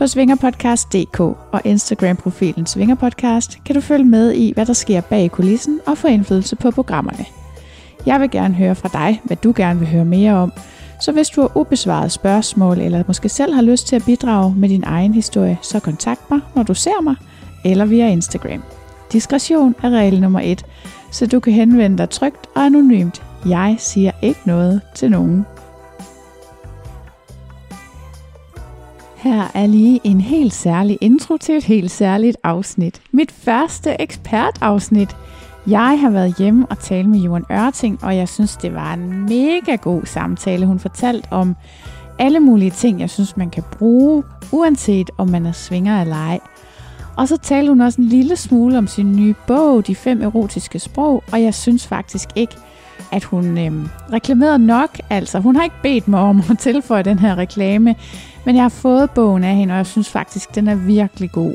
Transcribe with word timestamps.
På 0.00 0.06
svingerpodcast.dk 0.06 1.20
og 1.20 1.60
Instagram-profilen 1.64 2.66
Svingerpodcast 2.66 3.58
kan 3.64 3.74
du 3.74 3.80
følge 3.80 4.04
med 4.04 4.32
i, 4.32 4.52
hvad 4.52 4.66
der 4.66 4.72
sker 4.72 5.00
bag 5.00 5.30
kulissen 5.30 5.80
og 5.86 5.98
få 5.98 6.06
indflydelse 6.06 6.56
på 6.56 6.70
programmerne. 6.70 7.24
Jeg 8.06 8.20
vil 8.20 8.30
gerne 8.30 8.54
høre 8.54 8.74
fra 8.74 8.88
dig, 8.92 9.20
hvad 9.24 9.36
du 9.36 9.52
gerne 9.56 9.78
vil 9.78 9.88
høre 9.88 10.04
mere 10.04 10.34
om, 10.34 10.52
så 11.00 11.12
hvis 11.12 11.28
du 11.28 11.40
har 11.40 11.56
ubesvaret 11.56 12.12
spørgsmål, 12.12 12.78
eller 12.78 13.04
måske 13.06 13.28
selv 13.28 13.54
har 13.54 13.62
lyst 13.62 13.86
til 13.86 13.96
at 13.96 14.04
bidrage 14.06 14.54
med 14.56 14.68
din 14.68 14.84
egen 14.86 15.14
historie, 15.14 15.58
så 15.62 15.80
kontakt 15.80 16.30
mig, 16.30 16.40
når 16.54 16.62
du 16.62 16.74
ser 16.74 17.02
mig, 17.02 17.14
eller 17.64 17.84
via 17.84 18.08
Instagram. 18.08 18.62
Diskretion 19.12 19.74
er 19.82 19.90
regel 19.90 20.20
nummer 20.20 20.40
et, 20.40 20.66
så 21.10 21.26
du 21.26 21.40
kan 21.40 21.52
henvende 21.52 21.98
dig 21.98 22.10
trygt 22.10 22.46
og 22.56 22.62
anonymt. 22.62 23.22
Jeg 23.46 23.76
siger 23.78 24.10
ikke 24.22 24.40
noget 24.44 24.80
til 24.94 25.10
nogen. 25.10 25.46
Her 29.20 29.50
er 29.54 29.66
lige 29.66 30.00
en 30.04 30.20
helt 30.20 30.54
særlig 30.54 30.98
intro 31.00 31.36
til 31.36 31.56
et 31.56 31.64
helt 31.64 31.90
særligt 31.90 32.36
afsnit. 32.42 33.02
Mit 33.12 33.32
første 33.32 34.00
ekspertafsnit. 34.00 35.16
Jeg 35.66 36.00
har 36.00 36.10
været 36.10 36.34
hjemme 36.38 36.66
og 36.70 36.78
talt 36.78 37.08
med 37.08 37.18
Johan 37.18 37.44
Ørting, 37.52 38.04
og 38.04 38.16
jeg 38.16 38.28
synes, 38.28 38.56
det 38.56 38.74
var 38.74 38.94
en 38.94 39.24
mega 39.24 39.74
god 39.74 40.02
samtale. 40.04 40.66
Hun 40.66 40.78
fortalte 40.78 41.26
om 41.30 41.56
alle 42.18 42.40
mulige 42.40 42.70
ting, 42.70 43.00
jeg 43.00 43.10
synes, 43.10 43.36
man 43.36 43.50
kan 43.50 43.62
bruge, 43.78 44.22
uanset 44.52 45.10
om 45.18 45.28
man 45.28 45.46
er 45.46 45.52
svinger 45.52 46.00
eller 46.00 46.16
ej. 46.16 46.40
Og 47.16 47.28
så 47.28 47.36
talte 47.36 47.68
hun 47.68 47.80
også 47.80 48.00
en 48.00 48.08
lille 48.08 48.36
smule 48.36 48.78
om 48.78 48.86
sin 48.86 49.16
nye 49.16 49.34
bog, 49.46 49.86
De 49.86 49.94
fem 49.94 50.22
erotiske 50.22 50.78
sprog, 50.78 51.22
og 51.32 51.42
jeg 51.42 51.54
synes 51.54 51.86
faktisk 51.86 52.28
ikke, 52.36 52.54
at 53.12 53.24
hun 53.24 53.58
øhm, 53.58 53.88
reklamerede 54.12 54.58
nok. 54.58 55.00
Altså, 55.10 55.38
hun 55.38 55.56
har 55.56 55.64
ikke 55.64 55.82
bedt 55.82 56.08
mig 56.08 56.20
om 56.20 56.42
at 56.50 56.58
tilføje 56.68 57.02
den 57.02 57.18
her 57.18 57.38
reklame, 57.38 57.96
men 58.46 58.54
jeg 58.56 58.64
har 58.64 58.68
fået 58.68 59.10
bogen 59.10 59.44
af 59.44 59.54
hende, 59.54 59.72
og 59.72 59.76
jeg 59.76 59.86
synes 59.86 60.08
faktisk, 60.08 60.54
den 60.54 60.68
er 60.68 60.74
virkelig 60.74 61.32
god. 61.32 61.54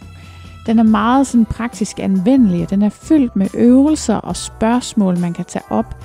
Den 0.65 0.79
er 0.79 0.83
meget 0.83 1.27
sådan 1.27 1.45
praktisk 1.45 1.99
anvendelig, 1.99 2.63
og 2.63 2.69
den 2.69 2.81
er 2.81 2.89
fyldt 2.89 3.35
med 3.35 3.47
øvelser 3.53 4.15
og 4.15 4.35
spørgsmål, 4.35 5.19
man 5.19 5.33
kan 5.33 5.45
tage 5.45 5.63
op, 5.69 5.95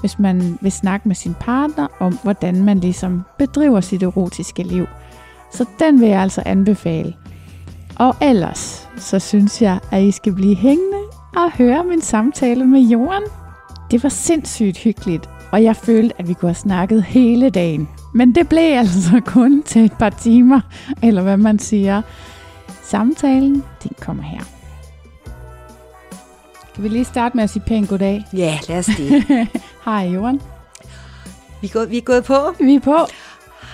hvis 0.00 0.18
man 0.18 0.58
vil 0.60 0.72
snakke 0.72 1.08
med 1.08 1.16
sin 1.16 1.34
partner 1.40 1.86
om, 2.00 2.18
hvordan 2.22 2.64
man 2.64 2.78
ligesom 2.78 3.22
bedriver 3.38 3.80
sit 3.80 4.02
erotiske 4.02 4.62
liv. 4.62 4.86
Så 5.52 5.64
den 5.78 6.00
vil 6.00 6.08
jeg 6.08 6.20
altså 6.20 6.42
anbefale. 6.46 7.14
Og 7.96 8.16
ellers, 8.22 8.88
så 8.96 9.18
synes 9.18 9.62
jeg, 9.62 9.78
at 9.90 10.02
I 10.02 10.10
skal 10.10 10.34
blive 10.34 10.54
hængende 10.56 10.98
og 11.36 11.52
høre 11.52 11.84
min 11.84 12.00
samtale 12.00 12.64
med 12.64 12.80
Jorden. 12.80 13.22
Det 13.90 14.02
var 14.02 14.08
sindssygt 14.08 14.78
hyggeligt, 14.78 15.30
og 15.52 15.62
jeg 15.62 15.76
følte, 15.76 16.14
at 16.18 16.28
vi 16.28 16.32
kunne 16.32 16.48
have 16.48 16.54
snakket 16.54 17.02
hele 17.02 17.50
dagen. 17.50 17.88
Men 18.14 18.34
det 18.34 18.48
blev 18.48 18.78
altså 18.78 19.20
kun 19.34 19.62
til 19.62 19.84
et 19.84 19.92
par 19.92 20.10
timer, 20.10 20.60
eller 21.02 21.22
hvad 21.22 21.36
man 21.36 21.58
siger. 21.58 22.02
Samtalen, 22.82 23.64
den 23.82 23.90
kommer 24.00 24.22
her. 24.22 24.40
Kan 26.74 26.84
vi 26.84 26.88
lige 26.88 27.04
starte 27.04 27.36
med 27.36 27.44
at 27.44 27.50
sige 27.50 27.62
pænt 27.66 27.88
goddag? 27.88 28.24
Ja, 28.32 28.58
lad 28.68 28.78
os 28.78 28.86
det. 28.86 29.24
Hej, 29.84 30.10
Johan. 30.14 30.40
Vi 31.60 31.66
er, 31.66 31.72
gået, 31.72 31.90
vi 31.90 31.96
er 31.96 32.02
gået 32.02 32.24
på. 32.24 32.34
Vi 32.60 32.74
er 32.74 32.80
på. 32.80 32.96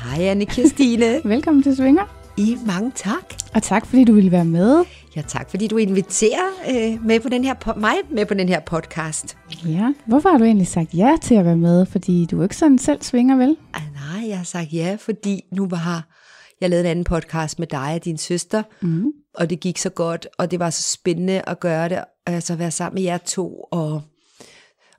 Hej, 0.04 0.24
anne 0.24 0.44
Kirstine. 0.44 1.20
Velkommen 1.24 1.62
til 1.62 1.76
Svinger. 1.76 2.23
I 2.36 2.58
mange 2.66 2.92
tak. 2.94 3.34
Og 3.54 3.62
tak, 3.62 3.86
fordi 3.86 4.04
du 4.04 4.12
ville 4.12 4.30
være 4.30 4.44
med. 4.44 4.84
Ja, 5.16 5.22
tak, 5.22 5.50
fordi 5.50 5.66
du 5.68 5.76
inviterer 5.76 6.48
øh, 6.70 7.04
med 7.06 7.20
på 7.20 7.28
den 7.28 7.44
her 7.44 7.54
po- 7.66 7.78
mig 7.78 7.94
med 8.10 8.26
på 8.26 8.34
den 8.34 8.48
her 8.48 8.60
podcast. 8.60 9.36
Ja, 9.66 9.92
hvorfor 10.06 10.28
har 10.28 10.38
du 10.38 10.44
egentlig 10.44 10.66
sagt 10.66 10.94
ja 10.94 11.16
til 11.22 11.34
at 11.34 11.44
være 11.44 11.56
med? 11.56 11.86
Fordi 11.86 12.26
du 12.30 12.38
er 12.38 12.42
ikke 12.42 12.56
sådan 12.56 12.78
selv 12.78 13.02
svinger, 13.02 13.36
vel? 13.36 13.56
Ej, 13.74 13.82
nej, 13.94 14.28
jeg 14.28 14.36
har 14.36 14.44
sagt 14.44 14.72
ja, 14.72 14.96
fordi 15.00 15.40
nu 15.52 15.68
har 15.72 16.08
jeg 16.60 16.70
lavet 16.70 16.80
en 16.80 16.90
anden 16.90 17.04
podcast 17.04 17.58
med 17.58 17.66
dig 17.66 17.92
og 17.94 18.04
din 18.04 18.18
søster, 18.18 18.62
mm. 18.82 19.04
og 19.34 19.50
det 19.50 19.60
gik 19.60 19.78
så 19.78 19.90
godt, 19.90 20.26
og 20.38 20.50
det 20.50 20.58
var 20.58 20.70
så 20.70 20.82
spændende 20.92 21.42
at 21.46 21.60
gøre 21.60 21.88
det, 21.88 21.98
altså 22.26 22.54
være 22.54 22.70
sammen 22.70 22.94
med 22.94 23.02
jer 23.02 23.18
to, 23.18 23.54
og, 23.72 24.02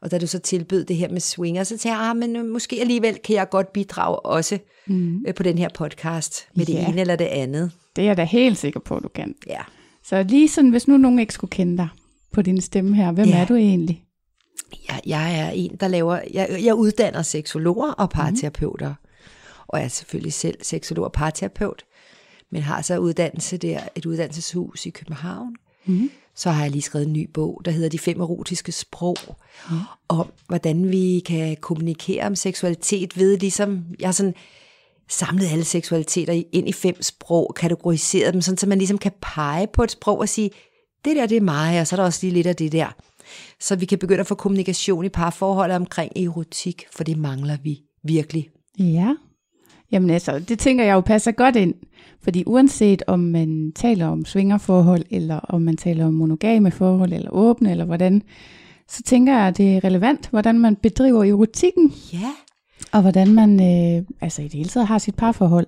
og 0.06 0.12
da 0.12 0.18
du 0.18 0.28
så 0.28 0.40
tilbød 0.40 0.86
det 0.86 0.96
her 0.96 1.10
med 1.10 1.20
swinger, 1.20 1.64
så 1.64 1.70
tænkte 1.70 1.90
jeg, 1.90 1.98
ah, 2.10 2.18
men 2.18 2.36
øh, 2.36 2.46
måske 2.46 2.82
alligevel 2.82 3.18
kan 3.24 3.36
jeg 3.36 3.50
godt 3.50 3.74
bidrage 3.74 4.20
også 4.20 4.60
mm. 4.88 5.26
øh, 5.28 5.34
på 5.34 5.44
den 5.44 5.58
her 5.58 5.70
podcast, 5.76 6.48
med 6.56 6.66
Ja. 6.66 6.74
det 6.74 6.88
ene 6.88 7.02
eller 7.02 7.16
det 7.16 7.26
andet. 7.26 7.72
Det 7.96 8.02
er 8.02 8.06
jeg 8.06 8.18
da 8.18 8.24
helt 8.24 8.58
sikker 8.58 8.80
på, 8.80 8.96
at 8.98 9.04
du 9.04 9.08
kan. 9.08 9.36
Ja. 9.48 9.62
Så 10.04 10.24
lige 10.24 10.50
sådan, 10.50 10.70
hvis 10.70 10.88
nu 10.88 10.98
nogen 10.98 11.20
ikke 11.20 11.34
skulle 11.34 11.52
kende 11.52 11.78
dig 11.78 11.88
på 12.34 12.42
din 12.42 12.62
stemme 12.62 12.96
her, 12.96 13.12
hvem 13.12 13.28
Ja. 13.28 13.38
er 13.42 13.46
du 13.46 13.56
egentlig? 13.56 14.04
Jeg, 14.90 15.02
jeg 15.06 15.40
er 15.40 15.50
en, 15.50 15.78
der 15.80 15.88
laver, 15.88 16.20
jeg, 16.34 16.60
jeg 16.64 16.76
uddanner 16.76 17.22
seksologer 17.22 17.92
og 17.92 18.10
parterapeuter, 18.10 18.90
mm. 18.90 18.96
og 19.68 19.80
jeg 19.80 19.86
er 19.86 19.90
selvfølgelig 19.90 20.34
selv 20.34 20.58
seksolog 20.62 21.06
og 21.06 21.12
parterapeut, 21.12 21.84
men 22.52 22.62
har 22.62 22.82
så 22.82 22.98
uddannelse 22.98 23.58
der, 23.58 23.80
et 23.96 24.06
uddannelseshus 24.06 24.86
i 24.86 24.90
København. 24.90 25.56
Mm. 25.86 26.10
Så 26.36 26.52
har 26.52 26.62
jeg 26.62 26.72
lige 26.72 26.82
skrevet 26.82 27.08
en 27.08 27.14
ny 27.14 27.30
bog, 27.34 27.62
der 27.66 27.72
hedder 27.72 27.90
De 27.90 28.00
fem 28.00 28.22
erotiske 28.22 28.72
sprog, 28.72 29.18
mm. 29.70 29.78
om 30.08 30.32
hvordan 30.48 30.92
vi 30.92 31.22
kan 31.26 31.58
kommunikere 31.62 32.26
om 32.26 32.36
seksualitet 32.36 33.18
ved 33.18 33.38
ligesom, 33.38 33.84
jeg 34.00 34.08
har 34.08 34.14
sådan 34.14 34.34
samlet 35.10 35.52
alle 35.52 35.66
seksualiteter 35.66 36.44
ind 36.52 36.70
i 36.70 36.74
fem 36.74 37.02
sprog, 37.02 37.54
kategoriseret 37.56 38.34
dem, 38.34 38.42
sådan, 38.42 38.58
så 38.58 38.68
man 38.68 38.78
ligesom 38.78 38.98
kan 38.98 39.12
pege 39.22 39.68
på 39.68 39.84
et 39.84 39.92
sprog 39.92 40.20
og 40.20 40.30
sige, 40.30 40.50
det 41.06 41.16
der, 41.16 41.26
det 41.26 41.38
er 41.38 41.42
mig, 41.42 41.82
og 41.82 41.88
så 41.88 41.96
er 41.96 41.98
der 41.98 42.06
også 42.06 42.20
lige 42.22 42.34
lidt 42.34 42.48
af 42.48 42.56
det 42.56 42.72
der. 42.72 42.88
Så 43.60 43.76
vi 43.76 43.86
kan 43.86 44.00
begynde 44.00 44.20
at 44.20 44.28
få 44.28 44.36
kommunikation 44.36 45.06
i 45.06 45.10
parforholdet 45.10 45.76
omkring 45.76 46.18
erotik, 46.18 46.84
for 46.92 47.04
det 47.04 47.18
mangler 47.18 47.58
vi 47.64 47.82
virkelig. 48.04 48.50
Ja. 48.80 49.16
Jamen 49.92 50.10
altså, 50.10 50.40
det 50.40 50.60
tænker 50.60 50.84
jeg 50.84 50.94
jo 50.94 51.02
passer 51.02 51.32
godt 51.32 51.56
ind. 51.56 51.74
Fordi 52.24 52.44
uanset 52.46 53.04
om 53.08 53.20
man 53.20 53.72
taler 53.76 54.08
om 54.08 54.26
svingerforhold, 54.26 55.04
eller 55.10 55.40
om 55.40 55.62
man 55.62 55.78
taler 55.78 56.06
om 56.06 56.14
monogame 56.14 56.72
forhold, 56.72 57.14
eller 57.14 57.30
åbne, 57.32 57.72
eller 57.72 57.86
hvordan, 57.86 58.22
så 58.90 59.04
tænker 59.04 59.38
jeg, 59.38 59.48
at 59.48 59.58
det 59.58 59.76
er 59.76 59.84
relevant, 59.84 60.30
hvordan 60.30 60.60
man 60.60 60.76
bedriver 60.76 61.24
erotikken, 61.24 61.94
Ja, 62.14 62.32
og 62.92 63.02
hvordan 63.02 63.34
man 63.34 63.60
øh, 63.60 64.06
altså 64.22 64.42
i 64.42 64.46
det 64.46 64.54
hele 64.54 64.70
taget 64.70 64.88
har 64.88 64.98
sit 64.98 65.16
parforhold 65.16 65.68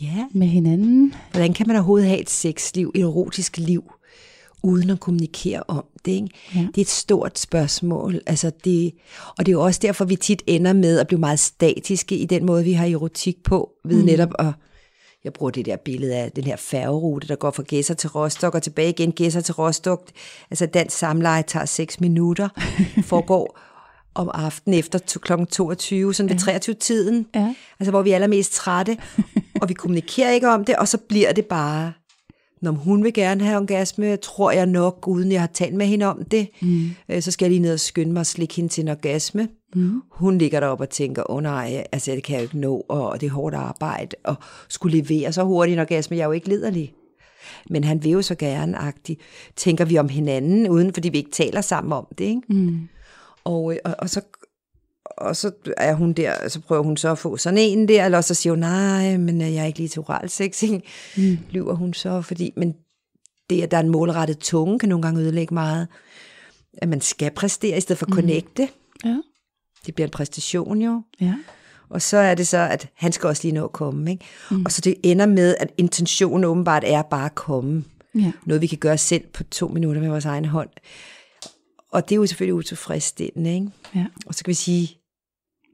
ja. 0.00 0.26
med 0.32 0.46
hinanden. 0.46 1.14
Hvordan 1.30 1.52
kan 1.52 1.66
man 1.66 1.76
overhovedet 1.76 2.08
have 2.08 2.20
et 2.20 2.30
sexliv, 2.30 2.92
et 2.94 3.02
erotisk 3.02 3.58
liv, 3.58 3.92
uden 4.62 4.90
at 4.90 5.00
kommunikere 5.00 5.62
om 5.68 5.84
det? 6.04 6.12
Ikke? 6.12 6.28
Ja. 6.54 6.60
Det 6.60 6.76
er 6.76 6.80
et 6.80 6.88
stort 6.88 7.38
spørgsmål. 7.38 8.20
Altså 8.26 8.50
det, 8.64 8.92
og 9.38 9.46
det 9.46 9.48
er 9.48 9.56
jo 9.56 9.62
også 9.62 9.80
derfor, 9.82 10.04
vi 10.04 10.16
tit 10.16 10.42
ender 10.46 10.72
med 10.72 10.98
at 10.98 11.06
blive 11.06 11.20
meget 11.20 11.38
statiske 11.38 12.16
i 12.16 12.26
den 12.26 12.44
måde, 12.46 12.64
vi 12.64 12.72
har 12.72 12.86
erotik 12.86 13.42
på, 13.42 13.70
ved 13.84 13.98
mm. 13.98 14.04
netop 14.04 14.30
at 14.38 14.52
jeg 15.24 15.32
bruger 15.32 15.50
det 15.50 15.66
der 15.66 15.76
billede 15.76 16.16
af 16.16 16.32
den 16.32 16.44
her 16.44 16.56
færgerute, 16.56 17.28
der 17.28 17.36
går 17.36 17.50
fra 17.50 17.62
Gæsser 17.62 17.94
til 17.94 18.10
Rostock 18.10 18.54
og 18.54 18.62
tilbage 18.62 18.90
igen 18.90 19.12
Gæsser 19.12 19.40
til 19.40 19.54
Rostock. 19.54 20.10
Altså 20.50 20.66
dansk 20.66 20.98
samleje 20.98 21.42
tager 21.42 21.66
6 21.66 22.00
minutter, 22.00 22.48
foregår 23.04 23.58
om 24.14 24.30
aftenen 24.34 24.78
efter 24.78 24.98
kl. 24.98 25.32
22, 25.50 26.14
sådan 26.14 26.30
ved 26.30 26.36
23-tiden, 26.36 27.26
Ja. 27.34 27.54
altså 27.80 27.90
hvor 27.90 28.02
vi 28.02 28.10
er 28.10 28.14
allermest 28.14 28.52
trætte, 28.52 28.96
og 29.60 29.68
vi 29.68 29.74
kommunikerer 29.74 30.30
ikke 30.30 30.48
om 30.48 30.64
det, 30.64 30.76
og 30.76 30.88
så 30.88 30.98
bliver 30.98 31.32
det 31.32 31.46
bare, 31.46 31.92
når 32.62 32.72
hun 32.72 33.04
vil 33.04 33.12
gerne 33.14 33.44
have 33.44 33.60
orgasme, 33.60 34.16
tror 34.16 34.50
jeg 34.50 34.66
nok, 34.66 35.08
uden 35.08 35.32
jeg 35.32 35.40
har 35.40 35.50
talt 35.54 35.74
med 35.74 35.86
hende 35.86 36.06
om 36.06 36.24
det, 36.24 36.48
mm. 36.62 37.20
så 37.20 37.30
skal 37.30 37.46
jeg 37.46 37.50
lige 37.50 37.62
ned 37.62 37.72
og 37.72 37.80
skynde 37.80 38.12
mig 38.12 38.20
og 38.20 38.26
slikke 38.26 38.54
hende 38.54 38.68
til 38.68 38.82
en 38.82 38.88
orgasme. 38.88 39.48
Mm. 39.74 40.02
Hun 40.10 40.38
ligger 40.38 40.60
deroppe 40.60 40.84
og 40.84 40.90
tænker, 40.90 41.30
åh 41.30 41.36
oh, 41.36 41.42
nej, 41.42 41.84
altså 41.92 42.12
det 42.12 42.22
kan 42.22 42.34
jeg 42.34 42.40
jo 42.40 42.44
ikke 42.44 42.58
nå, 42.58 42.84
og 42.88 43.20
det 43.20 43.26
er 43.26 43.30
hårdt 43.30 43.54
arbejde, 43.54 44.16
og 44.24 44.34
skulle 44.68 44.98
levere 44.98 45.32
så 45.32 45.42
hurtigt 45.42 45.74
en 45.74 45.80
orgasme, 45.80 46.16
jeg 46.16 46.22
er 46.22 46.26
jo 46.26 46.32
ikke 46.32 46.48
liderlig. 46.48 46.94
Men 47.70 47.84
han 47.84 48.04
vil 48.04 48.12
jo 48.12 48.22
så 48.22 48.34
gerne, 48.34 48.78
agtigt, 48.78 49.20
tænker 49.56 49.84
vi 49.84 49.98
om 49.98 50.08
hinanden, 50.08 50.68
uden 50.68 50.92
fordi 50.94 51.08
vi 51.08 51.18
ikke 51.18 51.30
taler 51.30 51.60
sammen 51.60 51.92
om 51.92 52.06
det. 52.18 52.24
Ikke? 52.24 52.42
Mm. 52.48 52.88
Og, 53.44 53.72
øh, 53.72 53.78
og, 53.84 53.94
og, 53.98 54.10
så, 54.10 54.20
og 55.18 55.36
så 55.36 55.50
er 55.76 55.94
hun 55.94 56.12
der, 56.12 56.48
så 56.48 56.60
prøver 56.60 56.82
hun 56.82 56.96
så 56.96 57.10
at 57.10 57.18
få 57.18 57.36
sådan 57.36 57.58
en 57.58 57.88
der, 57.88 58.04
eller 58.04 58.20
så 58.20 58.34
siger 58.34 58.52
hun, 58.52 58.58
nej, 58.58 59.16
men 59.16 59.40
jeg 59.40 59.54
er 59.54 59.64
ikke 59.64 59.78
lige 59.78 59.88
til 59.88 60.00
oral 60.00 60.28
sex, 60.28 60.62
ikke? 60.62 60.82
Mm. 61.16 61.38
lyver 61.50 61.74
hun 61.74 61.94
så, 61.94 62.22
fordi, 62.22 62.52
men 62.56 62.74
det, 63.50 63.62
at 63.62 63.70
der 63.70 63.76
er 63.76 63.80
en 63.80 63.88
målrettet 63.88 64.38
tunge, 64.38 64.78
kan 64.78 64.88
nogle 64.88 65.02
gange 65.02 65.20
ødelægge 65.20 65.54
meget. 65.54 65.88
At 66.78 66.88
man 66.88 67.00
skal 67.00 67.30
præstere, 67.30 67.76
i 67.76 67.80
stedet 67.80 67.98
for 67.98 68.06
at 68.06 68.12
connecte. 68.12 68.68
Ja. 69.04 69.16
Det 69.86 69.94
bliver 69.94 70.06
en 70.06 70.10
præstation 70.10 70.82
jo. 70.82 71.02
Ja. 71.20 71.34
Og 71.88 72.02
så 72.02 72.16
er 72.16 72.34
det 72.34 72.46
så, 72.46 72.58
at 72.58 72.88
han 72.94 73.12
skal 73.12 73.26
også 73.26 73.42
lige 73.44 73.54
nå 73.54 73.64
at 73.64 73.72
komme. 73.72 74.10
Ikke? 74.10 74.24
Mm. 74.50 74.62
Og 74.64 74.72
så 74.72 74.80
det 74.80 74.94
ender 75.02 75.26
med, 75.26 75.54
at 75.60 75.72
intentionen 75.78 76.44
åbenbart 76.44 76.84
er 76.86 77.02
bare 77.02 77.26
at 77.26 77.34
komme. 77.34 77.84
Ja. 78.14 78.32
Noget, 78.46 78.62
vi 78.62 78.66
kan 78.66 78.78
gøre 78.78 78.98
selv 78.98 79.24
på 79.32 79.44
to 79.44 79.68
minutter 79.68 80.00
med 80.00 80.08
vores 80.08 80.24
egen 80.24 80.44
hånd. 80.44 80.70
Og 81.92 82.08
det 82.08 82.14
er 82.14 82.16
jo 82.16 82.26
selvfølgelig 82.26 82.54
utilfredsstillende. 82.54 83.54
Ikke? 83.54 83.68
Ja. 83.94 84.06
Og 84.26 84.34
så 84.34 84.44
kan 84.44 84.50
vi 84.50 84.54
sige, 84.54 84.98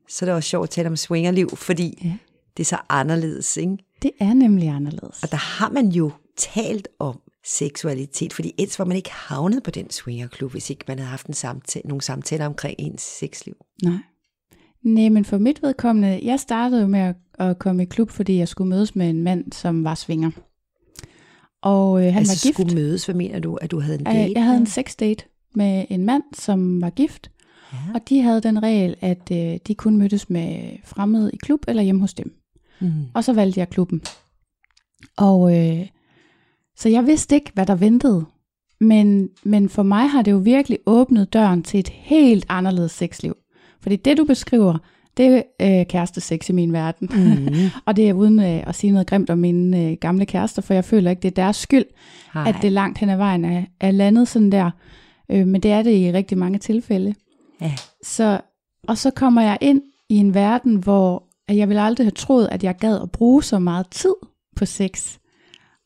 så 0.08 0.25
er 0.25 0.26
det 0.26 0.34
også 0.34 0.49
sjovt 0.49 0.64
at 0.64 0.70
tale 0.70 0.88
om 0.88 0.96
swingerliv, 0.96 1.56
fordi 1.56 1.99
Ja. 2.05 2.12
det 2.56 2.62
er 2.62 2.66
så 2.66 2.76
anderledes. 2.88 3.56
Ikke? 3.56 3.76
Det 4.02 4.10
er 4.20 4.34
nemlig 4.34 4.69
anderledes. 4.69 5.22
Og 5.22 5.31
der 5.31 5.37
har 5.37 5.70
man 5.70 5.88
jo 5.88 6.10
talt 6.37 6.88
om 6.99 7.20
seksualitet, 7.46 8.32
fordi 8.32 8.52
ellers 8.58 8.78
var 8.78 8.84
man 8.84 8.96
ikke 8.96 9.10
havnet 9.12 9.62
på 9.62 9.70
den 9.70 9.90
swingerklub, 9.90 10.50
hvis 10.50 10.70
ikke 10.70 10.84
man 10.88 10.99
havde 10.99 11.10
haft 11.10 11.26
en 11.26 11.34
samtale, 11.34 11.88
nogle 11.88 12.02
samtaler 12.02 12.46
omkring 12.46 12.75
ens 12.78 13.02
sexliv. 13.02 13.55
Nej. 13.82 13.94
Nej, 14.82 15.08
men 15.08 15.25
for 15.25 15.38
mit 15.38 15.62
vedkommende, 15.62 16.20
jeg 16.22 16.40
startede 16.40 16.81
jo 16.81 16.87
med 16.87 17.00
at, 17.00 17.14
at 17.38 17.58
komme 17.58 17.82
i 17.82 17.87
klub, 17.87 18.10
fordi 18.10 18.37
jeg 18.38 18.49
skulle 18.49 18.69
mødes 18.69 18.96
med 18.96 19.10
en 19.10 19.22
mand, 19.22 19.52
som 19.52 19.84
var 19.84 19.94
svinger. 19.94 20.31
Og 21.62 21.99
øh, 21.99 22.05
han 22.12 22.16
altså 22.19 22.32
var 22.32 22.49
gift. 22.49 22.55
skulle 22.55 22.75
mødes, 22.75 23.05
hvad 23.05 23.14
mener 23.14 23.38
du, 23.38 23.55
at 23.55 23.70
du 23.70 23.81
havde 23.81 23.99
en 23.99 24.05
date? 24.05 24.32
Jeg 24.34 24.44
havde 24.44 24.56
en 24.58 24.66
sex 24.66 24.96
date 24.96 25.25
med 25.55 25.84
en 25.90 26.05
mand, 26.05 26.22
som 26.34 26.81
var 26.81 26.90
gift. 26.90 27.31
Ja. 27.73 27.79
Og 27.94 28.09
de 28.09 28.23
havde 28.23 28.41
den 28.41 28.62
regel, 28.62 28.97
at 29.00 29.31
øh, 29.32 29.59
de 29.67 29.75
kun 29.75 29.97
mødtes 29.97 30.31
med 30.31 30.70
fremmede 30.85 31.31
i 31.32 31.37
klub 31.37 31.61
eller 31.69 31.82
hjemme 31.82 32.00
hos 32.00 32.15
dem. 32.15 32.35
Mm. 32.81 32.93
Og 33.15 33.25
så 33.25 33.32
valgte 33.32 33.61
jeg 33.61 33.69
klubben. 33.69 34.03
Og 35.17 35.56
øh, 35.59 35.87
så 36.76 36.88
jeg 36.88 37.06
vidste 37.06 37.35
ikke, 37.35 37.50
hvad 37.55 37.67
der 37.67 37.75
ventede. 37.75 38.25
Men, 38.81 39.29
men 39.44 39.69
for 39.69 39.82
mig 39.82 40.11
har 40.11 40.23
det 40.23 40.31
jo 40.31 40.37
virkelig 40.37 40.79
åbnet 40.87 41.32
døren 41.32 41.62
til 41.62 41.81
et 41.81 41.88
helt 41.88 42.47
anderledes 42.49 42.93
sexliv. 42.93 43.37
Fordi 43.81 43.97
det, 43.97 44.19
du 44.19 44.25
beskriver, 44.25 44.79
det 45.17 45.43
er 45.59 45.81
øh, 45.81 45.87
kærestesex 45.87 46.49
i 46.49 46.53
min 46.53 46.73
verden. 46.73 47.09
Mm. 47.12 47.56
og 47.87 47.97
det 47.97 48.09
er 48.09 48.12
uden 48.12 48.41
øh, 48.41 48.69
at 48.69 48.75
sige 48.75 48.91
noget 48.91 49.06
grimt 49.06 49.31
om 49.31 49.38
mine 49.38 49.85
øh, 49.85 49.97
gamle 50.00 50.26
kærester, 50.26 50.62
for 50.62 50.75
jeg 50.75 50.85
føler 50.85 51.11
ikke, 51.11 51.23
det 51.23 51.31
er 51.31 51.43
deres 51.43 51.56
skyld, 51.56 51.85
Hej. 52.35 52.49
at 52.49 52.56
det 52.62 52.73
langt 52.73 52.99
hen 52.99 53.09
ad 53.09 53.17
vejen 53.17 53.44
er, 53.44 53.65
er 53.81 53.91
landet 53.91 54.29
sådan 54.29 54.53
der. 54.53 54.70
Øh, 55.31 55.47
men 55.47 55.61
det 55.61 55.70
er 55.70 55.82
det 55.82 55.94
i 55.97 56.12
rigtig 56.12 56.38
mange 56.38 56.59
tilfælde. 56.59 57.15
Ja. 57.60 57.72
Så, 58.02 58.40
og 58.88 58.99
så 58.99 59.10
kommer 59.10 59.43
jeg 59.43 59.58
ind 59.60 59.82
i 60.08 60.16
en 60.16 60.34
verden, 60.34 60.76
hvor 60.76 61.22
at 61.49 61.56
jeg 61.56 61.69
ville 61.69 61.82
aldrig 61.82 62.05
have 62.05 62.10
troet, 62.12 62.49
at 62.50 62.64
jeg 62.64 62.76
gad 62.76 63.00
at 63.02 63.10
bruge 63.12 63.43
så 63.43 63.58
meget 63.58 63.87
tid 63.90 64.14
på 64.56 64.64
sex, 64.64 65.19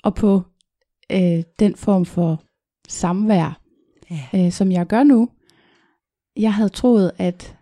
og 0.05 0.15
på 0.15 0.43
øh, 1.13 1.43
den 1.59 1.77
form 1.77 2.05
for 2.05 2.43
samvær, 2.89 3.61
Ja. 4.11 4.45
øh, 4.47 4.53
som 4.53 4.73
jeg 4.73 4.87
gør 4.87 5.03
nu. 5.03 5.29
Jeg 6.37 6.55
havde 6.55 6.69
troet, 6.69 7.13
at 7.19 7.57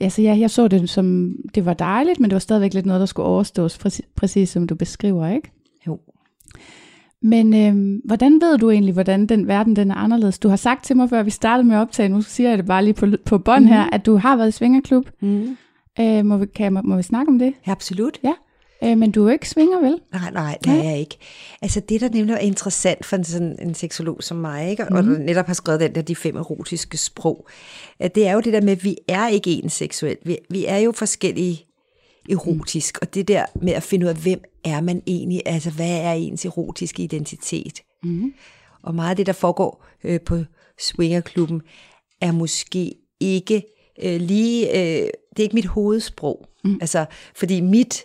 altså 0.00 0.22
jeg, 0.22 0.40
jeg 0.40 0.50
så 0.50 0.68
det 0.68 0.90
som, 0.90 1.36
det 1.54 1.64
var 1.64 1.74
dejligt, 1.74 2.20
men 2.20 2.30
det 2.30 2.34
var 2.34 2.40
stadigvæk 2.40 2.74
lidt 2.74 2.86
noget, 2.86 3.00
der 3.00 3.06
skulle 3.06 3.26
overstås, 3.26 3.78
præcis, 3.78 4.06
præcis 4.16 4.48
som 4.50 4.66
du 4.66 4.74
beskriver, 4.74 5.28
ikke? 5.28 5.50
Men 7.22 7.54
øh, 7.54 8.00
hvordan 8.04 8.40
ved 8.40 8.58
du 8.58 8.70
egentlig, 8.70 8.92
hvordan 8.94 9.26
den 9.26 9.46
verden 9.46 9.76
den 9.76 9.90
er 9.90 9.94
anderledes? 9.94 10.38
Du 10.38 10.48
har 10.48 10.56
sagt 10.56 10.84
til 10.84 10.96
mig, 10.96 11.10
før 11.10 11.22
vi 11.22 11.30
startede 11.30 11.68
med 11.68 11.76
at 11.76 11.80
optage, 11.80 12.08
nu 12.08 12.22
siger 12.22 12.48
jeg 12.48 12.58
det 12.58 12.66
bare 12.66 12.84
lige 12.84 12.94
på, 12.94 13.06
på 13.26 13.38
bånd 13.38 13.64
mm. 13.64 13.68
her, 13.70 13.90
at 13.92 14.06
du 14.06 14.16
har 14.16 14.36
været 14.36 14.48
i 14.48 14.52
svingerklub. 14.52 15.10
Mm. 15.22 15.56
Øh, 16.00 16.24
må, 16.24 16.36
vi, 16.36 16.46
kan, 16.46 16.72
må, 16.72 16.80
må 16.84 16.96
vi 16.96 17.02
snakke 17.02 17.30
om 17.30 17.38
det? 17.38 17.52
Ja, 17.66 17.72
absolut. 17.72 18.18
Ja. 18.24 18.32
Øh, 18.84 18.98
men 18.98 19.10
du 19.10 19.20
er 19.20 19.24
jo 19.24 19.32
ikke 19.32 19.48
svinger, 19.48 19.80
vel? 19.80 20.00
Nej, 20.12 20.30
nej, 20.32 20.58
det 20.64 20.72
er 20.72 20.82
jeg 20.82 20.98
ikke. 20.98 21.18
Altså 21.62 21.80
det, 21.80 22.00
der 22.00 22.08
nemlig 22.08 22.32
er 22.34 22.38
interessant 22.38 23.04
for 23.04 23.16
en, 23.16 23.24
sådan 23.24 23.56
en 23.62 23.74
seksolog 23.74 24.16
som 24.22 24.36
mig, 24.36 24.70
ikke? 24.70 24.84
og 24.84 25.04
Mhm. 25.04 25.12
der 25.14 25.18
netop 25.18 25.46
har 25.46 25.54
skrevet 25.54 25.80
den 25.80 25.94
der, 25.94 26.02
de 26.02 26.16
fem 26.16 26.36
erotiske 26.36 26.96
sprog, 26.96 27.46
det 28.14 28.26
er 28.26 28.32
jo 28.32 28.40
det 28.40 28.52
der 28.52 28.60
med, 28.60 28.72
at 28.72 28.84
vi 28.84 28.96
er 29.08 29.28
ikke 29.28 29.50
ens 29.50 29.72
seksuelt. 29.72 30.18
Vi, 30.24 30.36
vi 30.50 30.66
er 30.66 30.78
jo 30.78 30.92
forskellige 30.92 31.64
erotisk, 32.30 32.98
og 33.02 33.14
det 33.14 33.28
der 33.28 33.46
med 33.62 33.72
at 33.72 33.82
finde 33.82 34.06
ud 34.06 34.10
af, 34.10 34.16
hvem 34.16 34.40
er 34.64 34.80
man 34.80 35.02
egentlig, 35.06 35.42
altså 35.46 35.70
hvad 35.70 36.00
er 36.00 36.12
ens 36.12 36.44
erotiske 36.44 37.02
identitet. 37.02 37.82
Mm. 38.02 38.32
Og 38.82 38.94
meget 38.94 39.10
af 39.10 39.16
det, 39.16 39.26
der 39.26 39.32
foregår 39.32 39.84
øh, 40.04 40.20
på 40.20 40.38
swingerklubben, 40.78 41.62
er 42.20 42.32
måske 42.32 42.94
ikke 43.20 43.62
øh, 44.02 44.20
lige, 44.20 44.68
øh, 44.70 45.06
det 45.06 45.38
er 45.38 45.42
ikke 45.42 45.54
mit 45.54 45.66
hovedsprog. 45.66 46.48
Mm. 46.64 46.78
Altså, 46.80 47.06
fordi 47.36 47.60
mit 47.60 48.04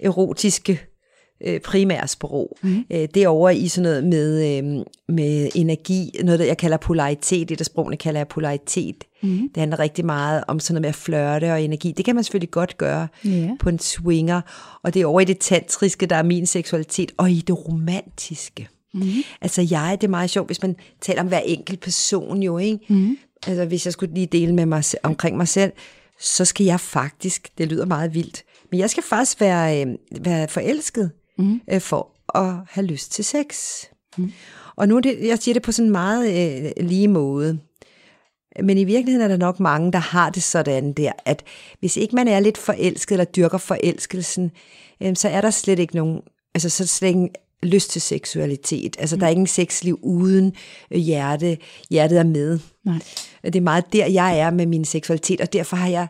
erotiske 0.00 0.80
øh, 1.46 1.60
primære 1.60 2.08
sprog, 2.08 2.58
mm. 2.62 2.84
øh, 2.90 3.08
det 3.14 3.16
er 3.16 3.28
over 3.28 3.50
i 3.50 3.68
sådan 3.68 3.82
noget 3.82 4.04
med, 4.04 4.58
øh, 4.58 4.84
med 5.08 5.50
energi, 5.54 6.10
noget 6.24 6.40
der 6.40 6.46
jeg 6.46 6.58
kalder 6.58 6.76
polaritet, 6.76 7.48
det 7.48 7.58
der 7.58 7.64
sprogene 7.64 7.96
kalder 7.96 8.20
jeg 8.20 8.28
polaritet. 8.28 9.04
Mm. 9.22 9.48
Det 9.54 9.56
handler 9.56 9.78
rigtig 9.78 10.04
meget 10.04 10.44
om 10.48 10.60
sådan 10.60 10.74
noget 10.74 10.80
med 10.82 10.88
at 10.88 10.94
flørte 10.94 11.52
og 11.52 11.62
energi. 11.62 11.92
Det 11.92 12.04
kan 12.04 12.14
man 12.14 12.24
selvfølgelig 12.24 12.50
godt 12.50 12.78
gøre 12.78 13.08
Ja. 13.24 13.50
på 13.60 13.68
en 13.68 13.78
swinger, 13.78 14.40
og 14.82 14.94
det 14.94 15.02
er 15.02 15.06
over 15.06 15.20
i 15.20 15.24
det 15.24 15.38
tantriske, 15.38 16.06
der 16.06 16.16
er 16.16 16.22
min 16.22 16.46
seksualitet, 16.46 17.12
og 17.16 17.30
i 17.30 17.40
det 17.40 17.68
romantiske. 17.68 18.68
Mm. 18.94 19.02
Altså 19.40 19.66
jeg, 19.70 19.98
det 20.00 20.06
er 20.06 20.10
meget 20.10 20.30
sjovt, 20.30 20.48
hvis 20.48 20.62
man 20.62 20.76
taler 21.00 21.20
om 21.20 21.28
hver 21.28 21.38
enkelt 21.38 21.80
person 21.80 22.42
jo, 22.42 22.58
ikke? 22.58 22.78
Mm. 22.88 23.16
Altså 23.46 23.64
hvis 23.64 23.84
jeg 23.84 23.92
skulle 23.92 24.14
lige 24.14 24.26
dele 24.26 24.54
med 24.54 24.66
mig 24.66 24.84
omkring 25.02 25.36
mig 25.36 25.48
selv, 25.48 25.72
så 26.20 26.44
skal 26.44 26.66
jeg 26.66 26.80
faktisk, 26.80 27.48
det 27.58 27.68
lyder 27.68 27.86
meget 27.86 28.14
vildt, 28.14 28.44
men 28.70 28.80
jeg 28.80 28.90
skal 28.90 29.02
faktisk 29.02 29.40
være, 29.40 29.86
øh, 29.86 29.94
være 30.20 30.48
forelsket 30.48 31.10
mm. 31.38 31.60
øh, 31.72 31.80
for 31.80 32.08
at 32.34 32.54
have 32.70 32.86
lyst 32.86 33.12
til 33.12 33.24
sex. 33.24 33.56
Mm. 34.18 34.32
Og 34.76 34.88
nu 34.88 34.98
det, 34.98 35.18
jeg 35.22 35.38
siger 35.38 35.52
det 35.52 35.62
på 35.62 35.72
sådan 35.72 35.86
en 35.86 35.92
meget 35.92 36.62
øh, 36.64 36.86
lige 36.86 37.08
måde. 37.08 37.58
Men 38.62 38.78
i 38.78 38.84
virkeligheden 38.84 39.24
er 39.24 39.28
der 39.28 39.36
nok 39.36 39.60
mange, 39.60 39.92
der 39.92 39.98
har 39.98 40.30
det 40.30 40.42
sådan 40.42 40.92
der, 40.92 41.12
at 41.24 41.44
hvis 41.80 41.96
ikke 41.96 42.16
man 42.16 42.28
er 42.28 42.40
lidt 42.40 42.58
forelsket 42.58 43.14
eller 43.14 43.24
dyrker 43.24 43.58
forelskelsen, 43.58 44.50
øh, 45.00 45.16
så 45.16 45.28
er 45.28 45.40
der 45.40 45.50
slet 45.50 45.78
ikke 45.78 45.96
nogen, 45.96 46.20
altså 46.54 46.68
så 46.70 46.86
slet 46.86 47.08
ikke 47.08 47.28
lyst 47.62 47.90
til 47.90 48.00
seksualitet. 48.00 48.96
Altså 48.98 49.16
mm. 49.16 49.20
der 49.20 49.26
er 49.26 49.30
ingen 49.30 49.46
sexliv 49.46 49.98
uden 50.02 50.52
øh, 50.90 50.98
hjerte. 50.98 51.58
Hjertet 51.90 52.18
er 52.18 52.24
med. 52.24 52.58
Nej. 52.84 52.98
Det 53.44 53.56
er 53.56 53.60
meget 53.60 53.92
der, 53.92 54.06
jeg 54.06 54.38
er 54.38 54.50
med 54.50 54.66
min 54.66 54.84
seksualitet, 54.84 55.40
og 55.40 55.52
derfor 55.52 55.76
har 55.76 55.88
jeg, 55.88 56.06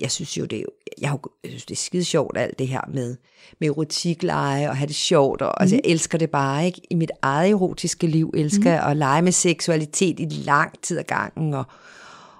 jeg 0.00 0.10
synes 0.10 0.38
jo, 0.38 0.44
det 0.44 0.60
er, 0.60 0.64
jeg, 1.00 1.10
har, 1.10 1.20
jeg 1.44 1.50
synes, 1.50 1.64
det 1.64 1.74
er 1.74 1.78
skide 1.78 2.04
sjovt, 2.04 2.38
alt 2.38 2.58
det 2.58 2.68
her 2.68 2.80
med, 2.92 3.16
med 3.60 3.68
erotikleje 3.68 4.68
og 4.68 4.76
have 4.76 4.86
det 4.86 4.96
sjovt, 4.96 5.42
og 5.42 5.48
mm. 5.48 5.62
altså, 5.62 5.76
jeg 5.76 5.82
elsker 5.84 6.18
det 6.18 6.30
bare, 6.30 6.66
ikke? 6.66 6.80
I 6.90 6.94
mit 6.94 7.10
eget 7.22 7.50
erotiske 7.50 8.06
liv 8.06 8.34
elsker 8.36 8.70
jeg 8.70 8.82
at 8.82 8.96
lege 8.96 9.22
med 9.22 9.32
seksualitet 9.32 10.20
i 10.20 10.24
lang 10.24 10.82
tid 10.82 10.98
ad 10.98 11.04
gangen, 11.04 11.54
og, 11.54 11.64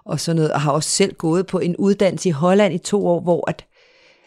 og 0.07 0.21
sådan 0.21 0.37
noget, 0.37 0.53
og 0.53 0.61
har 0.61 0.73
også 0.73 0.91
selv 0.91 1.15
gået 1.15 1.47
på 1.47 1.59
en 1.59 1.77
uddannelse 1.77 2.29
i 2.29 2.33
Holland 2.33 2.75
i 2.75 2.79
to 2.79 3.07
år, 3.07 3.21
hvor 3.21 3.51
at, 3.51 3.65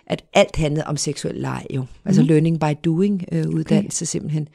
at 0.07 0.24
alt 0.34 0.55
handlede 0.55 0.88
om 0.88 0.98
seksuel 0.98 1.36
leg 1.36 1.65
jo. 1.69 1.86
Altså 2.05 2.22
learning 2.22 2.60
by 2.60 2.74
doing 2.86 3.25
øh, 3.31 3.50
uddannelse 3.50 4.03
okay. 4.03 4.07
simpelthen. 4.07 4.48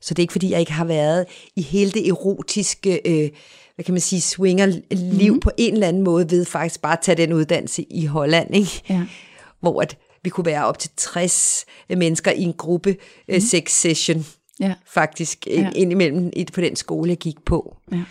Så 0.00 0.14
det 0.14 0.18
er 0.18 0.24
ikke 0.24 0.32
fordi, 0.32 0.50
jeg 0.50 0.60
ikke 0.60 0.72
har 0.72 0.84
været 0.84 1.26
i 1.56 1.62
hele 1.62 1.90
det 1.90 2.08
erotiske, 2.08 3.00
øh, 3.04 3.30
hvad 3.74 3.84
kan 3.84 3.94
man 3.94 4.00
sige, 4.00 4.20
swinger-liv 4.20 5.32
mm. 5.34 5.40
på 5.40 5.50
en 5.56 5.74
eller 5.74 5.88
anden 5.88 6.02
måde, 6.02 6.30
ved 6.30 6.44
faktisk 6.44 6.82
bare 6.82 6.92
at 6.92 6.98
tage 7.02 7.16
den 7.16 7.32
uddannelse 7.32 7.82
i 7.82 8.06
Holland, 8.06 8.54
ikke? 8.56 8.82
Ja. 8.88 9.02
hvor 9.60 9.82
at 9.82 9.96
vi 10.22 10.30
kunne 10.30 10.46
være 10.46 10.64
op 10.66 10.78
til 10.78 10.90
60 10.96 11.64
mennesker 11.88 12.30
i 12.30 12.42
en 12.42 12.52
gruppe 12.52 12.96
mm. 13.28 13.40
sex 13.40 13.70
session, 13.72 14.26
Ja. 14.60 14.74
faktisk, 14.86 15.46
Ja. 15.46 15.70
indimellem 15.76 16.32
på 16.52 16.60
den 16.60 16.76
skole, 16.76 17.10
jeg 17.10 17.18
gik 17.18 17.44
på. 17.46 17.76
Ja. 17.92 18.02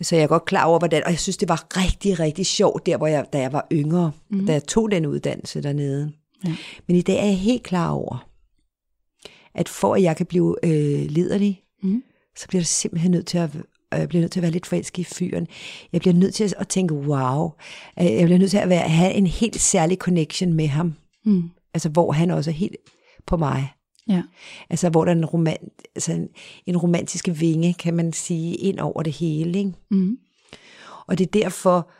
Så 0.00 0.16
jeg 0.16 0.22
er 0.22 0.26
godt 0.26 0.44
klar 0.44 0.64
over, 0.64 0.78
hvordan, 0.78 1.04
og 1.04 1.10
jeg 1.10 1.18
synes, 1.18 1.36
det 1.36 1.48
var 1.48 1.66
rigtig, 1.76 2.20
rigtig 2.20 2.46
sjovt, 2.46 2.86
der 2.86 2.96
hvor 2.96 3.06
jeg, 3.06 3.26
da 3.32 3.38
jeg 3.38 3.52
var 3.52 3.66
yngre, 3.72 4.12
mm. 4.30 4.46
da 4.46 4.52
jeg 4.52 4.64
tog 4.64 4.90
den 4.90 5.06
uddannelse 5.06 5.62
dernede. 5.62 6.12
Ja. 6.44 6.56
Men 6.86 6.96
i 6.96 7.02
dag 7.02 7.18
er 7.18 7.24
jeg 7.24 7.38
helt 7.38 7.62
klar 7.62 7.90
over, 7.90 8.28
at 9.54 9.68
for 9.68 9.94
at 9.94 10.02
jeg 10.02 10.16
kan 10.16 10.26
blive 10.26 10.56
øh, 10.62 11.06
liderlig, 11.10 11.62
Mm. 11.82 12.02
så 12.36 12.48
bliver 12.48 12.60
jeg 12.60 12.66
simpelthen 12.66 13.10
nødt 13.10 13.26
til 13.26 13.38
at 13.38 13.50
og 13.90 13.98
jeg 13.98 14.08
bliver 14.08 14.20
nødt 14.20 14.32
til 14.32 14.40
at 14.40 14.42
være 14.42 14.50
lidt 14.52 14.66
forelsket 14.66 14.98
i 14.98 15.04
fyren. 15.04 15.46
Jeg 15.92 16.00
bliver 16.00 16.14
nødt 16.14 16.34
til 16.34 16.44
at, 16.44 16.54
at 16.58 16.68
tænke, 16.68 16.94
wow. 16.94 17.50
Øh, 18.00 18.06
Jeg 18.06 18.24
bliver 18.24 18.38
nødt 18.38 18.50
til 18.50 18.58
at 18.58 18.68
være, 18.68 18.80
have 18.88 19.12
en 19.12 19.26
helt 19.26 19.60
særlig 19.60 19.98
connection 19.98 20.52
med 20.52 20.66
ham. 20.66 20.94
Mm. 21.24 21.50
Altså, 21.74 21.88
hvor 21.88 22.12
han 22.12 22.30
også 22.30 22.50
er 22.50 22.54
helt 22.54 22.76
på 23.26 23.36
mig. 23.36 23.68
Ja. 24.08 24.22
Altså, 24.70 24.88
hvor 24.88 25.04
der 25.04 25.12
er 25.12 25.16
en, 25.16 25.24
romant, 25.26 25.72
altså 25.94 26.12
en, 26.12 26.28
en 26.66 26.76
romantiske 26.76 27.36
vinge, 27.36 27.74
kan 27.74 27.94
man 27.94 28.12
sige, 28.12 28.54
ind 28.54 28.78
over 28.78 29.02
det 29.02 29.12
hele. 29.12 29.58
Ikke? 29.58 29.72
Mm. 29.90 30.18
Og 31.06 31.18
det 31.18 31.26
er 31.26 31.40
derfor, 31.42 31.90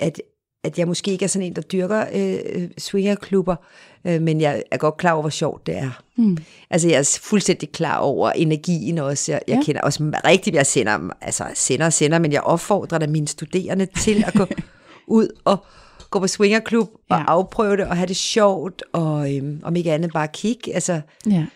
at, 0.00 0.20
at 0.64 0.78
jeg 0.78 0.88
måske 0.88 1.10
ikke 1.10 1.24
er 1.24 1.28
sådan 1.28 1.46
en, 1.46 1.56
der 1.56 1.62
dyrker 1.62 2.04
øh, 2.14 2.68
swingerklubber, 2.78 3.56
øh, 4.04 4.22
men 4.22 4.40
jeg 4.40 4.62
er 4.70 4.76
godt 4.76 4.96
klar 4.96 5.12
over, 5.12 5.20
hvor 5.22 5.30
sjovt 5.30 5.66
det 5.66 5.76
er. 5.76 6.02
Mm. 6.16 6.38
Altså, 6.70 6.88
jeg 6.88 6.98
er 6.98 7.18
fuldstændig 7.22 7.72
klar 7.72 7.98
over 7.98 8.30
energien 8.30 8.98
også. 8.98 9.32
Jeg, 9.32 9.40
jeg 9.48 9.56
Ja. 9.56 9.62
kender 9.64 9.80
også 9.80 10.12
rigtigt, 10.24 10.56
jeg 10.56 10.66
sender, 10.66 11.10
altså 11.20 11.44
sender 11.54 11.86
og 11.86 11.92
sender, 11.92 12.18
men 12.18 12.32
jeg 12.32 12.40
opfordrer 12.42 12.98
da 12.98 13.06
mine 13.06 13.28
studerende 13.28 13.86
til 13.86 14.24
at 14.26 14.34
gå 14.34 14.46
ud 15.18 15.28
og 15.44 15.64
gå 16.10 16.18
på 16.18 16.26
swingerklub 16.26 16.88
og 17.10 17.18
Ja. 17.18 17.24
afprøve 17.28 17.76
det 17.76 17.84
og 17.86 17.96
have 17.96 18.06
det 18.06 18.16
sjovt, 18.16 18.82
og 18.92 19.36
øhm, 19.36 19.60
om 19.64 19.76
ikke 19.76 19.92
andet 19.92 20.12
bare 20.12 20.28
kigge. 20.32 20.74
Altså, 20.74 21.00
Ja. 21.26 21.46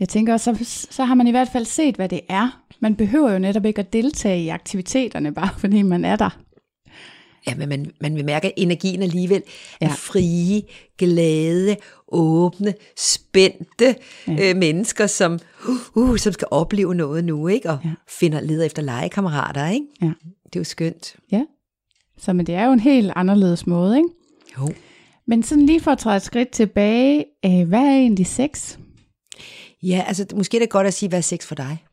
Jeg 0.00 0.08
tænker 0.08 0.32
også, 0.32 0.54
så, 0.64 0.86
så 0.90 1.04
har 1.04 1.14
man 1.14 1.26
i 1.26 1.30
hvert 1.30 1.48
fald 1.52 1.64
set, 1.64 1.96
hvad 1.96 2.08
det 2.08 2.20
er. 2.28 2.62
Man 2.80 2.96
behøver 2.96 3.32
jo 3.32 3.38
netop 3.38 3.64
ikke 3.64 3.78
at 3.78 3.92
deltage 3.92 4.42
i 4.42 4.48
aktiviteterne, 4.48 5.34
bare 5.34 5.48
fordi 5.58 5.82
man 5.82 6.04
er 6.04 6.16
der. 6.16 6.30
ja, 7.46 7.54
men 7.54 7.68
man, 7.68 7.92
man 8.00 8.16
vil 8.16 8.24
mærke, 8.24 8.46
at 8.46 8.52
energien 8.56 9.02
alligevel 9.02 9.42
er 9.80 9.86
Ja. 9.88 9.92
frie, 9.94 10.62
glade, 10.98 11.76
åbne, 12.08 12.74
spændte 12.98 13.94
ja. 14.28 14.50
øh, 14.50 14.56
mennesker, 14.56 15.06
som, 15.06 15.38
uh, 15.94 16.16
som 16.16 16.32
skal 16.32 16.48
opleve 16.50 16.94
noget 16.94 17.24
nu, 17.24 17.48
ikke? 17.48 17.70
Og 17.70 17.78
ja. 17.84 17.90
finder 18.08 18.40
leder 18.40 18.64
efter 18.66 18.82
legekammerater, 18.82 19.68
ikke? 19.68 19.86
Ja. 20.02 20.06
Det 20.44 20.56
er 20.56 20.60
jo 20.60 20.64
skønt. 20.64 21.16
Ja. 21.32 21.42
Så 22.20 22.32
men 22.32 22.46
det 22.46 22.54
er 22.54 22.64
jo 22.64 22.72
en 22.72 22.80
helt 22.80 23.12
anderledes 23.16 23.66
måde, 23.66 23.96
ikke? 23.96 24.08
Jo. 24.58 24.72
Men 25.26 25.42
sådan 25.42 25.66
lige 25.66 25.80
for 25.80 25.90
at 25.90 25.98
træde 25.98 26.16
et 26.16 26.22
skridt 26.22 26.50
tilbage, 26.50 27.24
øh, 27.44 27.68
hvad 27.68 27.80
er 27.80 27.96
egentlig 27.96 28.26
sex? 28.26 28.78
Ja, 29.82 30.04
altså 30.06 30.26
måske 30.34 30.56
er 30.56 30.60
det 30.60 30.70
godt 30.70 30.86
at 30.86 30.94
sige, 30.94 31.08
hvad 31.08 31.18
er 31.18 31.22
sex 31.22 31.46
for 31.46 31.54
dig? 31.54 31.84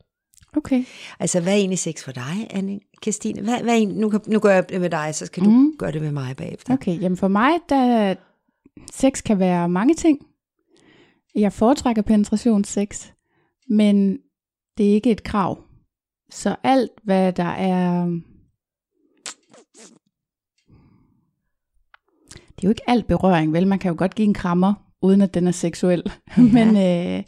Okay. 0.56 0.84
Altså, 1.20 1.40
hvad 1.40 1.52
er 1.52 1.56
egentlig 1.56 1.78
sex 1.78 2.04
for 2.04 2.12
dig, 2.12 2.46
anne 2.50 2.80
Christine? 3.02 3.42
Hvad, 3.42 3.62
hvad 3.62 3.82
er 3.82 3.86
nu, 3.86 4.12
nu 4.26 4.38
gør 4.38 4.54
jeg 4.54 4.68
det 4.68 4.80
med 4.80 4.90
dig, 4.90 5.14
så 5.14 5.26
skal. 5.26 5.42
Mm. 5.42 5.50
du 5.50 5.72
gøre 5.78 5.92
det 5.92 6.02
med 6.02 6.12
mig 6.12 6.36
bagefter. 6.36 6.72
Okay, 6.72 7.00
jamen 7.00 7.16
for 7.16 7.28
mig, 7.28 7.52
der 7.68 8.14
sex 8.92 9.22
kan 9.22 9.38
være 9.38 9.68
mange 9.68 9.94
ting. 9.94 10.18
Jeg 11.34 11.52
foretrækker 11.52 12.02
penetrationssex, 12.02 13.06
men 13.68 14.18
det 14.78 14.90
er 14.90 14.94
ikke 14.94 15.10
et 15.10 15.22
krav. 15.22 15.58
Så 16.30 16.56
alt, 16.62 16.90
hvad 17.04 17.32
der 17.32 17.44
er... 17.44 18.06
Det 22.58 22.64
er 22.64 22.68
jo 22.68 22.70
ikke 22.70 22.90
alt 22.90 23.06
berøring, 23.06 23.52
vel? 23.52 23.66
Man 23.66 23.78
kan 23.78 23.88
jo 23.88 23.94
godt 23.98 24.14
give 24.14 24.28
en 24.28 24.34
krammer, 24.34 24.74
uden 25.02 25.20
at 25.20 25.34
den 25.34 25.46
er 25.46 25.52
seksuel. 25.52 26.02
Ja. 26.36 26.42
men, 26.56 26.76
øh, 26.76 27.24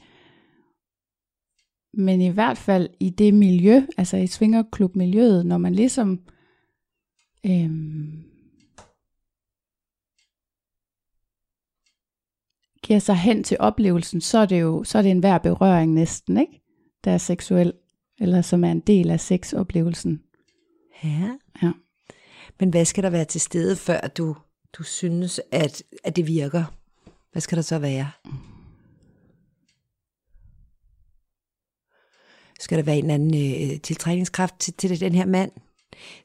men 1.95 2.21
i 2.21 2.29
hvert 2.29 2.59
fald 2.59 2.89
i 3.01 3.11
det 3.11 3.35
miljø, 3.35 3.83
altså 3.99 4.17
i 4.17 4.27
svingerklubmiljøet, 4.27 5.47
når 5.47 5.59
man 5.59 5.75
ligesom... 5.75 6.21
Øh, 7.47 7.71
giver 12.83 12.99
sig 12.99 13.17
hen 13.17 13.45
til 13.45 13.57
oplevelsen, 13.61 14.21
så 14.21 14.39
er 14.39 14.47
det 14.47 14.61
jo 14.61 14.85
så 14.85 14.99
er 14.99 15.03
det 15.03 15.11
en 15.11 15.19
hver 15.19 15.39
berøring 15.39 15.93
næsten, 15.93 16.37
ikke? 16.37 16.63
Der 17.05 17.11
er 17.11 17.19
seksuel, 17.19 17.73
eller 18.21 18.43
som 18.43 18.65
er 18.65 18.71
en 18.71 18.81
del 18.81 19.11
af 19.11 19.21
sexoplevelsen. 19.21 20.23
Ja. 21.05 21.39
Ja. 21.63 21.73
Men 22.61 22.71
hvad 22.71 22.85
skal 22.85 23.05
der 23.05 23.11
være 23.11 23.25
til 23.25 23.41
stede, 23.41 23.77
før 23.77 24.01
du, 24.01 24.37
du 24.73 24.83
synes, 24.83 25.41
at, 25.53 25.83
at 26.05 26.17
det 26.17 26.27
virker? 26.27 26.65
Hvad 27.33 27.43
skal 27.43 27.57
der 27.57 27.63
så 27.63 27.79
være? 27.79 28.11
Skal 32.61 32.79
der 32.79 32.85
være 32.85 32.99
en 32.99 33.11
anden 33.11 33.35
øh, 33.35 33.81
tiltrækningskraft 33.81 34.55
til, 34.59 34.75
til 34.75 35.01
den 35.01 35.15
her 35.15 35.27
mand? 35.27 35.53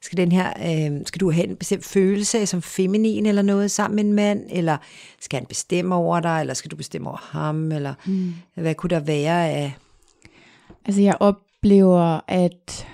Skal, 0.00 0.16
den 0.16 0.32
her, 0.32 0.48
øh, 0.48 1.06
skal 1.06 1.20
du 1.20 1.30
have 1.30 1.46
en 1.46 1.56
bestemt 1.56 1.84
følelse 1.84 2.38
af 2.38 2.48
som 2.48 2.62
feminin 2.62 3.26
eller 3.26 3.42
noget 3.42 3.70
sammen 3.70 3.96
med 3.96 4.04
en 4.04 4.12
mand? 4.12 4.46
Eller 4.50 4.76
skal 5.20 5.38
han 5.38 5.46
bestemme 5.46 5.94
over 5.94 6.20
dig? 6.20 6.40
Eller 6.40 6.54
skal 6.54 6.70
du 6.70 6.76
bestemme 6.76 7.08
over 7.08 7.18
ham? 7.30 7.72
Eller 7.72 7.94
mm. 8.06 8.34
hvad 8.54 8.74
kunne 8.74 8.90
der 8.90 9.00
være 9.00 9.50
af... 9.50 9.76
Altså 10.84 11.02
jeg 11.02 11.16
oplever, 11.20 12.20
at 12.28 12.86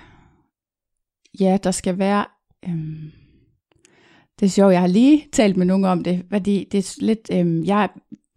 ja, 1.41 1.59
der 1.63 1.71
skal 1.71 1.99
være... 1.99 2.27
Øhm, 2.69 3.13
det 4.43 4.49
er 4.49 4.51
sjovt, 4.51 4.73
jeg 4.73 4.81
har 4.81 4.87
lige 4.87 5.27
talt 5.33 5.57
med 5.57 5.67
nogen 5.67 5.85
om 5.85 6.05
det, 6.05 6.23
fordi 6.31 6.69
det 6.73 6.79
er 6.79 6.95
lidt... 6.99 7.31
Øhm, 7.33 7.65
jeg 7.65 7.89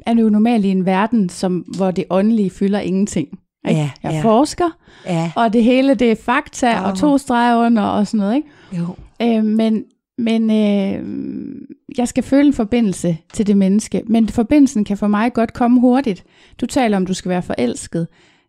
er 0.05 0.15
jo 0.15 0.29
normalt 0.29 0.65
i 0.65 0.69
en 0.69 0.85
verden, 0.85 1.29
som, 1.29 1.57
hvor 1.57 1.91
det 1.91 2.05
åndelige 2.09 2.49
fylder 2.49 2.79
ingenting. 2.79 3.39
Ikke? 3.67 3.79
Ja, 3.81 3.91
jeg 4.03 4.11
ja. 4.11 4.21
forsker, 4.21 4.77
Ja, 5.05 5.31
og 5.35 5.53
det 5.53 5.63
hele 5.63 5.95
det 5.95 6.11
er 6.11 6.15
fakta 6.15 6.79
Åh. 6.79 6.87
og 6.87 6.97
to 6.97 7.17
streger 7.17 7.65
under 7.65 7.83
og 7.83 8.07
sådan 8.07 8.17
noget. 8.17 8.35
Ikke? 8.35 8.47
jo. 8.77 8.95
Øh, 9.21 9.43
men 9.43 9.83
men 10.17 10.51
øh, 10.51 11.03
jeg 11.97 12.07
skal 12.07 12.23
føle 12.23 12.47
en 12.47 12.53
forbindelse 12.53 13.17
til 13.33 13.47
det 13.47 13.57
menneske. 13.57 14.01
Men 14.07 14.29
forbindelsen 14.29 14.83
kan 14.83 14.97
for 14.97 15.07
mig 15.07 15.33
godt 15.33 15.53
komme 15.53 15.79
hurtigt. 15.79 16.23
Du 16.61 16.65
taler 16.65 16.97
om, 16.97 17.05
du 17.05 17.13
skal 17.13 17.29
være 17.29 17.41
forelsket. 17.43 18.07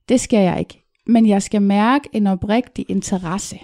Det 0.08 0.20
skal 0.20 0.38
jeg 0.38 0.58
ikke. 0.58 0.82
Men 1.06 1.28
jeg 1.28 1.42
skal 1.42 1.62
mærke 1.62 2.08
en 2.12 2.26
oprigtig 2.26 2.86
interesse 2.88 3.58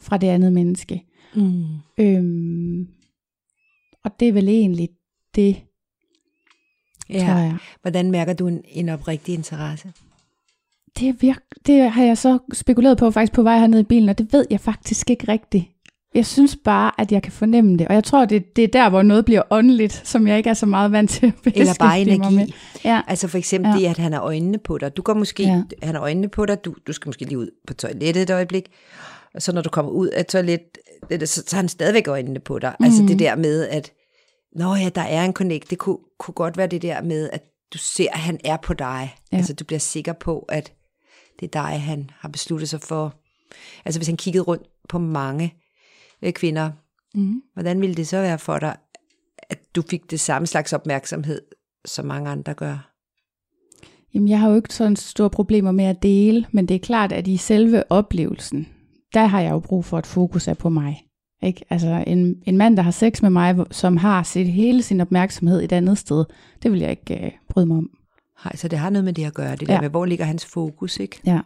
fra 0.00 0.16
det 0.16 0.26
andet 0.26 0.52
menneske. 0.52 1.02
Mm. 1.34 1.64
Øhm, 1.98 2.88
og 4.06 4.20
det 4.20 4.28
er 4.28 4.32
vel 4.32 4.48
egentlig 4.48 4.88
det, 5.34 5.56
ja. 7.10 7.18
tror 7.18 7.26
jeg. 7.38 7.56
Hvordan 7.82 8.10
mærker 8.10 8.32
du 8.32 8.46
en, 8.48 8.62
en 8.68 8.88
oprigtig 8.88 9.34
interesse? 9.34 9.92
Det, 10.98 11.08
er 11.08 11.12
virk- 11.12 11.58
det 11.66 11.90
har 11.90 12.04
jeg 12.04 12.18
så 12.18 12.38
spekuleret 12.52 12.98
på 12.98 13.10
faktisk 13.10 13.32
på 13.32 13.42
vej 13.42 13.58
hernede 13.58 13.80
i 13.80 13.84
bilen, 13.84 14.08
og 14.08 14.18
det 14.18 14.32
ved 14.32 14.46
jeg 14.50 14.60
faktisk 14.60 15.10
ikke 15.10 15.28
rigtigt. 15.32 15.64
Jeg 16.14 16.26
synes 16.26 16.56
bare, 16.64 17.00
at 17.00 17.12
jeg 17.12 17.22
kan 17.22 17.32
fornemme 17.32 17.76
det. 17.78 17.88
Og 17.88 17.94
jeg 17.94 18.04
tror, 18.04 18.24
det, 18.24 18.56
det 18.56 18.64
er 18.64 18.68
der, 18.68 18.88
hvor 18.90 19.02
noget 19.02 19.24
bliver 19.24 19.42
åndeligt, 19.50 19.92
som 20.08 20.26
jeg 20.26 20.36
ikke 20.38 20.50
er 20.50 20.54
så 20.54 20.66
meget 20.66 20.92
vant 20.92 21.10
til 21.10 21.26
at 21.46 21.52
Eller 21.56 21.74
bare 21.78 22.04
mig 22.04 22.06
med. 22.20 22.28
energi. 22.30 22.54
Ja. 22.84 23.00
Altså 23.06 23.28
for 23.28 23.38
eksempel 23.38 23.70
Ja. 23.72 23.78
det, 23.78 23.86
at 23.86 23.98
han 23.98 24.12
har 24.12 24.20
øjnene 24.20 24.58
på 24.58 24.78
dig. 24.78 24.96
Du 24.96 25.02
går 25.02 25.14
måske, 25.14 25.42
Ja. 25.42 25.48
ja. 25.48 25.62
han 25.86 25.94
har 25.94 26.02
øjnene 26.02 26.28
på 26.28 26.46
dig, 26.46 26.64
du, 26.64 26.74
du 26.86 26.92
skal 26.92 27.08
måske 27.08 27.24
lige 27.24 27.38
ud 27.38 27.50
på 27.66 27.74
toilettet 27.74 28.22
et 28.22 28.30
øjeblik. 28.30 28.68
Og 29.34 29.42
så 29.42 29.52
når 29.52 29.62
du 29.62 29.70
kommer 29.70 29.92
ud 29.92 30.08
af 30.08 30.26
toilet, 30.26 30.60
det- 31.10 31.28
så, 31.28 31.42
så 31.46 31.56
har 31.56 31.62
han 31.62 31.68
stadigvæk 31.68 32.08
øjnene 32.08 32.40
på 32.40 32.58
dig. 32.58 32.76
Mm. 32.80 32.84
Altså 32.84 33.02
det 33.08 33.18
der 33.18 33.36
med, 33.36 33.68
at 33.68 33.92
Nå 34.56 34.74
ja, 34.74 34.88
der 34.88 35.00
er 35.02 35.24
en 35.24 35.32
connect. 35.32 35.70
Det 35.70 35.78
kunne, 35.78 35.98
kunne 36.18 36.34
godt 36.34 36.56
være 36.56 36.66
det 36.66 36.82
der 36.82 37.02
med, 37.02 37.30
at 37.32 37.42
du 37.72 37.78
ser, 37.78 38.06
at 38.12 38.18
han 38.18 38.40
er 38.44 38.56
på 38.56 38.74
dig. 38.74 39.14
Ja. 39.32 39.36
Altså 39.36 39.52
du 39.54 39.64
bliver 39.64 39.78
sikker 39.80 40.12
på, 40.12 40.38
at 40.48 40.72
det 41.40 41.46
er 41.46 41.50
dig, 41.62 41.80
han 41.82 42.10
har 42.18 42.28
besluttet 42.28 42.68
sig 42.68 42.80
for. 42.80 43.14
Altså 43.84 43.98
hvis 43.98 44.06
han 44.06 44.16
kiggede 44.16 44.44
rundt 44.44 44.66
på 44.88 44.98
mange 44.98 45.54
øh, 46.22 46.32
kvinder, 46.32 46.70
Mm. 47.14 47.42
hvordan 47.54 47.80
ville 47.80 47.94
det 47.94 48.08
så 48.08 48.20
være 48.20 48.38
for 48.38 48.58
dig, 48.58 48.76
at 49.50 49.58
du 49.76 49.82
fik 49.90 50.10
det 50.10 50.20
samme 50.20 50.46
slags 50.46 50.72
opmærksomhed, 50.72 51.42
som 51.84 52.04
mange 52.06 52.30
andre 52.30 52.54
gør? 52.54 52.92
Jamen, 54.14 54.28
jeg 54.28 54.40
har 54.40 54.48
jo 54.50 54.56
ikke 54.56 54.74
sådan 54.74 54.96
store 54.96 55.30
problemer 55.30 55.72
med 55.72 55.84
at 55.84 56.02
dele, 56.02 56.46
men 56.52 56.66
det 56.68 56.74
er 56.74 56.78
klart, 56.78 57.12
at 57.12 57.26
i 57.28 57.36
selve 57.36 57.92
oplevelsen, 57.92 58.68
der 59.16 59.26
har 59.26 59.40
jeg 59.40 59.50
jo 59.50 59.58
brug 59.58 59.84
for, 59.84 59.98
at 59.98 60.06
fokus 60.06 60.48
er 60.48 60.54
på 60.54 60.68
mig. 60.68 61.02
Ikke? 61.42 61.64
Altså 61.70 62.04
en, 62.06 62.34
en 62.46 62.56
mand, 62.56 62.76
der 62.76 62.82
har 62.82 62.90
sex 62.90 63.22
med 63.22 63.30
mig, 63.30 63.56
som 63.70 63.96
har 63.96 64.22
sit, 64.22 64.46
hele 64.52 64.82
sin 64.82 65.00
opmærksomhed 65.00 65.62
et 65.62 65.72
andet 65.72 65.98
sted, 65.98 66.24
det 66.62 66.72
vil 66.72 66.80
jeg 66.80 66.90
ikke 66.90 67.24
øh, 67.24 67.30
bryde 67.48 67.66
mig 67.66 67.76
om. 67.76 67.90
Nej, 68.44 68.56
så 68.56 68.68
det 68.68 68.78
har 68.78 68.90
noget 68.90 69.04
med 69.04 69.12
det 69.12 69.24
at 69.24 69.34
gøre, 69.34 69.56
det 69.56 69.68
Ja. 69.68 69.74
der 69.74 69.80
med, 69.80 69.90
hvor 69.90 70.04
ligger 70.04 70.24
hans 70.24 70.46
fokus, 70.46 70.98
ikke? 70.98 71.20
Ja. 71.26 71.40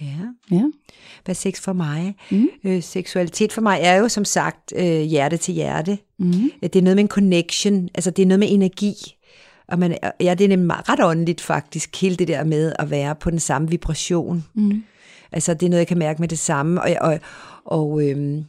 Ja. 0.00 0.16
Ja. 0.50 0.62
Hvad 1.24 1.32
er 1.32 1.34
sex 1.34 1.60
for 1.60 1.72
mig? 1.72 2.14
Mm. 2.30 2.48
Øh, 2.64 2.82
seksualitet 2.82 3.52
for 3.52 3.60
mig 3.60 3.78
er 3.82 3.94
jo 3.96 4.08
som 4.08 4.24
sagt 4.24 4.72
øh, 4.76 5.00
hjerte 5.00 5.36
til 5.36 5.54
hjerte. 5.54 5.98
Mm. 6.18 6.32
Det 6.62 6.76
er 6.76 6.82
noget 6.82 6.96
med 6.96 7.04
en 7.04 7.08
connection, 7.08 7.88
altså 7.94 8.10
det 8.10 8.22
er 8.22 8.26
noget 8.26 8.38
med 8.40 8.48
energi. 8.50 8.94
Og 9.68 9.78
man, 9.78 9.98
ja, 10.20 10.34
det 10.34 10.52
er 10.52 10.90
ret 10.92 11.04
åndeligt 11.04 11.40
faktisk, 11.40 12.00
hele 12.00 12.16
det 12.16 12.28
der 12.28 12.44
med 12.44 12.72
at 12.78 12.90
være 12.90 13.14
på 13.14 13.30
den 13.30 13.38
samme 13.40 13.68
vibration. 13.70 14.44
Mm. 14.54 14.82
Altså 15.36 15.54
det 15.54 15.66
er 15.66 15.70
noget, 15.70 15.80
jeg 15.80 15.86
kan 15.88 15.98
mærke 15.98 16.20
med 16.22 16.28
det 16.28 16.38
samme. 16.38 16.82
Og, 16.82 16.90
og, 17.00 17.20
og 17.64 18.02
øhm, 18.08 18.44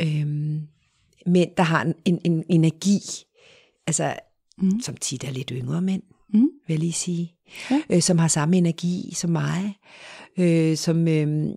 øhm, 0.00 0.60
mænd, 1.26 1.50
der 1.56 1.62
har 1.62 1.82
en, 1.82 1.94
en, 2.04 2.20
en 2.24 2.44
energi, 2.48 3.00
altså 3.86 4.14
Mm. 4.58 4.80
som 4.80 4.96
tit 4.96 5.24
er 5.24 5.30
lidt 5.30 5.52
yngre 5.54 5.82
mænd, 5.82 6.02
Mm. 6.28 6.40
vil 6.40 6.74
jeg 6.74 6.78
lige 6.78 6.92
sige, 6.92 7.34
Ja. 7.70 7.80
øh, 7.90 8.02
som 8.02 8.18
har 8.18 8.28
samme 8.28 8.56
energi 8.56 9.12
som 9.16 9.30
mig, 9.30 9.78
øh, 10.38 10.76
som, 10.76 11.08
øh, 11.08 11.48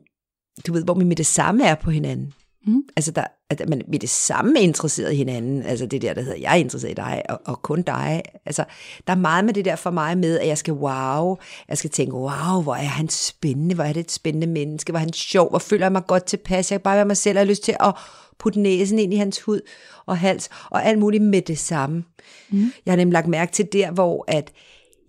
du 0.67 0.73
ved, 0.73 0.83
hvor 0.83 0.93
vi 0.93 1.03
med 1.03 1.15
det 1.15 1.25
samme 1.25 1.63
er 1.65 1.75
på 1.75 1.91
hinanden. 1.91 2.33
Mm. 2.69 2.83
Altså, 2.95 3.11
der, 3.11 3.23
at 3.49 3.69
man 3.69 3.81
med 3.87 3.99
det 3.99 4.09
samme 4.09 4.59
er 4.59 4.63
interesseret 4.63 5.13
i 5.13 5.15
hinanden, 5.15 5.63
altså 5.63 5.85
det 5.85 6.01
der, 6.01 6.13
der 6.13 6.21
hedder, 6.21 6.37
jeg 6.37 6.51
er 6.51 6.55
interesseret 6.55 6.91
i 6.91 6.95
dig, 6.95 7.23
og, 7.29 7.41
og 7.45 7.61
kun 7.61 7.81
dig. 7.81 8.21
Altså, 8.45 8.63
der 9.07 9.13
er 9.13 9.17
meget 9.17 9.45
med 9.45 9.53
det 9.53 9.65
der 9.65 9.75
for 9.75 9.91
mig 9.91 10.17
med, 10.17 10.39
at 10.39 10.47
jeg 10.47 10.57
skal 10.57 10.73
wow, 10.73 11.35
jeg 11.69 11.77
skal 11.77 11.89
tænke, 11.89 12.15
wow, 12.15 12.61
hvor 12.63 12.75
er 12.75 12.79
han 12.79 13.09
spændende, 13.09 13.75
hvor 13.75 13.83
er 13.83 13.93
det 13.93 13.99
et 13.99 14.11
spændende 14.11 14.47
menneske, 14.47 14.91
hvor 14.91 14.99
er 14.99 15.03
han 15.03 15.13
sjov, 15.13 15.49
hvor 15.49 15.59
føler 15.59 15.85
jeg 15.85 15.91
mig 15.91 16.05
godt 16.07 16.25
tilpas, 16.25 16.71
jeg 16.71 16.79
kan 16.79 16.83
bare 16.83 16.95
være 16.95 17.05
mig 17.05 17.17
selv, 17.17 17.37
og 17.37 17.39
jeg 17.39 17.45
har 17.45 17.49
lyst 17.49 17.63
til 17.63 17.75
at 17.79 17.93
putte 18.39 18.59
næsen 18.59 18.99
ind 18.99 19.13
i 19.13 19.17
hans 19.17 19.41
hud 19.41 19.61
og 20.05 20.17
hals, 20.17 20.49
og 20.69 20.85
alt 20.85 20.99
muligt 20.99 21.23
med 21.23 21.41
det 21.41 21.57
samme. 21.57 22.03
Mm. 22.49 22.71
Jeg 22.85 22.91
har 22.91 22.97
nemlig 22.97 23.13
lagt 23.13 23.27
mærke 23.27 23.51
til 23.51 23.67
der, 23.73 23.91
hvor 23.91 24.25
at 24.27 24.51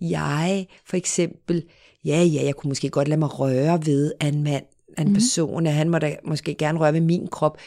jeg 0.01 0.67
for 0.85 0.97
eksempel, 0.97 1.63
ja, 2.05 2.23
ja, 2.23 2.45
jeg 2.45 2.55
kunne 2.55 2.69
måske 2.69 2.89
godt 2.89 3.07
lade 3.07 3.19
mig 3.19 3.39
røre 3.39 3.85
ved 3.85 4.13
af 4.19 4.27
en 4.27 4.43
mand, 4.43 4.63
af 4.97 5.01
en 5.01 5.07
mm. 5.07 5.13
person, 5.13 5.67
at 5.67 5.73
han 5.73 5.89
må 5.89 5.99
da 5.99 6.15
måske 6.25 6.55
gerne 6.55 6.79
røre 6.79 6.93
ved 6.93 7.01
min 7.01 7.27
krop, 7.31 7.57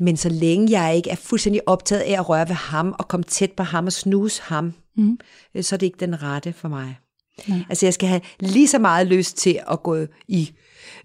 men 0.00 0.16
så 0.16 0.28
længe 0.28 0.80
jeg 0.80 0.96
ikke 0.96 1.10
er 1.10 1.16
fuldstændig 1.16 1.68
optaget 1.68 2.02
af 2.02 2.12
at 2.12 2.28
røre 2.28 2.48
ved 2.48 2.54
ham, 2.54 2.94
og 2.98 3.08
komme 3.08 3.24
tæt 3.24 3.52
på 3.52 3.62
ham 3.62 3.86
og 3.86 3.92
snuse 3.92 4.42
ham, 4.42 4.72
Mm. 4.98 5.18
så 5.60 5.74
er 5.74 5.78
det 5.78 5.86
ikke 5.86 6.00
den 6.00 6.22
rette 6.22 6.52
for 6.52 6.68
mig. 6.68 6.98
Nej. 7.48 7.58
Altså 7.68 7.86
jeg 7.86 7.94
skal 7.94 8.08
have 8.08 8.20
lige 8.40 8.68
så 8.68 8.78
meget 8.78 9.06
lyst 9.06 9.36
til 9.36 9.60
at 9.70 9.82
gå 9.82 10.06
i, 10.28 10.52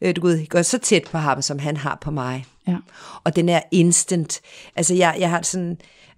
øh, 0.01 0.15
du 0.15 0.22
ved, 0.22 0.48
gå 0.48 0.63
så 0.63 0.77
tæt 0.77 1.03
på 1.12 1.18
ham, 1.18 1.41
som 1.41 1.60
han 1.60 1.77
har 1.77 1.98
på 2.01 2.12
mig. 2.12 2.46
Ja. 2.68 2.77
Og 3.24 3.36
den 3.36 3.50
er 3.50 3.62
instant. 3.72 4.41
Altså, 4.75 4.94
jeg, 4.94 5.15
jeg 5.20 5.30
har 5.30 5.41
sådan... 5.41 5.77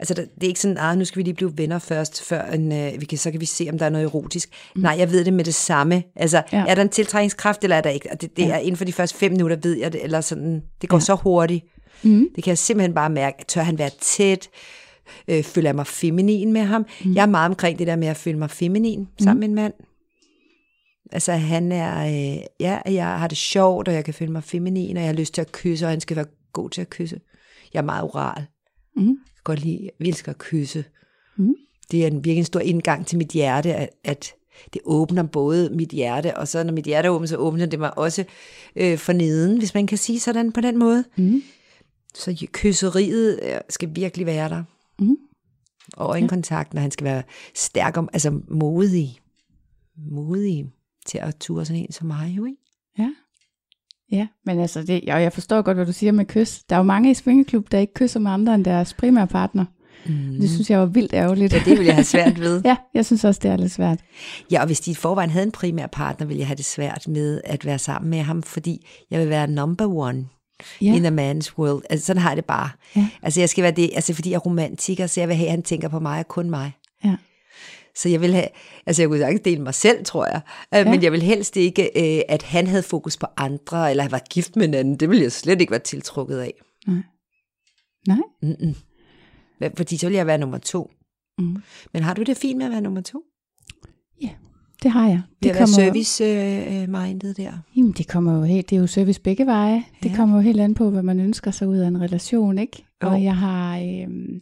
Altså, 0.10 0.14
det 0.14 0.44
er 0.44 0.48
ikke 0.48 0.60
sådan, 0.60 0.78
ah, 0.80 0.98
nu 0.98 1.06
skal 1.06 1.18
vi 1.18 1.24
lige 1.24 1.34
blive 1.34 1.58
venner 1.58 1.80
først, 1.80 2.24
før 2.24 2.46
en, 2.52 2.72
øh, 2.72 3.02
vi 3.02 3.06
kan, 3.06 3.18
så 3.18 3.32
kan 3.32 3.42
vi 3.42 3.46
se, 3.46 3.68
om 3.72 3.78
der 3.78 3.86
er 3.86 3.90
noget 3.90 4.06
erotisk. 4.06 4.50
Mm. 4.76 4.82
Nej, 4.82 4.96
jeg 5.00 5.12
ved 5.12 5.26
det 5.26 5.34
med 5.34 5.44
det 5.44 5.56
samme. 5.56 6.04
Altså, 6.16 6.44
Ja. 6.54 6.66
er 6.68 6.76
der 6.76 6.82
en 6.82 6.90
tiltrækningskraft, 6.90 7.64
eller 7.64 7.76
er 7.76 7.82
der 7.82 7.90
ikke? 7.90 8.12
Og 8.12 8.22
det, 8.22 8.38
det 8.38 8.44
Ja. 8.44 8.50
er 8.54 8.58
inden 8.58 8.76
for 8.78 8.86
de 8.86 8.94
første 8.94 9.18
fem 9.18 9.32
minutter, 9.32 9.58
ved 9.64 9.78
jeg 9.78 9.94
det, 9.94 10.04
eller 10.04 10.22
sådan, 10.22 10.62
det 10.82 10.90
går 10.90 10.98
ja. 10.98 11.02
så 11.02 11.16
hurtigt. 11.16 11.66
Mm. 12.04 12.28
Det 12.36 12.44
kan 12.44 12.52
jeg 12.52 12.58
simpelthen 12.58 12.94
bare 12.94 13.10
mærke. 13.10 13.38
Tør 13.48 13.62
han 13.62 13.78
være 13.78 13.90
tæt? 14.02 14.50
Øh, 15.28 15.44
føler 15.44 15.70
jeg 15.70 15.76
mig 15.76 15.88
feminin 15.88 16.54
med 16.54 16.62
ham? 16.62 16.86
Mm. 17.06 17.14
Jeg 17.16 17.22
er 17.22 17.26
meget 17.26 17.50
omkring 17.50 17.80
det 17.80 17.88
der 17.88 17.96
med 17.96 18.08
at 18.08 18.18
føle 18.18 18.38
mig 18.40 18.50
feminin 18.50 19.08
sammen 19.24 19.40
med 19.40 19.48
en 19.50 19.56
mand. 19.56 19.74
Altså 21.12 21.32
han 21.32 21.72
er, 21.72 22.06
øh, 22.06 22.42
ja, 22.60 22.80
jeg 22.86 23.20
har 23.20 23.28
det 23.28 23.38
sjovt, 23.38 23.88
og 23.88 23.94
jeg 23.94 24.06
kan 24.06 24.14
føle 24.14 24.32
mig 24.32 24.44
feminin, 24.44 24.98
og 24.98 25.04
jeg 25.04 25.10
har 25.10 25.16
lyst 25.16 25.34
til 25.34 25.42
at 25.42 25.52
kysse, 25.52 25.86
og 25.86 25.90
han 25.90 26.02
skal 26.02 26.16
være 26.16 26.26
god 26.54 26.70
til 26.70 26.82
at 26.82 26.90
kysse. 26.90 27.20
Jeg 27.74 27.80
er 27.80 27.84
meget 27.84 28.04
oral. 28.04 28.46
Mm. 28.96 29.08
Jeg 29.08 29.16
kan 29.36 29.44
godt 29.44 29.60
lide, 29.64 29.80
jeg 29.84 30.08
elsker 30.08 30.32
at 30.32 30.38
kysse. 30.38 30.86
Mm. 31.38 31.56
Det 31.92 32.04
er 32.04 32.08
en 32.08 32.16
virkelig 32.16 32.38
en 32.38 32.46
stor 32.46 32.60
indgang 32.60 33.08
til 33.08 33.18
mit 33.18 33.30
hjerte, 33.30 33.76
at, 33.76 33.90
at 34.04 34.34
det 34.74 34.82
åbner 34.86 35.24
både 35.24 35.70
mit 35.70 35.90
hjerte, 35.90 36.38
og 36.38 36.48
så 36.48 36.64
når 36.64 36.74
mit 36.74 36.86
hjerte 36.86 37.06
er 37.06 37.10
åbent, 37.10 37.30
så 37.30 37.38
åbner 37.38 37.66
det 37.66 37.80
mig 37.80 37.98
også 37.98 38.24
øh, 38.76 38.98
for 38.98 39.14
neden, 39.14 39.58
hvis 39.58 39.74
man 39.74 39.88
kan 39.88 39.98
sige 39.98 40.20
sådan 40.20 40.52
på 40.52 40.62
den 40.62 40.78
måde. 40.78 41.04
Mm. 41.18 41.44
Så 42.16 42.48
kysseriet 42.52 43.40
øh, 43.44 43.60
skal 43.70 43.96
virkelig 43.96 44.26
være 44.26 44.50
der. 44.50 44.64
Mm. 45.00 45.18
Og 45.98 46.10
øjenkontakten, 46.10 46.78
og 46.78 46.82
han 46.82 46.92
skal 46.92 47.06
være 47.06 47.24
stærk, 47.56 47.98
om, 47.98 48.10
altså 48.14 48.40
modig. 48.48 49.20
Modig 50.12 50.66
til 51.06 51.18
at 51.18 51.36
ture 51.40 51.66
sådan 51.66 51.82
en 51.82 51.92
som 51.92 52.08
mig, 52.08 52.34
jo 52.38 52.46
ikke? 52.46 52.63
Ja. 54.14 54.28
Men 54.46 54.60
altså, 54.60 54.84
det, 54.84 55.14
og 55.14 55.22
jeg 55.22 55.34
forstår 55.34 55.62
godt, 55.62 55.78
hvad 55.78 55.86
du 55.86 55.92
siger 55.92 56.12
med 56.12 56.26
kys. 56.26 56.64
Der 56.70 56.76
er 56.76 56.80
jo 56.80 56.84
mange 56.84 57.12
i 57.12 57.14
swingerklub, 57.14 57.72
der 57.72 57.80
ikke 57.80 57.94
kysser 57.94 58.20
med 58.20 58.32
andre 58.32 58.56
end 58.56 58.66
deres 58.66 58.94
primære 58.94 59.28
partner. 59.28 59.66
Mm. 60.06 60.40
Det 60.40 60.50
synes 60.50 60.70
jeg 60.70 60.80
var 60.80 60.86
vildt 60.86 61.14
ærgerligt. 61.14 61.54
Ja, 61.54 61.62
det 61.66 61.78
vil 61.78 61.86
jeg 61.86 61.96
have 61.96 62.04
svært 62.04 62.40
ved. 62.40 62.62
ja, 62.66 62.76
jeg 62.94 63.06
synes 63.06 63.24
også, 63.24 63.40
det 63.44 63.52
er 63.52 63.58
lidt 63.58 63.72
svært. 63.72 64.00
Ja, 64.52 64.60
og 64.62 64.66
hvis 64.66 64.80
de 64.80 64.92
i 64.92 64.94
forvejen 64.94 65.30
havde 65.30 65.46
en 65.46 65.52
primær 65.52 65.88
partner, 65.88 66.28
ville 66.28 66.40
jeg 66.40 66.48
have 66.48 66.56
det 66.56 66.66
svært 66.66 67.08
med 67.08 67.42
at 67.44 67.66
være 67.66 67.80
sammen 67.80 68.10
med 68.10 68.22
ham, 68.22 68.44
fordi 68.44 68.88
jeg 69.12 69.20
vil 69.20 69.30
være 69.30 69.48
number 69.48 69.88
one 69.88 70.26
ja. 70.82 70.96
in 70.96 71.06
a 71.06 71.10
man's 71.10 71.58
world. 71.58 71.84
Altså 71.90 72.06
sådan 72.06 72.22
har 72.22 72.30
jeg 72.30 72.38
det 72.38 72.46
bare. 72.46 72.70
Ja. 72.96 73.08
Altså 73.22 73.40
jeg 73.40 73.50
skal 73.50 73.64
være 73.64 73.72
det, 73.72 73.90
altså 73.96 74.14
fordi 74.14 74.30
jeg 74.30 74.36
er 74.36 74.40
romantiker, 74.40 75.08
så 75.08 75.22
jeg 75.22 75.28
vil 75.28 75.36
have, 75.36 75.48
at 75.48 75.52
han 75.52 75.64
tænker 75.64 75.88
på 75.88 76.00
mig 76.00 76.20
og 76.20 76.28
kun 76.28 76.50
mig. 76.50 76.72
Ja. 77.06 77.16
Så 77.98 78.10
jeg 78.10 78.22
vil 78.22 78.34
have, 78.34 78.48
altså 78.86 79.02
jeg 79.02 79.10
kunne 79.10 79.20
sagtens 79.20 79.42
dele 79.42 79.62
mig 79.62 79.74
selv, 79.74 80.06
tror 80.06 80.26
jeg, 80.26 80.42
ja. 80.74 80.90
men 80.92 81.04
jeg 81.04 81.12
vil 81.12 81.22
helst 81.22 81.58
ikke, 81.58 81.84
øh, 82.18 82.22
at 82.30 82.44
han 82.44 82.68
havde 82.68 82.84
fokus 82.84 83.18
på 83.18 83.28
andre, 83.38 83.92
eller 83.92 84.08
var 84.08 84.22
gift 84.30 84.56
med 84.56 84.68
en 84.68 84.74
anden. 84.74 84.96
Det 84.96 85.10
ville 85.10 85.24
jeg 85.24 85.32
slet 85.32 85.62
ikke 85.62 85.72
være 85.72 85.80
tiltrukket 85.80 86.38
af. 86.38 86.54
Nej? 88.08 88.18
Mm-mm. 88.42 88.76
Fordi 89.78 89.98
så 89.98 90.06
ville 90.06 90.18
jeg 90.18 90.28
være 90.28 90.38
nummer 90.38 90.58
to. 90.58 90.92
Mm. 91.40 91.58
Men 91.94 92.04
har 92.04 92.14
du 92.14 92.24
det 92.24 92.38
fint 92.38 92.58
med 92.58 92.66
at 92.66 92.72
være 92.72 92.82
nummer 92.82 93.02
to? 93.02 93.24
Det 94.84 94.92
har 94.92 95.08
jeg. 95.08 95.22
Det 95.44 95.50
at 95.50 95.56
være 95.56 95.68
service-minded 95.68 97.34
der. 97.34 97.52
Jamen, 97.76 97.92
det 97.92 98.08
kommer 98.08 98.38
jo 98.38 98.44
helt, 98.44 98.70
det 98.70 98.76
er 98.76 98.80
jo 98.80 98.88
service 98.88 99.22
begge 99.22 99.46
veje. 99.46 99.84
Det 100.04 100.10
Ja. 100.10 100.16
kommer 100.16 100.36
jo 100.36 100.42
helt 100.42 100.60
an 100.60 100.74
på, 100.74 100.90
hvad 100.90 101.04
man 101.04 101.20
ønsker 101.20 101.52
sig 101.52 101.68
ud 101.68 101.78
af 101.78 101.88
en 101.88 102.02
relation, 102.02 102.58
ikke? 102.58 102.86
Jo. 103.04 103.10
Og 103.10 103.24
jeg 103.24 103.38
har, 103.38 103.78
øhm, 103.80 104.42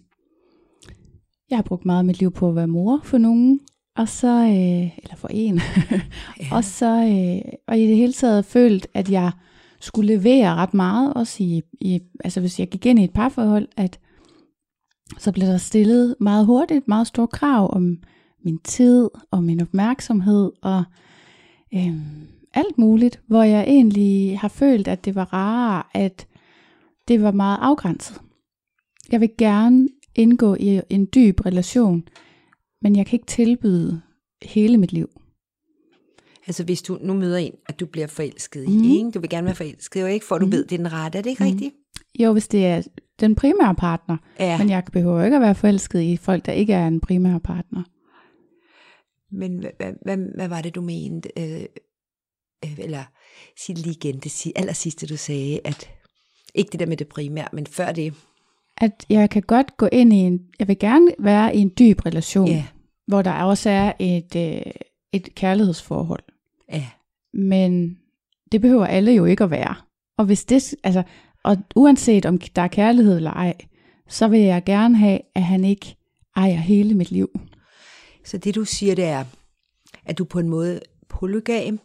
jeg 1.51 1.57
har 1.57 1.63
brugt 1.63 1.85
meget 1.85 1.99
af 1.99 2.05
mit 2.05 2.19
liv 2.19 2.31
på 2.31 2.49
at 2.49 2.55
være 2.55 2.67
mor 2.67 2.99
for 3.03 3.17
nogen, 3.17 3.59
og 3.97 4.09
så, 4.09 4.27
øh, 4.27 4.97
eller 5.03 5.15
for 5.15 5.27
en, 5.31 5.55
ja. 5.55 6.01
og 6.55 6.63
så, 6.63 6.85
øh, 6.85 7.53
og 7.67 7.79
i 7.79 7.87
det 7.87 7.95
hele 7.95 8.13
taget 8.13 8.45
følt, 8.45 8.87
at 8.93 9.11
jeg 9.11 9.31
skulle 9.79 10.15
levere 10.15 10.55
ret 10.55 10.73
meget, 10.73 11.13
også 11.13 11.43
i, 11.43 11.61
i, 11.81 11.99
altså 12.23 12.39
hvis 12.39 12.59
jeg 12.59 12.69
gik 12.69 12.85
ind 12.85 12.99
i 12.99 13.03
et 13.03 13.13
parforhold, 13.13 13.67
at 13.77 13.99
så 15.17 15.31
blev 15.31 15.47
der 15.47 15.57
stillet 15.57 16.15
meget 16.19 16.45
hurtigt 16.45 16.87
meget 16.87 17.07
store 17.07 17.27
krav 17.27 17.75
om 17.75 17.97
min 18.43 18.57
tid 18.57 19.09
og 19.31 19.43
min 19.43 19.61
opmærksomhed 19.61 20.51
og 20.61 20.83
øhm, 21.73 22.27
alt 22.53 22.77
muligt, 22.77 23.21
hvor 23.27 23.43
jeg 23.43 23.63
egentlig 23.63 24.39
har 24.39 24.47
følt, 24.47 24.87
at 24.87 25.05
det 25.05 25.15
var 25.15 25.33
rarere, 25.33 25.83
at 25.93 26.27
det 27.07 27.23
var 27.23 27.31
meget 27.31 27.57
afgrænset. 27.61 28.21
Jeg 29.11 29.21
vil 29.21 29.29
gerne 29.37 29.87
indgå 30.15 30.55
i 30.59 30.81
en 30.89 31.07
dyb 31.15 31.45
relation, 31.45 32.03
men 32.81 32.95
jeg 32.95 33.05
kan 33.05 33.15
ikke 33.17 33.25
tilbyde 33.27 34.01
hele 34.43 34.77
mit 34.77 34.93
liv. 34.93 35.09
Altså 36.47 36.63
hvis 36.63 36.81
du 36.81 36.99
nu 37.01 37.13
møder 37.13 37.37
en, 37.37 37.53
at 37.67 37.79
du 37.79 37.85
bliver 37.85 38.07
forelsket 38.07 38.67
Mhm. 38.69 38.83
i, 38.83 38.97
ikke? 38.97 39.11
du 39.11 39.19
vil 39.19 39.29
gerne 39.29 39.45
være 39.45 39.55
forelsket, 39.55 40.01
jo 40.01 40.05
ikke, 40.05 40.25
for 40.25 40.37
du 40.37 40.45
ved, 40.45 40.63
det 40.65 40.71
er 40.71 40.77
den 40.77 40.93
rette, 40.93 41.17
er 41.17 41.21
det 41.21 41.29
ikke 41.29 41.43
Mhm. 41.43 41.51
rigtigt? 41.51 41.75
Jo, 42.19 42.31
hvis 42.33 42.47
det 42.47 42.65
er 42.65 42.81
den 43.19 43.35
primære 43.35 43.75
partner, 43.75 44.17
Ja, 44.39 44.57
men 44.57 44.69
jeg 44.69 44.83
behøver 44.91 45.23
ikke 45.23 45.35
at 45.35 45.41
være 45.41 45.55
forelsket 45.55 46.01
i 46.01 46.17
folk, 46.17 46.45
der 46.45 46.51
ikke 46.51 46.73
er 46.73 46.87
en 46.87 46.99
primær 47.01 47.37
partner. 47.37 47.83
men 49.33 49.59
hvad, 49.59 49.93
hvad, 50.03 50.17
hvad, 50.35 50.47
var 50.47 50.61
det, 50.61 50.75
du 50.75 50.81
mente? 50.81 51.29
Øh, 51.37 51.65
øh, 52.65 52.79
eller 52.79 53.03
sig 53.65 53.75
lige 53.77 53.95
igen, 53.95 54.19
det 54.19 54.31
si- 54.31 54.51
aller 54.55 54.73
sidste, 54.73 55.07
du 55.07 55.17
sagde, 55.17 55.59
at 55.65 55.89
ikke 56.55 56.71
det 56.71 56.79
der 56.79 56.85
med 56.85 56.97
det 56.97 57.07
primære, 57.07 57.47
men 57.53 57.67
før 57.67 57.91
det. 57.91 58.13
At 58.81 59.05
jeg 59.09 59.29
kan 59.29 59.41
godt 59.41 59.77
gå 59.77 59.87
ind 59.91 60.13
i 60.13 60.15
en, 60.15 60.39
jeg 60.59 60.67
vil 60.67 60.79
gerne 60.79 61.11
være 61.19 61.55
i 61.55 61.59
en 61.59 61.71
dyb 61.79 62.05
relation, 62.05 62.47
Ja, 62.47 62.65
hvor 63.07 63.21
der 63.21 63.31
også 63.43 63.69
er 63.69 63.93
et, 63.99 64.35
øh, 64.35 64.71
et 65.13 65.35
kærlighedsforhold. 65.35 66.23
ja, 66.73 66.85
Men 67.33 67.97
det 68.51 68.61
behøver 68.61 68.85
alle 68.85 69.11
jo 69.11 69.25
ikke 69.25 69.43
at 69.43 69.51
være. 69.51 69.75
Og 70.17 70.25
hvis 70.25 70.45
det, 70.45 70.75
altså, 70.83 71.03
og 71.43 71.57
uanset 71.75 72.25
om 72.25 72.37
der 72.37 72.61
er 72.61 72.67
kærlighed 72.67 73.15
eller 73.17 73.31
ej, 73.31 73.53
så 74.09 74.27
vil 74.27 74.39
jeg 74.39 74.63
gerne 74.63 74.97
have, 74.97 75.19
at 75.35 75.43
han 75.43 75.65
ikke 75.65 75.95
ejer 76.35 76.55
hele 76.55 76.93
mit 76.93 77.11
liv. 77.11 77.29
Så 78.25 78.37
det 78.37 78.55
du 78.55 78.65
siger, 78.65 78.95
det 78.95 79.05
er, 79.05 79.25
at 80.05 80.17
du 80.17 80.25
på 80.25 80.39
en 80.39 80.49
måde 80.49 80.79
polygam, 81.09 81.79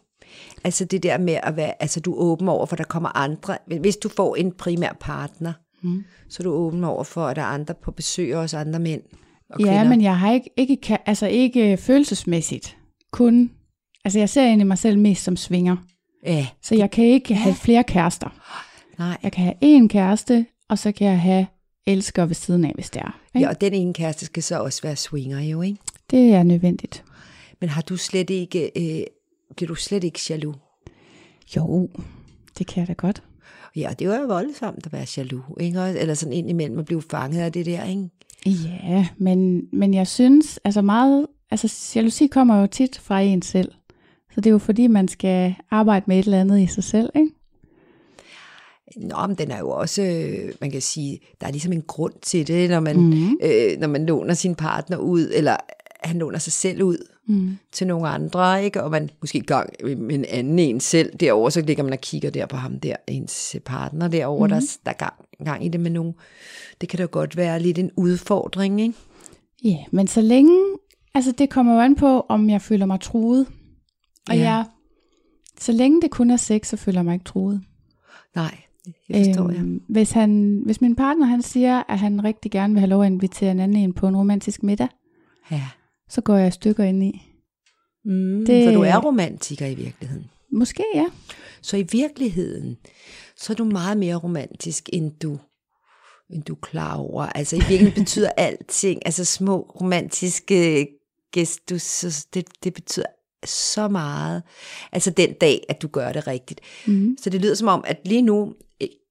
altså 0.63 0.85
det 0.85 1.03
der 1.03 1.17
med 1.17 1.39
at 1.43 1.55
være, 1.55 1.81
altså 1.81 1.99
du 1.99 2.13
er 2.13 2.17
åben 2.17 2.47
over 2.47 2.65
for, 2.65 2.75
der 2.75 2.83
kommer 2.83 3.17
andre, 3.17 3.57
hvis 3.81 3.97
du 3.97 4.09
får 4.09 4.35
en 4.35 4.51
primær 4.51 4.97
partner, 4.99 5.53
Mm. 5.81 6.03
så 6.29 6.43
du 6.43 6.49
åben 6.51 6.83
over 6.83 7.03
for, 7.03 7.25
at 7.27 7.35
der 7.35 7.41
er 7.41 7.45
andre 7.45 7.73
på 7.83 7.91
besøg, 7.91 8.35
også 8.35 8.57
andre 8.57 8.79
mænd 8.79 9.01
og 9.49 9.59
Ja, 9.59 9.65
kvinder. 9.65 9.89
men 9.89 10.01
jeg 10.01 10.19
har 10.19 10.31
ikke, 10.33 10.49
ikke, 10.57 10.97
altså 11.05 11.27
ikke 11.27 11.77
følelsesmæssigt. 11.77 12.77
Kun, 13.11 13.51
altså 14.05 14.19
jeg 14.19 14.29
ser 14.29 14.43
egentlig 14.43 14.67
mig 14.67 14.77
selv 14.77 14.99
mest 14.99 15.23
som 15.23 15.37
svinger. 15.37 15.77
Ja, 16.25 16.47
Så 16.61 16.75
jeg 16.75 16.91
kan 16.91 17.05
ikke 17.05 17.35
have 17.35 17.55
flere 17.55 17.83
kærester. 17.83 18.29
nej. 18.99 19.17
Jeg 19.23 19.31
kan 19.31 19.43
have 19.43 19.83
én 19.83 19.87
kæreste, 19.87 20.45
og 20.69 20.79
så 20.79 20.91
kan 20.91 21.07
jeg 21.07 21.21
have 21.21 21.47
elsker 21.85 22.25
ved 22.25 22.35
siden 22.35 22.65
af, 22.65 22.71
hvis 22.75 22.89
det 22.89 23.01
er. 23.01 23.19
Ikke? 23.35 23.45
Ja, 23.45 23.49
og 23.49 23.61
den 23.61 23.73
ene 23.73 23.93
kæreste 23.93 24.25
skal 24.25 24.43
så 24.43 24.59
også 24.59 24.81
være 24.81 24.95
swinger 24.95 25.39
jo, 25.41 25.61
ikke? 25.61 25.77
Det 26.11 26.33
er 26.33 26.43
nødvendigt. 26.43 27.03
Men 27.61 27.69
har 27.69 27.81
du 27.81 27.97
slet 27.97 28.29
ikke, 28.29 28.71
øh, 28.75 29.03
bliver 29.55 29.67
du 29.67 29.75
slet 29.75 30.03
ikke 30.03 30.19
jaloux? 30.29 30.55
Jo, 31.55 31.89
det 32.57 32.67
kan 32.67 32.79
jeg 32.81 32.87
da 32.87 32.93
godt. 32.93 33.23
Ja, 33.77 33.89
det 33.99 34.09
var 34.09 34.17
jo 34.17 34.25
voldsomt 34.27 34.85
at 34.85 34.93
være 34.93 35.05
jaloux, 35.17 35.43
ikke? 35.59 35.79
Eller 35.79 36.13
sådan 36.13 36.33
ind 36.33 36.49
imellem 36.49 36.79
at 36.79 36.85
blive 36.85 37.01
fanget 37.01 37.41
af 37.41 37.51
det 37.51 37.65
der, 37.65 37.83
ikke? 37.83 38.09
Ja, 38.83 39.07
men, 39.17 39.61
men 39.73 39.93
jeg 39.93 40.07
synes, 40.07 40.59
altså 40.63 40.81
meget, 40.81 41.27
altså 41.51 41.91
jalousi 41.95 42.27
kommer 42.27 42.61
jo 42.61 42.67
tit 42.67 42.99
fra 42.99 43.21
en 43.21 43.41
selv. 43.41 43.71
Så 44.31 44.41
det 44.41 44.45
er 44.45 44.51
jo 44.51 44.57
fordi, 44.57 44.87
man 44.87 45.07
skal 45.07 45.55
arbejde 45.71 46.05
med 46.07 46.19
et 46.19 46.25
eller 46.25 46.41
andet 46.41 46.59
i 46.59 46.67
sig 46.67 46.83
selv, 46.83 47.09
ikke? 47.15 47.31
Nå, 48.97 49.27
men 49.27 49.35
den 49.35 49.51
er 49.51 49.59
jo 49.59 49.69
også, 49.69 50.01
øh, 50.01 50.53
man 50.61 50.71
kan 50.71 50.81
sige, 50.81 51.19
der 51.41 51.47
er 51.47 51.51
ligesom 51.51 51.73
en 51.73 51.81
grund 51.81 52.13
til 52.21 52.47
det, 52.47 52.69
når 52.69 52.79
man, 52.79 52.97
mm. 52.97 53.37
øh, 53.43 53.79
når 53.79 53.87
man 53.87 54.05
låner 54.05 54.33
sin 54.33 54.55
partner 54.55 54.97
ud, 54.97 55.31
eller 55.33 55.55
han 56.03 56.19
låner 56.19 56.39
sig 56.39 56.53
selv 56.53 56.83
ud 56.83 56.97
Mm. 57.29 57.57
til 57.71 57.87
nogle 57.87 58.07
andre, 58.07 58.63
ikke? 58.63 58.83
Og 58.83 58.91
man 58.91 59.09
måske 59.21 59.41
gang 59.41 59.69
med 59.83 60.15
en 60.15 60.25
anden 60.29 60.59
en 60.59 60.79
selv 60.79 61.13
derovre, 61.19 61.51
så 61.51 61.61
ligger 61.61 61.83
man 61.83 61.93
og 61.93 61.99
kigger 62.01 62.29
der 62.29 62.45
på 62.45 62.55
ham 62.55 62.79
der, 62.79 62.95
ens 63.07 63.55
partner 63.65 64.07
derovre, 64.07 64.47
mm. 64.47 64.49
der, 64.49 64.59
der 64.85 64.91
er 64.91 64.95
gang, 64.95 65.13
gang 65.45 65.65
i 65.65 65.69
det 65.69 65.79
med 65.79 65.91
nogle, 65.91 66.13
det 66.81 66.89
kan 66.89 66.97
da 66.99 67.05
godt 67.05 67.37
være 67.37 67.59
lidt 67.59 67.79
en 67.79 67.91
udfordring, 67.97 68.81
ikke? 68.81 68.93
Ja, 69.63 69.77
men 69.91 70.07
så 70.07 70.21
længe, 70.21 70.57
altså 71.13 71.31
det 71.31 71.49
kommer 71.49 71.73
jo 71.73 71.79
an 71.79 71.95
på, 71.95 72.19
om 72.29 72.49
jeg 72.49 72.61
føler 72.61 72.85
mig 72.85 72.99
truet. 72.99 73.47
Og 74.29 74.35
Ja. 74.35 74.41
ja. 74.41 74.43
jeg, 74.55 74.65
så 75.59 75.71
længe 75.71 76.01
det 76.01 76.11
kun 76.11 76.29
er 76.29 76.37
sex, 76.37 76.67
så 76.67 76.77
føler 76.77 76.99
jeg 76.99 77.05
mig 77.05 77.13
ikke 77.13 77.25
truet. 77.25 77.61
Nej, 78.35 78.57
det 79.07 79.25
forstår 79.25 79.43
øhm, 79.49 79.53
jeg. 79.73 79.79
Hvis, 79.89 80.11
han, 80.11 80.61
hvis 80.65 80.81
min 80.81 80.95
partner 80.95 81.25
han 81.25 81.41
siger, 81.41 81.83
at 81.89 81.99
han 81.99 82.23
rigtig 82.23 82.51
gerne 82.51 82.73
vil 82.73 82.79
have 82.79 82.89
lov 82.89 83.01
at 83.03 83.07
invitere 83.11 83.51
en 83.51 83.59
anden 83.59 83.77
en 83.77 83.93
på 83.93 84.07
en 84.07 84.17
romantisk 84.17 84.63
middag, 84.63 84.87
Ja. 85.51 85.63
Så 86.09 86.21
går 86.21 86.35
jeg 86.35 86.53
stykker 86.53 86.83
ind 86.83 87.03
i. 87.03 87.21
Mm, 88.05 88.45
det... 88.45 88.65
For 88.65 88.73
du 88.73 88.81
er 88.81 88.97
romantiker 88.97 89.65
i 89.65 89.75
virkeligheden. 89.75 90.25
Måske 90.51 90.83
ja. 90.95 91.05
Så 91.61 91.77
i 91.77 91.87
virkeligheden, 91.91 92.77
så 93.37 93.53
er 93.53 93.55
du 93.55 93.65
meget 93.65 93.97
mere 93.97 94.15
romantisk, 94.15 94.89
end 94.93 95.11
du, 95.21 95.39
end 96.29 96.43
du 96.43 96.53
er 96.53 96.59
klar 96.61 96.97
over. 96.97 97.25
Altså 97.25 97.55
i 97.55 97.59
virkeligheden 97.59 97.93
betyder 98.03 98.29
alting, 98.37 99.01
altså 99.05 99.25
små 99.25 99.61
romantiske 99.81 100.87
gestus, 101.33 102.25
det, 102.33 102.47
det 102.63 102.73
betyder 102.73 103.05
så 103.45 103.87
meget. 103.87 104.43
Altså 104.91 105.11
den 105.11 105.33
dag, 105.33 105.65
at 105.69 105.81
du 105.81 105.87
gør 105.87 106.11
det 106.11 106.27
rigtigt. 106.27 106.61
Mm. 106.87 107.17
Så 107.21 107.29
det 107.29 107.41
lyder 107.41 107.55
som 107.55 107.67
om, 107.67 107.83
at 107.87 107.97
lige 108.05 108.21
nu, 108.21 108.53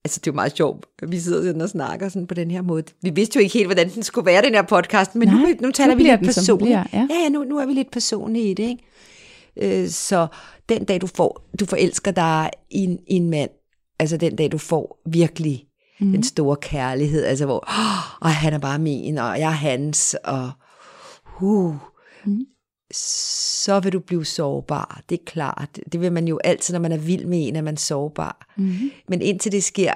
altså 0.06 0.20
det 0.20 0.26
er 0.26 0.32
jo 0.32 0.34
meget 0.34 0.56
sjovt, 0.56 0.86
at 1.02 1.12
vi 1.12 1.20
sidder 1.20 1.42
sådan 1.42 1.60
og 1.60 1.68
snakker 1.68 2.08
sådan 2.08 2.26
på 2.26 2.34
den 2.34 2.50
her 2.50 2.62
måde. 2.62 2.82
Vi 3.02 3.10
vidste 3.10 3.36
jo 3.36 3.40
ikke 3.42 3.52
helt, 3.52 3.66
hvordan 3.66 3.90
den 3.90 4.02
skulle 4.02 4.26
være, 4.26 4.42
den 4.42 4.54
her 4.54 4.62
podcast, 4.62 5.14
men 5.14 5.28
Nej, 5.28 5.36
nu, 5.36 5.66
nu 5.66 5.72
taler 5.72 5.94
vi 5.94 6.02
lidt 6.02 6.20
personligt. 6.24 6.66
bliver, 6.66 6.84
ja. 6.92 7.06
ja, 7.10 7.22
ja 7.22 7.28
nu, 7.28 7.44
nu 7.44 7.58
er 7.58 7.66
vi 7.66 7.72
lidt 7.72 7.90
personlige 7.90 8.50
i 8.50 8.54
det, 8.54 8.68
ikke? 8.68 9.82
Øh, 9.82 9.88
så 9.88 10.26
den 10.68 10.84
dag, 10.84 11.00
du 11.00 11.06
får, 11.06 11.48
du 11.60 11.66
forelsker 11.66 12.10
dig 12.10 12.50
i 12.70 12.84
en, 12.84 12.98
i 13.06 13.14
en 13.14 13.30
mand, 13.30 13.50
altså 13.98 14.16
den 14.16 14.36
dag, 14.36 14.52
du 14.52 14.58
får 14.58 15.02
virkelig 15.06 15.64
mm. 16.00 16.12
den 16.12 16.22
store 16.22 16.56
kærlighed, 16.56 17.24
altså 17.24 17.44
hvor, 17.44 17.64
oh, 18.22 18.30
han 18.30 18.52
er 18.52 18.58
bare 18.58 18.78
min, 18.78 19.18
og 19.18 19.40
jeg 19.40 19.48
er 19.48 19.50
hans, 19.50 20.16
og 20.24 20.50
uh, 21.42 21.74
mm. 22.24 22.40
Så 22.92 23.80
vil 23.80 23.92
du 23.92 24.00
blive 24.00 24.24
sårbar, 24.24 25.02
det 25.08 25.18
er 25.18 25.24
klart. 25.26 25.78
Det 25.92 26.00
vil 26.00 26.12
man 26.12 26.28
jo 26.28 26.38
altid, 26.44 26.74
når 26.74 26.80
man 26.80 26.92
er 26.92 26.96
vild 26.96 27.26
med 27.26 27.48
en, 27.48 27.56
at 27.56 27.64
man 27.64 27.74
er 27.74 27.78
sårbar. 27.78 28.54
Mm. 28.56 28.90
Men 29.08 29.22
indtil 29.22 29.52
det 29.52 29.64
sker, 29.64 29.92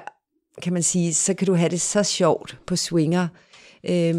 kan 0.61 0.73
man 0.73 0.83
sige, 0.83 1.13
så 1.13 1.33
kan 1.33 1.47
du 1.47 1.53
have 1.53 1.69
det 1.69 1.81
så 1.81 2.03
sjovt 2.03 2.57
på 2.67 2.75
swinger, 2.75 3.27
øh, 3.83 4.15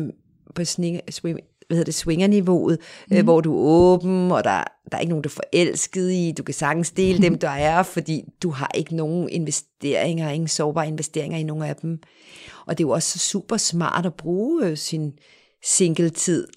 på 0.55 0.65
sning, 0.65 1.01
swing, 1.11 1.39
hvad 1.67 1.77
hedder 1.77 1.85
det, 1.85 1.95
swingerniveauet, 1.95 2.79
mm. 3.11 3.17
øh, 3.17 3.25
hvor 3.25 3.41
du 3.41 3.55
er 3.55 3.61
åben, 3.61 4.33
og 4.33 4.45
der, 4.45 4.65
der 4.91 4.97
er 4.97 5.01
ikke 5.01 5.11
nogen, 5.11 5.23
du 5.23 5.29
er 5.29 5.43
forelsket 5.53 6.13
i, 6.13 6.33
du 6.39 6.43
kan 6.43 6.55
sagtens 6.55 6.91
dele 6.91 7.23
dem, 7.23 7.39
der 7.39 7.51
er, 7.51 7.83
fordi 7.83 8.25
du 8.43 8.51
har 8.51 8.71
ikke 8.75 8.97
nogen 8.97 9.29
investeringer, 9.29 10.31
ingen 10.31 10.49
sårbare 10.49 10.89
investeringer 10.89 11.39
i 11.39 11.43
nogen 11.43 11.63
af 11.63 11.77
dem. 11.77 11.99
Og 12.67 12.79
det 12.79 12.85
er 12.85 12.89
jo 12.89 12.93
også 12.93 13.19
super 13.19 13.57
smart 13.57 14.07
at 14.07 14.15
bruge 14.15 14.67
øh, 14.67 14.77
sin 14.77 15.13
single-tid 15.65 16.49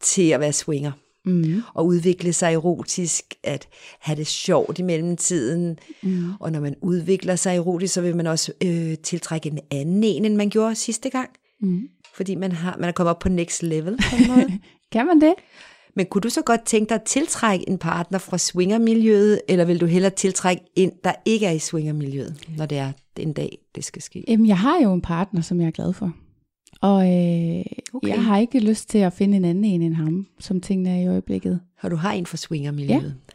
til 0.00 0.30
at 0.30 0.40
være 0.40 0.52
swinger. 0.52 0.92
Mm. 1.24 1.62
Og 1.74 1.86
udvikle 1.86 2.32
sig 2.32 2.54
erotisk, 2.54 3.24
at 3.42 3.68
have 4.00 4.16
det 4.16 4.26
sjovt 4.26 4.78
i 4.78 4.82
mellemtiden. 4.82 5.78
Mm. 6.02 6.32
Og 6.40 6.52
når 6.52 6.60
man 6.60 6.74
udvikler 6.82 7.36
sig 7.36 7.56
erotisk, 7.56 7.94
så 7.94 8.00
vil 8.00 8.16
man 8.16 8.26
også 8.26 8.52
øh, 8.64 8.98
tiltrække 8.98 9.48
en 9.48 9.58
anden 9.70 10.04
en, 10.04 10.24
end 10.24 10.36
man 10.36 10.50
gjorde 10.50 10.74
sidste 10.74 11.10
gang. 11.10 11.30
Mm. 11.60 11.88
Fordi 12.14 12.34
man, 12.34 12.52
har, 12.52 12.76
man 12.80 12.88
er 12.88 12.92
kommet 12.92 13.10
op 13.10 13.18
på 13.18 13.28
next 13.28 13.62
level 13.62 13.96
på 14.10 14.16
en 14.16 14.28
måde. 14.28 14.58
kan 14.92 15.06
man 15.06 15.20
det? 15.20 15.34
Men 15.96 16.06
kunne 16.06 16.22
du 16.22 16.30
så 16.30 16.42
godt 16.42 16.64
tænke 16.64 16.88
dig 16.88 16.94
at 16.94 17.02
tiltrække 17.02 17.68
en 17.68 17.78
partner 17.78 18.18
fra 18.18 18.38
swingermiljøet, 18.38 19.40
eller 19.48 19.64
vil 19.64 19.80
du 19.80 19.86
hellere 19.86 20.10
tiltrække 20.10 20.62
en, 20.76 20.92
der 21.04 21.12
ikke 21.24 21.46
er 21.46 21.50
i 21.50 21.58
swingermiljøet, 21.58 22.36
når 22.56 22.66
det 22.66 22.78
er 22.78 22.92
en 23.16 23.32
dag, 23.32 23.58
det 23.74 23.84
skal 23.84 24.02
ske? 24.02 24.24
Jamen, 24.28 24.46
jeg 24.46 24.58
har 24.58 24.80
jo 24.82 24.92
en 24.92 25.00
partner, 25.00 25.40
som 25.40 25.60
jeg 25.60 25.66
er 25.66 25.70
glad 25.70 25.92
for. 25.92 26.12
Og 26.84 27.00
øh, 27.00 27.64
okay. 27.94 28.08
jeg 28.08 28.24
har 28.24 28.38
ikke 28.38 28.60
lyst 28.60 28.88
til 28.88 28.98
at 28.98 29.12
finde 29.12 29.36
en 29.36 29.44
anden 29.44 29.64
en 29.64 29.82
end 29.82 29.94
ham, 29.94 30.26
som 30.38 30.60
tingene 30.60 30.90
er 30.90 31.02
i 31.02 31.06
øjeblikket. 31.06 31.60
Og 31.82 31.90
du 31.90 31.96
har 31.96 32.12
en 32.12 32.26
fra 32.26 32.36
swingermiljøet? 32.36 33.16
Ja. 33.28 33.34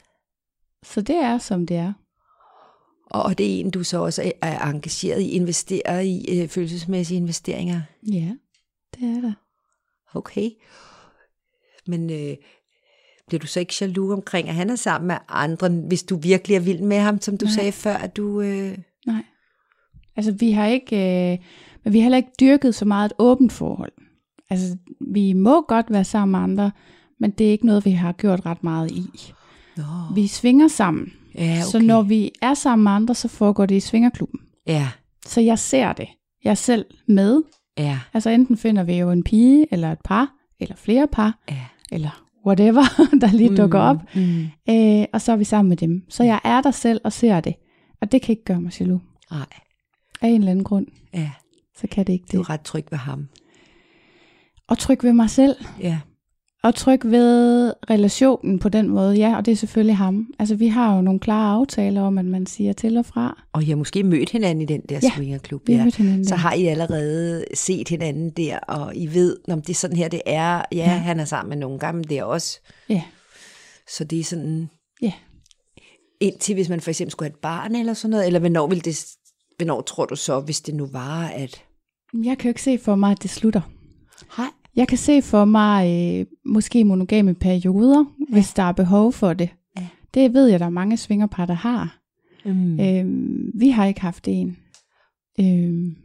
Så 0.84 1.02
det 1.02 1.16
er, 1.16 1.38
som 1.38 1.66
det 1.66 1.78
er. 1.78 1.94
Og, 3.06 3.24
og 3.24 3.38
det 3.38 3.46
er 3.46 3.60
en, 3.60 3.72
du 3.72 3.84
så 3.84 3.98
også 3.98 4.32
er 4.42 4.70
engageret 4.70 5.22
i, 5.22 5.30
investerer 5.30 6.00
i 6.00 6.26
øh, 6.30 6.48
følelsesmæssige 6.48 7.18
investeringer? 7.18 7.82
Ja, 8.12 8.32
det 8.96 9.18
er 9.18 9.22
der. 9.22 9.34
Okay. 10.14 10.50
Men 11.88 12.10
øh, 12.10 12.36
bliver 13.28 13.40
du 13.40 13.48
så 13.48 13.60
ikke 13.60 13.76
jaloux 13.82 14.14
omkring, 14.14 14.50
at 14.50 14.56
han 14.56 14.70
er 14.70 14.76
sammen 14.76 15.08
med 15.08 15.18
andre, 15.30 15.70
hvis 15.70 16.04
du 16.04 16.18
virkelig 16.18 16.56
er 16.56 16.60
vild 16.60 16.82
med 16.82 16.98
ham, 16.98 17.22
som 17.22 17.38
du 17.38 17.46
Nej. 17.46 17.54
sagde 17.54 17.72
før, 17.72 17.96
at 17.96 18.18
du... 18.18 18.42
Øh... 18.42 18.78
Nej. 19.06 19.24
Altså, 20.16 20.32
vi 20.32 20.52
har 20.52 20.68
ikke... 20.68 21.32
Øh, 21.32 21.38
men 21.84 21.94
vi 21.94 22.00
har 22.00 22.04
heller 22.04 22.18
ikke 22.18 22.32
dyrket 22.40 22.76
så 22.76 22.86
meget 22.86 23.06
et 23.06 23.16
åbent 23.20 23.52
forhold. 23.52 23.92
Altså, 24.50 24.78
vi 25.02 25.34
må 25.34 25.62
godt 25.62 25.86
være 25.90 26.04
sammen 26.04 26.32
med 26.32 26.40
andre, 26.40 26.72
men 27.20 27.32
det 27.32 27.48
er 27.48 27.52
ikke 27.52 27.66
noget, 27.66 27.86
vi 27.86 27.92
har 27.92 28.12
gjort 28.12 28.46
ret 28.46 28.64
meget 28.64 28.92
i. 28.92 29.34
Nå. 29.78 29.84
Vi 30.16 30.28
svinger 30.28 30.68
sammen. 30.68 31.14
Ja, 31.36 31.52
okay. 31.52 31.64
Så 31.64 31.80
når 31.80 32.02
vi 32.02 32.32
er 32.42 32.54
sammen 32.54 32.84
med 32.84 32.92
andre, 32.92 33.16
så 33.16 33.28
foregår 33.28 33.66
det 33.66 33.76
i 33.76 33.80
svingerklubben. 33.80 34.40
Ja. 34.68 34.88
Så 35.26 35.42
jeg 35.42 35.60
ser 35.60 35.94
det. 35.94 36.08
Jeg 36.44 36.52
er 36.52 36.56
selv 36.56 36.86
med. 37.08 37.42
Ja. 37.78 38.00
Altså 38.14 38.30
enten 38.30 38.58
finder 38.58 38.84
vi 38.84 38.94
jo 38.94 39.12
en 39.12 39.24
pige, 39.24 39.68
eller 39.72 39.92
et 39.92 40.00
par, 40.04 40.34
eller 40.60 40.76
flere 40.76 41.08
par, 41.08 41.40
ja. 41.50 41.66
eller 41.92 42.24
whatever, 42.46 42.84
der 43.22 43.32
lige 43.32 43.56
dukker 43.56 43.80
op. 43.80 43.98
Mm. 44.16 44.48
Øh, 44.70 45.06
og 45.14 45.22
så 45.22 45.32
er 45.32 45.36
vi 45.36 45.44
sammen 45.44 45.70
med 45.70 45.78
dem. 45.78 46.04
Så 46.10 46.24
jeg 46.24 46.40
er 46.44 46.62
der 46.62 46.72
selv 46.72 47.02
og 47.04 47.14
ser 47.14 47.40
det. 47.40 47.56
Og 48.02 48.12
det 48.12 48.22
kan 48.22 48.34
ikke 48.34 48.46
gøre 48.46 48.62
mig 48.62 48.80
jaloux. 48.80 49.02
Nej. 49.32 49.46
Af 50.22 50.28
en 50.28 50.36
eller 50.36 50.52
anden 50.52 50.64
grund. 50.64 50.88
Ja. 51.14 51.32
Så 51.82 51.88
kan 51.92 52.08
det 52.08 52.14
ikke 52.14 52.26
det. 52.26 52.34
Du 52.34 52.40
er 52.42 52.50
ret 52.50 52.62
tryg 52.62 52.86
ved 52.92 52.98
ham. 52.98 53.28
Og 54.68 54.78
tryg 54.78 55.04
ved 55.04 55.14
mig 55.14 55.30
selv. 55.30 55.56
Ja. 55.82 56.00
Og 56.64 56.76
tryg 56.76 57.00
ved 57.04 57.74
relationen 57.90 58.60
på 58.60 58.70
den 58.70 58.90
måde, 58.90 59.16
ja, 59.16 59.38
og 59.38 59.46
det 59.46 59.52
er 59.52 59.56
selvfølgelig 59.56 59.98
ham. 59.98 60.28
Altså, 60.40 60.56
vi 60.56 60.68
har 60.68 60.96
jo 60.96 61.02
nogle 61.02 61.20
klare 61.20 61.54
aftaler 61.56 62.02
om, 62.02 62.18
at 62.18 62.26
man 62.26 62.46
siger 62.46 62.74
til 62.74 62.98
og 62.98 63.06
fra. 63.06 63.44
Og 63.54 63.64
I 63.64 63.66
har 63.66 63.76
måske 63.76 64.04
mødt 64.04 64.30
hinanden 64.30 64.62
i 64.62 64.66
den 64.66 64.82
der 64.90 65.00
Ja, 65.04 65.10
swingerklub. 65.16 65.70
mødt 65.70 65.96
hinanden 65.96 66.26
Så 66.28 66.36
har 66.36 66.54
I 66.54 66.66
allerede 66.66 67.46
set 67.54 67.90
hinanden 67.90 68.30
der, 68.30 68.60
og 68.60 68.96
I 68.96 69.08
ved, 69.14 69.38
om 69.48 69.62
det 69.62 69.70
er 69.70 69.76
sådan 69.76 69.98
her, 69.98 70.08
det 70.08 70.22
er. 70.26 70.56
Ja, 70.56 70.66
ja. 70.72 70.88
han 70.88 71.20
er 71.20 71.26
sammen 71.26 71.50
med 71.50 71.58
nogle 71.58 71.80
gamle 71.80 72.04
der 72.04 72.24
også. 72.24 72.60
Ja, 72.90 73.04
Så 73.98 74.04
det 74.04 74.20
er 74.20 74.24
sådan, 74.24 74.70
ja. 75.02 75.14
indtil 76.20 76.56
hvis 76.56 76.70
man 76.70 76.82
for 76.82 76.92
eksempel 76.92 77.12
skulle 77.12 77.28
have 77.30 77.36
et 77.36 77.42
barn 77.42 77.76
eller 77.76 77.94
sådan 77.94 78.12
noget, 78.12 78.28
eller 78.28 78.40
hvornår, 78.40 78.68
vil 78.68 78.86
det, 78.86 79.06
hvornår 79.58 79.82
tror 79.82 80.06
du 80.06 80.16
så, 80.16 80.40
hvis 80.40 80.62
det 80.62 80.76
nu 80.76 80.86
var, 80.92 81.28
at... 81.28 81.64
Jeg 82.14 82.38
kan 82.38 82.48
jo 82.48 82.50
ikke 82.50 82.62
se 82.62 82.78
for 82.78 82.96
mig, 82.96 83.12
at 83.12 83.24
det 83.24 83.30
slutter. 83.30 83.62
Hej. 84.38 84.46
Jeg 84.76 84.88
kan 84.88 84.98
se 84.98 85.22
for 85.22 85.46
mig 85.46 85.88
øh, 86.20 86.26
måske 86.46 86.84
monogame 86.84 87.34
perioder, 87.34 88.06
ja. 88.30 88.34
hvis 88.34 88.54
der 88.54 88.64
er 88.64 88.72
behov 88.72 89.14
for 89.14 89.34
det. 89.34 89.50
Ja. 89.78 89.88
Det 90.14 90.34
ved 90.34 90.48
jeg, 90.48 90.60
der 90.60 90.66
er 90.66 90.70
mange 90.70 90.98
svingerpar, 90.98 91.46
der 91.46 91.54
har. 91.54 92.00
Mm. 92.46 92.80
Øhm, 92.80 93.52
vi 93.54 93.70
har 93.70 93.86
ikke 93.86 94.02
haft 94.02 94.28
en. 94.28 94.58
Øhm, 95.40 95.96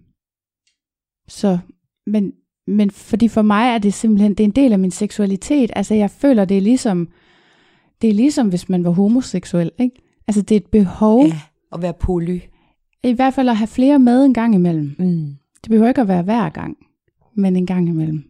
så, 1.29 1.59
men, 2.07 2.33
men 2.67 2.91
fordi 2.91 3.29
for 3.29 3.43
mig 3.43 3.75
er 3.75 3.79
det 3.79 3.95
simpelthen, 3.95 4.31
det 4.35 4.41
er 4.41 4.49
en 4.49 4.51
del 4.51 4.73
af 4.73 4.79
min 4.79 4.91
seksualitet. 4.91 5.71
Altså 5.77 5.95
jeg 5.95 6.11
føler, 6.11 6.45
det 6.45 6.57
er 6.57 6.61
ligesom, 6.63 7.09
det 8.03 8.11
er 8.11 8.15
ligesom 8.15 8.49
hvis 8.49 8.69
man 8.69 8.85
var 8.85 8.91
homoseksuel, 8.91 9.71
ikke? 9.79 10.03
Altså 10.29 10.43
det 10.43 10.55
er 10.55 10.61
et 10.61 10.67
behov, 10.67 11.27
Ja, 11.27 11.41
at 11.73 11.83
være 11.83 11.95
poly. 11.95 12.39
i 13.05 13.13
hvert 13.13 13.35
fald 13.35 13.49
at 13.49 13.57
have 13.57 13.67
flere 13.67 13.99
med 13.99 14.25
en 14.25 14.35
gang 14.35 14.55
imellem. 14.55 14.95
Mm. 14.99 15.35
Det 15.65 15.71
behøver 15.71 15.89
ikke 15.89 16.01
at 16.01 16.09
være 16.09 16.23
hver 16.23 16.49
gang, 16.49 16.77
men 17.35 17.57
en 17.57 17.67
gang 17.67 17.89
imellem. 17.89 18.25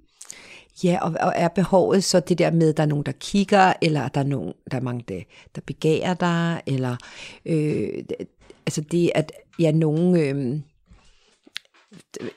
Ja, 0.85 0.99
og, 1.03 1.15
og 1.21 1.33
er 1.37 1.49
behovet 1.49 2.05
så 2.05 2.21
det 2.21 2.39
der 2.39 2.51
med, 2.51 2.69
at 2.69 2.77
der 2.77 2.83
er 2.83 2.87
nogen, 2.87 3.07
der 3.07 3.13
kigger, 3.13 3.73
eller 3.83 4.09
der 4.09 4.21
er, 4.21 4.25
nogen, 4.25 4.53
der 4.71 4.77
er 4.77 4.81
mange, 4.81 5.05
der, 5.09 5.21
der 5.55 5.61
begærer 5.67 6.15
dig, 6.15 6.63
eller 6.67 6.97
øh, 7.47 7.89
altså 8.67 8.81
det, 8.81 9.11
at 9.15 9.33
ja, 9.59 9.71
nogen 9.71 10.17
øh, 10.17 10.61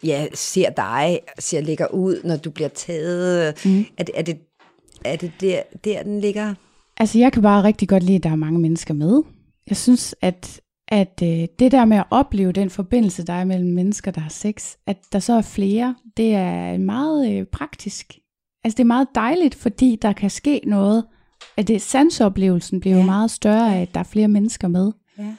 ja, 0.03 0.27
ser 0.33 0.69
dig, 0.69 1.19
ser 1.39 1.61
ligger 1.61 1.87
ud, 1.87 2.21
når 2.23 2.35
du 2.35 2.49
bliver 2.49 2.69
taget. 2.69 3.65
Mm. 3.65 3.85
Er, 3.97 4.03
det, 4.03 4.19
er, 4.19 4.21
det, 4.21 4.37
er 5.05 5.15
det 5.15 5.31
der, 5.41 5.61
der, 5.83 6.03
den 6.03 6.19
ligger? 6.19 6.53
Altså, 6.97 7.19
jeg 7.19 7.33
kan 7.33 7.41
bare 7.41 7.63
rigtig 7.63 7.89
godt 7.89 8.03
lide, 8.03 8.15
at 8.15 8.23
der 8.23 8.31
er 8.31 8.35
mange 8.35 8.59
mennesker 8.59 8.93
med. 8.93 9.21
Jeg 9.69 9.77
synes, 9.77 10.15
at, 10.21 10.61
at 10.87 11.19
øh, 11.23 11.47
det 11.59 11.71
der 11.71 11.85
med 11.85 11.97
at 11.97 12.05
opleve 12.09 12.51
den 12.51 12.69
forbindelse, 12.69 13.25
der 13.25 13.33
er 13.33 13.45
mellem 13.45 13.69
mennesker, 13.73 14.11
der 14.11 14.21
har 14.21 14.29
sex, 14.29 14.75
at 14.87 14.97
der 15.11 15.19
så 15.19 15.33
er 15.33 15.41
flere, 15.41 15.95
det 16.17 16.33
er 16.35 16.77
meget 16.77 17.31
øh, 17.31 17.45
praktisk. 17.45 18.17
Altså, 18.63 18.77
det 18.77 18.83
er 18.83 18.87
meget 18.87 19.07
dejligt, 19.15 19.55
fordi 19.55 19.97
der 20.01 20.13
kan 20.13 20.29
ske 20.29 20.61
noget. 20.65 21.05
At 21.57 21.67
det, 21.67 21.81
sansoplevelsen 21.81 22.79
bliver 22.79 22.95
ja. 22.95 23.01
Jo 23.01 23.05
meget 23.05 23.31
større 23.31 23.75
af, 23.75 23.81
at 23.81 23.93
der 23.93 23.99
er 23.99 24.03
flere 24.03 24.27
mennesker 24.27 24.67
med. 24.67 24.91
Ja. 25.19 25.35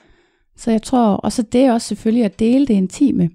Så 0.57 0.71
jeg 0.71 0.83
tror, 0.83 1.07
og 1.07 1.33
så 1.33 1.43
det 1.43 1.61
er 1.61 1.73
også 1.73 1.89
selvfølgelig 1.89 2.25
at 2.25 2.39
dele 2.39 2.67
det 2.67 2.75
intime. 2.75 3.31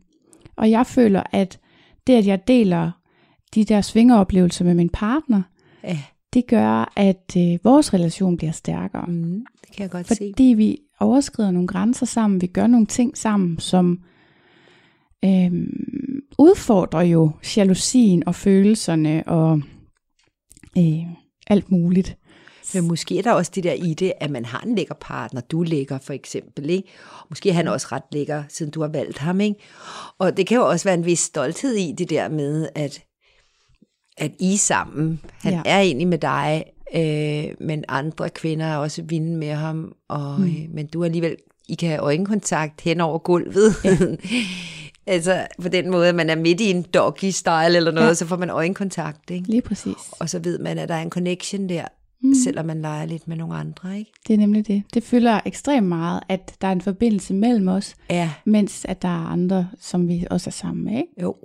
Og 0.55 0.71
jeg 0.71 0.87
føler, 0.87 1.23
at 1.31 1.59
det, 2.07 2.13
at 2.13 2.27
jeg 2.27 2.47
deler 2.47 2.91
de 3.55 3.63
der 3.65 3.81
svingeroplevelser 3.81 4.65
med 4.65 4.73
min 4.73 4.89
partner, 4.89 5.41
Ja, 5.83 5.97
det 6.33 6.47
gør, 6.47 6.93
at 6.95 7.33
øh, 7.37 7.59
vores 7.63 7.93
relation 7.93 8.37
bliver 8.37 8.51
stærkere. 8.51 9.05
mm, 9.07 9.45
det 9.61 9.75
kan 9.75 9.83
jeg 9.83 9.89
godt 9.89 10.07
se. 10.07 10.15
Fordi 10.33 10.43
vi 10.43 10.77
overskrider 11.03 11.51
nogle 11.51 11.67
grænser 11.67 12.05
sammen, 12.05 12.41
vi 12.41 12.47
gør 12.47 12.67
nogle 12.67 12.85
ting 12.85 13.17
sammen, 13.17 13.59
som 13.59 13.99
øhm, 15.25 16.23
udfordrer 16.37 17.01
jo 17.01 17.31
jalousien 17.57 18.27
og 18.27 18.35
følelserne 18.35 19.23
og 19.27 19.61
øh, 20.77 21.03
alt 21.47 21.71
muligt. 21.71 22.17
Men 22.73 22.87
måske 22.87 23.17
er 23.17 23.21
der 23.21 23.31
også 23.31 23.51
det 23.55 23.63
der 23.63 23.73
i 23.73 23.93
det, 23.93 24.13
at 24.19 24.31
man 24.31 24.45
har 24.45 24.59
en 24.59 24.75
lækker 24.75 24.95
partner. 25.01 25.41
Du 25.41 25.61
er 25.61 25.65
lækker 25.65 25.97
for 25.97 26.13
eksempel, 26.13 26.69
ikke? 26.69 26.89
Måske 27.29 27.49
er 27.49 27.53
han 27.53 27.67
også 27.67 27.87
ret 27.91 28.03
lækker, 28.11 28.43
siden 28.49 28.71
du 28.71 28.81
har 28.81 28.87
valgt 28.87 29.17
ham, 29.17 29.41
ikke? 29.41 29.59
Og 30.17 30.37
det 30.37 30.47
kan 30.47 30.57
jo 30.57 30.69
også 30.69 30.83
være 30.83 30.93
en 30.93 31.05
vis 31.05 31.19
stolthed 31.19 31.73
i 31.73 31.91
det 31.97 32.09
der 32.09 32.29
med, 32.29 32.69
at, 32.75 33.03
at 34.17 34.31
I 34.39 34.57
sammen, 34.57 35.21
han 35.31 35.53
ja. 35.53 35.61
er 35.65 35.79
egentlig 35.79 36.07
med 36.07 36.17
dig, 36.17 36.63
øh, 36.95 37.55
men 37.67 37.83
andre 37.87 38.29
kvinder 38.29 38.65
er 38.65 38.77
også 38.77 39.01
vilde 39.01 39.35
med 39.37 39.53
ham, 39.53 39.93
og, 40.07 40.39
mm. 40.39 40.45
øh, 40.45 40.59
men 40.73 40.87
du 40.87 41.03
alligevel, 41.03 41.35
I 41.69 41.75
kan 41.75 41.89
have 41.89 42.01
øjenkontakt 42.01 42.81
hen 42.81 43.01
over 43.01 43.17
gulvet. 43.17 43.73
Ja. 43.83 43.97
altså 45.13 45.47
på 45.61 45.69
den 45.69 45.91
måde, 45.91 46.09
at 46.09 46.15
man 46.15 46.29
er 46.29 46.35
midt 46.35 46.61
i 46.61 46.69
en 46.69 46.85
doggy-style 46.97 47.75
eller 47.75 47.91
noget, 47.91 48.05
Ja. 48.05 48.07
ja. 48.09 48.13
så 48.13 48.25
får 48.27 48.37
man 48.37 48.49
øjenkontakt, 48.49 49.31
ikke? 49.31 49.47
Lige 49.49 49.61
præcis. 49.61 49.95
Og 50.19 50.29
så 50.29 50.39
ved 50.39 50.59
man, 50.59 50.77
at 50.77 50.89
der 50.89 50.95
er 50.95 51.01
en 51.01 51.09
connection 51.09 51.69
der. 51.69 51.85
mm. 52.21 52.33
selvom 52.43 52.65
man 52.65 52.81
leger 52.81 53.05
lidt 53.05 53.27
med 53.27 53.37
nogle 53.37 53.55
andre, 53.55 53.97
ikke? 53.99 54.11
Det 54.27 54.33
er 54.33 54.37
nemlig 54.37 54.67
det. 54.67 54.83
Det 54.93 55.03
fylder 55.03 55.39
ekstremt 55.45 55.87
meget, 55.87 56.19
at 56.29 56.53
der 56.61 56.67
er 56.67 56.71
en 56.71 56.81
forbindelse 56.81 57.33
mellem 57.33 57.67
os, 57.67 57.95
Ja, 58.09 58.29
mens 58.45 58.85
at 58.89 59.01
der 59.01 59.07
er 59.07 59.25
andre, 59.27 59.67
som 59.79 60.07
vi 60.07 60.25
også 60.31 60.49
er 60.49 60.51
sammen 60.51 60.85
med. 60.85 60.93
Ikke? 60.93 61.07
jo. 61.21 61.35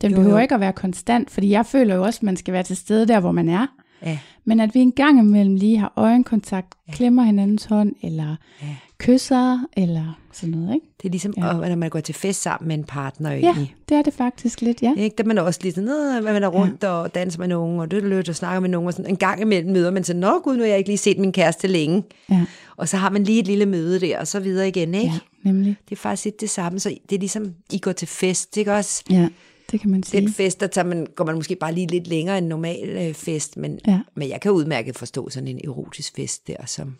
Den 0.00 0.10
Jo, 0.10 0.16
behøver 0.16 0.36
jo. 0.36 0.42
ikke 0.42 0.54
at 0.54 0.60
være 0.60 0.72
konstant, 0.72 1.30
fordi 1.30 1.50
jeg 1.50 1.66
føler 1.66 1.94
jo 1.94 2.02
også, 2.02 2.18
at 2.18 2.22
man 2.22 2.36
skal 2.36 2.54
være 2.54 2.62
til 2.62 2.76
stede 2.76 3.08
der, 3.08 3.20
hvor 3.20 3.32
man 3.32 3.48
er. 3.48 3.66
Ja, 4.02 4.18
Men 4.44 4.60
at 4.60 4.74
vi 4.74 4.80
en 4.80 4.92
gang 4.92 5.18
imellem 5.20 5.54
lige 5.54 5.78
har 5.78 5.92
øjenkontakt, 5.96 6.74
klemmer 6.92 7.22
hinandens 7.22 7.64
hånd, 7.64 7.92
eller 8.02 8.36
Ja. 8.62 8.66
kysser, 8.98 9.58
eller 9.76 10.18
sådan 10.32 10.54
noget, 10.54 10.74
ikke? 10.74 10.86
det 11.02 11.08
er 11.08 11.10
ligesom, 11.10 11.34
Ja. 11.36 11.46
ja. 11.46 11.68
når 11.68 11.76
man 11.76 11.90
går 11.90 12.00
til 12.00 12.14
fest 12.14 12.42
sammen 12.42 12.68
med 12.68 12.78
en 12.78 12.84
partner 12.84 13.30
Ja, 13.30 13.36
egentlig. 13.36 13.74
det 13.88 13.96
er 13.96 14.02
det 14.02 14.14
faktisk 14.14 14.60
lidt, 14.60 14.82
ja. 14.82 14.94
Ikke? 14.96 15.14
Der 15.18 15.24
er 15.24 15.28
man 15.28 15.38
også 15.38 15.60
lige 15.62 15.72
sådan, 15.72 15.88
"Nå, 15.88 16.32
man 16.32 16.42
er 16.44 16.48
rundt 16.48 16.82
ja. 16.82 16.88
og 16.88 17.14
danser 17.14 17.38
med 17.38 17.48
nogen, 17.48 17.80
og 17.80 17.90
det 17.90 18.28
og 18.28 18.34
snakker 18.34 18.60
med 18.60 18.68
nogen, 18.68 18.86
og 18.86 18.92
sådan 18.92 19.10
en 19.10 19.16
gang 19.16 19.40
imellem 19.40 19.72
møder 19.72 19.90
man 19.90 20.04
så, 20.04 20.14
nå 20.14 20.38
gud, 20.44 20.56
nu 20.56 20.62
har 20.62 20.68
jeg 20.68 20.78
ikke 20.78 20.90
lige 20.90 20.98
set 20.98 21.18
min 21.18 21.32
kæreste 21.32 21.68
længe. 21.68 22.02
Ja, 22.30 22.44
Og 22.76 22.88
så 22.88 22.96
har 22.96 23.10
man 23.10 23.24
lige 23.24 23.40
et 23.40 23.46
lille 23.46 23.66
møde 23.66 24.00
der, 24.00 24.18
og 24.20 24.26
så 24.26 24.40
videre 24.40 24.68
igen, 24.68 24.94
ikke? 24.94 25.06
ja 25.06 25.18
nemlig. 25.50 25.76
Det 25.88 25.94
er 25.96 26.00
faktisk 26.00 26.24
lidt 26.24 26.40
det 26.40 26.50
samme, 26.50 26.78
så 26.80 26.94
det 27.10 27.14
er 27.16 27.20
ligesom, 27.20 27.54
I 27.72 27.78
går 27.78 27.92
til 27.92 28.08
fest, 28.08 28.56
ikke 28.56 28.74
også? 28.74 29.04
Ja, 29.10 29.28
det 29.70 29.80
kan 29.80 29.90
man 29.90 30.02
sige. 30.02 30.20
Den 30.20 30.32
fest, 30.32 30.60
der 30.60 30.66
tager 30.66 30.84
man, 30.84 31.06
går 31.16 31.24
man 31.24 31.34
måske 31.34 31.56
bare 31.56 31.72
lige 31.74 31.86
lidt 31.86 32.06
længere 32.06 32.38
end 32.38 32.44
en 32.44 32.48
normal 32.48 32.88
øh, 32.88 33.14
fest, 33.14 33.56
men, 33.56 33.78
Ja. 33.86 34.00
men 34.16 34.28
jeg 34.28 34.40
kan 34.40 34.52
udmærket 34.52 34.96
forstå 34.96 35.30
sådan 35.30 35.48
en 35.48 35.60
erotisk 35.64 36.14
fest 36.16 36.46
der, 36.46 36.66
som, 36.66 36.96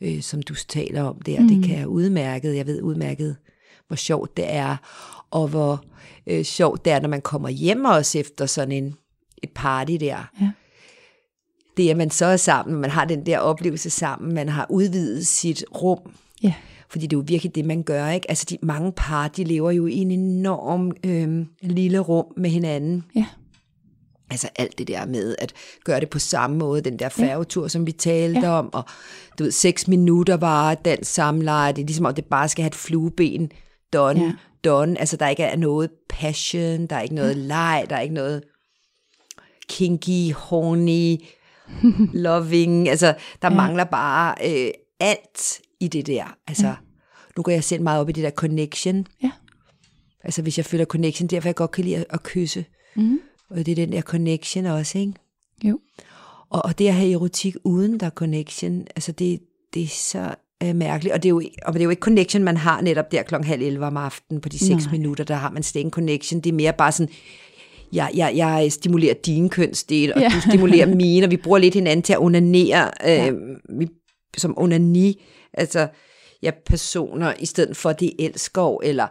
øh, 0.00 0.22
som 0.22 0.42
du 0.42 0.54
taler 0.54 1.02
om 1.02 1.20
der. 1.20 1.40
Mm. 1.40 1.48
Det 1.48 1.64
kan 1.68 1.78
jeg 1.78 1.88
udmærket. 1.88 2.56
Jeg 2.56 2.66
ved 2.66 2.82
udmærket, 2.82 3.36
hvor 3.86 3.96
sjovt 3.96 4.36
det 4.36 4.44
er, 4.52 4.76
og 5.30 5.48
hvor 5.48 5.84
øh, 6.26 6.44
sjovt 6.44 6.84
det 6.84 6.92
er, 6.92 7.00
når 7.00 7.08
man 7.08 7.20
kommer 7.20 7.48
hjem 7.48 7.84
også 7.84 8.18
efter 8.18 8.46
sådan 8.46 8.72
en, 8.72 8.94
et 9.42 9.50
party 9.54 9.92
der. 10.00 10.30
Ja. 10.40 10.50
Det, 11.76 11.90
at 11.90 11.96
man 11.96 12.10
så 12.10 12.26
er 12.26 12.36
sammen, 12.36 12.80
man 12.80 12.90
har 12.90 13.04
den 13.04 13.26
der 13.26 13.38
oplevelse 13.38 13.90
sammen, 13.90 14.34
man 14.34 14.48
har 14.48 14.66
udvidet 14.70 15.26
sit 15.26 15.64
rum, 15.82 15.98
Ja, 16.42 16.54
fordi 16.90 17.06
det 17.06 17.16
er 17.16 17.20
jo 17.20 17.24
virkelig 17.26 17.54
det, 17.54 17.64
man 17.64 17.82
gør, 17.82 18.08
ikke? 18.08 18.30
Altså, 18.30 18.46
de 18.50 18.58
mange 18.62 18.92
par, 18.96 19.28
de 19.28 19.44
lever 19.44 19.70
jo 19.70 19.86
i 19.86 19.94
en 19.96 20.10
enorm 20.10 20.92
øh, 21.04 21.46
lille 21.62 21.98
rum 21.98 22.26
med 22.36 22.50
hinanden. 22.50 23.04
ja, 23.16 23.26
Altså 24.32 24.48
alt 24.56 24.78
det 24.78 24.88
der 24.88 25.06
med 25.06 25.36
at 25.38 25.52
gøre 25.84 26.00
det 26.00 26.10
på 26.10 26.18
samme 26.18 26.56
måde, 26.56 26.80
den 26.80 26.98
der 26.98 27.08
færgetur, 27.08 27.68
som 27.68 27.86
vi 27.86 27.92
talte 27.92 28.40
Ja. 28.40 28.50
om, 28.50 28.74
og 28.74 28.84
du 29.38 29.42
ved, 29.44 29.50
seks 29.50 29.88
minutter 29.88 30.36
var 30.36 30.74
den 30.74 31.04
samleje, 31.04 31.72
det 31.72 31.82
er 31.82 31.86
ligesom 31.86 32.04
om 32.06 32.14
det 32.14 32.24
bare 32.24 32.48
skal 32.48 32.62
have 32.62 32.68
et 32.68 32.74
flueben, 32.74 33.52
done, 33.92 34.20
Ja. 34.24 34.32
done, 34.64 35.00
altså 35.00 35.16
der 35.16 35.28
ikke 35.28 35.42
er 35.42 35.56
noget 35.56 35.90
passion, 36.08 36.86
der 36.86 36.96
er 36.96 37.00
ikke 37.00 37.14
noget 37.14 37.34
ja. 37.36 37.40
leg, 37.40 37.86
der 37.90 37.96
er 37.96 38.00
ikke 38.00 38.14
noget 38.14 38.42
kinky, 39.68 40.32
horny, 40.34 41.16
loving, 42.12 42.88
altså 42.88 43.14
der 43.42 43.48
ja. 43.50 43.56
mangler 43.56 43.84
bare 43.84 44.34
øh, 44.44 44.70
alt 45.00 45.60
i 45.80 45.88
det 45.88 46.06
der, 46.06 46.36
altså 46.46 46.66
ja. 46.66 46.74
nu 47.36 47.42
går 47.42 47.52
jeg 47.52 47.64
selv 47.64 47.82
meget 47.82 48.00
op 48.00 48.08
i 48.08 48.12
det 48.12 48.24
der 48.24 48.30
connection, 48.30 49.06
ja. 49.22 49.30
altså 50.24 50.42
hvis 50.42 50.58
jeg 50.58 50.64
føler 50.66 50.84
connection, 50.84 51.28
derfor 51.28 51.48
jeg 51.48 51.54
godt 51.54 51.70
kan 51.70 51.84
lide 51.84 51.96
at, 51.96 52.04
at 52.10 52.22
kysse, 52.22 52.64
Mm. 52.96 53.20
og 53.50 53.56
det 53.66 53.68
er 53.68 53.76
den 53.76 53.92
der 53.92 54.00
connection 54.02 54.66
også, 54.66 54.98
ikke? 54.98 55.12
Jo. 55.64 55.80
Og, 56.50 56.64
og 56.64 56.78
det 56.78 56.88
at 56.88 56.94
have 56.94 57.12
erotik 57.12 57.56
uden 57.64 58.00
der 58.00 58.06
er 58.06 58.10
connection, 58.10 58.86
altså 58.96 59.12
det, 59.12 59.40
det 59.74 59.82
er 59.82 59.86
så 59.86 60.34
øh, 60.62 60.76
mærkeligt. 60.76 61.14
Og 61.14 61.22
det, 61.22 61.28
er 61.28 61.30
jo, 61.30 61.42
og 61.66 61.72
det 61.72 61.80
er 61.80 61.84
jo 61.84 61.90
ikke 61.90 62.00
connection, 62.00 62.42
man 62.44 62.56
har 62.56 62.80
netop 62.80 63.12
der 63.12 63.22
klokken 63.22 63.46
halv 63.48 63.62
11 63.62 63.86
om 63.86 63.96
aftenen 63.96 64.40
på 64.40 64.48
de 64.48 64.58
seks 64.58 64.84
Nej. 64.84 64.92
minutter, 64.92 65.24
der 65.24 65.34
har 65.34 65.50
man 65.50 65.62
slet 65.62 65.80
ikke 65.80 65.90
connection. 65.90 66.40
Det 66.40 66.50
er 66.50 66.54
mere 66.54 66.72
bare 66.72 66.92
sådan, 66.92 67.12
jeg, 67.92 68.10
jeg, 68.14 68.32
jeg 68.36 68.72
stimulerer 68.72 69.14
din 69.14 69.48
kønsdel, 69.48 70.14
og 70.14 70.20
Ja. 70.20 70.28
du 70.34 70.40
stimulerer 70.40 70.94
mine, 70.94 71.26
og 71.26 71.30
vi 71.30 71.36
bruger 71.36 71.58
lidt 71.58 71.74
hinanden 71.74 72.02
til 72.02 72.12
at 72.12 72.18
onanere, 72.22 72.90
øh, 73.04 73.10
ja. 73.10 73.32
vi, 73.78 73.88
som 74.36 74.54
onani, 74.58 75.22
altså 75.52 75.88
ja, 76.42 76.50
personer, 76.66 77.34
i 77.38 77.46
stedet 77.46 77.76
for 77.76 77.92
det 77.92 78.12
elskov, 78.18 78.80
eller 78.84 79.06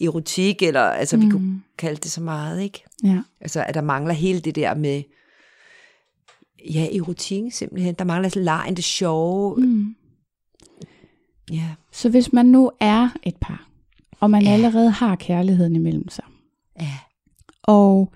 erotik, 0.00 0.62
eller 0.62 0.80
altså 0.80 1.16
mm. 1.16 1.22
vi 1.22 1.30
kunne 1.30 1.62
kalde 1.78 1.96
det 2.00 2.10
så 2.10 2.20
meget, 2.20 2.62
ikke? 2.62 2.84
Ja, 3.04 3.20
Altså, 3.40 3.64
at 3.68 3.74
der 3.74 3.80
mangler 3.80 4.14
hele 4.14 4.40
det 4.40 4.54
der 4.54 4.74
med, 4.74 5.02
ja, 6.74 6.96
erotikken 6.96 7.50
simpelthen. 7.50 7.94
Der 7.94 8.04
mangler 8.04 8.28
sådan 8.28 8.44
lejen, 8.44 8.76
det 8.76 8.84
sjove. 8.84 9.56
Mm. 9.56 9.94
Ja, 11.52 11.68
så 11.92 12.08
hvis 12.08 12.32
man 12.32 12.46
nu 12.46 12.70
er 12.80 13.08
et 13.22 13.36
par, 13.40 13.68
og 14.20 14.30
man 14.30 14.42
Ja. 14.42 14.50
allerede 14.50 14.90
har 14.90 15.16
kærligheden 15.16 15.76
imellem 15.76 16.08
sig, 16.08 16.24
ja, 16.80 16.98
og 17.62 18.12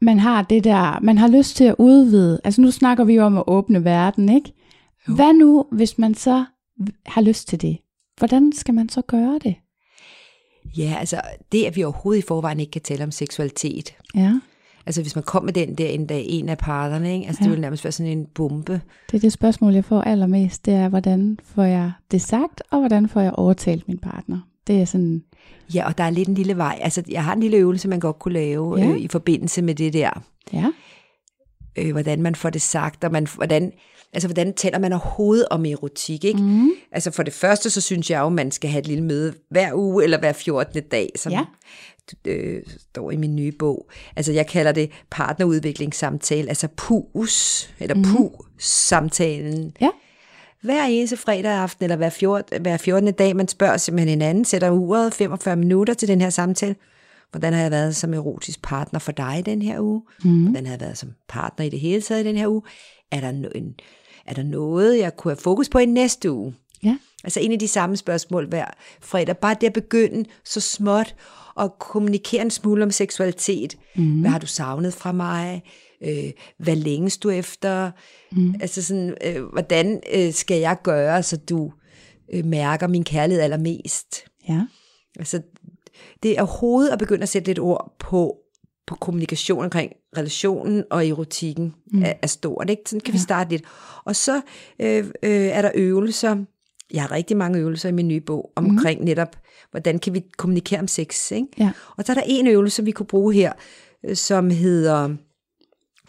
man 0.00 0.18
har 0.18 0.42
det 0.42 0.64
der, 0.64 1.00
man 1.00 1.18
har 1.18 1.28
lyst 1.28 1.56
til 1.56 1.64
at 1.64 1.74
udvide, 1.78 2.40
altså 2.44 2.60
nu 2.60 2.70
snakker 2.70 3.04
vi 3.04 3.14
jo 3.14 3.22
om 3.24 3.38
at 3.38 3.44
åbne 3.46 3.84
verden, 3.84 4.28
ikke? 4.28 4.52
Jo. 5.08 5.14
Hvad 5.14 5.32
nu, 5.32 5.64
hvis 5.72 5.98
man 5.98 6.14
så 6.14 6.44
har 7.06 7.20
lyst 7.20 7.48
til 7.48 7.60
det? 7.62 7.78
Hvordan 8.18 8.52
skal 8.52 8.74
man 8.74 8.88
så 8.88 9.02
gøre 9.02 9.38
det? 9.44 9.54
ja, 10.78 10.96
altså 10.98 11.20
det, 11.52 11.64
at 11.64 11.76
vi 11.76 11.82
overhovedet 11.84 12.22
i 12.22 12.26
forvejen 12.26 12.60
ikke 12.60 12.70
kan 12.70 12.82
tale 12.82 13.04
om 13.04 13.10
seksualitet. 13.10 13.94
Ja, 14.14 14.40
Altså, 14.86 15.02
hvis 15.02 15.14
man 15.14 15.24
kom 15.24 15.44
med 15.44 15.52
den 15.52 15.74
der 15.74 15.88
en 15.88 16.06
dag, 16.06 16.24
en 16.28 16.48
af 16.48 16.58
parterne, 16.58 17.14
ikke? 17.14 17.26
Altså, 17.26 17.40
Ja. 17.40 17.44
det 17.44 17.50
ville 17.50 17.60
nærmest 17.60 17.84
være 17.84 17.92
sådan 17.92 18.12
en 18.18 18.26
bombe. 18.34 18.80
det 19.10 19.16
er 19.16 19.20
det 19.20 19.32
spørgsmål, 19.32 19.74
jeg 19.74 19.84
får 19.84 20.02
allermest, 20.02 20.66
det 20.66 20.74
er, 20.74 20.88
hvordan 20.88 21.38
får 21.44 21.62
jeg 21.62 21.92
det 22.10 22.22
sagt, 22.22 22.62
og 22.70 22.78
hvordan 22.78 23.08
får 23.08 23.20
jeg 23.20 23.32
overtalt 23.32 23.88
min 23.88 23.98
partner? 23.98 24.38
Det 24.66 24.80
er 24.80 24.84
sådan, 24.84 25.22
Ja, 25.74 25.86
og 25.86 25.98
der 25.98 26.04
er 26.04 26.10
lidt 26.10 26.28
en 26.28 26.34
lille 26.34 26.56
vej. 26.56 26.78
Altså, 26.82 27.02
jeg 27.08 27.24
har 27.24 27.32
en 27.34 27.40
lille 27.40 27.56
øvelse, 27.56 27.88
man 27.88 28.00
godt 28.00 28.18
kunne 28.18 28.34
lave 28.34 28.78
Ja. 28.80 28.86
øh, 28.90 28.98
i 28.98 29.08
forbindelse 29.08 29.62
med 29.62 29.74
det 29.74 29.92
der. 29.92 30.22
ja, 30.52 30.66
Øh, 31.78 31.92
hvordan 31.92 32.22
man 32.22 32.34
får 32.34 32.50
det 32.50 32.62
sagt, 32.62 33.04
og 33.04 33.12
man, 33.12 33.26
hvordan, 33.36 33.72
altså, 34.12 34.28
hvordan 34.28 34.52
taler 34.54 34.78
man 34.78 34.92
overhovedet 34.92 35.46
om 35.50 35.64
erotik, 35.66 36.24
ikke? 36.24 36.42
mm. 36.42 36.70
Altså 36.92 37.10
for 37.10 37.22
det 37.22 37.32
første, 37.32 37.70
så 37.70 37.80
synes 37.80 38.10
jeg 38.10 38.20
jo, 38.20 38.28
man 38.28 38.50
skal 38.50 38.70
have 38.70 38.80
et 38.80 38.86
lille 38.86 39.04
møde 39.04 39.34
hver 39.50 39.70
uge, 39.74 40.04
eller 40.04 40.18
hver 40.18 40.32
14. 40.32 40.82
dag, 40.82 41.10
som 41.16 41.32
Ja. 41.32 41.44
øh, 42.26 42.62
står 42.90 43.10
i 43.10 43.16
min 43.16 43.36
nye 43.36 43.52
bog. 43.52 43.90
Altså 44.16 44.32
jeg 44.32 44.46
kalder 44.46 44.72
det 44.72 44.90
partnerudviklingssamtale, 45.10 46.48
altså 46.48 46.68
PUS, 46.76 47.70
eller 47.80 47.94
mm. 47.94 48.02
PU-samtalen. 48.02 49.72
ja, 49.80 49.88
Hver 50.62 50.84
eneste 50.84 51.16
fredag 51.16 51.52
aften, 51.52 51.84
eller 51.84 51.96
hver 51.96 52.10
14, 52.10 52.62
hver 52.62 52.76
14. 52.76 53.12
dag, 53.12 53.36
man 53.36 53.48
spørger 53.48 53.76
simpelthen 53.76 54.08
hinanden, 54.08 54.44
sætter 54.44 54.70
uret 54.70 55.14
45 55.14 55.56
minutter 55.56 55.94
til 55.94 56.08
den 56.08 56.20
her 56.20 56.30
samtale. 56.30 56.74
Hvordan 57.32 57.52
har 57.52 57.60
jeg 57.60 57.70
været 57.70 57.96
som 57.96 58.14
erotisk 58.14 58.62
partner 58.62 59.00
for 59.00 59.12
dig 59.12 59.38
i 59.38 59.42
den 59.42 59.62
her 59.62 59.80
uge? 59.80 60.02
Mm. 60.24 60.42
Hvordan 60.42 60.66
har 60.66 60.72
jeg 60.72 60.80
været 60.80 60.98
som 60.98 61.12
partner 61.28 61.66
i 61.66 61.68
det 61.68 61.80
hele 61.80 62.02
taget 62.02 62.24
i 62.24 62.28
den 62.28 62.36
her 62.36 62.48
uge? 62.48 62.62
Er 63.10 63.20
der, 63.20 63.28
en, 63.54 63.74
er 64.26 64.34
der 64.34 64.42
noget, 64.42 64.98
jeg 64.98 65.16
kunne 65.16 65.32
have 65.32 65.40
fokus 65.40 65.68
på 65.68 65.78
i 65.78 65.86
næste 65.86 66.32
uge? 66.32 66.54
ja, 66.84 66.96
Altså 67.24 67.40
en 67.40 67.52
af 67.52 67.58
de 67.58 67.68
samme 67.68 67.96
spørgsmål 67.96 68.48
hver 68.48 68.66
fredag. 69.00 69.36
Bare 69.36 69.56
det 69.60 69.66
at 69.66 69.72
begynde 69.72 70.24
så 70.44 70.60
småt 70.60 71.14
og 71.54 71.78
kommunikere 71.78 72.42
en 72.42 72.50
smule 72.50 72.84
om 72.84 72.90
seksualitet. 72.90 73.76
Mm. 73.96 74.20
Hvad 74.20 74.30
har 74.30 74.38
du 74.38 74.46
savnet 74.46 74.94
fra 74.94 75.12
mig? 75.12 75.62
Øh, 76.02 76.30
hvad 76.58 76.76
længes 76.76 77.18
du 77.18 77.30
efter? 77.30 77.90
Mm. 78.32 78.54
Altså 78.60 78.82
sådan, 78.82 79.14
øh, 79.24 79.44
hvordan 79.44 80.00
øh, 80.14 80.32
skal 80.32 80.60
jeg 80.60 80.76
gøre, 80.82 81.22
så 81.22 81.36
du 81.36 81.72
øh, 82.32 82.44
mærker 82.44 82.86
min 82.86 83.04
kærlighed 83.04 83.42
allermest? 83.42 84.24
ja, 84.48 84.60
Altså, 85.18 85.42
det 86.22 86.38
er 86.38 86.42
overhovedet 86.42 86.90
at 86.90 86.98
begynde 86.98 87.22
at 87.22 87.28
sætte 87.28 87.48
lidt 87.48 87.58
ord 87.58 87.96
på, 87.98 88.36
på 88.86 88.94
kommunikation 88.94 89.64
omkring 89.64 89.92
relationen 90.16 90.84
og 90.90 91.08
erotikken 91.08 91.74
mm. 91.92 92.02
er, 92.02 92.12
er 92.22 92.26
stort. 92.26 92.70
Ikke? 92.70 92.82
Sådan 92.86 93.00
kan 93.00 93.14
ja. 93.14 93.18
vi 93.18 93.22
starte 93.22 93.50
lidt. 93.50 93.64
Og 94.04 94.16
så 94.16 94.40
øh, 94.78 94.98
øh, 95.22 95.30
er 95.30 95.62
der 95.62 95.70
øvelser. 95.74 96.36
Jeg 96.92 97.02
har 97.02 97.12
rigtig 97.12 97.36
mange 97.36 97.58
øvelser 97.58 97.88
i 97.88 97.92
min 97.92 98.08
nye 98.08 98.20
bog 98.20 98.52
omkring 98.56 99.00
mm. 99.00 99.06
netop, 99.06 99.36
hvordan 99.70 99.98
kan 99.98 100.14
vi 100.14 100.22
kommunikere 100.38 100.80
om 100.80 100.88
sex. 100.88 101.30
Ikke? 101.30 101.46
ja, 101.58 101.72
Og 101.96 102.04
så 102.04 102.12
er 102.12 102.14
der 102.14 102.22
en 102.26 102.46
øvelse, 102.46 102.84
vi 102.84 102.90
kunne 102.90 103.06
bruge 103.06 103.34
her, 103.34 103.52
øh, 104.04 104.16
som 104.16 104.50
hedder 104.50 105.16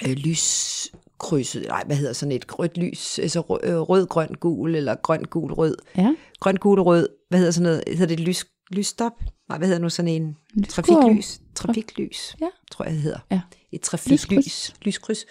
øh, 0.07 0.11
lyskrydset. 0.11 1.65
Nej, 1.67 1.83
hvad 1.85 1.95
hedder 1.95 2.13
sådan 2.13 2.31
et 2.31 2.59
rødt 2.59 2.77
lys? 2.77 3.19
Altså 3.19 3.39
rød, 3.39 3.59
øh, 3.63 3.77
rød 3.77 4.07
grøn, 4.07 4.35
gul, 4.39 4.75
eller 4.75 4.95
grøn, 4.95 5.23
gul, 5.23 5.53
rød 5.53 5.75
ja. 5.97 6.15
grøn, 6.39 6.55
gul, 6.55 6.79
rød, 6.79 7.09
hvad 7.29 7.39
hedder 7.39 7.51
sådan 7.51 7.63
noget, 7.63 7.83
hedder 7.87 8.05
det 8.05 8.19
et 8.19 8.27
lys, 8.27 8.45
lysstop? 8.71 9.13
Nej, 9.49 9.57
hvad 9.57 9.67
hedder 9.67 9.81
nu 9.81 9.89
sådan 9.89 10.11
en? 10.11 10.35
Lyskurv. 10.55 10.85
Trafiklys. 10.85 11.41
Trafiklys, 11.55 12.35
Ja. 12.41 12.47
tror 12.71 12.85
jeg 12.85 12.93
det 12.93 13.01
hedder. 13.01 13.19
Ja. 13.31 13.41
Et 13.71 13.81
trafiklys. 13.81 14.21
Lyskryds. 14.31 14.73
Lyskryds. 14.81 15.25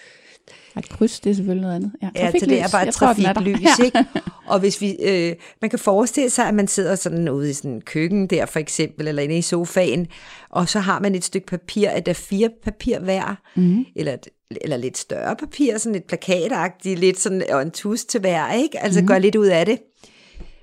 Et 0.78 0.88
kryds, 0.88 1.20
det 1.20 1.30
er 1.30 1.34
selvfølgelig 1.34 1.62
noget 1.62 1.74
andet. 1.76 1.92
Ja, 2.02 2.08
Ja, 2.14 2.30
så 2.38 2.46
det 2.46 2.60
er 2.60 2.68
trafiklys. 2.68 2.72
bare 2.72 2.82
et 2.82 2.88
er 2.88 2.92
trafiklys, 2.92 3.78
Ja. 3.78 3.84
ikke? 3.84 4.04
Og 4.46 4.60
hvis 4.60 4.80
vi, 4.80 4.96
øh, 5.02 5.34
man 5.60 5.70
kan 5.70 5.78
forestille 5.78 6.30
sig, 6.30 6.48
at 6.48 6.54
man 6.54 6.68
sidder 6.68 6.94
sådan 6.94 7.28
ude 7.28 7.50
i 7.50 7.52
sådan 7.52 7.70
en 7.70 7.80
køkken 7.80 8.26
der 8.26 8.46
for 8.46 8.58
eksempel, 8.58 9.08
eller 9.08 9.22
inde 9.22 9.38
i 9.38 9.42
sofaen, 9.42 10.06
og 10.50 10.68
så 10.68 10.78
har 10.80 11.00
man 11.00 11.14
et 11.14 11.24
stykke 11.24 11.46
papir, 11.46 11.88
at 11.90 12.06
der 12.06 12.12
er 12.12 12.14
fire 12.14 12.50
papir 12.64 12.98
hver, 12.98 13.40
mm. 13.56 13.84
eller, 13.96 14.12
et, 14.12 14.28
eller 14.60 14.76
lidt 14.76 14.98
større 14.98 15.36
papir, 15.36 15.78
sådan 15.78 15.96
et 15.96 16.04
plakatagtigt, 16.04 17.00
lidt 17.00 17.20
sådan, 17.20 17.42
og 17.50 17.62
en 17.62 17.70
tus 17.70 18.04
til 18.04 18.20
hver, 18.20 18.52
ikke? 18.52 18.78
Altså 18.80 19.00
mm. 19.00 19.06
gør 19.06 19.18
lidt 19.18 19.36
ud 19.36 19.46
af 19.46 19.66
det. 19.66 19.78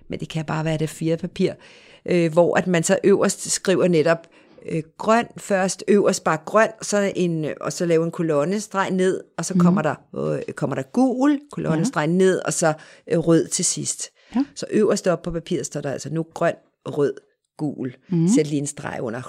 Men 0.09 0.19
det 0.19 0.29
kan 0.29 0.45
bare 0.45 0.65
være 0.65 0.77
det 0.77 0.89
fire 0.89 1.17
papir, 1.17 1.53
øh, 2.09 2.33
hvor 2.33 2.57
at 2.57 2.67
man 2.67 2.83
så 2.83 2.97
øverst 3.03 3.51
skriver 3.51 3.87
netop, 3.87 4.27
øh, 4.69 4.83
grøn 4.97 5.27
først, 5.37 5.83
øverst 5.87 6.23
bare 6.23 6.37
grøn, 6.45 6.69
så 6.81 7.11
en, 7.15 7.45
og 7.61 7.73
så 7.73 7.85
lave 7.85 8.05
en 8.05 8.11
kolonnestreg 8.11 8.91
ned, 8.91 9.23
og 9.37 9.45
så 9.45 9.53
kommer, 9.59 9.81
der, 9.81 9.95
øh, 10.15 10.53
kommer 10.53 10.75
der 10.75 10.83
gul, 10.83 11.39
kolonnestreg 11.51 12.07
ja. 12.07 12.13
ned, 12.13 12.41
og 12.45 12.53
så 12.53 12.73
øh, 13.11 13.19
rød 13.19 13.47
til 13.47 13.65
sidst. 13.65 14.09
Ja. 14.35 14.45
Så 14.55 14.65
øverst 14.71 15.07
op 15.07 15.21
på 15.21 15.31
papiret 15.31 15.65
står 15.65 15.81
der 15.81 15.91
altså 15.91 16.09
nu 16.09 16.25
grøn, 16.33 16.55
rød, 16.85 17.13
gul. 17.57 17.95
Mm. 18.09 18.27
Sæt 18.27 18.47
lige 18.47 18.59
en 18.59 18.67
streg 18.67 18.99
under, 19.01 19.21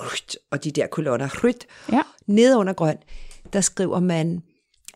og 0.51 0.65
de 0.65 0.71
der 0.71 0.87
kolonner, 0.87 1.55
Ja. 1.93 2.01
nede 2.27 2.57
under 2.57 2.73
grøn, 2.73 2.97
der 3.53 3.61
skriver 3.61 4.01
man 4.01 4.43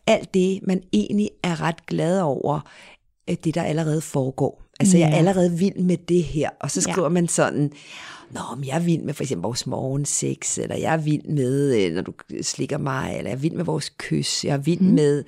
alt 0.07 0.33
det, 0.33 0.59
man 0.63 0.83
egentlig 0.93 1.29
er 1.43 1.61
ret 1.61 1.85
glad 1.85 2.21
over, 2.21 2.59
øh, 3.29 3.35
det 3.43 3.55
der 3.55 3.63
allerede 3.63 4.01
foregår. 4.01 4.64
Altså, 4.79 4.97
jeg 4.97 5.05
er 5.05 5.11
Ja. 5.11 5.17
allerede 5.17 5.51
vild 5.51 5.75
med 5.75 5.97
det 5.97 6.23
her. 6.23 6.49
Og 6.59 6.71
så 6.71 6.83
Ja. 6.87 6.91
skriver 6.93 7.09
man 7.09 7.27
sådan, 7.27 7.71
Nå, 8.31 8.41
men 8.55 8.65
jeg 8.67 8.75
er 8.75 8.79
vild 8.79 9.01
med 9.03 9.13
for 9.13 9.23
eksempel 9.23 9.43
vores 9.43 9.67
morgensex, 9.67 10.57
eller 10.57 10.75
jeg 10.75 10.93
er 10.93 10.97
vild 10.97 11.23
med, 11.23 11.75
øh, 11.85 11.93
når 11.95 12.01
du 12.01 12.13
slikker 12.41 12.77
mig, 12.77 13.15
eller 13.17 13.29
jeg 13.29 13.35
er 13.37 13.39
vild 13.41 13.53
med 13.53 13.65
vores 13.65 13.91
kys, 13.97 14.45
jeg 14.45 14.53
er 14.53 14.57
vild 14.57 14.79
mm. 14.79 14.87
med 14.93 15.23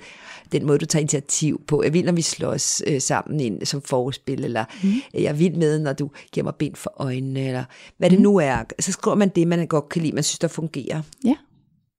den 0.52 0.66
måde, 0.66 0.78
du 0.78 0.86
tager 0.86 1.00
initiativ 1.00 1.60
på, 1.66 1.82
jeg 1.82 1.88
er 1.88 1.92
vild, 1.92 2.04
når 2.06 2.12
vi 2.12 2.22
slås 2.22 2.82
øh, 2.86 3.00
sammen 3.00 3.40
ind, 3.40 3.66
som 3.66 3.82
forspil, 3.82 4.44
eller 4.44 4.64
mm. 4.82 4.92
jeg 5.14 5.22
er 5.22 5.32
vild 5.32 5.54
med, 5.54 5.78
når 5.78 5.92
du 5.92 6.10
giver 6.32 6.44
mig 6.44 6.54
bind 6.54 6.74
for 6.76 6.92
øjnene, 6.96 7.46
eller 7.46 7.64
hvad 7.98 8.10
det 8.10 8.20
nu 8.20 8.36
er. 8.36 8.56
Så 8.80 8.92
skriver 8.92 9.16
man 9.16 9.28
det, 9.28 9.48
man 9.48 9.66
godt 9.66 9.88
kan 9.88 10.02
lide, 10.02 10.12
man 10.14 10.24
synes, 10.24 10.38
der 10.38 10.48
fungerer. 10.48 11.02
Ja, 11.24 11.34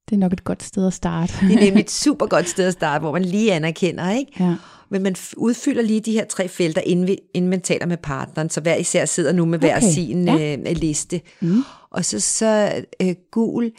det 0.08 0.16
er 0.16 0.20
nok 0.20 0.32
et 0.32 0.44
godt 0.44 0.62
sted 0.62 0.86
at 0.86 0.92
starte. 0.92 1.32
Det 1.40 1.54
er 1.56 1.60
nemlig 1.60 1.80
et 1.82 1.90
super 2.04 2.26
godt 2.26 2.48
sted 2.48 2.66
at 2.66 2.72
starte, 2.72 3.02
hvor 3.02 3.12
man 3.12 3.24
lige 3.24 3.52
anerkender, 3.52 4.10
ikke? 4.10 4.32
Ja. 4.44 4.54
Men 4.90 5.02
man 5.02 5.16
udfylder 5.36 5.82
lige 5.82 6.00
de 6.00 6.12
her 6.12 6.24
tre 6.24 6.48
felter, 6.48 6.80
inden, 6.80 7.06
vi, 7.06 7.18
inden 7.34 7.50
man 7.50 7.60
taler 7.60 7.86
med 7.86 7.96
partneren, 7.96 8.50
så 8.50 8.60
hver 8.60 8.76
især 8.76 9.04
sidder 9.04 9.32
nu 9.32 9.44
med 9.44 9.58
hver 9.58 9.76
Okay, 9.76 9.92
sin 9.92 10.28
ja. 10.28 10.56
øh, 10.56 10.76
liste. 10.76 11.20
Mm. 11.40 11.62
Og 11.90 12.04
så, 12.04 12.20
så 12.20 12.82
øh, 13.02 13.14
gul, 13.30 13.72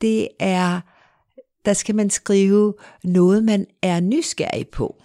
det 0.00 0.28
er, 0.40 0.80
der 1.64 1.72
skal 1.72 1.94
man 1.94 2.10
skrive 2.10 2.74
noget, 3.04 3.44
man 3.44 3.66
er 3.82 4.00
nysgerrig 4.00 4.68
på. 4.68 5.02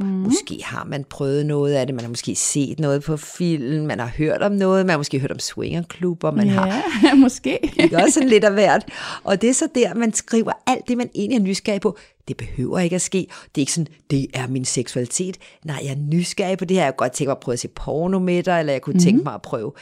Mm. 0.00 0.06
Måske 0.06 0.60
har 0.64 0.84
man 0.84 1.04
prøvet 1.04 1.46
noget 1.46 1.74
af 1.74 1.86
det, 1.86 1.94
man 1.94 2.04
har 2.04 2.08
måske 2.08 2.34
set 2.34 2.80
noget 2.80 3.02
på 3.02 3.16
film, 3.16 3.86
man 3.86 3.98
har 3.98 4.06
hørt 4.06 4.42
om 4.42 4.52
noget, 4.52 4.86
man 4.86 4.90
har 4.90 4.98
måske 4.98 5.18
hørt 5.18 5.32
om 5.32 5.38
swingerklubber, 5.38 6.30
man 6.30 6.48
har 6.48 6.66
ja, 7.04 7.14
måske. 7.24 7.72
ikke 7.76 7.96
også 7.96 8.10
sådan 8.10 8.28
lidt 8.28 8.44
af 8.44 8.52
hvert. 8.52 8.88
Og 9.24 9.42
det 9.42 9.50
er 9.50 9.54
så 9.54 9.68
der, 9.74 9.94
man 9.94 10.12
skriver 10.12 10.52
alt 10.66 10.88
det, 10.88 10.96
man 10.96 11.10
egentlig 11.14 11.36
er 11.36 11.42
nysgerrig 11.42 11.80
på. 11.80 11.98
Det 12.28 12.36
behøver 12.36 12.78
ikke 12.78 12.96
at 12.96 13.02
ske. 13.02 13.18
Det 13.54 13.60
er 13.60 13.62
ikke 13.62 13.72
sådan, 13.72 13.92
det 14.10 14.26
er 14.34 14.46
min 14.46 14.64
seksualitet. 14.64 15.38
Nej, 15.64 15.80
jeg 15.82 15.90
er 15.90 15.96
nysgerrig 15.96 16.58
på 16.58 16.64
det 16.64 16.76
her. 16.76 16.84
Jeg 16.84 16.92
kunne 16.92 17.06
godt 17.06 17.12
tænke 17.12 17.28
mig 17.28 17.36
at 17.36 17.40
prøve 17.40 17.52
at 17.52 17.58
se 17.58 17.68
porno 17.68 18.18
med 18.18 18.42
dig, 18.42 18.60
eller 18.60 18.72
jeg 18.72 18.82
kunne 18.82 18.92
mm. 18.92 19.00
tænke 19.00 19.24
mig 19.24 19.34
at 19.34 19.42
prøve 19.42 19.72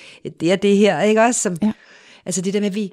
det 0.40 0.52
og 0.52 0.62
det 0.62 0.76
her, 0.76 1.02
ikke 1.02 1.22
også? 1.22 1.40
Som, 1.40 1.56
Ja. 1.62 1.72
Altså 2.26 2.40
det 2.40 2.54
der 2.54 2.60
med, 2.60 2.66
at 2.68 2.74
vi, 2.74 2.92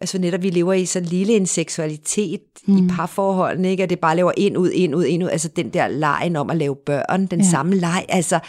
altså 0.00 0.18
netop 0.18 0.42
vi 0.42 0.50
lever 0.50 0.72
i 0.72 0.84
så 0.84 1.00
lille 1.00 1.32
en 1.32 1.46
seksualitet 1.46 2.40
mm. 2.66 2.76
i 2.76 2.88
parforholdene, 2.90 3.70
ikke? 3.70 3.82
At 3.82 3.90
det 3.90 4.00
bare 4.00 4.16
laver 4.16 4.32
ind, 4.36 4.56
ud, 4.56 4.70
ind, 4.70 4.94
ud, 4.94 5.04
ind, 5.04 5.24
ud. 5.24 5.28
Altså 5.28 5.48
den 5.48 5.70
der 5.70 5.88
lejen 5.88 6.36
om 6.36 6.50
at 6.50 6.56
lave 6.56 6.76
børn, 6.76 7.26
den 7.26 7.40
ja. 7.40 7.50
samme 7.50 7.74
leg, 7.74 8.06
altså 8.08 8.40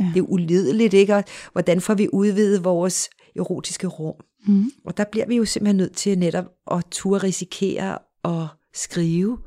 ja. 0.00 0.04
det 0.14 0.20
er 0.20 0.24
ulideligt, 0.28 0.94
ikke? 0.94 1.16
Og 1.16 1.24
hvordan 1.52 1.80
får 1.80 1.94
vi 1.94 2.08
udvidet 2.12 2.64
vores 2.64 3.10
erotiske 3.36 3.86
rum? 3.86 4.14
Mm. 4.46 4.70
Og 4.84 4.96
der 4.96 5.04
bliver 5.04 5.26
vi 5.26 5.36
jo 5.36 5.44
simpelthen 5.44 5.76
nødt 5.76 5.96
til 5.96 6.18
netop 6.18 6.44
at 6.70 6.84
turde 6.90 7.22
risikere 7.22 7.98
at 8.24 8.46
skrive, 8.74 9.38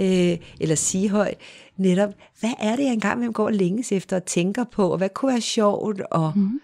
øh, 0.00 0.38
eller 0.60 0.74
sige 0.74 1.08
højt, 1.08 1.36
netop, 1.76 2.14
hvad 2.40 2.52
er 2.60 2.76
det, 2.76 2.84
jeg 2.84 2.92
engang 2.92 3.20
vil 3.20 3.32
går 3.32 3.50
længes 3.50 3.92
efter 3.92 4.16
og 4.16 4.24
tænker 4.24 4.64
på, 4.64 4.88
og 4.88 4.98
hvad 4.98 5.08
kunne 5.08 5.32
være 5.32 5.40
sjovt, 5.40 6.00
og 6.00 6.32
mm. 6.36 6.60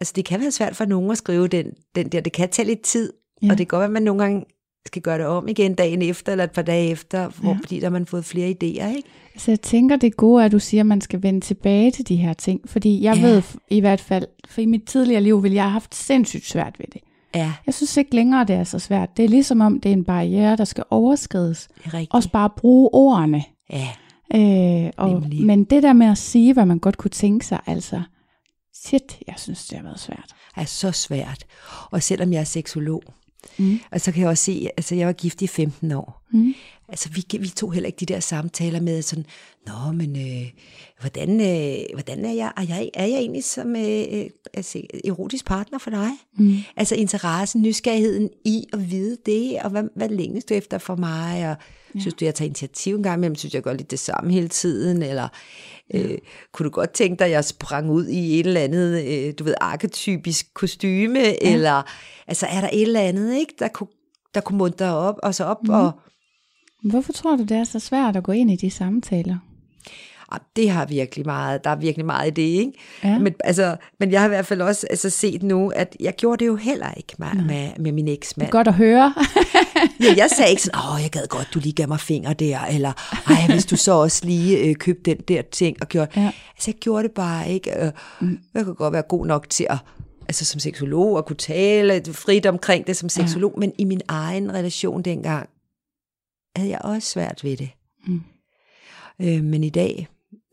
altså 0.00 0.12
det 0.16 0.24
kan 0.24 0.40
være 0.40 0.50
svært 0.50 0.76
for 0.76 0.84
nogen 0.84 1.10
at 1.10 1.18
skrive 1.18 1.48
den, 1.48 1.72
den 1.94 2.08
der, 2.08 2.20
det 2.20 2.32
kan 2.32 2.48
tage 2.48 2.66
lidt 2.66 2.82
tid, 2.82 3.12
ja. 3.42 3.50
Og 3.50 3.58
det 3.58 3.68
kan 3.68 3.78
godt 3.78 3.80
være, 3.80 3.86
at 3.86 3.92
man 3.92 4.02
nogle 4.02 4.22
gange 4.22 4.44
skal 4.86 5.02
gøre 5.02 5.18
det 5.18 5.26
om 5.26 5.48
igen 5.48 5.74
dagen 5.74 6.02
efter, 6.02 6.32
eller 6.32 6.44
et 6.44 6.50
par 6.50 6.62
dage 6.62 6.90
efter, 6.90 7.28
hvor, 7.28 7.50
Ja. 7.50 7.58
fordi 7.62 7.76
der 7.76 7.84
har 7.84 7.90
man 7.90 8.06
fået 8.06 8.24
flere 8.24 8.48
idéer, 8.48 8.96
ikke? 8.96 9.08
Så 9.36 9.50
jeg 9.50 9.60
tænker, 9.60 9.96
det 9.96 10.16
gode 10.16 10.42
er, 10.42 10.46
at 10.46 10.52
du 10.52 10.58
siger, 10.58 10.82
at 10.82 10.86
man 10.86 11.00
skal 11.00 11.22
vende 11.22 11.40
tilbage 11.40 11.90
til 11.90 12.08
de 12.08 12.16
her 12.16 12.32
ting. 12.32 12.60
Fordi 12.66 13.02
jeg 13.02 13.16
ja. 13.16 13.22
ved 13.26 13.42
i 13.70 13.80
hvert 13.80 14.00
fald, 14.00 14.26
for 14.48 14.60
i 14.60 14.66
mit 14.66 14.82
tidligere 14.86 15.20
liv 15.20 15.42
ville 15.42 15.54
jeg 15.54 15.64
have 15.64 15.72
haft 15.72 15.94
sindssygt 15.94 16.46
svært 16.46 16.74
ved 16.78 16.86
det. 16.92 17.00
Ja, 17.36 17.52
Jeg 17.66 17.74
synes 17.74 17.96
ikke 17.96 18.14
længere, 18.14 18.44
det 18.44 18.56
er 18.56 18.64
så 18.64 18.78
svært. 18.78 19.16
Det 19.16 19.24
er 19.24 19.28
ligesom 19.28 19.60
om, 19.60 19.80
det 19.80 19.88
er 19.88 19.92
en 19.92 20.04
barriere, 20.04 20.56
der 20.56 20.64
skal 20.64 20.84
overskrides. 20.90 21.68
det 21.78 21.86
er 21.86 21.94
rigtigt. 21.94 22.14
Også 22.14 22.30
bare 22.30 22.50
bruge 22.56 22.90
ordene. 22.92 23.44
Ja, 23.70 23.88
Øh, 24.34 24.90
og, 24.96 25.10
Nemlig. 25.20 25.46
men 25.46 25.64
det 25.64 25.82
der 25.82 25.92
med 25.92 26.06
at 26.06 26.18
sige, 26.18 26.52
hvad 26.52 26.66
man 26.66 26.78
godt 26.78 26.96
kunne 26.96 27.10
tænke 27.10 27.46
sig, 27.46 27.60
altså, 27.66 28.02
shit, 28.74 29.18
jeg 29.26 29.34
synes, 29.38 29.66
det 29.66 29.78
har 29.78 29.82
været 29.84 30.00
svært. 30.00 30.34
er 30.56 30.64
så 30.64 30.92
svært. 30.92 31.44
Og 31.90 32.02
selvom 32.02 32.32
jeg 32.32 32.40
er 32.40 32.44
seksolog, 32.44 33.02
Mm. 33.58 33.78
og 33.92 34.00
så 34.00 34.12
kan 34.12 34.20
jeg 34.22 34.28
også 34.30 34.44
se, 34.44 34.68
altså 34.76 34.94
jeg 34.94 35.06
var 35.06 35.12
gift 35.12 35.42
i 35.42 35.46
15 35.46 35.92
år. 35.92 36.22
Mm. 36.32 36.54
Altså 36.88 37.08
vi, 37.08 37.38
vi 37.38 37.48
tog 37.48 37.72
heller 37.72 37.86
ikke 37.86 38.00
de 38.00 38.06
der 38.06 38.20
samtaler 38.20 38.80
med 38.80 39.02
sådan, 39.02 39.26
nå, 39.66 39.92
men 39.92 40.16
øh, 40.16 40.50
hvordan, 41.00 41.40
øh, 41.40 41.84
hvordan 41.92 42.24
er 42.24 42.32
jeg, 42.32 42.52
er 42.56 42.62
jeg, 42.62 42.90
er 42.94 43.06
jeg 43.06 43.18
egentlig 43.18 43.44
som 43.44 43.76
øh, 43.76 44.04
øh, 44.10 44.30
altså, 44.54 44.82
erotisk 45.04 45.46
partner 45.46 45.78
for 45.78 45.90
dig? 45.90 46.10
Mm. 46.38 46.56
Altså 46.76 46.94
interessen, 46.94 47.62
nysgerrigheden 47.62 48.30
i 48.44 48.64
at 48.72 48.90
vide 48.90 49.16
det, 49.26 49.58
og 49.62 49.70
hvad, 49.70 49.84
hvad 49.96 50.08
længes 50.08 50.44
du 50.44 50.54
efter 50.54 50.78
for 50.78 50.96
mig, 50.96 51.50
og 51.50 51.56
ja. 51.94 52.00
synes 52.00 52.14
du, 52.14 52.24
jeg 52.24 52.34
tager 52.34 52.46
initiativ 52.46 52.96
en 52.96 53.02
gang 53.02 53.18
imellem, 53.18 53.36
synes 53.36 53.54
jeg 53.54 53.62
gør 53.62 53.72
lidt 53.72 53.90
det 53.90 53.98
samme 53.98 54.32
hele 54.32 54.48
tiden, 54.48 55.02
eller 55.02 55.28
øh, 55.94 56.18
kunne 56.52 56.64
du 56.64 56.70
godt 56.70 56.90
tænke 56.90 57.18
dig, 57.18 57.24
at 57.24 57.30
jeg 57.30 57.44
sprang 57.44 57.90
ud 57.90 58.06
i 58.06 58.40
et 58.40 58.46
eller 58.46 58.60
andet, 58.60 59.04
øh, 59.04 59.34
du 59.38 59.44
ved, 59.44 59.54
arketypisk 59.60 60.54
kostyme, 60.54 61.18
ja. 61.18 61.34
eller 61.42 61.82
altså 62.26 62.46
er 62.46 62.60
der 62.60 62.70
et 62.72 62.82
eller 62.82 63.00
andet, 63.00 63.34
ikke, 63.34 63.54
der 63.58 63.68
kunne, 63.68 63.88
der 64.34 64.40
kunne 64.40 64.58
muntre 64.58 64.94
op, 64.94 65.14
og 65.22 65.34
så 65.34 65.44
op, 65.44 65.62
mm. 65.62 65.70
og 65.70 65.92
Hvorfor 66.82 67.12
tror 67.12 67.36
du, 67.36 67.42
det 67.42 67.56
er 67.56 67.64
så 67.64 67.78
svært 67.78 68.16
at 68.16 68.22
gå 68.22 68.32
ind 68.32 68.50
i 68.50 68.56
de 68.56 68.70
samtaler? 68.70 69.36
Ah, 70.32 70.40
det 70.56 70.70
har 70.70 70.86
virkelig 70.86 71.26
meget, 71.26 71.64
der 71.64 71.70
er 71.70 71.76
virkelig 71.76 72.06
meget 72.06 72.26
i 72.26 72.30
det, 72.30 72.42
ikke? 72.42 72.72
Ja. 73.04 73.18
Men, 73.18 73.34
altså, 73.44 73.76
men 74.00 74.10
jeg 74.12 74.20
har 74.20 74.26
i 74.26 74.28
hvert 74.28 74.46
fald 74.46 74.60
også 74.60 74.86
altså, 74.90 75.10
set 75.10 75.42
nu, 75.42 75.68
at 75.68 75.96
jeg 76.00 76.14
gjorde 76.14 76.38
det 76.44 76.46
jo 76.46 76.56
heller 76.56 76.92
ikke 76.96 77.12
med, 77.18 77.44
med, 77.46 77.68
med 77.78 77.92
min 77.92 78.08
eksmand. 78.08 78.50
Godt 78.50 78.68
at 78.68 78.74
høre. 78.74 79.14
Ja, 80.00 80.14
jeg 80.16 80.30
sagde 80.36 80.50
ikke 80.50 80.62
sådan, 80.62 80.80
åh, 80.94 81.02
jeg 81.02 81.10
gad 81.10 81.26
godt, 81.28 81.48
du 81.54 81.58
lige 81.58 81.72
gav 81.72 81.88
mig 81.88 82.00
finger 82.00 82.32
der, 82.32 82.60
eller 82.60 82.92
ej, 83.26 83.52
hvis 83.54 83.66
du 83.66 83.76
så 83.76 83.92
også 83.92 84.24
lige 84.26 84.58
øh, 84.58 84.74
købte 84.74 85.10
den 85.10 85.20
der 85.28 85.42
ting, 85.42 85.76
og 85.80 85.88
gjorde, 85.88 86.20
Ja. 86.20 86.30
altså 86.56 86.70
jeg 86.70 86.74
gjorde 86.74 87.02
det 87.02 87.10
bare 87.12 87.50
ikke. 87.50 87.70
Øh, 87.86 87.92
jeg 88.54 88.64
kunne 88.64 88.74
godt 88.74 88.92
være 88.92 89.02
god 89.08 89.26
nok 89.26 89.50
til 89.50 89.66
at, 89.70 89.78
altså 90.28 90.44
som 90.44 90.60
seksolog, 90.60 91.18
at 91.18 91.26
kunne 91.26 91.36
tale 91.36 92.02
frit 92.12 92.46
omkring 92.46 92.86
det 92.86 92.96
som 92.96 93.08
seksolog, 93.08 93.52
ja. 93.56 93.60
men 93.60 93.72
i 93.78 93.84
min 93.84 94.00
egen 94.08 94.54
relation 94.54 95.02
dengang, 95.02 95.48
havde 96.56 96.70
jeg 96.70 96.80
også 96.84 97.08
svært 97.08 97.44
ved 97.44 97.56
det. 97.56 97.68
Mm. 98.06 98.20
Øh, 99.22 99.44
men 99.44 99.64
i 99.64 99.70
dag, 99.70 100.08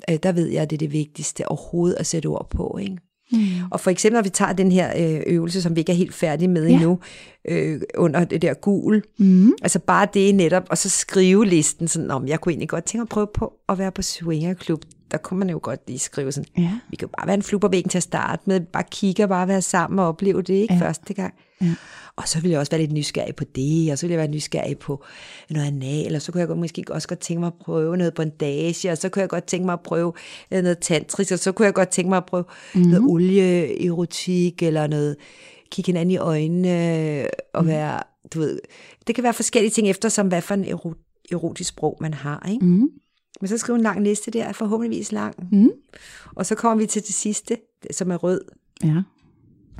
øh, 0.10 0.18
der 0.24 0.32
ved 0.32 0.48
jeg, 0.48 0.62
at 0.62 0.70
det 0.70 0.76
er 0.76 0.80
det 0.80 0.92
vigtigste 0.94 1.48
overhovedet 1.48 1.96
at 2.00 2.06
sætte 2.06 2.28
ord 2.28 2.48
på, 2.50 2.78
ikke? 2.82 2.98
Mm. 3.32 3.40
Og 3.72 3.80
for 3.80 3.92
eksempel, 3.92 4.16
når 4.18 4.22
vi 4.24 4.30
tager 4.30 4.54
den 4.54 4.72
her 4.72 4.94
øh, 4.98 5.22
øvelse, 5.28 5.62
som 5.62 5.76
vi 5.76 5.80
ikke 5.82 5.92
er 5.92 5.96
helt 5.96 6.14
færdige 6.14 6.48
med 6.48 6.68
Ja. 6.68 6.74
endnu, 6.74 7.00
øh, 7.50 7.82
under 7.98 8.24
det 8.26 8.42
der 8.42 8.54
gul, 8.54 9.04
Mm. 9.20 9.52
altså 9.62 9.80
bare 9.80 10.08
det 10.14 10.36
netop, 10.36 10.64
og 10.70 10.78
så 10.78 10.90
skrive 10.90 11.46
listen 11.46 11.88
sådan, 11.88 12.12
om 12.12 12.28
jeg 12.28 12.42
kunne 12.42 12.52
egentlig 12.52 12.70
godt 12.70 12.84
tænke 12.86 13.02
at 13.02 13.10
prøve 13.10 13.28
på 13.34 13.54
at 13.70 13.78
være 13.78 13.92
på 13.92 14.02
swingerklub. 14.02 14.84
Der 15.12 15.18
kunne 15.18 15.40
man 15.40 15.50
jo 15.50 15.60
godt 15.64 15.80
lige 15.88 16.00
skrive 16.00 16.32
sådan, 16.32 16.50
Ja. 16.64 16.72
vi 16.90 16.96
kan 16.96 17.06
jo 17.08 17.12
bare 17.18 17.28
være 17.28 17.34
en 17.36 17.44
flue 17.44 17.60
på 17.60 17.68
væggen 17.68 17.90
til 17.90 17.98
at 17.98 18.04
starte 18.04 18.42
med, 18.46 18.60
bare 18.60 18.84
kigge 18.92 19.24
og 19.24 19.30
bare 19.30 19.48
være 19.48 19.62
sammen 19.62 20.00
og 20.00 20.08
opleve 20.08 20.42
det, 20.42 20.54
ikke, 20.54 20.74
Ja. 20.74 20.80
første 20.80 21.14
gang. 21.14 21.34
Ja. 21.64 21.76
Og 22.16 22.28
så 22.28 22.40
ville 22.42 22.52
jeg 22.52 22.60
også 22.60 22.72
være 22.72 22.82
lidt 22.82 22.92
nysgerrig 22.92 23.36
på 23.36 23.44
det, 23.56 23.92
og 23.92 23.98
så 23.98 24.06
ville 24.06 24.12
jeg 24.14 24.18
være 24.20 24.28
nysgerrig 24.36 24.78
på 24.78 25.04
noget 25.50 25.68
anal, 25.68 26.16
og 26.16 26.22
så 26.22 26.32
kunne 26.32 26.40
jeg 26.40 26.48
godt, 26.48 26.60
måske 26.60 26.84
også 26.90 27.08
godt 27.08 27.20
tænke 27.20 27.40
mig 27.40 27.48
at 27.48 27.54
prøve 27.62 27.98
noget 27.98 28.14
bondage, 28.14 28.92
og 28.92 28.98
så 28.98 29.10
kunne 29.10 29.22
jeg 29.22 29.30
godt 29.30 29.44
tænke 29.44 29.66
mig 29.66 29.74
at 29.74 29.80
prøve 29.82 30.14
øh, 30.52 30.62
noget 30.64 30.80
tantrisk, 30.80 31.32
og 31.32 31.40
så 31.40 31.52
kunne 31.52 31.66
jeg 31.66 31.74
godt 31.74 31.90
tænke 31.90 32.10
mig 32.10 32.18
at 32.18 32.26
prøve 32.26 32.44
Mhm. 32.76 32.84
mm. 32.84 32.90
noget 32.90 33.04
olieerotik, 33.10 34.64
eller 34.64 34.88
noget, 34.88 35.16
kigge 35.72 35.90
hinanden 35.90 36.12
i 36.12 36.18
øjnene, 36.18 37.28
og 37.54 37.64
mm. 37.64 37.68
være, 37.70 38.00
du 38.34 38.40
ved, 38.40 38.60
det 39.08 39.16
kan 39.16 39.24
være 39.24 39.34
forskellige 39.34 39.72
ting 39.72 39.90
efter, 39.90 40.10
som 40.10 40.28
hvad 40.28 40.42
for 40.42 40.54
en 40.54 40.64
ero- 40.66 41.26
erotisk 41.32 41.70
sprog 41.70 41.98
man 42.02 42.14
har, 42.14 42.50
ikke? 42.52 42.66
Mm. 42.66 42.90
Men 43.42 43.48
så 43.48 43.58
skriv 43.58 43.76
en 43.76 43.82
lang 43.82 44.04
liste 44.04 44.32
der, 44.32 44.52
forhåbentligvis 44.52 45.12
lang. 45.12 45.36
Mm. 45.52 45.70
Og 46.36 46.46
så 46.46 46.56
kommer 46.56 46.82
vi 46.84 46.88
til 46.88 47.02
det 47.02 47.14
sidste, 47.16 47.58
som 47.92 48.12
er 48.12 48.16
rød. 48.16 48.42
Ja. 48.84 49.02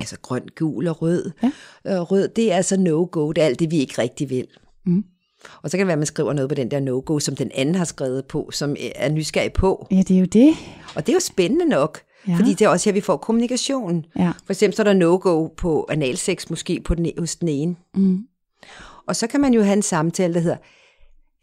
Altså 0.00 0.16
grøn, 0.22 0.42
gul 0.58 0.86
og 0.88 1.02
rød. 1.02 1.30
Ja. 1.42 1.50
Øh, 1.86 2.00
rød, 2.00 2.28
det 2.28 2.52
er 2.52 2.56
altså 2.56 2.76
no-go. 2.76 3.32
Det 3.32 3.42
er 3.42 3.46
alt 3.46 3.58
det, 3.60 3.70
vi 3.70 3.76
ikke 3.78 3.94
rigtig 4.02 4.30
vil. 4.30 4.46
Mm. 4.86 5.04
Og 5.62 5.70
så 5.70 5.76
kan 5.76 5.80
det 5.80 5.86
være, 5.86 5.92
at 5.92 5.98
man 5.98 6.06
skriver 6.06 6.32
noget 6.32 6.48
på 6.48 6.54
den 6.54 6.70
der 6.70 6.80
no-go, 6.80 7.18
som 7.18 7.36
den 7.36 7.50
anden 7.54 7.74
har 7.74 7.84
skrevet 7.84 8.24
på, 8.24 8.50
som 8.52 8.76
er 8.94 9.08
nysgerrig 9.10 9.52
på. 9.52 9.86
ja, 9.90 9.96
det 10.08 10.10
er 10.16 10.20
jo 10.20 10.26
det. 10.26 10.54
Og 10.96 11.06
det 11.06 11.12
er 11.12 11.16
jo 11.16 11.20
spændende 11.20 11.64
nok, 11.64 12.00
Ja. 12.26 12.32
ja. 12.32 12.38
fordi 12.38 12.50
det 12.50 12.62
er 12.62 12.68
også 12.68 12.90
her, 12.90 12.92
vi 12.94 13.00
får 13.00 13.16
kommunikation. 13.16 14.04
Ja. 14.18 14.32
For 14.46 14.52
eksempel 14.52 14.76
så 14.76 14.82
er 14.82 14.84
der 14.84 14.92
no-go 14.94 15.46
på 15.56 15.86
analsex, 15.90 16.50
måske 16.50 16.80
på 16.80 16.94
den, 16.94 17.10
hos 17.18 17.36
den 17.36 17.48
ene. 17.48 17.76
Mm. 17.94 18.18
Og 19.06 19.16
så 19.16 19.26
kan 19.26 19.40
man 19.40 19.54
jo 19.54 19.62
have 19.62 19.72
en 19.76 19.82
samtale, 19.82 20.34
der 20.34 20.40
hedder, 20.40 20.56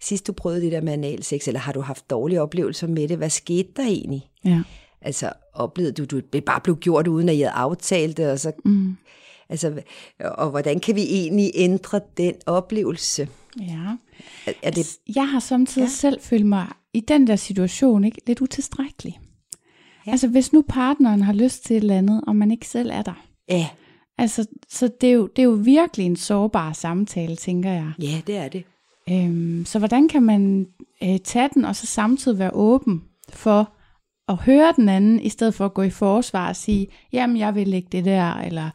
sidst 0.01 0.27
du 0.27 0.33
prøvede 0.33 0.61
det 0.61 0.71
der 0.71 0.81
med 0.81 0.93
analsex, 0.93 1.47
eller 1.47 1.59
har 1.59 1.71
du 1.73 1.81
haft 1.81 2.09
dårlige 2.09 2.41
oplevelser 2.41 2.87
med 2.87 3.07
det? 3.07 3.17
Hvad 3.17 3.29
skete 3.29 3.69
der 3.75 3.83
egentlig? 3.83 4.29
Ja. 4.45 4.61
Altså, 5.01 5.31
oplevede 5.53 5.93
du, 5.93 6.05
du 6.05 6.19
det 6.33 6.45
bare 6.45 6.61
blev 6.61 6.77
gjort, 6.77 7.07
uden 7.07 7.29
at 7.29 7.35
I 7.35 7.37
havde 7.37 7.51
aftalt 7.51 8.17
det, 8.17 8.31
og 8.31 8.39
så 8.39 8.51
Mm. 8.65 8.97
Altså, 9.49 9.81
og 10.19 10.49
hvordan 10.49 10.79
kan 10.79 10.95
vi 10.95 11.01
egentlig 11.01 11.51
ændre 11.55 12.01
den 12.17 12.33
oplevelse? 12.45 13.27
Ja. 13.59 13.95
Er, 14.45 14.53
er 14.63 14.71
det, 14.71 14.87
Jeg 15.15 15.29
har 15.29 15.39
samtidig 15.39 15.85
ja. 15.85 15.89
selv 15.89 16.21
følt 16.21 16.45
mig 16.45 16.67
i 16.93 16.99
den 16.99 17.27
der 17.27 17.35
situation 17.35 18.03
ikke 18.03 18.21
lidt 18.27 18.41
utilstrækkelig. 18.41 19.19
Ja. 20.07 20.11
Altså 20.11 20.27
hvis 20.27 20.53
nu 20.53 20.63
partneren 20.69 21.21
har 21.21 21.33
lyst 21.33 21.65
til 21.65 21.75
et 21.75 21.81
eller 21.81 21.97
andet, 21.97 22.21
og 22.27 22.35
man 22.35 22.51
ikke 22.51 22.67
selv 22.67 22.89
er 22.93 23.01
der. 23.01 23.25
ja, 23.49 23.69
Altså, 24.17 24.45
så 24.69 24.89
det 25.01 25.09
er, 25.09 25.13
jo, 25.13 25.27
det 25.27 25.39
er 25.41 25.43
jo 25.43 25.59
virkelig 25.63 26.05
en 26.05 26.15
sårbar 26.15 26.73
samtale, 26.73 27.35
tænker 27.35 27.71
jeg. 27.71 27.91
ja, 27.99 28.21
det 28.27 28.37
er 28.37 28.47
det. 28.47 28.63
Øhm, 29.09 29.65
så 29.65 29.79
hvordan 29.79 30.07
kan 30.07 30.23
man 30.23 30.67
øh, 31.03 31.19
tage 31.19 31.49
den, 31.53 31.65
og 31.65 31.75
så 31.75 31.87
samtidig 31.87 32.39
være 32.39 32.53
åben 32.53 33.03
for 33.29 33.71
at 34.31 34.37
høre 34.37 34.73
den 34.75 34.89
anden, 34.89 35.19
i 35.19 35.29
stedet 35.29 35.53
for 35.53 35.65
at 35.65 35.73
gå 35.73 35.81
i 35.81 35.89
forsvar 35.89 36.49
og 36.49 36.55
sige, 36.55 36.87
jamen 37.13 37.37
jeg 37.37 37.55
vil 37.55 37.73
ikke 37.73 37.87
det 37.91 38.05
der, 38.05 38.33
eller 38.33 38.69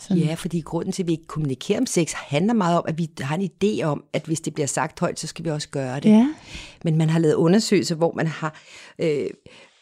sådan. 0.00 0.22
Ja, 0.22 0.34
fordi 0.34 0.60
grunden 0.60 0.92
til, 0.92 1.02
at 1.02 1.06
vi 1.06 1.12
ikke 1.12 1.26
kommunikerer 1.26 1.80
om 1.80 1.86
sex, 1.86 2.12
handler 2.12 2.54
meget 2.54 2.78
om, 2.78 2.84
at 2.88 2.98
vi 2.98 3.08
har 3.20 3.36
en 3.36 3.50
idé 3.50 3.82
om, 3.82 4.04
at 4.12 4.22
hvis 4.26 4.40
det 4.40 4.54
bliver 4.54 4.66
sagt 4.66 5.00
højt, 5.00 5.20
så 5.20 5.26
skal 5.26 5.44
vi 5.44 5.50
også 5.50 5.68
gøre 5.68 6.00
det. 6.00 6.10
Ja. 6.10 6.28
Men 6.84 6.96
man 6.96 7.10
har 7.10 7.18
lavet 7.18 7.34
undersøgelser, 7.34 7.94
hvor 7.94 8.12
man 8.16 8.26
har 8.26 8.60
øh, 8.98 9.26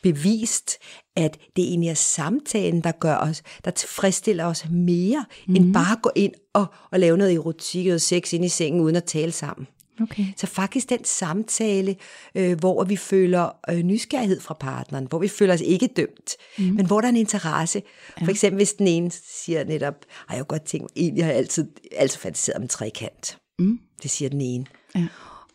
bevist, 0.02 0.72
at 1.16 1.38
det 1.56 1.64
egentlig 1.64 1.90
er 1.90 1.94
samtalen, 1.94 2.80
der 2.80 2.92
gør 2.92 3.16
os, 3.16 3.42
der 3.64 3.70
tilfredsstiller 3.70 4.44
os 4.44 4.66
mere, 4.70 5.24
mm. 5.48 5.56
end 5.56 5.74
bare 5.74 5.92
at 5.92 6.02
gå 6.02 6.10
ind 6.16 6.32
og, 6.52 6.66
og 6.90 7.00
lave 7.00 7.16
noget 7.16 7.34
erotik 7.34 7.86
og 7.86 8.00
sex 8.00 8.32
ind 8.32 8.44
i 8.44 8.48
sengen, 8.48 8.80
uden 8.80 8.96
at 8.96 9.04
tale 9.04 9.32
sammen. 9.32 9.66
Okay. 10.02 10.24
Så 10.36 10.46
faktisk 10.46 10.88
den 10.88 11.04
samtale, 11.04 11.96
øh, 12.34 12.58
hvor 12.58 12.84
vi 12.84 12.96
føler 12.96 13.50
øh, 13.70 13.78
nysgerrighed 13.78 14.40
fra 14.40 14.54
partneren, 14.54 15.06
hvor 15.06 15.18
vi 15.18 15.28
føler 15.28 15.54
os 15.54 15.60
ikke 15.60 15.86
dømt, 15.86 16.36
mm. 16.58 16.64
men 16.64 16.86
hvor 16.86 17.00
der 17.00 17.08
er 17.08 17.10
en 17.10 17.16
interesse. 17.16 17.82
Ja. 18.20 18.24
For 18.24 18.30
eksempel 18.30 18.56
hvis 18.56 18.72
den 18.72 18.86
ene 18.86 19.10
siger 19.10 19.64
netop, 19.64 19.94
har 20.26 20.36
jeg 20.36 20.46
godt 20.46 20.62
tænkt, 20.62 20.92
egentlig 20.96 21.24
har 21.24 21.30
jeg 21.30 21.38
altid, 21.38 21.66
altid 21.96 22.18
fantaseret 22.18 22.56
om 22.56 22.62
en 22.62 22.68
trekant. 22.68 23.38
Mm. 23.58 23.78
Det 24.02 24.10
siger 24.10 24.28
den 24.28 24.40
ene. 24.40 24.66
Ja. 24.94 25.06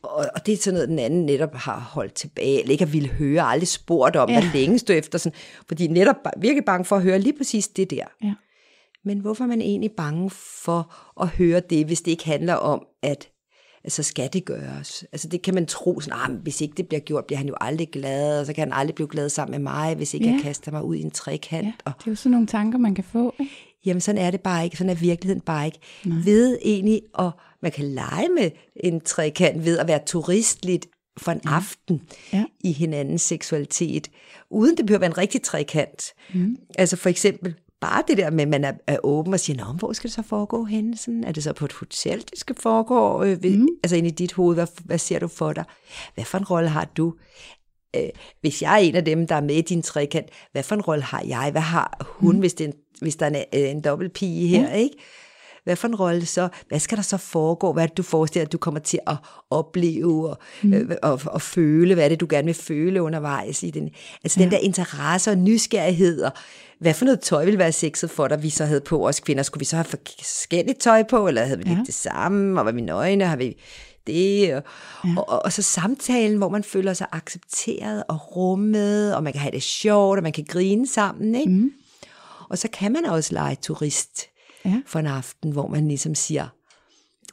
Og, 0.04 0.26
og 0.36 0.46
det 0.46 0.54
er 0.54 0.58
sådan 0.58 0.74
noget, 0.74 0.90
den 0.90 1.00
anden 1.00 1.26
netop 1.26 1.56
har 1.56 1.80
holdt 1.80 2.14
tilbage, 2.14 2.60
eller 2.60 2.72
ikke 2.72 2.86
har 2.86 2.92
ville 2.92 3.10
høre, 3.10 3.44
aldrig 3.44 3.68
spurgt 3.68 4.16
om, 4.16 4.30
ja. 4.30 4.42
hvad 4.42 4.52
længe 4.54 4.80
stod 4.80 4.96
efter, 4.96 5.18
sådan, 5.18 5.38
fordi 5.68 5.88
netop 5.88 6.16
virkelig 6.38 6.66
bange 6.66 6.86
for 6.86 6.96
at 6.96 7.02
høre 7.02 7.20
lige 7.20 7.38
præcis 7.38 7.68
det 7.68 7.92
der. 7.92 8.06
Ja. 8.24 8.34
Men 9.06 9.20
hvorfor 9.20 9.44
er 9.44 9.48
man 9.48 9.62
egentlig 9.62 9.92
bange 9.92 10.30
for 10.64 10.94
at 11.22 11.28
høre 11.28 11.60
det, 11.60 11.86
hvis 11.86 12.02
det 12.02 12.12
ikke 12.12 12.26
handler 12.26 12.54
om, 12.54 12.86
at 13.04 13.30
at 13.86 13.92
så 13.92 14.04
skal 14.04 14.30
det 14.34 14.46
gøres. 14.46 15.06
Altså 15.12 15.28
det 15.28 15.42
kan 15.42 15.54
man 15.54 15.66
tro, 15.66 16.00
sådan, 16.00 16.20
ah, 16.24 16.36
hvis 16.42 16.62
ikke 16.62 16.74
det 16.78 16.88
bliver 16.88 17.00
gjort, 17.02 17.26
bliver 17.26 17.38
han 17.38 17.48
jo 17.48 17.56
aldrig 17.62 17.90
glad, 17.92 18.40
og 18.40 18.46
så 18.46 18.54
kan 18.54 18.62
han 18.72 18.80
aldrig 18.80 18.96
blive 18.96 19.08
glad 19.08 19.30
sammen 19.30 19.52
med 19.52 19.60
mig, 19.72 19.96
hvis 19.96 20.14
ikke 20.14 20.26
Ja. 20.26 20.32
jeg 20.34 20.42
kaster 20.44 20.72
mig 20.72 20.84
ud 20.84 20.96
i 20.96 21.02
en 21.02 21.12
trekant. 21.12 21.66
ja, 21.66 21.72
Og, 21.86 21.92
det 22.00 22.08
er 22.08 22.12
jo 22.12 22.16
sådan 22.16 22.32
nogle 22.32 22.48
tanker, 22.48 22.80
man 22.80 22.96
kan 22.96 23.04
få. 23.04 23.34
Ikke? 23.40 23.52
jamen 23.86 24.02
sådan 24.02 24.22
er 24.22 24.32
det 24.32 24.42
bare 24.42 24.64
ikke, 24.64 24.78
sådan 24.78 24.90
er 24.90 24.96
virkeligheden 24.96 25.42
bare 25.42 25.66
ikke. 25.66 25.80
Nej. 26.06 26.18
Ved 26.24 26.58
egentlig, 26.62 27.02
og 27.14 27.32
man 27.62 27.72
kan 27.72 27.86
lege 27.86 28.28
med 28.40 28.52
en 28.76 29.02
trekant 29.02 29.66
ved 29.66 29.78
at 29.78 29.88
være 29.88 30.00
turist 30.06 30.66
lidt 30.66 30.86
for 31.18 31.32
en 31.32 31.42
aften 31.46 32.02
Ja. 32.34 32.44
i 32.64 32.72
hinandens 32.72 33.22
seksualitet, 33.22 34.08
uden 34.50 34.78
det 34.78 34.86
behøver 34.86 35.00
være 35.00 35.10
en 35.12 35.18
rigtig 35.18 35.42
trekant. 35.42 36.04
Mm. 36.34 36.58
Altså 36.78 36.96
for 36.96 37.10
eksempel, 37.10 37.56
bare 37.86 38.04
det 38.08 38.18
der 38.18 38.30
med, 38.30 38.42
at 38.42 38.48
man 38.48 38.64
er, 38.64 38.74
er 38.88 38.98
åben 39.04 39.34
og 39.34 39.40
siger, 39.40 39.66
Nå, 39.66 39.74
hvor 39.74 39.94
skal 39.94 40.08
det 40.08 40.16
så 40.16 40.22
foregå 40.22 40.64
henne? 40.64 40.98
Sådan, 40.98 41.24
er 41.24 41.32
det 41.32 41.44
så 41.44 41.54
på 41.54 41.66
et 41.66 41.74
hotel, 41.74 42.18
det 42.18 42.40
skal 42.40 42.56
foregå? 42.60 43.24
Øh, 43.24 43.44
ved, 43.44 43.58
mm. 43.58 43.68
Altså 43.84 43.96
ind 43.96 44.08
i 44.08 44.10
dit 44.10 44.34
hoved, 44.34 44.56
hvad, 44.56 44.68
hvad 44.86 44.98
ser 44.98 45.20
du 45.20 45.28
for 45.28 45.54
dig? 45.54 45.64
Hvad 46.14 46.26
for 46.26 46.38
en 46.38 46.46
rolle 46.46 46.70
har 46.70 46.86
du? 46.86 47.14
Øh, 47.96 48.10
hvis 48.42 48.62
jeg 48.62 48.74
er 48.74 48.78
en 48.78 48.96
af 48.96 49.06
dem, 49.06 49.28
der 49.28 49.36
er 49.36 49.42
med 49.42 49.56
i 49.56 49.62
din 49.62 49.82
trekant, 49.82 50.30
hvad 50.52 50.64
for 50.64 50.76
en 50.76 50.82
rolle 50.82 51.04
har 51.04 51.24
jeg? 51.28 51.52
Hvad 51.52 51.62
har 51.62 52.16
hun, 52.20 52.34
mm. 52.36 52.40
hvis, 52.40 52.54
det 52.54 52.64
er 52.64 52.68
en, 52.68 52.78
hvis 53.02 53.16
der 53.16 53.26
er 53.26 53.30
en, 53.30 53.36
øh, 53.36 53.70
en 53.70 53.82
dobbelt 53.82 54.14
pige 54.14 54.48
her, 54.48 54.70
ja. 54.70 54.74
ikke? 54.74 54.96
Hvad 55.66 55.76
for 55.76 55.88
en 55.88 55.96
rolle 55.96 56.26
så? 56.26 56.48
Hvad 56.68 56.80
skal 56.80 56.98
der 56.98 57.04
så 57.04 57.18
foregå? 57.18 57.74
Hvad 57.74 57.84
er 57.84 57.88
det, 57.88 57.98
du 57.98 58.04
forestiller, 58.04 58.46
at 58.46 58.52
du 58.52 58.58
kommer 58.58 58.80
til 58.80 59.00
at 59.08 59.16
opleve 59.50 60.30
og, 60.30 60.38
mm. 60.64 60.74
øh, 60.74 60.96
og, 61.04 61.22
og 61.26 61.42
føle? 61.42 61.94
Hvad 61.94 62.06
er 62.06 62.10
det, 62.10 62.20
du 62.20 62.28
gerne 62.30 62.46
vil 62.46 62.56
føle 62.56 63.02
undervejs 63.02 63.64
i 63.64 63.70
den? 63.70 63.90
Altså 64.24 64.40
ja. 64.40 64.44
den 64.44 64.52
der 64.52 64.58
interesse 64.58 65.32
og 65.32 65.38
nysgerrighed 65.38 66.22
og 66.22 66.32
hvad 66.80 66.94
for 66.94 67.06
noget 67.06 67.20
tøj 67.20 67.46
ville 67.46 67.58
være 67.58 67.72
sexet 67.72 68.10
for 68.10 68.28
dig, 68.28 68.44
vi 68.44 68.50
så 68.50 68.66
havde 68.66 68.82
på 68.82 69.08
os 69.08 69.20
kvinder? 69.20 69.44
Skulle 69.44 69.62
vi 69.62 69.66
så 69.66 69.76
have 69.76 69.86
forskelligt 69.86 70.80
tøj 70.80 71.04
på, 71.04 71.28
eller 71.28 71.46
havde 71.46 71.58
vi 71.58 71.64
Ja. 71.70 71.76
lidt 71.76 71.86
det 71.88 71.96
samme? 71.96 72.60
Og 72.60 72.64
hvad 72.64 72.74
med 72.74 72.84
nøgne? 72.84 73.26
Har 73.26 73.36
vi 73.36 73.58
det? 74.08 74.56
Og, 74.56 74.64
ja. 75.06 75.10
og, 75.18 75.30
og, 75.30 75.46
og 75.46 75.54
så 75.54 75.62
samtalen, 75.62 76.38
hvor 76.38 76.50
man 76.50 76.64
føler 76.64 76.94
sig 76.94 77.08
accepteret 77.12 78.04
og 78.08 78.36
rummet, 78.36 79.16
og 79.16 79.24
man 79.24 79.34
kan 79.34 79.42
have 79.42 79.52
det 79.52 79.64
sjovt, 79.64 80.18
og 80.18 80.24
man 80.24 80.32
kan 80.34 80.46
grine 80.50 80.88
sammen, 80.88 81.36
ikke? 81.36 81.52
Mm. 81.52 81.72
Og 82.50 82.58
så 82.58 82.68
kan 82.74 82.92
man 82.92 83.06
også 83.06 83.34
lege 83.34 83.58
turist 83.62 84.22
Ja. 84.66 84.82
for 84.86 85.00
en 85.00 85.08
aften, 85.08 85.52
hvor 85.52 85.68
man 85.68 85.88
ligesom 85.88 86.16
siger, 86.16 86.48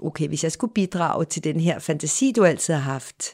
okay, 0.01 0.29
hvis 0.29 0.45
jeg 0.45 0.53
skulle 0.53 0.75
bidrage 0.75 1.25
til 1.25 1.45
den 1.45 1.61
her 1.61 1.79
fantasi, 1.79 2.33
du 2.37 2.45
altid 2.45 2.75
har 2.75 2.81
haft 2.81 3.25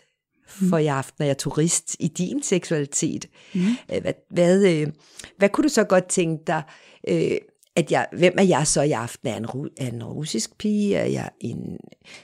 for 0.69 0.79
i 0.79 0.87
aften, 0.87 1.23
er 1.23 1.27
jeg 1.27 1.39
turist 1.39 1.97
i 2.01 2.09
din 2.09 2.43
seksualitet, 2.43 3.27
mm. 3.55 3.61
hvad, 3.87 4.13
hvad, 4.31 4.67
øh, 4.67 4.87
hvad 5.39 5.49
kunne 5.49 5.63
du 5.65 5.69
så 5.69 5.85
godt 5.85 6.09
tænke 6.09 6.43
dig, 6.47 6.63
øh, 7.09 7.31
at 7.77 7.93
jeg, 7.93 8.07
hvem 8.13 8.35
er 8.39 8.43
jeg 8.43 8.67
så 8.67 8.83
i 8.83 8.91
aften? 8.91 9.29
Er 9.29 9.37
en, 9.37 9.69
er 9.77 9.87
en 9.89 10.05
russisk 10.05 10.59
pige? 10.59 10.97
Er 10.97 11.05
jeg 11.05 11.31
en 11.41 11.77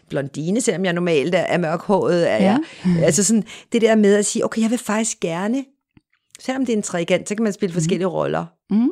blondine, 0.08 0.60
selvom 0.60 0.84
jeg 0.84 0.92
normalt 0.92 1.34
er, 1.34 1.58
mørkhåret? 1.58 2.30
Er 2.30 2.36
Ja. 2.36 2.58
jeg, 2.84 3.04
altså 3.04 3.24
sådan, 3.24 3.44
det 3.72 3.82
der 3.82 3.94
med 3.94 4.14
at 4.14 4.26
sige, 4.26 4.44
okay, 4.44 4.62
jeg 4.62 4.70
vil 4.70 4.78
faktisk 4.78 5.20
gerne, 5.20 5.64
selvom 6.40 6.66
det 6.66 6.72
er 6.72 6.76
en 6.76 6.82
trekant, 6.82 7.28
så 7.28 7.34
kan 7.34 7.42
man 7.44 7.52
spille 7.52 7.72
forskellige 7.72 8.06
roller. 8.08 8.46
Mm. 8.70 8.90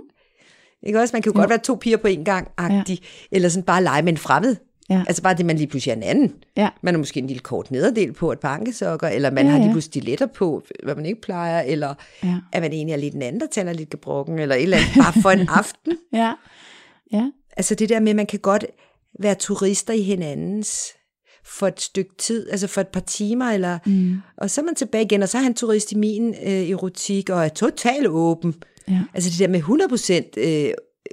Ikke 0.87 1.01
også? 1.01 1.15
Man 1.15 1.23
kan 1.23 1.33
jo, 1.33 1.39
godt 1.39 1.51
være 1.51 1.59
to 1.59 1.75
piger 1.75 1.97
på 1.97 2.09
en 2.09 2.25
gang, 2.25 2.49
agtig, 2.59 2.99
ja. 3.03 3.37
eller 3.37 3.49
sådan 3.49 3.63
bare 3.65 3.83
lege 3.83 4.03
med 4.03 4.13
en 4.13 4.19
fremmed. 4.19 4.57
Ja. 4.91 5.05
Altså 5.07 5.23
bare 5.23 5.35
det, 5.35 5.47
man 5.47 5.57
lige 5.57 5.67
pludselig 5.67 5.93
er 5.93 5.97
en 5.97 6.03
anden. 6.03 6.33
Ja. 6.57 6.69
Man 6.83 6.95
har 6.95 6.99
måske 6.99 7.21
en 7.21 7.27
lille 7.27 7.41
kort 7.41 7.71
nederdel 7.71 8.13
på, 8.13 8.33
et 8.33 8.41
par 8.41 8.55
ankesokker, 8.55 9.09
eller 9.09 9.31
man 9.31 9.45
Ja, 9.45 9.49
ja, 9.49 9.51
har 9.53 9.59
lige 9.59 9.67
ja. 9.69 9.73
pludselig 9.73 9.91
stiletter 10.03 10.27
på, 10.27 10.63
hvad 10.85 10.95
man 10.95 11.07
ikke 11.07 11.21
plejer, 11.21 11.61
eller 11.61 11.95
Ja. 12.23 12.29
ja. 12.29 12.37
at 12.53 12.63
man 12.63 12.73
egentlig 12.73 12.93
er 12.93 12.97
lidt 12.97 13.15
en 13.15 13.23
anden, 13.23 13.41
der 13.41 13.47
tænder 13.47 13.73
lidt 13.73 13.91
gebrokken, 13.91 14.39
eller 14.39 14.55
et 14.55 14.63
eller 14.63 14.77
andet, 14.77 14.91
bare 14.97 15.23
for 15.23 15.31
en 15.31 15.49
aften. 15.61 15.93
Ja. 16.13 16.33
Ja. 17.13 17.31
Altså 17.57 17.75
det 17.75 17.89
der 17.89 18.01
med, 18.01 18.11
at 18.11 18.17
man 18.17 18.27
kan 18.27 18.39
godt 18.39 18.65
være 19.21 19.35
turister 19.35 19.95
i 19.95 20.03
hinandens 20.03 20.89
for 21.45 21.67
et 21.67 21.81
stykke 21.81 22.11
tid, 22.19 22.51
altså 22.51 22.67
for 22.67 22.81
et 22.81 22.89
par 22.89 23.01
timer, 23.01 23.47
eller, 23.51 23.79
mm. 23.87 24.17
og 24.37 24.51
så 24.51 24.61
er 24.61 24.65
man 24.65 24.75
tilbage 24.75 25.05
igen, 25.05 25.23
og 25.23 25.29
så 25.29 25.39
er 25.39 25.43
han 25.43 25.55
turist 25.55 25.93
i 25.93 25.97
min 25.97 26.35
øh, 26.47 26.71
erotik, 26.71 27.31
og 27.31 27.45
er 27.45 27.49
totalt 27.49 28.07
åben. 28.07 28.55
Ja. 28.89 29.01
Altså 29.15 29.31
det 29.31 29.39
der 29.39 29.49
med 29.49 29.61
100% 29.61 30.41
øh, 30.41 30.73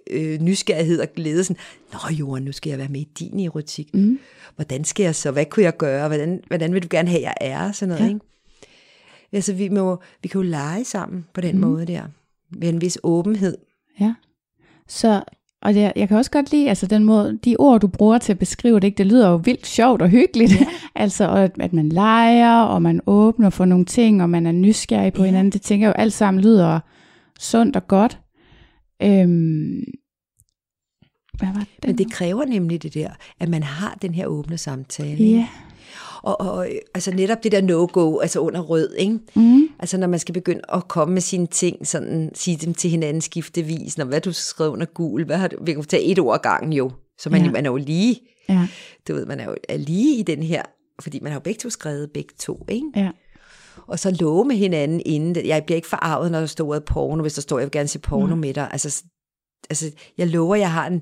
øh, 0.10 0.42
nysgerrighed 0.42 1.00
og 1.00 1.08
glæde, 1.16 1.44
sådan, 1.44 1.62
Nå 1.94 2.16
Johan, 2.16 2.44
nu 2.44 2.52
skal 2.52 2.70
jeg 2.70 2.80
være 2.80 2.88
med 2.88 3.02
i 3.02 3.08
din 3.20 3.40
erotik. 3.40 3.94
Mm. 3.94 4.20
Hvordan 4.56 4.84
skal 4.84 5.04
jeg 5.04 5.16
så? 5.16 5.32
Hvad 5.32 5.46
kunne 5.46 5.64
jeg 5.64 5.78
gøre? 5.78 6.08
Hvordan, 6.08 6.42
hvordan 6.48 6.74
vil 6.74 6.84
du 6.84 6.88
gerne 6.92 7.10
have, 7.10 7.22
jeg 7.22 7.34
er? 7.42 7.72
Sådan 7.72 7.90
noget, 7.90 8.00
Ja. 8.00 8.06
ja. 8.06 8.14
ikke? 8.14 8.26
Altså 9.34 9.54
vi, 9.54 9.70
må, 9.70 10.02
vi 10.22 10.28
kan 10.28 10.42
jo 10.42 10.48
lege 10.48 10.86
sammen 10.86 11.26
på 11.34 11.42
den 11.42 11.56
mm. 11.56 11.62
måde 11.62 11.86
der, 11.86 12.04
med 12.50 12.70
en 12.70 12.82
vis 12.82 12.98
åbenhed. 13.04 13.58
Ja. 14.00 14.14
Så, 14.88 15.22
og 15.62 15.74
det, 15.74 15.92
jeg 15.96 16.08
kan 16.08 16.18
også 16.18 16.32
godt 16.32 16.52
lide, 16.52 16.70
altså 16.70 16.88
den 16.88 17.04
måde, 17.04 17.40
de 17.46 17.56
ord, 17.60 17.82
du 17.82 17.88
bruger 17.88 18.18
til 18.18 18.32
at 18.34 18.40
beskrive 18.40 18.76
det, 18.76 18.84
ikke, 18.84 18.98
det 18.98 19.06
lyder 19.06 19.30
jo 19.30 19.36
vildt 19.36 19.68
sjovt 19.68 20.02
og 20.02 20.10
hyggeligt. 20.10 20.52
Ja. 20.52 20.66
altså, 21.04 21.28
og 21.28 21.44
at, 21.44 21.52
at 21.60 21.74
man 21.74 21.90
leger, 21.90 22.62
og 22.62 22.82
man 22.82 23.02
åbner 23.08 23.50
for 23.50 23.66
nogle 23.66 23.86
ting, 23.86 24.22
og 24.22 24.30
man 24.30 24.46
er 24.46 24.52
nysgerrig 24.52 25.14
på 25.14 25.22
ja. 25.22 25.26
hinanden. 25.26 25.52
Det 25.52 25.62
tænker 25.62 25.88
jeg 25.88 25.96
jo 25.98 26.02
alt 26.02 26.14
sammen 26.14 26.44
lyder 26.44 26.80
sundt 27.40 27.76
og 27.76 27.88
godt. 27.88 28.20
Øhm, 29.04 29.82
hvad 31.38 31.48
var 31.54 31.60
det? 31.60 31.86
Men 31.88 31.98
det 31.98 32.12
kræver 32.12 32.46
nemlig 32.46 32.84
det 32.84 32.94
der, 32.94 33.10
at 33.40 33.50
man 33.50 33.64
har 33.64 33.98
den 34.02 34.14
her 34.14 34.28
åbne 34.28 34.58
samtale. 34.58 35.24
Ja. 35.24 35.48
Og, 36.24 36.42
og 36.42 36.68
altså 36.94 37.12
netop 37.12 37.44
det 37.44 37.52
der 37.52 37.62
no-go, 37.62 38.20
altså 38.20 38.40
under 38.40 38.62
rød, 38.62 38.96
ikke? 38.98 39.20
Mm. 39.36 39.68
Altså 39.80 39.98
når 39.98 40.08
man 40.08 40.20
skal 40.20 40.34
begynde 40.34 40.62
at 40.74 40.88
komme 40.88 41.14
med 41.14 41.22
sine 41.22 41.48
ting, 41.48 41.88
sådan, 41.88 42.32
sige 42.34 42.58
dem 42.58 42.74
til 42.74 42.90
hinanden 42.90 43.22
skiftevis, 43.22 43.98
når 43.98 44.06
hvad 44.06 44.22
du 44.22 44.34
skrev 44.34 44.72
under 44.72 44.86
gul, 44.86 45.26
hvad 45.26 45.38
har 45.38 45.48
du, 45.48 45.58
vi 45.64 45.74
kan 45.74 45.84
tage 45.84 46.04
et 46.04 46.20
ord 46.20 46.36
ad 46.36 46.40
gangen 46.40 46.74
jo, 46.74 46.92
så 47.20 47.30
man, 47.30 47.46
ja. 47.46 47.52
man 47.52 47.66
er 47.66 47.70
jo 47.70 47.78
lige, 47.78 48.20
Ja. 48.50 48.68
du 49.08 49.14
ved, 49.14 49.26
man 49.26 49.40
er 49.40 49.44
jo 49.46 49.56
er 49.70 49.78
lige 49.78 50.20
i 50.20 50.24
den 50.24 50.44
her, 50.44 50.64
fordi 51.02 51.20
man 51.20 51.32
har 51.32 51.40
jo 51.40 51.44
begge 51.44 51.60
to 51.60 51.70
skrevet 51.70 52.12
begge 52.14 52.34
to, 52.40 52.66
ikke? 52.70 52.88
Ja. 52.96 53.10
Og 53.88 54.00
så 54.00 54.18
love 54.20 54.46
med 54.46 54.56
hinanden 54.56 55.02
inden, 55.06 55.46
jeg 55.46 55.64
bliver 55.66 55.76
ikke 55.76 55.88
forarvet, 55.88 56.32
når 56.32 56.40
der 56.40 56.46
står 56.46 56.68
ordet 56.70 56.86
porno, 56.86 57.22
hvis 57.22 57.34
der 57.34 57.42
står, 57.42 57.60
jeg 57.60 57.66
vil 57.66 57.72
gerne 57.72 57.88
se 57.88 58.00
porno 58.00 58.36
Mm. 58.36 58.42
med 58.42 58.54
dig, 58.54 58.70
altså, 58.72 59.04
altså 59.70 59.92
jeg 60.18 60.28
lover, 60.28 60.56
jeg 60.56 60.72
har 60.72 60.88
en, 60.88 61.02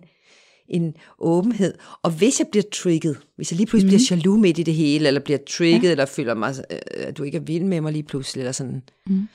en 0.70 0.94
åbenhed. 1.20 1.74
Og 2.04 2.12
hvis 2.12 2.40
jeg 2.40 2.48
bliver 2.52 2.64
trigget, 2.74 3.18
hvis 3.36 3.52
jeg 3.52 3.58
lige 3.58 3.68
pludselig 3.68 3.94
mm. 3.94 3.98
bliver 3.98 4.18
jaloux 4.18 4.40
midt 4.42 4.60
i 4.60 4.64
det 4.64 4.74
hele, 4.74 5.08
eller 5.08 5.22
bliver 5.22 5.40
trigget, 5.50 5.84
ja. 5.88 5.92
eller 5.92 6.06
føler 6.06 6.34
mig, 6.34 6.56
øh, 6.72 6.78
at 6.96 7.18
du 7.18 7.24
ikke 7.24 7.38
er 7.38 7.42
vild 7.42 7.64
med 7.64 7.82
mig 7.82 7.92
lige 7.94 8.04
pludselig, 8.04 8.42
eller 8.42 8.52
sådan, 8.52 8.82
Mm. 9.08 9.28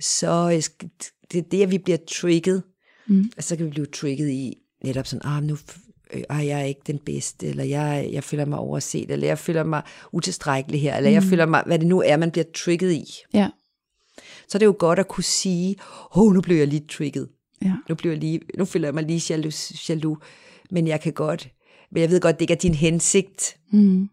så 0.00 0.50
øh, 0.54 0.86
det 1.32 1.38
er 1.38 1.42
det, 1.50 1.62
at 1.62 1.70
vi 1.70 1.78
bliver 1.78 1.98
trigget. 2.08 2.62
Mm. 3.08 3.30
Altså, 3.36 3.48
så 3.48 3.56
kan 3.56 3.66
vi 3.66 3.70
blive 3.70 3.86
trigget 3.86 4.30
i 4.30 4.54
netop 4.84 5.06
sådan, 5.06 5.26
ah, 5.28 5.42
nu 5.42 5.56
øh, 6.14 6.22
er 6.28 6.40
jeg 6.40 6.68
ikke 6.68 6.80
den 6.86 6.98
bedste, 6.98 7.46
eller 7.46 7.64
jeg, 7.64 8.08
jeg 8.12 8.24
føler 8.24 8.44
mig 8.44 8.58
overset, 8.58 9.10
eller 9.10 9.26
jeg 9.26 9.38
føler 9.38 9.64
mig 9.64 9.82
utilstrækkelig 10.12 10.80
her, 10.80 10.96
eller 10.96 11.10
mm. 11.10 11.14
jeg 11.14 11.22
føler 11.22 11.46
mig, 11.46 11.62
hvad 11.66 11.78
det 11.78 11.86
nu 11.86 12.02
er, 12.02 12.16
man 12.16 12.30
bliver 12.30 12.44
trigget 12.54 12.92
i. 12.92 13.12
Ja. 13.34 13.48
Så 14.48 14.56
er 14.56 14.58
det 14.58 14.66
jo 14.66 14.76
godt 14.78 14.98
at 14.98 15.08
kunne 15.08 15.24
sige, 15.24 15.76
åh, 16.16 16.22
oh, 16.22 16.32
nu 16.34 16.40
blev 16.40 16.56
jeg 16.56 16.68
lige 16.68 16.86
trigget. 16.88 17.28
Ja. 17.62 17.72
Nu, 17.88 17.94
bliver 17.94 18.12
jeg 18.12 18.20
lige, 18.20 18.40
nu 18.58 18.64
føler 18.64 18.88
jeg 18.88 18.94
mig 18.94 19.04
lige 19.04 19.22
jaloux, 19.30 19.88
jaloux, 19.88 20.18
men 20.70 20.86
jeg 20.86 21.00
kan 21.00 21.12
godt, 21.12 21.48
men 21.92 22.00
jeg 22.00 22.10
ved 22.10 22.20
godt, 22.20 22.36
det 22.36 22.40
ikke 22.40 22.54
er 22.54 22.58
din 22.58 22.74
hensigt, 22.74 23.56
Mm. 23.70 24.08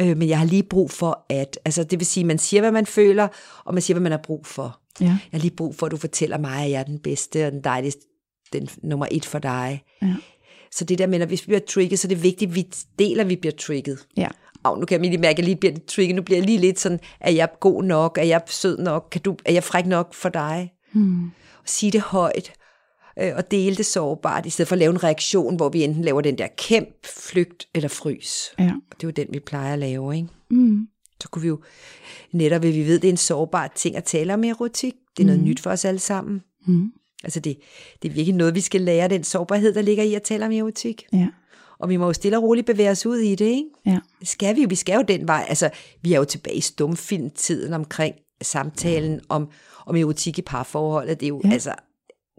øh, 0.00 0.16
men 0.16 0.28
jeg 0.28 0.38
har 0.38 0.46
lige 0.46 0.62
brug 0.62 0.90
for 0.90 1.26
at, 1.28 1.58
altså 1.64 1.84
det 1.84 1.98
vil 1.98 2.06
sige, 2.06 2.24
man 2.24 2.38
siger, 2.38 2.60
hvad 2.60 2.72
man 2.72 2.86
føler, 2.86 3.28
og 3.64 3.74
man 3.74 3.82
siger, 3.82 3.94
hvad 3.94 4.02
man 4.02 4.12
har 4.12 4.20
brug 4.24 4.46
for. 4.46 4.80
Ja. 5.00 5.04
Jeg 5.04 5.18
har 5.32 5.38
lige 5.38 5.56
brug 5.56 5.74
for, 5.74 5.86
at 5.86 5.92
du 5.92 5.96
fortæller 5.96 6.38
mig, 6.38 6.64
at 6.64 6.70
jeg 6.70 6.78
er 6.80 6.84
den 6.84 6.98
bedste 6.98 7.46
og 7.46 7.52
den 7.52 7.64
dejligste, 7.64 8.00
den 8.52 8.68
nummer 8.82 9.06
et 9.10 9.24
for 9.24 9.38
dig. 9.38 9.82
Ja. 10.02 10.14
Så 10.72 10.84
det 10.84 10.98
der 10.98 11.06
med, 11.06 11.26
hvis 11.26 11.42
vi 11.42 11.46
bliver 11.46 11.60
trigget, 11.68 11.98
så 11.98 12.06
er 12.06 12.08
det 12.08 12.22
vigtigt, 12.22 12.48
at 12.48 12.54
vi 12.54 12.66
deler, 12.98 13.24
at 13.24 13.28
vi 13.28 13.36
bliver 13.36 13.52
trigget. 13.52 14.06
Ja. 14.16 14.28
Og 14.62 14.78
nu 14.78 14.86
kan 14.86 15.00
jeg 15.00 15.10
lige 15.10 15.20
mærke, 15.20 15.32
at 15.32 15.38
jeg 15.38 15.44
lige 15.44 15.56
bliver 15.56 15.74
trigget. 15.88 16.16
Nu 16.16 16.22
bliver 16.22 16.38
jeg 16.38 16.46
lige 16.46 16.58
lidt 16.58 16.80
sådan, 16.80 17.00
er 17.20 17.30
jeg 17.30 17.48
god 17.60 17.82
nok? 17.82 18.18
Er 18.18 18.22
jeg 18.22 18.42
sød 18.46 18.78
nok? 18.78 19.08
Kan 19.10 19.20
du, 19.20 19.36
er 19.44 19.52
jeg 19.52 19.64
fræk 19.64 19.86
nok 19.86 20.14
for 20.14 20.28
dig? 20.28 20.72
Mm. 20.92 21.24
Og 21.62 21.68
sige 21.68 21.92
det 21.92 22.00
højt 22.00 22.52
øh, 23.18 23.32
og 23.36 23.50
dele 23.50 23.76
det 23.76 23.86
sårbart, 23.86 24.46
i 24.46 24.50
stedet 24.50 24.68
for 24.68 24.74
at 24.74 24.78
lave 24.78 24.90
en 24.90 25.04
reaktion, 25.04 25.56
hvor 25.56 25.68
vi 25.68 25.84
enten 25.84 26.04
laver 26.04 26.20
den 26.20 26.38
der 26.38 26.46
kæmp, 26.56 27.06
flygt 27.16 27.68
eller 27.74 27.88
frys. 27.88 28.54
Ja. 28.58 28.72
Og 28.90 28.96
det 28.96 29.04
er 29.04 29.08
jo 29.08 29.10
den, 29.10 29.26
vi 29.30 29.40
plejer 29.40 29.72
at 29.72 29.78
lave, 29.78 30.16
ikke? 30.16 30.28
Mm. 30.50 30.88
Så 31.22 31.28
kunne 31.28 31.42
vi 31.42 31.48
jo 31.48 31.60
netop, 32.32 32.64
at 32.64 32.74
vi 32.74 32.86
ved, 32.86 32.98
det 32.98 33.08
er 33.08 33.12
en 33.12 33.16
sårbar 33.16 33.72
ting 33.76 33.96
at 33.96 34.04
tale 34.04 34.34
om 34.34 34.44
erotik. 34.44 34.94
Det 35.16 35.22
er 35.22 35.26
noget 35.26 35.42
nyt 35.42 35.60
for 35.60 35.70
os 35.70 35.84
alle 35.84 36.00
sammen. 36.00 36.42
Mm. 36.66 36.92
Altså 37.24 37.40
det, 37.40 37.58
det 38.02 38.08
er 38.10 38.12
virkelig 38.12 38.34
noget, 38.36 38.54
vi 38.54 38.60
skal 38.60 38.80
lære, 38.80 39.08
den 39.08 39.24
sårbarhed, 39.24 39.74
der 39.74 39.82
ligger 39.82 40.04
i 40.04 40.14
at 40.14 40.22
tale 40.22 40.46
om 40.46 40.52
erotik. 40.52 41.04
Ja. 41.12 41.28
Og 41.78 41.88
vi 41.88 41.96
må 41.96 42.06
jo 42.06 42.12
stille 42.12 42.36
og 42.38 42.42
roligt 42.42 42.66
bevæge 42.66 42.90
os 42.90 43.06
ud 43.06 43.18
i 43.18 43.34
det, 43.34 43.44
ikke? 43.44 43.64
Ja. 43.86 43.98
Skal 44.22 44.56
vi 44.56 44.62
jo. 44.62 44.66
Vi 44.68 44.74
skal 44.74 44.94
jo 44.94 45.02
den 45.02 45.28
vej. 45.28 45.46
Altså, 45.48 45.70
vi 46.02 46.12
er 46.12 46.18
jo 46.18 46.24
tilbage 46.24 46.56
i 46.56 46.60
stumfilmtiden 46.60 47.74
omkring 47.74 48.14
samtalen 48.42 49.20
om, 49.28 49.48
om 49.86 49.96
erotik 49.96 50.38
i 50.38 50.42
parforholdet. 50.42 51.20
Det 51.20 51.26
er 51.26 51.28
jo, 51.28 51.40
Ja. 51.44 51.48
ja. 51.48 51.52
altså, 51.54 51.74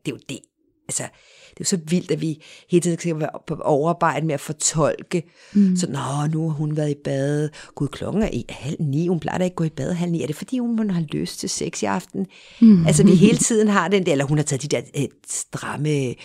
det 0.05 0.11
er 0.11 0.15
jo 0.15 0.19
det. 0.29 0.39
Altså, 0.87 1.03
det 1.51 1.59
er 1.59 1.61
jo 1.61 1.65
så 1.65 1.79
vildt, 1.89 2.11
at 2.11 2.21
vi 2.21 2.43
hele 2.69 2.81
tiden 2.81 2.99
skal 2.99 3.19
være 3.19 3.29
på 3.47 3.55
overarbejde 3.63 4.25
med 4.25 4.33
at 4.33 4.39
fortolke. 4.39 5.23
Mm. 5.53 5.75
Så, 5.75 5.87
nå, 5.87 6.27
nu 6.33 6.49
har 6.49 6.55
hun 6.57 6.77
været 6.77 6.89
i 6.91 6.95
bad. 7.03 7.49
Gud, 7.75 7.87
klokken 7.87 8.21
er 8.23 8.29
i- 8.33 8.45
halv 8.49 8.75
ni. 8.79 9.07
Hun 9.07 9.19
plejer 9.19 9.37
da 9.37 9.43
ikke 9.43 9.53
at 9.53 9.57
gå 9.57 9.63
i 9.63 9.69
bad 9.69 9.93
halv 9.93 10.11
ni. 10.11 10.23
Er 10.23 10.27
det, 10.27 10.35
fordi 10.35 10.57
hun 10.59 10.89
har 10.89 11.01
lyst 11.01 11.39
til 11.39 11.49
sex 11.49 11.81
i 11.81 11.85
aften? 11.85 12.27
Mm. 12.61 12.85
Altså, 12.87 13.03
vi 13.03 13.15
hele 13.15 13.37
tiden 13.37 13.67
har 13.67 13.87
den 13.87 14.05
der, 14.05 14.11
eller 14.11 14.25
hun 14.25 14.37
har 14.37 14.43
taget 14.45 14.61
de 14.61 14.67
der 14.67 14.81
øh, 14.97 15.07
stramme 15.27 16.15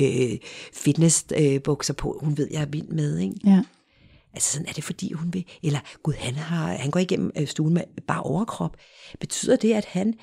øh, 0.00 0.38
fitnessbukser 0.74 1.94
på. 1.94 2.18
Hun 2.22 2.36
ved, 2.38 2.48
jeg 2.50 2.62
er 2.62 2.66
vild 2.66 2.88
med, 2.88 3.18
ikke? 3.18 3.34
Ja. 3.46 3.62
Altså 4.34 4.52
sådan 4.52 4.66
er 4.68 4.72
det 4.72 4.84
fordi 4.84 5.12
hun 5.12 5.34
vil, 5.34 5.44
eller 5.62 5.78
gud 6.02 6.14
han, 6.18 6.34
har, 6.34 6.66
han 6.72 6.90
går 6.90 7.00
igennem 7.00 7.30
øh, 7.38 7.46
stuen 7.46 7.74
med 7.74 7.82
bare 8.06 8.22
overkrop. 8.22 8.76
Betyder 9.20 9.56
det 9.56 9.72
at 9.72 9.84
han, 9.84 10.14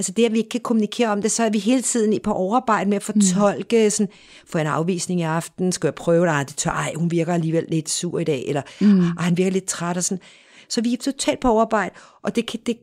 altså 0.00 0.12
det 0.12 0.24
at 0.24 0.32
vi 0.32 0.38
ikke 0.38 0.48
kan 0.50 0.60
kommunikere 0.60 1.08
om 1.08 1.22
det, 1.22 1.30
så 1.30 1.42
er 1.42 1.50
vi 1.50 1.58
hele 1.58 1.82
tiden 1.82 2.12
i- 2.12 2.18
på 2.18 2.32
overarbejde 2.32 2.90
med 2.90 2.96
at 2.96 3.02
fortolke, 3.02 3.84
mm. 3.84 3.90
sådan, 3.90 4.12
får 4.46 4.58
jeg 4.58 4.66
en 4.66 4.72
afvisning 4.72 5.20
i 5.20 5.22
aften, 5.22 5.72
skal 5.72 5.86
jeg 5.86 5.94
prøve 5.94 6.26
det, 6.26 6.30
Ej, 6.32 6.42
det 6.44 6.56
tør, 6.56 6.70
ej, 6.70 6.92
hun 6.96 7.10
virker 7.10 7.34
alligevel 7.34 7.64
lidt 7.68 7.90
sur 7.90 8.18
i 8.18 8.24
dag, 8.24 8.44
eller 8.48 8.62
mm. 8.80 9.00
ej, 9.00 9.06
han 9.18 9.36
virker 9.36 9.50
lidt 9.50 9.64
træt 9.64 9.96
og 9.96 10.04
sådan. 10.04 10.22
Så 10.68 10.80
vi 10.80 10.92
er 10.92 10.96
totalt 10.96 11.40
på 11.40 11.48
overarbejde, 11.48 11.94
og 12.22 12.36
det, 12.36 12.46
kan, 12.46 12.60
det, 12.66 12.76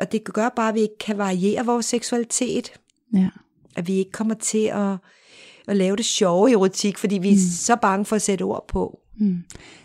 og 0.00 0.12
det 0.12 0.24
gør 0.24 0.48
bare, 0.56 0.68
at 0.68 0.74
vi 0.74 0.80
ikke 0.80 0.98
kan 1.00 1.18
variere 1.18 1.66
vores 1.66 1.86
seksualitet, 1.86 2.72
Ja. 3.14 3.28
at 3.76 3.88
vi 3.88 3.92
ikke 3.94 4.10
kommer 4.10 4.34
til 4.34 4.64
at, 4.74 4.96
at 5.68 5.76
lave 5.76 5.96
det 5.96 6.04
sjove 6.04 6.52
erotik, 6.52 6.98
fordi 6.98 7.18
vi 7.18 7.28
er 7.28 7.32
mm. 7.32 7.38
så 7.38 7.76
bange 7.76 8.04
for 8.04 8.16
at 8.16 8.22
sætte 8.22 8.42
ord 8.42 8.64
på. 8.68 8.98
Mm. 9.18 9.38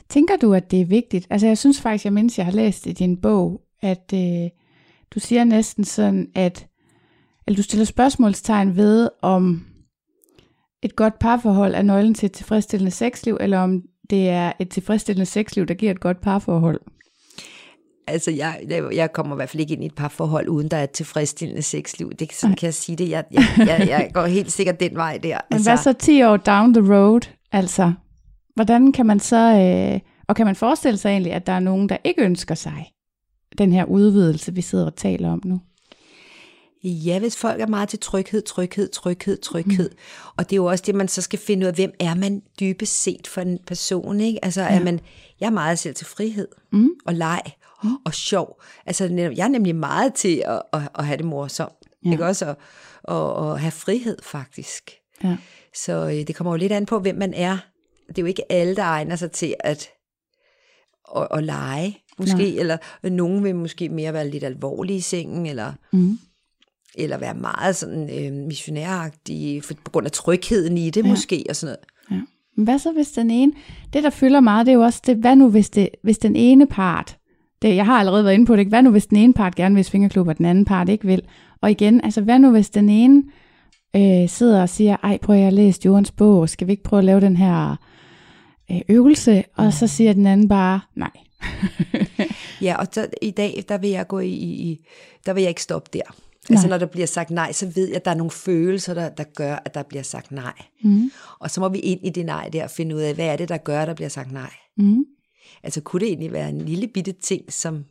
Tænker 0.09 0.37
du, 0.37 0.53
at 0.53 0.71
det 0.71 0.81
er 0.81 0.85
vigtigt? 0.85 1.27
Altså 1.29 1.47
jeg 1.47 1.57
synes 1.57 1.81
faktisk, 1.81 2.05
jeg 2.05 2.13
mindst, 2.13 2.37
jeg 2.37 2.45
har 2.45 2.53
læst 2.53 2.85
i 2.87 2.91
din 2.91 3.17
bog, 3.17 3.61
at 3.81 4.13
øh, 4.13 4.49
du 5.11 5.19
siger 5.19 5.43
næsten 5.43 5.83
sådan, 5.85 6.27
at 6.35 6.67
eller 7.47 7.55
du 7.55 7.63
stiller 7.63 7.85
spørgsmålstegn 7.85 8.75
ved, 8.75 9.09
om 9.21 9.65
et 10.81 10.95
godt 10.95 11.19
parforhold 11.19 11.75
er 11.75 11.81
nøglen 11.81 12.13
til 12.13 12.25
et 12.25 12.31
tilfredsstillende 12.31 12.91
sexliv, 12.91 13.37
eller 13.39 13.59
om 13.59 13.81
det 14.09 14.29
er 14.29 14.51
et 14.59 14.69
tilfredsstillende 14.69 15.25
sexliv, 15.25 15.65
der 15.65 15.73
giver 15.73 15.91
et 15.91 15.99
godt 15.99 16.21
parforhold. 16.21 16.81
Altså, 18.07 18.31
jeg, 18.31 18.59
jeg- 18.93 19.13
kommer 19.13 19.35
i 19.35 19.37
hvert 19.37 19.49
fald 19.49 19.61
ikke 19.61 19.73
ind 19.73 19.83
i 19.83 19.85
et 19.85 19.95
par 19.95 20.07
forhold, 20.07 20.49
uden 20.49 20.67
der 20.71 20.77
er 20.77 20.83
et 20.83 20.91
tilfredsstillende 20.91 21.61
sexliv. 21.61 22.11
Det, 22.13 22.33
sådan 22.33 22.55
kan 22.55 22.65
jeg 22.65 22.73
sige 22.73 22.95
det. 22.95 23.09
Jeg, 23.09 23.23
jeg, 23.31 23.43
jeg, 23.57 23.85
jeg 23.89 24.09
går 24.13 24.25
helt 24.25 24.51
sikkert 24.51 24.79
den 24.79 24.95
vej 24.95 25.17
der. 25.23 25.39
Men 25.49 25.55
altså, 25.55 25.69
hvad 25.69 25.77
så 25.77 25.93
10 25.93 26.23
år 26.23 26.37
down 26.37 26.73
the 26.73 26.93
road? 26.95 27.21
Altså, 27.51 27.93
hvordan 28.55 28.91
kan 28.91 29.05
man 29.05 29.19
så, 29.19 29.37
øh, 29.37 29.99
og 30.27 30.35
kan 30.35 30.45
man 30.45 30.55
forestille 30.55 30.97
sig 30.97 31.09
egentlig, 31.09 31.33
at 31.33 31.47
der 31.47 31.53
er 31.53 31.59
nogen, 31.59 31.89
der 31.89 31.97
ikke 32.03 32.21
ønsker 32.21 32.55
sig 32.55 32.91
den 33.57 33.71
her 33.73 33.85
udvidelse, 33.85 34.53
vi 34.53 34.61
sidder 34.61 34.85
og 34.85 34.95
taler 34.95 35.31
om 35.31 35.41
nu? 35.45 35.59
Ja, 36.87 37.19
hvis 37.19 37.37
folk 37.37 37.61
er 37.61 37.67
meget 37.67 37.89
til 37.89 37.99
tryghed, 37.99 38.41
tryghed, 38.41 38.89
tryghed, 38.89 39.37
tryghed. 39.37 39.89
Mm. 39.89 39.97
Og 40.37 40.43
det 40.49 40.53
er 40.53 40.57
jo 40.57 40.65
også 40.65 40.83
det, 40.87 40.95
man 40.95 41.07
så 41.07 41.21
skal 41.21 41.39
finde 41.39 41.63
ud 41.63 41.67
af, 41.67 41.73
hvem 41.75 41.93
er 41.99 42.15
man 42.15 42.41
dybest 42.59 43.01
set 43.03 43.27
for 43.27 43.41
en 43.41 43.59
person, 43.67 44.21
ikke? 44.21 44.45
Altså, 44.45 44.61
ja. 44.61 44.79
er 44.79 44.83
man, 44.83 44.99
jeg 45.39 45.45
er 45.47 45.51
meget 45.51 45.79
selv 45.79 45.95
til 45.95 46.05
frihed 46.07 46.47
Mm. 46.71 46.89
og 47.05 47.13
leg 47.13 47.41
mm. 47.83 47.89
og 48.05 48.13
sjov. 48.13 48.61
Altså, 48.85 49.05
jeg 49.35 49.43
er 49.43 49.47
nemlig 49.47 49.75
meget 49.75 50.13
til 50.13 50.43
at, 50.45 50.61
at, 50.73 50.81
at 50.95 51.05
have 51.05 51.17
det 51.17 51.25
morsomt. 51.25 51.73
Ja. 52.05 52.11
Ikke 52.11 52.25
også? 52.25 52.45
At, 52.45 52.55
at, 53.15 53.51
at 53.51 53.59
have 53.59 53.71
frihed, 53.71 54.17
faktisk. 54.23 54.91
Ja. 55.23 55.37
Så 55.75 55.93
øh, 55.93 56.27
det 56.27 56.35
kommer 56.35 56.51
jo 56.51 56.57
lidt 56.57 56.71
an 56.71 56.85
på, 56.85 56.99
hvem 56.99 57.15
man 57.15 57.33
er. 57.33 57.57
Det 58.07 58.17
er 58.17 58.21
jo 58.21 58.25
ikke 58.27 58.51
alle, 58.51 58.75
der 58.75 58.83
egner 58.83 59.15
sig 59.15 59.31
til 59.31 59.55
at, 59.59 59.89
at, 61.17 61.27
at 61.31 61.43
lege, 61.43 61.97
måske. 62.17 62.35
Nej. 62.35 62.59
Eller 62.59 62.77
nogen 63.09 63.43
vil 63.43 63.55
måske 63.55 63.89
mere 63.89 64.13
være 64.13 64.29
lidt 64.29 64.43
alvorlige 64.43 64.97
i 64.97 65.01
sengen, 65.01 65.45
eller, 65.45 65.73
Mm. 65.91 66.19
Eller 66.97 67.17
være 67.17 67.33
meget 67.33 67.75
sådan 67.75 68.25
øh, 68.25 68.33
missionæragtige, 68.47 69.61
for, 69.61 69.73
på 69.83 69.91
grund 69.91 70.05
af 70.05 70.11
trygheden 70.11 70.77
i 70.77 70.89
det 70.89 71.03
Ja. 71.03 71.09
måske, 71.09 71.43
og 71.49 71.55
sådan 71.55 71.75
noget. 72.09 72.19
Ja. 72.21 72.25
Men 72.55 72.63
hvad 72.63 72.79
så 72.79 72.91
hvis 72.91 73.11
den 73.11 73.31
ene, 73.31 73.51
det 73.93 74.03
der 74.03 74.09
fylder 74.09 74.39
meget, 74.39 74.65
det 74.65 74.71
er 74.71 74.75
jo 74.75 74.81
også 74.83 75.01
det, 75.05 75.17
hvad 75.17 75.35
nu 75.35 75.49
hvis, 75.49 75.69
det, 75.69 75.89
hvis 76.03 76.17
den 76.17 76.35
ene 76.35 76.67
part, 76.67 77.17
det, 77.61 77.75
jeg 77.75 77.85
har 77.85 77.99
allerede 77.99 78.23
været 78.23 78.33
inde 78.33 78.45
på 78.45 78.53
det, 78.53 78.59
ikke? 78.59 78.69
hvad 78.69 78.81
nu 78.83 78.91
hvis 78.91 79.05
den 79.07 79.17
ene 79.17 79.33
part 79.33 79.55
gerne 79.55 79.75
vil 79.75 79.85
svingerklub, 79.85 80.27
og 80.27 80.37
den 80.37 80.45
anden 80.45 80.65
part 80.65 80.89
ikke 80.89 81.05
vil? 81.05 81.21
Og 81.61 81.71
igen, 81.71 82.01
altså 82.03 82.21
hvad 82.21 82.39
nu 82.39 82.51
hvis 82.51 82.69
den 82.69 82.89
ene 82.89 83.23
øh, 83.95 84.29
sidder 84.29 84.61
og 84.61 84.69
siger, 84.69 84.97
ej 85.03 85.17
prøv 85.17 85.35
jeg 85.35 85.45
har 85.45 85.51
læst 85.51 85.85
Jordens 85.85 86.11
bog, 86.11 86.49
skal 86.49 86.67
vi 86.67 86.71
ikke 86.71 86.83
prøve 86.83 86.97
at 86.97 87.03
lave 87.05 87.21
den 87.21 87.37
her 87.37 87.75
øh, 88.71 88.81
øvelse? 88.89 89.43
Og 89.55 89.73
så 89.73 89.87
siger 89.87 90.13
den 90.13 90.27
anden 90.27 90.47
bare, 90.47 90.79
nej. 90.95 91.11
Ja, 92.61 92.75
og 92.77 92.87
så, 92.91 93.07
i 93.21 93.31
dag, 93.31 93.63
der 93.69 93.77
vil 93.77 93.89
jeg 93.89 94.07
gå 94.07 94.19
i, 94.19 94.29
i, 94.33 94.85
der 95.25 95.33
vil 95.33 95.41
jeg 95.41 95.49
ikke 95.49 95.61
stoppe 95.61 95.89
der. 95.93 96.15
Altså 96.49 96.67
Nej. 96.67 96.69
når 96.69 96.77
der 96.77 96.85
bliver 96.85 97.07
sagt 97.07 97.29
nej, 97.29 97.51
så 97.51 97.71
ved 97.75 97.87
jeg, 97.87 97.95
at 97.95 98.05
der 98.05 98.11
er 98.11 98.15
nogle 98.15 98.31
følelser, 98.31 98.93
der, 98.93 99.09
der 99.09 99.23
gør, 99.23 99.55
at 99.65 99.73
der 99.73 99.83
bliver 99.83 100.03
sagt 100.03 100.31
nej. 100.31 100.53
Mm. 100.83 101.11
Og 101.39 101.51
så 101.51 101.59
må 101.59 101.69
vi 101.69 101.79
ind 101.79 101.99
i 102.03 102.09
det 102.09 102.25
nej 102.25 102.49
der 102.53 102.63
og 102.63 102.71
finde 102.71 102.95
ud 102.95 103.01
af, 103.01 103.15
hvad 103.15 103.25
er 103.25 103.35
det, 103.35 103.49
der 103.49 103.57
gør, 103.57 103.81
at 103.81 103.87
der 103.87 103.93
bliver 103.93 104.09
sagt 104.09 104.31
nej. 104.31 104.53
Mm. 104.77 105.05
Altså 105.63 105.81
kunne 105.81 105.99
det 105.99 106.07
egentlig 106.07 106.31
være 106.31 106.49
en 106.49 106.61
lille 106.61 106.87
bitte 106.87 107.11
ting, 107.11 107.53
som 107.53 107.85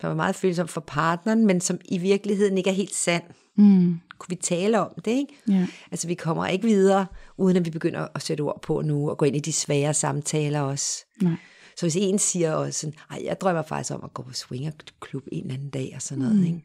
der 0.00 0.08
var 0.08 0.14
meget 0.14 0.34
følsom 0.34 0.68
for 0.68 0.80
partneren, 0.80 1.46
men 1.46 1.60
som 1.60 1.78
i 1.84 1.98
virkeligheden 1.98 2.58
ikke 2.58 2.70
er 2.70 2.74
helt 2.74 2.94
sand. 2.94 3.22
Mm. 3.56 4.00
Kunne 4.18 4.28
vi 4.28 4.34
tale 4.42 4.80
om 4.80 4.90
det, 5.04 5.10
ikke? 5.10 5.34
Ja. 5.48 5.66
Altså 5.90 6.06
vi 6.06 6.14
kommer 6.14 6.46
ikke 6.46 6.66
videre, 6.66 7.06
uden 7.36 7.56
at 7.56 7.64
vi 7.64 7.70
begynder 7.70 8.08
at 8.14 8.22
sætte 8.22 8.40
ord 8.40 8.62
på 8.62 8.82
nu, 8.82 9.10
og 9.10 9.18
gå 9.18 9.24
ind 9.24 9.36
i 9.36 9.40
de 9.40 9.52
svære 9.52 9.94
samtaler 9.94 10.60
også. 10.60 11.04
Nej. 11.22 11.36
Så 11.76 11.84
hvis 11.86 11.96
en 11.96 12.18
siger 12.18 12.52
også 12.52 12.80
sådan, 12.80 12.94
ej, 13.10 13.20
jeg 13.24 13.40
drømmer 13.40 13.62
faktisk 13.62 13.94
om 13.94 14.04
at 14.04 14.14
gå 14.14 14.22
på 14.22 14.32
swingerklub 14.32 15.22
en 15.32 15.42
eller 15.42 15.54
anden 15.54 15.70
dag 15.70 15.92
og 15.94 16.02
sådan 16.02 16.22
noget, 16.22 16.36
mm. 16.36 16.44
ikke? 16.44 16.64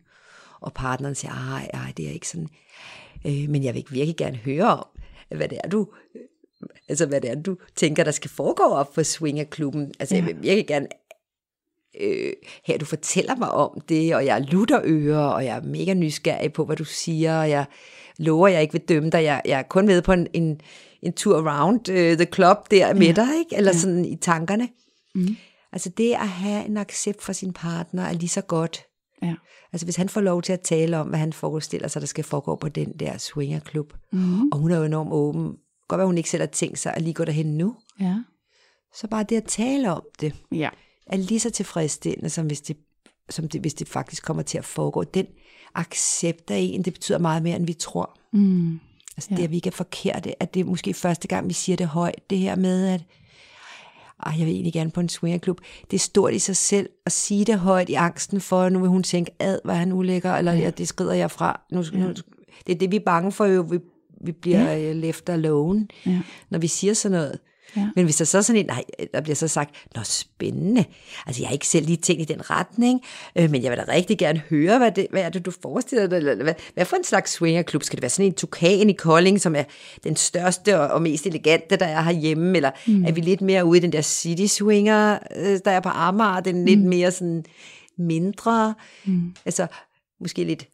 Og 0.64 0.74
partneren 0.74 1.16
siger, 1.16 1.32
ej, 1.32 1.70
ej, 1.74 1.94
det 1.98 2.08
er 2.08 2.12
ikke 2.12 2.28
sådan. 2.28 2.50
Øh, 3.26 3.50
men 3.50 3.64
jeg 3.64 3.74
vil 3.74 3.86
virkelig 3.90 4.18
gerne 4.18 4.38
høre 4.38 4.78
om, 4.78 4.88
hvad 5.36 5.48
det 5.50 5.60
er, 5.64 5.70
du, 5.70 5.88
altså 6.90 7.06
hvad 7.06 7.22
det 7.22 7.30
er, 7.30 7.36
du 7.36 7.58
tænker, 7.76 8.04
der 8.04 8.12
skal 8.12 8.30
foregå 8.30 8.64
op 8.64 8.96
for 8.96 9.04
swingerklubben. 9.04 9.94
Altså 10.00 10.16
ja. 10.16 10.22
jeg 10.22 10.28
vil 10.28 10.44
virkelig 10.44 10.68
gerne 10.68 10.88
øh, 12.02 12.34
her, 12.66 12.78
du 12.78 12.86
fortæller 12.86 13.36
mig 13.36 13.52
om 13.52 13.82
det, 13.90 14.16
og 14.16 14.26
jeg 14.26 14.42
lutter 14.42 14.82
ører, 14.84 15.26
og 15.26 15.46
jeg 15.46 15.58
er 15.58 15.62
mega 15.62 15.94
nysgerrig 15.94 16.54
på, 16.54 16.66
hvad 16.66 16.76
du 16.76 16.86
siger, 16.86 17.40
og 17.40 17.50
jeg 17.50 17.66
lover, 18.18 18.48
jeg 18.48 18.62
ikke 18.62 18.72
vil 18.72 18.82
dømme 18.82 19.10
dig. 19.10 19.24
Jeg, 19.24 19.42
jeg 19.46 19.60
er 19.60 19.64
kun 19.64 19.86
med 19.86 20.02
på 20.02 20.14
en, 20.14 20.28
en, 20.34 20.62
en 21.02 21.14
tur 21.14 21.38
around 21.38 21.90
uh, 21.90 21.96
the 21.96 22.28
club 22.34 22.58
der 22.72 22.88
ja. 22.88 22.94
med 22.94 23.14
dig, 23.14 23.40
ikke? 23.40 23.56
eller 23.56 23.72
ja. 23.72 23.78
sådan 23.78 24.06
i 24.06 24.16
tankerne. 24.16 24.70
Mm. 25.16 25.36
Altså 25.72 25.90
det 25.90 26.14
at 26.14 26.28
have 26.28 26.66
en 26.66 26.78
accept 26.78 27.22
for 27.22 27.34
sin 27.34 27.54
partner 27.54 28.04
er 28.04 28.14
lige 28.14 28.30
så 28.30 28.42
godt. 28.42 28.86
Ja. 29.22 29.34
Altså 29.74 29.86
hvis 29.86 29.96
han 29.96 30.10
får 30.10 30.22
lov 30.22 30.42
til 30.42 30.54
at 30.54 30.62
tale 30.62 30.98
om, 30.98 31.08
hvad 31.08 31.20
han 31.20 31.34
forestiller 31.34 31.88
sig, 31.88 32.02
der 32.02 32.06
skal 32.08 32.24
foregå 32.24 32.56
på 32.56 32.70
den 32.70 32.94
der 33.00 33.18
swingerklub, 33.18 33.94
Mm. 34.12 34.48
og 34.52 34.58
hun 34.60 34.72
er 34.72 34.78
jo 34.78 34.84
enormt 34.84 35.12
åben, 35.14 35.56
godt 35.88 36.00
være, 36.00 36.06
hun 36.08 36.18
ikke 36.18 36.30
selv 36.30 36.42
har 36.42 36.48
tænkt 36.48 36.80
sig 36.80 36.94
at 36.94 37.02
lige 37.02 37.14
gå 37.14 37.26
derhen 37.26 37.58
nu, 37.58 37.76
Ja. 38.00 38.16
så 38.96 39.08
bare 39.08 39.24
det 39.24 39.38
at 39.38 39.44
tale 39.44 39.92
om 39.94 40.04
det, 40.22 40.36
Ja. 40.52 40.70
er 41.08 41.18
lige 41.18 41.40
så 41.40 41.50
tilfredsstillende, 41.50 42.30
som 42.30 42.46
hvis 42.46 42.62
det, 42.62 42.78
som 43.30 43.48
det, 43.50 43.62
hvis 43.62 43.74
det 43.74 43.88
faktisk 43.88 44.24
kommer 44.24 44.44
til 44.44 44.58
at 44.58 44.66
foregå. 44.66 45.04
Den 45.04 45.26
accept 45.76 46.52
af 46.52 46.58
en, 46.58 46.82
det 46.86 46.94
betyder 46.94 47.18
meget 47.18 47.44
mere, 47.44 47.56
end 47.56 47.66
vi 47.66 47.74
tror. 47.74 48.18
Mm. 48.34 48.80
Altså 49.18 49.28
Ja. 49.32 49.36
det, 49.36 49.44
at 49.44 49.52
vi 49.52 49.56
ikke 49.56 49.68
er 49.68 49.72
forkerte, 49.72 50.44
at 50.44 50.54
det 50.54 50.60
er 50.60 50.64
måske 50.64 50.94
første 50.94 51.28
gang, 51.28 51.48
vi 51.48 51.54
siger 51.54 51.76
det 51.76 51.88
højt, 51.88 52.30
det 52.30 52.38
her 52.38 52.56
med, 52.56 52.88
at 52.88 53.02
ej, 54.26 54.36
jeg 54.38 54.46
vil 54.46 54.54
egentlig 54.54 54.74
gerne 54.74 54.92
på 54.92 55.00
en 55.00 55.10
swingerklub. 55.10 55.62
Det 55.92 55.98
er 55.98 56.00
stort 56.00 56.34
i 56.34 56.40
sig 56.40 56.56
selv 56.56 56.90
at 57.06 57.12
sige 57.12 57.46
det 57.46 57.60
højt 57.60 57.90
i 57.90 57.94
angsten 57.94 58.42
for, 58.42 58.70
nu 58.70 58.80
vil 58.80 58.90
hun 58.90 59.04
tænke, 59.04 59.32
ad, 59.40 59.60
hvad 59.64 59.76
han 59.76 59.92
ulækker, 59.92 60.34
eller 60.34 60.54
ja. 60.54 60.70
det 60.70 60.88
skrider 60.88 61.14
jeg 61.14 61.32
fra. 61.32 61.62
Nu, 61.72 61.82
ja. 61.94 61.98
nu, 61.98 62.14
det 62.68 62.76
er 62.76 62.80
det, 62.80 62.92
vi 62.92 62.96
er 62.96 63.04
bange 63.06 63.32
for 63.32 63.46
jo. 63.46 63.62
Vi, 63.62 63.80
vi 64.26 64.32
bliver 64.32 64.74
ja. 64.74 64.94
left 64.94 65.30
alone, 65.30 65.88
Ja. 66.06 66.22
når 66.50 66.60
vi 66.60 66.68
siger 66.68 66.94
sådan 66.94 67.18
noget. 67.18 67.40
Ja. 67.76 67.90
Men 67.96 68.06
hvis 68.06 68.16
der 68.16 68.26
så 68.26 68.42
sådan 68.42 68.60
en, 68.60 68.66
nej, 68.66 68.84
der 69.14 69.22
bliver 69.22 69.36
så 69.36 69.48
sagt, 69.48 69.76
nå 69.96 70.02
spændende, 70.04 70.86
altså 71.28 71.42
jeg 71.42 71.48
har 71.48 71.54
ikke 71.54 71.68
selv 71.68 71.86
lige 71.86 71.98
tænkt 71.98 72.22
i 72.22 72.34
den 72.34 72.50
retning, 72.50 73.02
øh, 73.36 73.52
men 73.52 73.64
jeg 73.64 73.72
vil 73.72 73.80
da 73.80 73.86
rigtig 73.88 74.18
gerne 74.18 74.42
høre, 74.50 74.78
hvad, 74.78 74.92
det, 74.92 75.08
hvad 75.12 75.22
er 75.22 75.30
det, 75.30 75.46
du 75.46 75.52
forestiller 75.62 76.08
dig, 76.08 76.18
eller 76.18 76.44
hvad, 76.44 76.54
hvad 76.74 76.86
for 76.86 76.96
en 76.96 77.04
slags 77.04 77.32
swingerklub? 77.32 77.84
Skal 77.84 77.98
det 77.98 78.02
være 78.02 78.10
sådan 78.10 78.26
en 78.26 78.34
tukan 78.34 78.90
i 78.90 78.94
Kolding, 78.94 79.42
som 79.42 79.56
er 79.56 79.64
den 80.04 80.16
største 80.16 80.80
og, 80.80 80.88
og 80.88 81.02
mest 81.02 81.26
elegante, 81.26 81.76
der 81.76 81.86
er 81.86 82.02
herhjemme, 82.02 82.56
eller 82.56 82.72
mm. 82.88 83.06
er 83.06 83.12
vi 83.12 83.22
lidt 83.22 83.42
mere 83.42 83.66
ude 83.66 83.78
i 83.78 83.82
den 83.82 83.92
der 83.92 84.02
city 84.02 84.46
swinger, 84.46 85.20
øh, 85.36 85.60
der 85.66 85.72
er 85.72 85.80
på 85.80 85.90
Amager, 85.90 86.40
den 86.40 86.60
mm. 86.60 86.66
lidt 86.66 86.80
mere 86.80 87.12
sådan 87.12 87.46
mindre, 87.98 88.74
mm. 89.06 89.36
altså 89.46 89.68
måske 90.20 90.44
lidt 90.44 90.68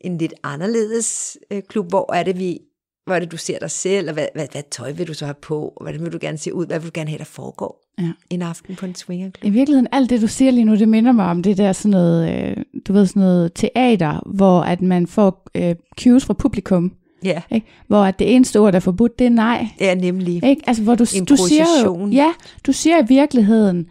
en 0.00 0.18
lidt 0.18 0.34
anderledes 0.42 1.38
øh, 1.50 1.62
klub, 1.68 1.88
hvor 1.88 2.12
er 2.12 2.22
det 2.22 2.38
vi 2.38 2.58
hvor 3.06 3.14
er 3.14 3.18
det, 3.20 3.32
du 3.32 3.36
ser 3.36 3.58
dig 3.58 3.70
selv, 3.70 4.08
og 4.08 4.14
hvad, 4.14 4.26
hvad, 4.34 4.46
hvad 4.52 4.62
tøj 4.70 4.92
vil 4.92 5.08
du 5.08 5.14
så 5.14 5.24
have 5.24 5.34
på, 5.42 5.72
og 5.76 5.82
hvad 5.84 5.98
vil 5.98 6.12
du 6.12 6.18
gerne 6.20 6.38
se 6.38 6.54
ud, 6.54 6.66
hvad 6.66 6.78
vil 6.78 6.86
du 6.86 6.90
gerne 6.94 7.10
have, 7.10 7.18
der 7.18 7.24
foregår 7.24 7.80
Ja. 7.98 8.08
en 8.30 8.42
aften 8.42 8.76
på 8.76 8.86
en 8.86 8.94
swingerklub? 8.94 9.44
I 9.44 9.50
virkeligheden, 9.50 9.88
alt 9.92 10.10
det 10.10 10.20
du 10.20 10.26
siger 10.26 10.50
lige 10.50 10.64
nu, 10.64 10.76
det 10.76 10.88
minder 10.88 11.12
mig 11.12 11.26
om 11.26 11.42
det 11.42 11.56
der 11.58 11.72
sådan 11.72 11.90
noget, 11.90 12.32
øh, 12.50 12.56
du 12.86 12.92
ved 12.92 13.06
sådan 13.06 13.22
noget 13.22 13.52
teater, 13.54 14.20
hvor 14.26 14.60
at 14.60 14.82
man 14.82 15.06
får 15.06 15.42
øh, 15.54 15.74
cues 16.00 16.24
fra 16.24 16.34
publikum, 16.34 16.92
Ja, 17.24 17.42
ikke? 17.50 17.66
hvor 17.86 18.04
at 18.04 18.18
det 18.18 18.34
eneste 18.34 18.60
ord, 18.60 18.72
der 18.72 18.76
er 18.76 18.80
forbudt, 18.80 19.18
det 19.18 19.24
er 19.26 19.30
nej. 19.30 19.68
det 19.78 19.90
er 19.90 19.94
nemlig. 19.94 20.34
Ikke? 20.44 20.62
Altså, 20.66 20.82
hvor 20.82 20.94
du, 20.94 21.04
du 21.28 21.36
siger 21.36 21.64
jo, 21.84 22.08
ja, 22.08 22.32
du 22.66 22.72
siger 22.72 23.02
i 23.02 23.06
virkeligheden, 23.08 23.86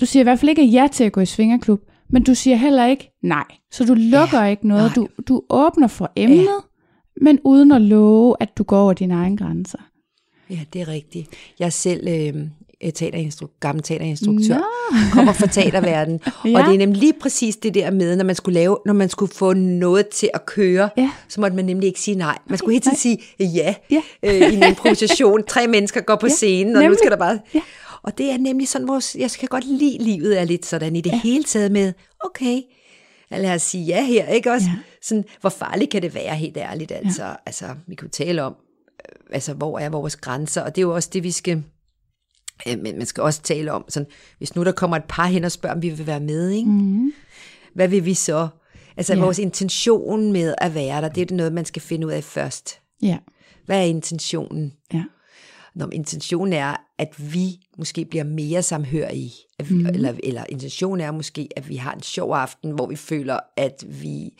du 0.00 0.06
siger 0.06 0.20
i 0.20 0.22
hvert 0.22 0.38
fald 0.38 0.48
ikke 0.48 0.64
ja 0.64 0.88
til 0.92 1.04
at 1.04 1.12
gå 1.12 1.20
i 1.20 1.26
svingerklub, 1.26 1.80
men 2.10 2.22
du 2.22 2.34
siger 2.34 2.56
heller 2.56 2.86
ikke 2.86 3.10
nej. 3.22 3.44
Så 3.72 3.84
du 3.84 3.94
lukker 3.94 4.40
ja, 4.42 4.46
ikke 4.46 4.68
noget. 4.68 4.84
nej. 4.84 4.94
Du, 4.94 5.08
du 5.28 5.42
åbner 5.50 5.86
for 5.86 6.12
emnet, 6.16 6.36
ja. 6.36 6.46
Men 7.20 7.38
uden 7.44 7.72
at 7.72 7.82
love, 7.82 8.36
at 8.40 8.48
du 8.58 8.62
går 8.62 8.78
over 8.80 8.92
dine 8.92 9.14
egne 9.14 9.36
grænser. 9.36 9.78
Ja, 10.50 10.58
det 10.72 10.80
er 10.80 10.88
rigtigt. 10.88 11.28
Jeg 11.58 11.66
er 11.66 11.70
selv 11.70 12.08
øh, 12.08 12.42
teaterinstru- 12.84 13.58
gammel 13.60 13.82
teaterinstruktør, 13.84 14.58
kommer 15.12 15.32
fra 15.32 15.46
teaterverdenen, 15.46 16.20
ja. 16.44 16.58
Og 16.58 16.64
det 16.66 16.74
er 16.74 16.78
nemlig 16.78 17.00
lige 17.00 17.12
præcis 17.20 17.56
det 17.56 17.74
der 17.74 17.90
med, 17.90 18.16
når 18.16 18.24
man 18.24 18.34
skulle 18.34 18.54
lave, 18.60 18.78
når 18.86 18.92
man 18.92 19.08
skulle 19.08 19.32
få 19.34 19.52
noget 19.52 20.08
til 20.08 20.30
at 20.34 20.46
køre, 20.46 20.88
Ja. 20.96 21.10
så 21.28 21.40
måtte 21.40 21.56
man 21.56 21.64
nemlig 21.64 21.86
ikke 21.86 22.00
sige 22.00 22.14
nej. 22.16 22.38
Man 22.48 22.58
skulle 22.58 22.72
hele 22.74 22.82
tiden 22.82 22.96
sige 22.96 23.18
ja, 23.40 23.74
Ja. 23.90 24.00
Øh, 24.22 24.52
i 24.52 24.54
en 24.56 24.62
improvisation. 24.68 25.42
Tre 25.48 25.66
mennesker 25.66 26.00
går 26.00 26.16
på 26.16 26.26
Ja, 26.26 26.32
scenen, 26.34 26.76
og 26.76 26.82
nu 26.82 26.84
nemlig. 26.84 26.98
skal 26.98 27.10
der 27.10 27.16
bare... 27.16 27.38
Ja. 27.54 27.60
Og 28.02 28.18
det 28.18 28.30
er 28.30 28.38
nemlig 28.38 28.68
sådan, 28.68 28.88
vores, 28.88 29.16
jeg 29.18 29.30
skal 29.30 29.48
godt 29.48 29.64
lide, 29.64 29.98
livet 30.00 30.40
er 30.40 30.44
lidt 30.44 30.66
sådan 30.66 30.96
i 30.96 31.00
det 31.00 31.10
ja. 31.12 31.20
hele 31.24 31.44
taget 31.44 31.72
med, 31.72 31.92
okay, 32.20 32.60
lad 33.30 33.54
os 33.54 33.62
sige 33.62 33.84
ja 33.84 34.04
her, 34.04 34.26
ikke 34.26 34.52
også? 34.52 34.66
Ja. 34.66 34.78
Sådan, 35.06 35.24
hvor 35.40 35.50
farligt 35.50 35.90
kan 35.90 36.02
det 36.02 36.14
være, 36.14 36.36
helt 36.36 36.56
ærligt, 36.56 36.92
altså. 36.92 37.24
Ja. 37.24 37.34
Altså, 37.46 37.74
vi 37.86 37.94
kan 37.94 38.06
jo 38.06 38.10
tale 38.10 38.42
om, 38.42 38.56
øh, 39.08 39.34
altså, 39.34 39.54
hvor 39.54 39.78
er 39.78 39.88
vores 39.88 40.16
grænser, 40.16 40.62
og 40.62 40.74
det 40.76 40.80
er 40.82 40.86
jo 40.86 40.94
også 40.94 41.10
det, 41.12 41.22
vi 41.22 41.30
skal, 41.30 41.62
øh, 42.68 42.78
men 42.78 42.96
man 42.98 43.06
skal 43.06 43.22
også 43.22 43.42
tale 43.42 43.72
om, 43.72 43.84
sådan, 43.88 44.06
hvis 44.38 44.54
nu 44.56 44.64
der 44.64 44.72
kommer 44.72 44.96
et 44.96 45.04
par 45.08 45.26
hen 45.26 45.44
og 45.44 45.52
spørger, 45.52 45.76
om 45.76 45.82
vi 45.82 45.88
vil 45.90 46.06
være 46.06 46.20
med, 46.20 46.50
ikke? 46.50 46.70
Mm. 46.70 47.12
hvad 47.74 47.88
vil 47.88 48.04
vi 48.04 48.14
så? 48.14 48.48
Altså, 48.96 49.14
Ja. 49.14 49.20
vores 49.20 49.38
intention 49.38 50.32
med 50.32 50.54
at 50.58 50.74
være 50.74 51.02
der, 51.02 51.08
det 51.08 51.30
er 51.30 51.34
noget, 51.34 51.52
man 51.52 51.64
skal 51.64 51.82
finde 51.82 52.06
ud 52.06 52.12
af 52.12 52.24
først. 52.24 52.80
Ja, 53.02 53.18
Hvad 53.66 53.78
er 53.78 53.82
intentionen? 53.84 54.72
ja, 54.92 55.04
Når 55.74 55.88
intentionen 55.92 56.52
er, 56.52 56.76
at 56.98 57.32
vi 57.34 57.48
måske 57.78 58.04
bliver 58.04 58.24
mere 58.24 58.62
samhørige, 58.62 59.32
at 59.58 59.70
vi, 59.70 59.74
mm. 59.74 59.86
eller, 59.86 60.14
eller 60.24 60.44
intentionen 60.48 61.00
er 61.00 61.10
måske, 61.12 61.48
at 61.56 61.68
vi 61.68 61.76
har 61.76 61.92
en 61.92 62.02
sjov 62.02 62.32
aften, 62.34 62.70
hvor 62.70 62.86
vi 62.86 62.96
føler, 62.96 63.38
at 63.56 63.84
vi 63.88 64.30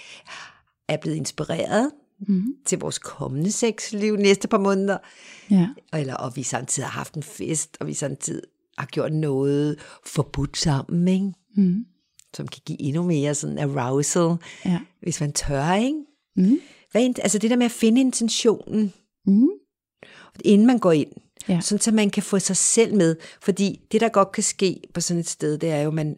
er 0.89 0.97
blevet 0.97 1.17
inspireret 1.17 1.91
mm. 2.29 2.55
til 2.67 2.79
vores 2.79 2.99
kommende 2.99 3.53
sexliv 3.53 4.17
næste 4.17 4.49
par 4.49 4.59
måneder, 4.59 4.99
ja, 5.51 5.69
eller 5.93 6.15
og 6.15 6.37
vi 6.37 6.43
samtidig 6.43 6.89
har 6.89 6.99
haft 6.99 7.15
en 7.15 7.23
fest, 7.23 7.77
og 7.81 7.87
vi 7.87 7.95
samtidig 7.95 8.43
har 8.79 8.87
gjort 8.87 9.13
noget 9.13 9.79
forbudt 10.07 10.57
sammen, 10.57 11.09
ikke? 11.09 11.33
mm. 11.57 11.87
som 12.35 12.49
kan 12.49 12.63
give 12.67 12.81
endnu 12.81 13.03
mere 13.03 13.35
sådan 13.35 13.59
arousal, 13.59 14.37
ja. 14.65 14.81
hvis 15.03 15.21
man 15.21 15.33
tør, 15.33 15.75
ikke? 15.75 15.99
Mm. 16.37 16.61
Hvad, 16.91 17.03
er 17.03 17.09
int- 17.09 17.23
altså 17.23 17.39
det 17.39 17.51
der 17.51 17.57
med 17.57 17.67
at 17.67 17.73
finde 17.73 18.01
intentionen, 18.01 18.93
Mm. 19.29 19.49
inden 20.45 20.67
man 20.67 20.79
går 20.79 20.93
ind, 20.93 21.11
Ja. 21.49 21.61
sådan 21.61 21.81
så 21.83 21.93
man 21.93 22.11
kan 22.11 22.23
få 22.23 22.39
sig 22.39 22.57
selv 22.57 22.95
med, 22.95 23.17
fordi 23.41 23.81
det 23.93 24.01
der 24.01 24.09
godt 24.09 24.33
kan 24.33 24.43
ske 24.43 24.81
på 24.95 25.01
sådan 25.01 25.21
et 25.21 25.29
sted, 25.29 25.59
det 25.59 25.71
er 25.71 25.81
jo, 25.81 25.91
man, 25.91 26.17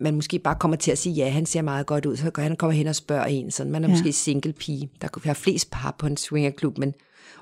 man 0.00 0.14
måske 0.14 0.38
bare 0.38 0.56
kommer 0.60 0.76
til 0.76 0.90
at 0.90 0.98
sige, 0.98 1.12
ja, 1.14 1.28
han 1.30 1.46
ser 1.46 1.62
meget 1.62 1.86
godt 1.86 2.06
ud, 2.06 2.16
så 2.16 2.30
han 2.38 2.56
kommer 2.56 2.76
hen 2.76 2.86
og 2.86 2.96
spørger 2.96 3.24
en, 3.24 3.50
sådan, 3.50 3.72
man 3.72 3.84
er 3.84 3.88
Ja. 3.88 3.94
måske 3.94 4.12
single 4.12 4.52
pige, 4.52 4.90
der 5.02 5.08
kan 5.08 5.22
være 5.24 5.34
flest 5.34 5.70
par 5.70 5.96
på 5.98 6.06
en 6.06 6.16
swingerklub, 6.16 6.78
men 6.78 6.94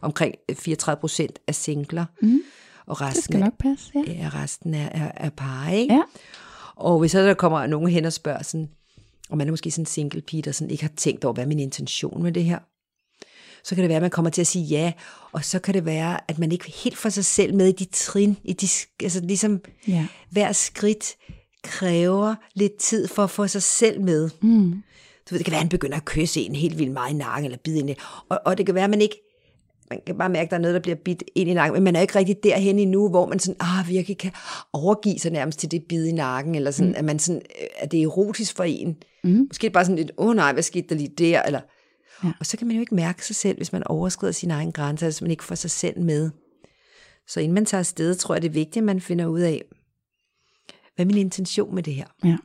omkring 0.02 0.34
34 0.54 1.00
procent 1.00 1.38
er 1.46 1.52
singler, 1.52 2.04
Mm. 2.22 2.40
og 2.86 2.96
Det 2.96 3.06
resten, 3.06 3.22
skal 3.22 3.40
er, 3.40 3.44
nok 3.44 3.58
passe, 3.58 3.90
ja. 4.06 4.12
ja, 4.12 4.30
resten 4.34 4.74
er, 4.74 4.88
er, 4.92 5.10
er 5.16 5.30
par, 5.30 5.70
ikke? 5.70 5.94
Ja. 5.94 6.02
Og 6.76 6.98
hvis 6.98 7.10
så 7.12 7.20
der 7.22 7.34
kommer 7.34 7.66
nogen 7.66 7.90
hen 7.90 8.04
og 8.04 8.12
spørger 8.12 8.42
sådan, 8.42 8.68
og 9.30 9.36
man 9.38 9.46
er 9.46 9.50
måske 9.50 9.70
sådan 9.70 9.82
en 9.82 9.86
single 9.86 10.20
pige, 10.20 10.42
der 10.42 10.52
sådan 10.52 10.70
ikke 10.70 10.82
har 10.84 10.92
tænkt 10.96 11.24
over, 11.24 11.34
hvad 11.34 11.44
er 11.44 11.48
min 11.48 11.60
intention 11.60 12.22
med 12.22 12.32
det 12.32 12.44
her, 12.44 12.58
så 13.64 13.74
kan 13.74 13.82
det 13.82 13.88
være, 13.88 13.96
at 13.96 14.02
man 14.02 14.10
kommer 14.10 14.30
til 14.30 14.40
at 14.40 14.46
sige 14.46 14.64
ja, 14.64 14.92
og 15.32 15.44
så 15.44 15.58
kan 15.58 15.74
det 15.74 15.84
være, 15.84 16.18
at 16.30 16.38
man 16.38 16.52
ikke 16.52 16.72
helt 16.84 16.96
får 16.98 17.08
sig 17.08 17.24
selv 17.24 17.54
med 17.54 17.68
i 17.68 17.72
de 17.72 17.84
trin, 17.84 18.36
i 18.44 18.52
de, 18.52 18.68
altså 19.02 19.20
ligesom 19.20 19.60
Ja. 19.88 20.06
hver 20.30 20.52
skridt 20.52 21.14
kræver 21.66 22.34
lidt 22.54 22.76
tid 22.76 23.08
for 23.08 23.24
at 23.24 23.30
få 23.30 23.46
sig 23.46 23.62
selv 23.62 24.00
med. 24.00 24.30
Mm. 24.42 24.70
Du 25.30 25.34
ved, 25.34 25.38
det 25.38 25.44
kan 25.44 25.52
være, 25.52 25.58
at 25.58 25.64
han 25.64 25.68
begynder 25.68 25.96
at 25.96 26.04
kysse 26.04 26.40
en 26.40 26.54
helt 26.54 26.78
vildt 26.78 26.92
meget 26.92 27.10
i 27.12 27.16
nakken, 27.16 27.44
eller 27.44 27.58
bide 27.64 27.78
ind 27.78 27.90
i, 27.90 27.94
og, 28.28 28.40
og 28.44 28.58
det 28.58 28.66
kan 28.66 28.74
være, 28.74 28.84
at 28.84 28.90
man 28.90 29.00
ikke, 29.00 29.22
man 29.90 30.00
kan 30.06 30.18
bare 30.18 30.28
mærke, 30.28 30.44
at 30.44 30.50
der 30.50 30.56
er 30.56 30.60
noget, 30.60 30.74
der 30.74 30.80
bliver 30.80 30.96
bidt 31.04 31.22
ind 31.34 31.50
i 31.50 31.54
nakken, 31.54 31.74
men 31.74 31.84
man 31.84 31.96
er 31.96 32.00
ikke 32.00 32.18
rigtig 32.18 32.36
derhen 32.42 32.78
endnu, 32.78 33.08
hvor 33.08 33.26
man 33.26 33.38
sådan, 33.38 33.56
ah, 33.60 33.88
virkelig 33.88 34.18
kan 34.18 34.32
overgive 34.72 35.18
sig 35.18 35.32
nærmest 35.32 35.58
til 35.58 35.70
det 35.70 35.84
bid 35.88 36.06
i 36.06 36.12
nakken, 36.12 36.54
eller 36.54 36.70
sådan, 36.70 36.90
mm. 36.90 36.98
at 36.98 37.04
man 37.04 37.18
sådan, 37.18 37.42
øh, 37.60 37.66
at 37.78 37.92
det 37.92 38.00
er 38.00 38.04
erotisk 38.04 38.56
for 38.56 38.64
en. 38.64 38.96
Mm. 39.24 39.46
Måske 39.50 39.70
bare 39.70 39.84
sådan 39.84 39.96
lidt, 39.96 40.12
åh 40.18 40.28
oh, 40.28 40.36
nej, 40.36 40.52
hvad 40.52 40.62
skete 40.62 40.88
der 40.88 40.94
lige 40.94 41.12
der, 41.18 41.42
eller, 41.42 41.60
Ja. 42.22 42.28
ja. 42.28 42.32
og 42.40 42.46
så 42.46 42.56
kan 42.56 42.66
man 42.66 42.76
jo 42.76 42.80
ikke 42.80 42.94
mærke 42.94 43.26
sig 43.26 43.36
selv, 43.36 43.56
hvis 43.56 43.72
man 43.72 43.82
overskrider 43.86 44.32
sine 44.32 44.54
egne 44.54 44.72
grænser, 44.72 45.06
hvis 45.06 45.22
man 45.22 45.30
ikke 45.30 45.44
får 45.44 45.54
sig 45.54 45.70
selv 45.70 46.00
med. 46.00 46.30
Så 47.28 47.40
inden 47.40 47.54
man 47.54 47.64
tager 47.66 47.78
afsted, 47.78 48.14
tror 48.14 48.34
jeg, 48.34 48.42
det 48.42 48.48
er 48.48 48.52
vigtigt, 48.52 48.76
at 48.76 48.84
man 48.84 49.00
finder 49.00 49.26
ud 49.26 49.40
af, 49.40 49.62
hvad 50.96 51.06
er 51.06 51.08
min 51.08 51.16
intention 51.16 51.74
med 51.74 51.82
det 51.82 51.94
her? 51.94 52.06
Ja. 52.24 52.36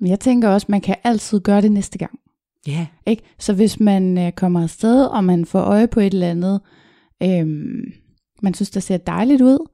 Men 0.00 0.10
jeg 0.10 0.20
tænker 0.20 0.48
også, 0.48 0.66
man 0.68 0.80
kan 0.80 0.96
altid 1.04 1.40
gøre 1.40 1.62
det 1.62 1.72
næste 1.72 1.98
gang. 1.98 2.18
Ja, 2.66 2.86
Ikke? 3.06 3.22
Så 3.38 3.54
hvis 3.54 3.80
man 3.80 4.18
øh, 4.18 4.32
kommer 4.32 4.62
afsted, 4.62 5.06
og 5.06 5.24
man 5.24 5.44
får 5.44 5.60
øje 5.60 5.88
på 5.88 6.00
et 6.00 6.14
eller 6.14 6.30
andet, 6.30 6.60
øhm, 7.22 7.92
man 8.42 8.54
synes, 8.54 8.70
der 8.70 8.80
ser 8.80 8.96
dejligt 8.96 9.42
ud, 9.42 9.68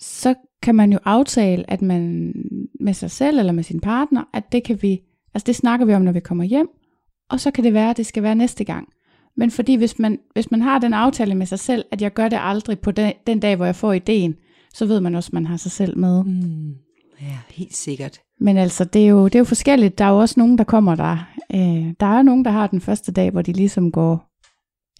så 0.00 0.34
kan 0.62 0.74
man 0.74 0.92
jo 0.92 0.98
aftale, 1.04 1.70
at 1.70 1.82
man 1.82 2.32
med 2.80 2.94
sig 2.94 3.10
selv 3.10 3.38
eller 3.38 3.52
med 3.52 3.62
sin 3.62 3.80
partner, 3.80 4.24
at 4.32 4.52
det 4.52 4.64
kan 4.64 4.82
vi, 4.82 5.00
altså 5.34 5.46
det 5.46 5.56
snakker 5.56 5.86
vi 5.86 5.94
om, 5.94 6.02
når 6.02 6.12
vi 6.12 6.20
kommer 6.20 6.44
hjem, 6.44 6.68
og 7.30 7.40
så 7.40 7.50
kan 7.50 7.64
det 7.64 7.74
være, 7.74 7.90
at 7.90 7.96
det 7.96 8.06
skal 8.06 8.22
være 8.22 8.34
næste 8.34 8.64
gang. 8.64 8.88
Men 9.36 9.50
fordi 9.50 9.74
hvis 9.74 9.98
man, 9.98 10.18
hvis 10.32 10.50
man 10.50 10.62
har 10.62 10.78
den 10.78 10.94
aftale 10.94 11.34
med 11.34 11.46
sig 11.46 11.58
selv, 11.58 11.84
at 11.90 12.02
jeg 12.02 12.12
gør 12.12 12.28
det 12.28 12.38
aldrig 12.40 12.78
på 12.78 12.90
den, 12.90 13.12
den 13.26 13.40
dag, 13.40 13.56
hvor 13.56 13.64
jeg 13.64 13.76
får 13.76 13.92
ideen, 13.92 14.36
så 14.74 14.86
ved 14.86 15.00
man 15.00 15.14
også, 15.14 15.28
at 15.28 15.32
man 15.32 15.46
har 15.46 15.56
sig 15.56 15.72
selv 15.72 15.98
med. 15.98 16.24
mm. 16.24 16.74
ja 17.20 17.38
helt 17.50 17.76
sikkert. 17.76 18.20
Men 18.40 18.56
altså, 18.56 18.84
det 18.84 19.04
er, 19.04 19.08
jo, 19.08 19.24
det 19.24 19.34
er 19.34 19.38
jo 19.38 19.44
forskelligt. 19.44 19.98
Der 19.98 20.04
er 20.04 20.10
jo 20.10 20.18
også 20.18 20.34
nogen, 20.40 20.58
der 20.58 20.64
kommer 20.64 20.94
der. 20.94 21.16
Øh, 21.54 21.94
der 22.00 22.06
er 22.06 22.22
nogen, 22.22 22.44
der 22.44 22.50
har 22.50 22.66
den 22.66 22.80
første 22.80 23.12
dag, 23.12 23.30
hvor 23.30 23.42
de 23.42 23.52
ligesom 23.52 23.92
går 23.92 24.30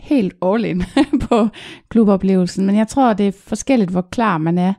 helt 0.00 0.34
all 0.42 0.64
in 0.64 0.82
på 1.28 1.48
kluboplevelsen. 1.88 2.66
Men 2.66 2.76
jeg 2.76 2.88
tror, 2.88 3.12
det 3.12 3.28
er 3.28 3.32
forskelligt, 3.32 3.90
hvor 3.90 4.08
klar 4.10 4.38
man 4.38 4.58
er. 4.58 4.72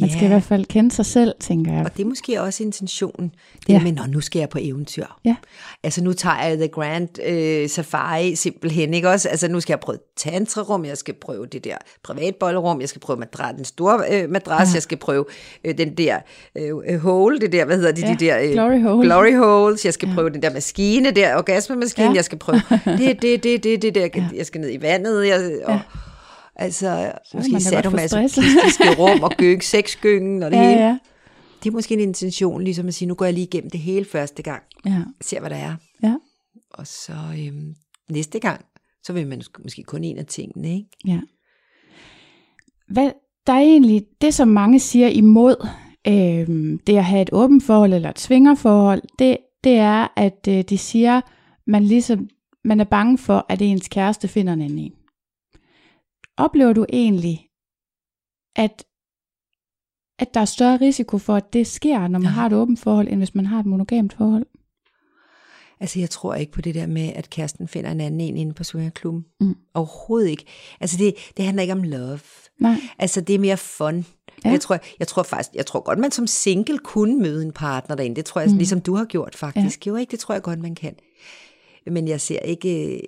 Man 0.00 0.10
skal 0.10 0.24
i 0.24 0.26
hvert 0.26 0.42
fald 0.42 0.64
kende 0.64 0.90
sig 0.92 1.06
selv, 1.06 1.34
tænker 1.40 1.72
jeg. 1.72 1.84
Og 1.84 1.96
det 1.96 2.02
er 2.02 2.06
måske 2.08 2.42
også 2.42 2.62
intentionen. 2.64 3.32
Det 3.60 3.68
Ja. 3.68 3.72
ja. 3.74 3.82
med, 3.82 3.92
Nå, 3.92 4.02
nu 4.08 4.20
skal 4.20 4.38
jeg 4.38 4.48
på 4.48 4.58
eventyr. 4.60 5.06
Ja. 5.24 5.36
Altså 5.82 6.04
nu 6.04 6.12
tager 6.12 6.42
jeg 6.44 6.56
The 6.58 6.68
Grand 6.68 7.08
øh, 7.26 7.68
Safari 7.68 8.34
simpelthen, 8.34 8.94
ikke 8.94 9.10
også? 9.10 9.28
Altså 9.28 9.48
nu 9.48 9.60
skal 9.60 9.72
jeg 9.72 9.80
prøve 9.80 9.98
tantrarum, 10.16 10.84
jeg 10.84 10.96
skal 10.98 11.14
prøve 11.14 11.46
det 11.46 11.64
der 11.64 11.76
privatbollerum, 12.02 12.80
jeg 12.80 12.88
skal 12.88 13.00
prøve 13.00 13.18
madras, 13.18 13.54
den 13.56 13.64
store 13.64 14.00
øh, 14.12 14.30
madras, 14.30 14.60
Ja. 14.66 14.70
ja. 14.70 14.74
jeg 14.74 14.82
skal 14.82 14.98
prøve 14.98 15.24
øh, 15.64 15.78
den 15.78 15.94
der 15.96 16.18
øh, 16.58 16.70
øh, 16.88 16.98
hole, 17.00 17.40
det 17.40 17.52
der, 17.52 17.64
hvad 17.64 17.76
hedder 17.76 17.92
de, 17.92 18.00
Ja, 18.00 18.12
de 18.12 18.24
der? 18.24 18.40
Øh, 18.42 18.52
glory 18.52 18.82
hole. 18.82 19.06
Glory 19.06 19.36
holes, 19.36 19.84
jeg 19.84 19.94
skal 19.94 20.08
prøve 20.14 20.30
den 20.30 20.42
der 20.42 20.52
maskine 20.52 21.10
der, 21.10 21.36
orgasmemaskine, 21.36 22.04
Ja. 22.04 22.10
ja. 22.10 22.16
jeg 22.16 22.24
skal 22.24 22.38
prøve 22.38 22.60
det, 22.84 23.22
det, 23.22 23.42
det, 23.44 23.64
det, 23.64 23.82
det 23.82 23.94
der, 23.94 24.00
Ja. 24.00 24.08
ja. 24.32 24.36
jeg 24.36 24.46
skal 24.46 24.60
ned 24.60 24.70
i 24.72 24.82
vandet, 24.82 25.26
jeg, 25.28 25.58
og, 25.64 25.72
Ja. 25.72 25.80
Altså, 26.56 26.86
man 26.86 27.12
måske 27.34 27.52
da 27.54 27.58
satte 27.58 27.76
godt 27.76 27.84
du 27.84 27.90
få 27.90 28.08
stress. 28.08 28.36
masochistiske 28.36 28.94
rum 28.98 29.22
og 29.22 29.30
gøg, 29.38 29.62
sexgyngen 29.74 30.42
og 30.42 30.50
det 30.50 30.56
Ja, 30.56 30.68
hele. 30.68 30.80
ja. 30.82 30.98
Det 31.64 31.70
er 31.70 31.74
måske 31.74 31.94
en 31.94 32.00
intention, 32.00 32.62
ligesom 32.62 32.86
at 32.88 32.94
sige, 32.94 33.08
nu 33.08 33.14
går 33.14 33.24
jeg 33.24 33.34
lige 33.34 33.46
igennem 33.46 33.70
det 33.70 33.80
hele 33.80 34.04
første 34.04 34.42
gang, 34.42 34.62
ja. 34.86 35.02
ser 35.20 35.40
hvad 35.40 35.50
der 35.50 35.56
er. 35.56 35.74
Ja. 36.02 36.14
Og 36.70 36.86
så 36.86 37.12
øhm, 37.46 37.74
næste 38.10 38.38
gang, 38.38 38.64
så 39.02 39.12
vil 39.12 39.26
man 39.26 39.42
måske 39.62 39.82
kun 39.82 40.04
en 40.04 40.18
af 40.18 40.26
tingene, 40.26 40.74
ikke? 40.74 40.88
Ja. 41.06 41.20
Hvad, 42.88 43.10
der 43.46 43.52
er 43.52 43.60
egentlig 43.60 44.06
det, 44.20 44.34
som 44.34 44.48
mange 44.48 44.80
siger 44.80 45.08
imod 45.08 45.68
øh, 46.06 46.78
det 46.86 46.96
at 46.96 47.04
have 47.04 47.22
et 47.22 47.30
åbent 47.32 47.64
forhold 47.64 47.92
eller 47.92 48.10
et 48.10 48.20
svingerforhold, 48.20 49.02
det, 49.18 49.36
det 49.64 49.72
er, 49.72 50.08
at 50.16 50.48
øh, 50.48 50.62
de 50.62 50.78
siger, 50.78 51.20
man 51.66 51.84
ligesom 51.84 52.28
man 52.64 52.80
er 52.80 52.84
bange 52.84 53.18
for, 53.18 53.46
at 53.48 53.62
ens 53.62 53.88
kæreste 53.88 54.28
finder 54.28 54.52
en 54.52 54.60
anden 54.62 54.78
en. 54.78 54.92
Oplever 56.36 56.72
du 56.72 56.86
egentlig, 56.88 57.48
at, 58.56 58.84
at 60.18 60.34
der 60.34 60.40
er 60.40 60.44
større 60.44 60.76
risiko 60.80 61.18
for, 61.18 61.34
at 61.36 61.52
det 61.52 61.66
sker, 61.66 62.00
når 62.08 62.18
man 62.18 62.22
Ja. 62.22 62.28
har 62.28 62.46
et 62.46 62.52
åbent 62.52 62.80
forhold, 62.80 63.08
end 63.08 63.18
hvis 63.20 63.34
man 63.34 63.46
har 63.46 63.60
et 63.60 63.66
monogamt 63.66 64.12
forhold? 64.12 64.46
Altså, 65.80 65.98
jeg 66.00 66.10
tror 66.10 66.34
ikke 66.34 66.52
på 66.52 66.60
det 66.60 66.74
der 66.74 66.86
med, 66.86 67.12
at 67.14 67.30
kæresten 67.30 67.68
finder 67.68 67.90
en 67.90 68.00
anden 68.00 68.20
en 68.20 68.36
inde 68.36 68.54
på 68.54 68.64
swingerklubben. 68.64 69.24
Mm. 69.40 69.54
Overhovedet 69.74 70.28
ikke. 70.30 70.44
Altså, 70.80 70.96
det, 70.98 71.14
det 71.36 71.44
handler 71.44 71.62
ikke 71.62 71.72
om 71.72 71.82
love. 71.82 72.20
Nej. 72.60 72.74
Altså, 72.98 73.20
det 73.20 73.34
er 73.34 73.38
mere 73.38 73.56
fun. 73.56 74.06
Ja. 74.44 74.50
Jeg, 74.50 74.60
tror, 74.60 74.78
jeg 74.98 75.08
tror 75.08 75.22
faktisk, 75.22 75.50
jeg 75.54 75.66
tror 75.66 75.80
godt, 75.80 75.98
man 75.98 76.10
som 76.10 76.26
single 76.26 76.78
kunne 76.78 77.18
møde 77.22 77.44
en 77.44 77.52
partner 77.52 77.96
derinde. 77.96 78.16
Det 78.16 78.24
tror 78.24 78.40
jeg, 78.40 78.50
mm. 78.50 78.56
ligesom 78.56 78.80
du 78.80 78.94
har 78.94 79.04
gjort 79.04 79.34
faktisk. 79.36 79.86
Ja. 79.86 79.90
Jo, 79.90 79.96
ikke? 79.96 80.10
Det 80.10 80.18
tror 80.18 80.34
jeg 80.34 80.42
godt, 80.42 80.58
man 80.58 80.74
kan. 80.74 80.94
Men 81.86 82.08
jeg 82.08 82.20
ser 82.20 82.38
ikke, 82.38 83.00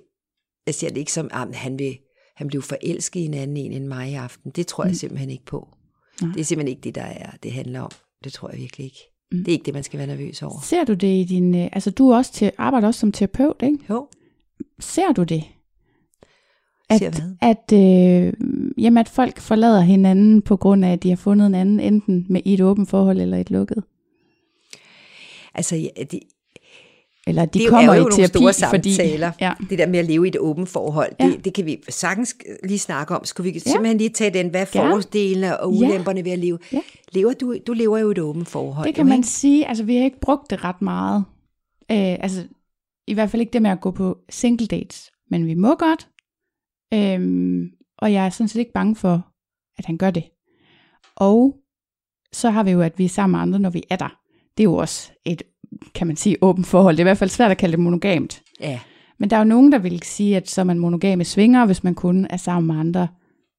jeg 0.65 0.75
ser 0.75 0.89
det 0.89 0.97
ikke 0.97 1.13
som, 1.13 1.29
at 1.33 1.55
han 1.55 1.79
vil, 1.79 1.97
han 2.37 2.47
blev 2.47 2.61
forelsket 2.61 3.19
i 3.19 3.25
en 3.25 3.33
anden 3.33 3.57
en 3.57 3.71
end 3.71 3.87
mig 3.87 4.11
i 4.11 4.13
aften. 4.13 4.51
Det 4.51 4.67
tror 4.67 4.85
jeg 4.85 4.95
simpelthen 4.95 5.29
ikke 5.29 5.45
på. 5.45 5.67
Nej. 6.21 6.31
Det 6.31 6.39
er 6.39 6.43
simpelthen 6.45 6.67
ikke 6.69 6.81
det, 6.81 6.95
der 6.95 7.01
er, 7.01 7.29
det 7.43 7.51
handler 7.51 7.81
om. 7.81 7.91
Det 8.23 8.33
tror 8.33 8.49
jeg 8.49 8.59
virkelig 8.59 8.85
ikke. 8.85 8.99
Mm. 9.31 9.37
Det 9.37 9.47
er 9.47 9.51
ikke 9.51 9.65
det, 9.65 9.73
man 9.73 9.83
skal 9.83 9.97
være 9.97 10.07
nervøs 10.07 10.41
over. 10.43 10.61
Ser 10.63 10.83
du 10.83 10.93
det 10.93 11.07
i 11.07 11.23
din... 11.23 11.55
øh, 11.55 11.69
Altså, 11.71 11.91
du 11.91 12.09
er 12.09 12.17
også 12.17 12.33
til, 12.33 12.51
arbejder 12.57 12.87
også 12.87 12.99
som 12.99 13.11
terapeut, 13.11 13.61
ikke? 13.63 13.77
Jo, 13.89 14.07
Ser 14.79 15.11
du 15.11 15.23
det? 15.23 15.43
Ser 16.97 17.07
At, 17.07 17.19
hvad? 17.19 17.35
at, 17.41 17.73
øh, 17.73 18.33
jamen, 18.77 18.97
at 18.97 19.09
folk 19.09 19.39
forlader 19.39 19.81
hinanden 19.81 20.41
på 20.41 20.57
grund 20.57 20.85
af, 20.85 20.91
at 20.91 21.03
de 21.03 21.09
har 21.09 21.15
fundet 21.15 21.47
en 21.47 21.55
anden, 21.55 21.79
enten 21.79 22.25
med 22.29 22.41
i 22.45 22.53
et 22.53 22.61
åbent 22.61 22.89
forhold 22.89 23.21
eller 23.21 23.37
et 23.37 23.51
lukket. 23.51 23.83
altså 25.53 25.75
ja, 25.75 26.03
det, 26.11 26.19
Eller 27.27 27.45
de 27.45 27.59
det 27.59 27.65
er 27.65 27.69
kommer 27.69 27.91
er 27.91 27.95
jo 27.95 28.01
i 28.01 28.03
nogle 28.03 28.15
terapi, 28.15 28.53
store 28.53 28.69
fordi... 28.69 28.93
samtaler. 28.93 29.31
Ja. 29.41 29.53
Det 29.69 29.79
der 29.79 29.87
med 29.87 29.99
at 29.99 30.05
leve 30.05 30.25
i 30.25 30.27
et 30.27 30.37
åbent 30.37 30.69
forhold, 30.69 31.11
Ja. 31.19 31.25
det, 31.27 31.45
det 31.45 31.53
kan 31.53 31.65
vi 31.65 31.83
sagtens 31.89 32.35
lige 32.63 32.79
snakke 32.79 33.15
om. 33.15 33.25
Skulle 33.25 33.53
vi 33.53 33.59
simpelthen 33.59 33.97
lige 33.97 34.09
tage 34.09 34.33
den, 34.33 34.49
hvad 34.49 34.61
er 34.61 34.65
fordelene 34.65 35.59
og 35.59 35.73
Ja. 35.73 35.77
ulemperne 35.87 36.25
ved 36.25 36.31
at 36.31 36.39
leve? 36.39 36.59
Ja. 36.73 36.81
Lever 37.11 37.33
du, 37.33 37.55
du 37.67 37.73
lever 37.73 37.97
jo 37.97 38.07
i 38.09 38.11
et 38.11 38.19
åbent 38.19 38.47
forhold. 38.47 38.85
Det 38.87 38.95
kan 38.95 39.03
jo, 39.05 39.09
man 39.09 39.17
ikke? 39.19 39.27
sige, 39.27 39.67
altså 39.67 39.83
vi 39.83 39.95
har 39.95 40.03
ikke 40.03 40.19
brugt 40.19 40.49
det 40.49 40.63
ret 40.63 40.81
meget. 40.81 41.23
Øh, 41.91 41.97
altså 41.97 42.43
i 43.07 43.13
hvert 43.13 43.29
fald 43.29 43.41
ikke 43.41 43.53
det 43.53 43.61
med 43.61 43.71
at 43.71 43.81
gå 43.81 43.91
på 43.91 44.17
single 44.29 44.67
dates, 44.67 45.11
men 45.29 45.45
vi 45.45 45.53
må 45.53 45.75
godt. 45.75 46.07
Øhm, 46.93 47.69
og 47.97 48.13
jeg 48.13 48.25
er 48.25 48.29
sådan 48.29 48.47
set 48.47 48.59
ikke 48.59 48.73
bange 48.73 48.95
for, 48.95 49.27
at 49.77 49.85
han 49.85 49.97
gør 49.97 50.11
det. 50.11 50.23
Og 51.15 51.55
så 52.33 52.49
har 52.49 52.63
vi 52.63 52.71
jo, 52.71 52.81
at 52.81 52.99
vi 52.99 53.05
er 53.05 53.09
sammen 53.09 53.31
med 53.31 53.39
andre, 53.41 53.59
når 53.59 53.69
vi 53.69 53.83
er 53.89 53.95
der. 53.95 54.17
Det 54.57 54.63
er 54.63 54.69
jo 54.69 54.75
også 54.75 55.11
et, 55.25 55.43
kan 55.95 56.07
man 56.07 56.15
sige, 56.15 56.37
åbent 56.41 56.67
forhold. 56.67 56.95
Det 56.95 56.99
er 56.99 57.03
i 57.03 57.09
hvert 57.09 57.17
fald 57.17 57.29
svært 57.29 57.51
at 57.51 57.57
kalde 57.57 57.71
det 57.71 57.79
monogamt. 57.79 58.41
Ja. 58.59 58.79
Men 59.19 59.29
der 59.29 59.35
er 59.35 59.39
jo 59.39 59.45
nogen, 59.45 59.71
der 59.71 59.77
vil 59.79 60.03
sige, 60.03 60.37
at 60.37 60.49
så 60.49 60.61
er 60.61 60.65
man 60.65 60.79
monogame 60.79 61.23
svinger, 61.23 61.65
hvis 61.65 61.83
man 61.83 61.95
kun 61.95 62.27
er 62.29 62.37
sammen 62.37 62.67
med 62.67 62.75
andre, 62.79 63.07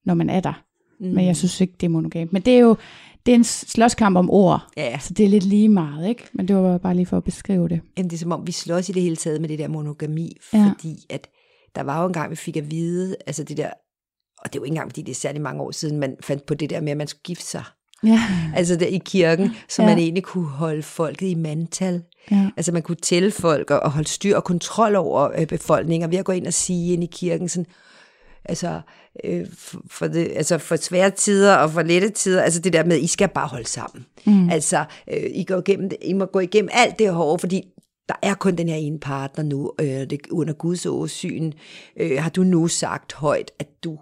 når 0.05 0.13
man 0.13 0.29
er 0.29 0.39
der. 0.39 0.61
Mm. 0.99 1.07
Men 1.07 1.25
jeg 1.25 1.35
synes 1.37 1.61
ikke, 1.61 1.73
det 1.79 1.85
er 1.85 1.89
monogamt. 1.89 2.33
Men 2.33 2.41
det 2.41 2.53
er 2.55 2.59
jo 2.59 2.75
det 3.25 3.31
er 3.31 3.35
en 3.35 3.43
slåskamp 3.43 4.17
om 4.17 4.29
ord. 4.29 4.67
Ja, 4.77 4.99
Så 4.99 5.13
det 5.13 5.25
er 5.25 5.29
lidt 5.29 5.43
lige 5.43 5.69
meget, 5.69 6.09
ikke? 6.09 6.23
Men 6.33 6.47
det 6.47 6.55
var 6.55 6.77
bare 6.77 6.95
lige 6.95 7.05
for 7.05 7.17
at 7.17 7.23
beskrive 7.23 7.69
det. 7.69 7.81
Jamen, 7.97 8.09
det 8.09 8.15
er 8.15 8.19
som 8.19 8.31
om, 8.31 8.47
vi 8.47 8.51
slås 8.51 8.89
i 8.89 8.91
det 8.91 9.01
hele 9.01 9.15
taget 9.15 9.41
med 9.41 9.49
det 9.49 9.59
der 9.59 9.67
monogami, 9.67 10.37
Ja. 10.53 10.71
fordi 10.73 10.97
at 11.09 11.27
der 11.75 11.83
var 11.83 12.01
jo 12.01 12.07
en 12.07 12.13
gang, 12.13 12.31
vi 12.31 12.35
fik 12.35 12.57
at 12.57 12.71
vide, 12.71 13.15
altså 13.27 13.43
det 13.43 13.57
der, 13.57 13.69
og 14.37 14.53
det 14.53 14.55
er 14.55 14.59
jo 14.59 14.63
ikke 14.63 14.71
engang, 14.73 14.89
fordi 14.89 15.01
det 15.01 15.11
er 15.11 15.15
særlig 15.15 15.41
mange 15.41 15.61
år 15.61 15.71
siden, 15.71 15.99
man 15.99 16.15
fandt 16.23 16.45
på 16.45 16.53
det 16.53 16.69
der 16.69 16.81
med, 16.81 16.91
at 16.91 16.97
man 16.97 17.07
skulle 17.07 17.21
gifte 17.23 17.45
sig. 17.45 17.63
Ja. 18.03 18.19
Altså 18.55 18.75
der 18.75 18.85
i 18.85 19.01
kirken, 19.05 19.49
så 19.69 19.81
Ja. 19.81 19.87
man 19.87 19.97
egentlig 19.97 20.23
kunne 20.23 20.47
holde 20.47 20.83
folket 20.83 21.27
i 21.27 21.35
mandtal. 21.35 22.01
Ja. 22.31 22.49
Altså 22.57 22.71
man 22.71 22.81
kunne 22.81 22.95
tælle 22.95 23.31
folk 23.31 23.71
og, 23.71 23.91
holde 23.91 24.09
styr 24.09 24.35
og 24.35 24.43
kontrol 24.43 24.95
over 24.95 25.31
øh, 25.37 25.47
befolkningen, 25.47 26.11
ved 26.11 26.17
at 26.17 26.25
gå 26.25 26.31
ind 26.31 26.47
og 26.47 26.53
sige 26.53 26.93
ind 26.93 27.03
i 27.03 27.09
kirken 27.11 27.49
sådan, 27.49 27.65
altså 28.45 28.81
øh, 29.23 29.45
for, 29.89 30.07
det, 30.07 30.31
altså 30.35 30.57
for 30.57 30.75
svære 30.75 31.11
tider 31.11 31.55
og 31.55 31.71
for 31.71 31.81
lette 31.81 32.09
tider, 32.09 32.41
altså 32.41 32.59
det 32.59 32.73
der 32.73 32.83
med, 32.83 32.97
I 32.97 33.07
skal 33.07 33.27
bare 33.27 33.47
holde 33.47 33.67
sammen. 33.67 34.05
Mm. 34.25 34.49
Altså, 34.49 34.85
øh, 35.13 35.23
I, 35.31 35.43
går 35.43 35.57
igennem, 35.57 35.91
I 36.01 36.13
må 36.13 36.25
gå 36.25 36.39
igennem 36.39 36.69
alt 36.73 36.99
det 36.99 37.13
hårde, 37.13 37.39
fordi 37.39 37.63
der 38.09 38.15
er 38.21 38.33
kun 38.33 38.55
den 38.55 38.69
her 38.69 38.75
ene 38.75 38.99
partner 38.99 39.43
nu, 39.43 39.71
øh, 39.81 39.87
det, 39.87 40.19
under 40.31 40.53
Guds 40.53 40.85
åsyn, 40.85 41.51
øh, 41.97 42.21
har 42.21 42.29
du 42.29 42.43
nu 42.43 42.67
sagt 42.67 43.13
højt, 43.13 43.51
at 43.59 43.67
du 43.83 43.99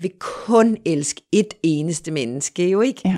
vil 0.00 0.12
kun 0.20 0.76
elske 0.84 1.22
et 1.32 1.54
eneste 1.62 2.10
menneske, 2.10 2.70
jo 2.70 2.80
ikke? 2.80 3.00
Ja. 3.04 3.16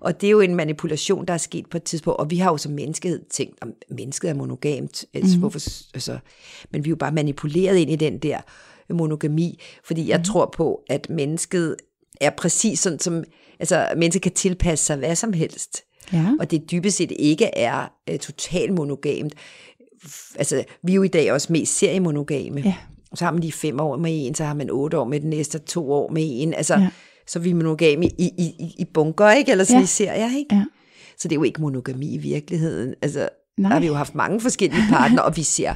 Og 0.00 0.20
det 0.20 0.26
er 0.26 0.30
jo 0.30 0.40
en 0.40 0.54
manipulation, 0.54 1.24
der 1.26 1.34
er 1.34 1.38
sket 1.38 1.66
på 1.70 1.76
et 1.76 1.82
tidspunkt, 1.82 2.20
og 2.20 2.30
vi 2.30 2.36
har 2.36 2.50
jo 2.50 2.56
som 2.56 2.72
menneskehed 2.72 3.20
tænkt, 3.30 3.58
om 3.62 3.72
mennesket 3.90 4.30
er 4.30 4.34
monogamt, 4.34 5.04
altså, 5.14 5.30
Mhm. 5.34 5.40
hvorfor, 5.40 5.60
altså, 5.94 6.18
men 6.70 6.84
vi 6.84 6.88
er 6.88 6.90
jo 6.90 6.96
bare 6.96 7.12
manipuleret 7.12 7.76
ind 7.76 7.90
i 7.90 7.96
den 7.96 8.18
der 8.18 8.38
monogami, 8.94 9.60
fordi 9.84 10.08
jeg 10.08 10.24
tror 10.24 10.50
på, 10.56 10.80
at 10.88 11.10
mennesket 11.10 11.76
er 12.20 12.30
præcis 12.30 12.80
sådan, 12.80 12.98
som, 12.98 13.24
altså 13.60 13.88
mennesket 13.96 14.22
kan 14.22 14.32
tilpasse 14.32 14.84
sig 14.84 14.96
hvad 14.96 15.16
som 15.16 15.32
helst, 15.32 15.82
Ja. 16.12 16.26
og 16.40 16.50
det 16.50 16.70
dybest 16.70 16.96
set 16.96 17.12
ikke 17.18 17.44
er 17.56 17.92
uh, 18.10 18.16
totalt 18.18 18.72
monogamt. 18.72 19.34
Altså, 20.36 20.64
vi 20.82 20.92
er 20.92 20.96
jo 20.96 21.02
i 21.02 21.08
dag 21.08 21.32
også 21.32 21.52
mest 21.52 21.78
seriemonogame. 21.78 22.60
Ja. 22.60 22.74
Så 23.14 23.24
har 23.24 23.32
man 23.32 23.40
lige 23.40 23.52
fem 23.52 23.80
år 23.80 23.96
med 23.96 24.26
en, 24.26 24.34
så 24.34 24.44
har 24.44 24.54
man 24.54 24.70
otte 24.70 24.98
år 24.98 25.04
med 25.04 25.20
den 25.20 25.30
næste, 25.30 25.58
to 25.58 25.92
år 25.92 26.10
med 26.10 26.22
en. 26.26 26.54
Altså, 26.54 26.74
Ja. 26.74 26.88
Så 27.30 27.38
er 27.38 27.42
vi 27.42 27.52
monogame 27.52 28.06
i, 28.06 28.12
i, 28.38 28.44
i, 28.44 28.74
i 28.78 28.84
bunker, 28.84 29.30
ikke? 29.30 29.50
Eller 29.52 29.64
sådan 29.64 29.80
Ja. 29.80 29.84
i 29.84 29.86
serier, 29.86 30.36
ikke? 30.38 30.54
Ja. 30.54 30.64
Så 31.18 31.28
det 31.28 31.32
er 31.32 31.38
jo 31.38 31.42
ikke 31.42 31.60
monogami 31.60 32.14
i 32.14 32.18
virkeligheden. 32.18 32.94
Altså, 33.02 33.28
Nej. 33.58 33.68
der 33.68 33.74
har 33.74 33.80
vi 33.80 33.86
jo 33.86 33.94
haft 33.94 34.14
mange 34.14 34.40
forskellige 34.40 34.82
partner, 34.90 35.22
og 35.22 35.36
vi 35.36 35.42
ser, 35.42 35.74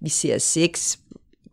vi 0.00 0.08
ser 0.08 0.38
sex 0.38 0.98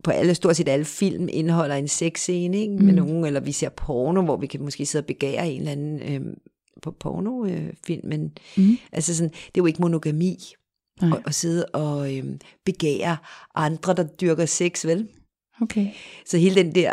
på 0.04 0.10
alle, 0.10 0.34
stort 0.34 0.56
set 0.56 0.68
alle 0.68 0.84
film 0.84 1.28
indeholder 1.32 1.74
en 1.74 1.88
sexscene, 1.88 2.58
ikke? 2.60 2.74
Med 2.74 2.92
nogen, 2.94 3.24
eller 3.24 3.40
vi 3.40 3.52
ser 3.52 3.68
porno, 3.68 4.22
hvor 4.22 4.36
vi 4.36 4.46
kan 4.46 4.62
måske 4.62 4.86
sidde 4.86 5.02
og 5.02 5.06
begære 5.06 5.48
en 5.50 5.58
eller 5.58 5.72
anden 5.72 6.02
øhm, 6.02 6.34
på 6.82 6.90
pornofilm, 7.00 7.66
øh, 7.66 7.72
film, 7.86 8.08
men 8.08 8.32
Mm. 8.56 8.76
altså 8.92 9.16
sådan, 9.16 9.30
det 9.30 9.36
er 9.46 9.50
jo 9.56 9.66
ikke 9.66 9.82
monogami 9.82 10.36
Nej. 11.02 11.10
at, 11.18 11.22
at 11.26 11.34
sidde 11.34 11.64
og 11.66 12.16
øhm, 12.16 12.38
begære 12.64 13.16
andre, 13.54 13.94
der 13.94 14.04
dyrker 14.04 14.46
sex, 14.46 14.86
vel? 14.86 15.08
Okay. 15.62 15.86
Så 16.26 16.38
hele 16.38 16.54
den 16.62 16.74
der 16.74 16.92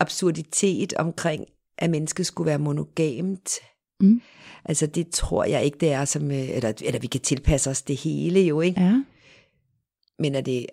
absurditet 0.00 0.92
omkring, 0.92 1.44
at 1.80 1.90
mennesket 1.90 2.26
skulle 2.26 2.46
være 2.46 2.58
monogamt, 2.58 3.50
Mm. 4.02 4.20
altså 4.64 4.86
det 4.86 5.10
tror 5.10 5.44
jeg 5.44 5.64
ikke, 5.64 5.78
det 5.80 5.92
er 5.92 6.04
som, 6.04 6.30
øh, 6.30 6.48
eller, 6.50 6.72
eller 6.82 7.00
vi 7.00 7.06
kan 7.06 7.20
tilpasse 7.20 7.70
os 7.70 7.82
det 7.82 7.96
hele 7.96 8.40
jo, 8.40 8.60
ikke? 8.60 8.80
Ja. 8.80 9.02
Men 10.18 10.34
at 10.34 10.46
det 10.46 10.66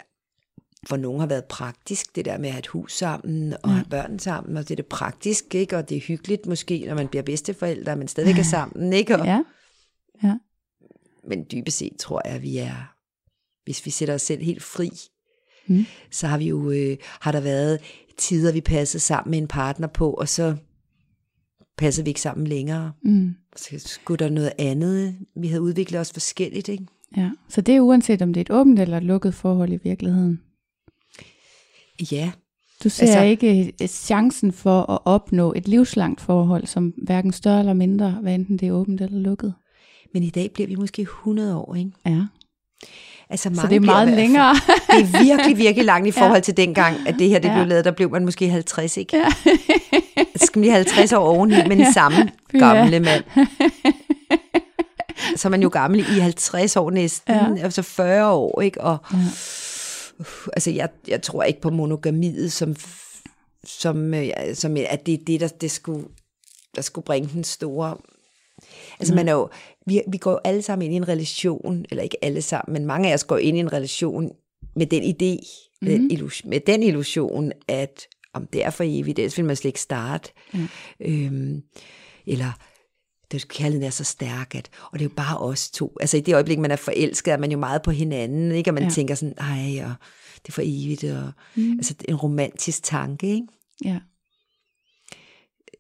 for 0.88 0.98
nogen 0.98 1.20
har 1.20 1.28
været 1.28 1.46
praktisk, 1.46 2.16
det 2.16 2.26
der 2.26 2.38
med 2.38 2.46
at 2.48 2.54
have 2.54 2.60
et 2.60 2.68
hus 2.68 2.94
sammen, 2.98 3.54
og 3.54 3.70
Ja. 3.70 3.76
have 3.76 3.86
børn 3.90 4.20
sammen, 4.20 4.58
og 4.58 4.64
det 4.64 4.72
er 4.72 4.76
det 4.76 4.86
praktisk, 4.86 5.56
ikke? 5.56 5.78
Og 5.78 5.90
det 5.90 5.98
er 5.98 6.02
hyggeligt 6.02 6.46
måske, 6.46 6.86
når 6.88 6.96
man 6.96 7.08
bliver 7.08 7.24
bedsteforældre, 7.24 7.96
men 7.96 8.08
stadig 8.08 8.40
er 8.40 8.44
sammen, 8.58 8.94
ikke? 8.94 9.16
Og, 9.20 9.26
Ja. 9.26 9.44
Men 11.30 11.46
dybest 11.52 11.78
set 11.78 11.94
tror 12.00 12.22
jeg, 12.26 12.34
at 12.36 12.42
vi 12.42 12.58
er, 12.58 12.94
hvis 13.66 13.86
vi 13.86 13.92
sætter 13.92 14.14
os 14.16 14.22
selv 14.22 14.44
helt 14.44 14.64
fri, 14.64 14.90
Mm. 15.70 15.86
så 16.12 16.28
har 16.28 16.38
vi 16.38 16.48
jo, 16.48 16.72
øh, 16.72 16.98
har 17.02 17.32
der 17.32 17.40
været 17.40 17.80
tider, 18.18 18.52
vi 18.52 18.62
passede 18.62 19.04
sammen 19.04 19.32
med 19.32 19.38
en 19.40 19.48
partner 19.48 19.88
på, 19.88 20.12
og 20.14 20.30
så 20.30 20.56
passer 21.78 22.04
vi 22.04 22.10
ikke 22.10 22.22
sammen 22.22 22.48
længere. 22.48 22.92
Mm. 23.04 23.36
Så 23.56 23.76
skulle 23.80 24.18
der 24.26 24.30
noget 24.30 24.52
andet. 24.60 25.16
Vi 25.36 25.48
havde 25.48 25.62
udviklet 25.62 26.02
os 26.02 26.14
forskelligt, 26.14 26.68
ikke? 26.70 26.86
ja. 27.18 27.32
Så 27.50 27.62
det 27.62 27.76
er 27.76 27.80
uanset 27.80 28.22
om 28.22 28.34
det 28.34 28.40
er 28.42 28.46
et 28.46 28.52
åbent 28.60 28.80
eller 28.80 28.98
et 28.98 29.04
lukket 29.04 29.34
forhold 29.34 29.74
i 29.74 29.80
virkeligheden. 29.84 30.42
Ja, 32.12 32.32
Du 32.84 32.90
ser 32.90 33.04
altså, 33.04 33.20
Altså- 33.20 33.24
ikke 33.48 33.74
øh, 33.82 33.88
chancen 33.88 34.52
for 34.52 34.92
at 34.92 35.00
opnå 35.06 35.54
et 35.56 35.68
livslangt 35.68 36.22
forhold, 36.22 36.66
som 36.66 36.94
hverken 37.04 37.32
større 37.34 37.60
eller 37.60 37.74
mindre, 37.74 38.12
hvad 38.12 38.36
enten 38.36 38.58
det 38.58 38.68
er 38.68 38.72
åbent 38.72 39.02
eller 39.02 39.20
lukket. 39.20 39.54
men 40.14 40.24
i 40.24 40.30
dag 40.30 40.52
bliver 40.52 40.68
vi 40.68 40.76
måske 40.76 41.02
100 41.02 41.56
år, 41.58 41.76
ikke? 41.76 41.92
Ja. 42.06 42.26
Altså, 43.30 43.44
Så 43.44 43.50
mange 43.50 43.70
det 43.70 43.76
er 43.76 43.80
bliver 43.80 43.94
meget 43.94 44.08
fald- 44.08 44.16
længere. 44.20 44.56
Det 44.92 45.00
er 45.16 45.24
virkelig, 45.24 45.58
virkelig 45.58 45.86
langt 45.86 46.08
i 46.08 46.12
forhold 46.22 46.42
til 46.42 46.58
dengang, 46.58 47.08
at 47.08 47.16
det 47.20 47.30
her 47.30 47.40
det 47.40 47.48
Ja. 47.50 47.54
blev 47.56 47.68
lavet. 47.68 47.86
Der 47.86 47.92
blev 47.92 48.12
man 48.12 48.26
måske 48.26 48.50
50, 48.50 48.98
ikke? 48.98 49.18
Ja. 49.18 49.30
Så 50.36 50.46
skal 50.46 50.60
man 50.60 50.62
lige 50.64 50.74
50 50.74 51.14
år 51.14 51.18
oveni, 51.28 51.56
men 51.68 51.80
Ja. 51.80 51.92
samme 51.94 52.32
Ja. 52.54 52.58
gamle 52.60 53.00
mand. 53.00 53.24
Så 55.36 55.48
er 55.48 55.50
man 55.50 55.62
jo 55.62 55.70
gammel 55.70 56.00
i 56.00 56.20
50 56.20 56.76
år 56.76 56.90
næsten, 56.92 57.34
Ja. 57.36 57.46
ja. 57.58 57.64
altså 57.64 57.82
40 57.82 58.32
år, 58.34 58.62
ikke? 58.62 58.82
Og, 58.82 58.98
Ja. 59.12 59.18
uh, 60.20 60.26
altså, 60.54 60.72
jeg, 60.72 60.90
jeg 61.08 61.22
tror 61.22 61.44
ikke 61.44 61.62
på 61.62 61.70
monogamiet, 61.70 62.52
som, 62.52 62.76
som, 63.66 64.14
øh, 64.14 64.28
som 64.54 64.78
at 64.90 65.06
det 65.06 65.14
er 65.14 65.18
det, 65.28 65.40
der, 65.40 65.48
det 65.48 65.72
skulle, 65.72 66.06
der 66.76 66.82
skulle 66.82 67.06
bringe 67.06 67.30
den 67.34 67.44
store... 67.44 67.96
Altså, 69.00 69.16
man 69.16 69.28
er 69.28 69.34
jo, 69.34 69.50
vi, 69.88 70.02
vi 70.12 70.18
går 70.18 70.32
jo 70.32 70.40
alle 70.44 70.62
sammen 70.62 70.86
ind 70.86 70.94
i 70.94 70.98
en 70.98 71.08
relation, 71.08 71.86
eller 71.90 72.04
ikke 72.04 72.24
alle 72.24 72.42
sammen, 72.42 72.74
men 72.74 72.86
mange 72.86 73.10
af 73.10 73.14
os 73.14 73.24
går 73.24 73.38
ind 73.38 73.58
i 73.58 73.60
en 73.60 73.74
relation 73.74 74.32
med 74.76 74.86
den 74.86 75.04
idé, 75.04 75.48
mm. 75.82 76.30
med 76.50 76.60
den 76.60 76.84
illusion, 76.84 77.52
at 77.68 78.08
om 78.34 78.48
det 78.48 78.66
er 78.66 78.70
for 78.70 78.84
evigt, 78.88 79.20
ellers 79.20 79.38
vil 79.38 79.46
man 79.46 79.56
slet 79.56 79.70
ikke 79.70 79.82
starte. 79.82 80.32
Mm. 80.54 80.68
Øhm, 81.02 81.62
eller 82.26 82.52
det 83.32 83.48
kærligheden 83.48 83.88
er 83.88 83.90
så 83.90 84.04
stærk, 84.04 84.56
at, 84.56 84.70
og 84.92 85.00
det 85.00 85.06
er 85.06 85.10
jo 85.10 85.16
bare 85.16 85.38
os 85.38 85.72
to. 85.72 85.98
Altså 86.00 86.18
i 86.18 86.20
det 86.20 86.34
øjeblik, 86.34 86.60
man 86.60 86.72
er 86.72 86.76
forelsket, 86.76 87.34
er 87.34 87.38
man 87.38 87.52
jo 87.52 87.58
meget 87.58 87.82
på 87.82 87.92
hinanden, 87.92 88.52
ikke? 88.52 88.70
Og 88.70 88.74
man 88.74 88.84
ja. 88.84 88.90
tænker 88.90 89.16
sådan, 89.16 89.38
ej, 89.38 89.86
og 89.86 89.94
det 90.42 90.48
er 90.48 90.52
for 90.52 90.62
evigt, 90.66 91.04
og 91.04 91.32
mm. 91.56 91.72
altså 91.72 91.96
en 92.08 92.16
romantisk 92.16 92.84
tanke, 92.84 93.28
ikke? 93.28 93.48
Ja. 93.86 94.00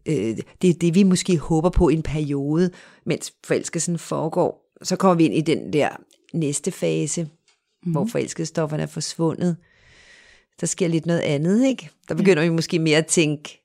Øh, 0.07 0.37
det 0.61 0.69
er 0.69 0.73
det, 0.73 0.95
vi 0.95 1.03
måske 1.03 1.37
håber 1.37 1.69
på 1.69 1.89
i 1.89 1.93
en 1.93 2.03
periode, 2.03 2.71
mens 3.05 3.33
forelskelsen 3.45 3.97
foregår. 3.97 4.73
Så 4.83 4.95
kommer 4.95 5.15
vi 5.15 5.25
ind 5.25 5.33
i 5.33 5.41
den 5.41 5.73
der 5.73 5.89
næste 6.33 6.71
fase, 6.71 7.29
mm. 7.85 7.91
hvor 7.91 8.05
forelskelsestofferne 8.05 8.83
er 8.83 8.87
forsvundet. 8.87 9.57
Der 10.61 10.67
sker 10.67 10.87
lidt 10.87 11.05
noget 11.05 11.19
andet, 11.19 11.65
ikke? 11.65 11.89
Der 12.07 12.15
begynder 12.15 12.43
ja. 12.43 12.49
vi 12.49 12.55
måske 12.55 12.79
mere 12.79 12.97
at 12.97 13.07
tænke, 13.07 13.63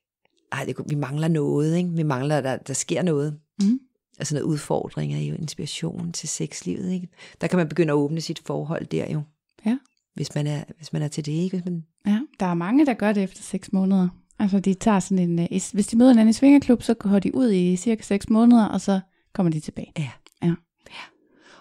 ej, 0.52 0.64
det, 0.64 0.76
vi 0.88 0.94
mangler 0.94 1.28
noget, 1.28 1.76
ikke? 1.76 1.90
Vi 1.90 2.02
mangler, 2.02 2.40
der, 2.40 2.56
der 2.56 2.74
sker 2.74 3.02
noget. 3.02 3.38
Mm. 3.62 3.80
Altså 4.18 4.34
noget 4.34 4.46
udfordringer 4.46 5.18
i 5.18 5.26
inspiration 5.26 6.12
til 6.12 6.28
sexlivet, 6.28 6.92
ikke? 6.92 7.08
Der 7.40 7.46
kan 7.46 7.56
man 7.56 7.68
begynde 7.68 7.92
at 7.92 7.96
åbne 7.96 8.20
sit 8.20 8.42
forhold 8.46 8.86
der 8.86 9.12
jo. 9.12 9.22
Ja. 9.66 9.78
Hvis 10.14 10.34
man 10.34 10.46
er, 10.46 10.64
hvis 10.76 10.92
man 10.92 11.02
er 11.02 11.08
til 11.08 11.26
det, 11.26 11.32
ikke? 11.32 11.56
Hvis 11.56 11.64
man... 11.64 11.84
Ja, 12.06 12.20
der 12.40 12.46
er 12.46 12.54
mange, 12.54 12.86
der 12.86 12.94
gør 12.94 13.12
det 13.12 13.22
efter 13.22 13.42
seks 13.42 13.72
måneder. 13.72 14.08
Altså 14.38 14.60
de 14.60 14.74
tager 14.74 15.00
sådan 15.00 15.18
en, 15.18 15.38
øh, 15.38 15.46
hvis 15.72 15.86
de 15.86 15.96
møder 15.96 16.10
en 16.10 16.18
anden 16.18 16.30
i 16.30 16.32
svingerklub, 16.32 16.82
så 16.82 16.94
går 16.94 17.18
de 17.18 17.34
ud 17.34 17.50
i 17.50 17.76
cirka 17.76 18.02
6 18.02 18.30
måneder, 18.30 18.66
og 18.66 18.80
så 18.80 19.00
kommer 19.34 19.52
de 19.52 19.60
tilbage. 19.60 19.92
Ja. 19.98 20.10
Ja. 20.42 20.54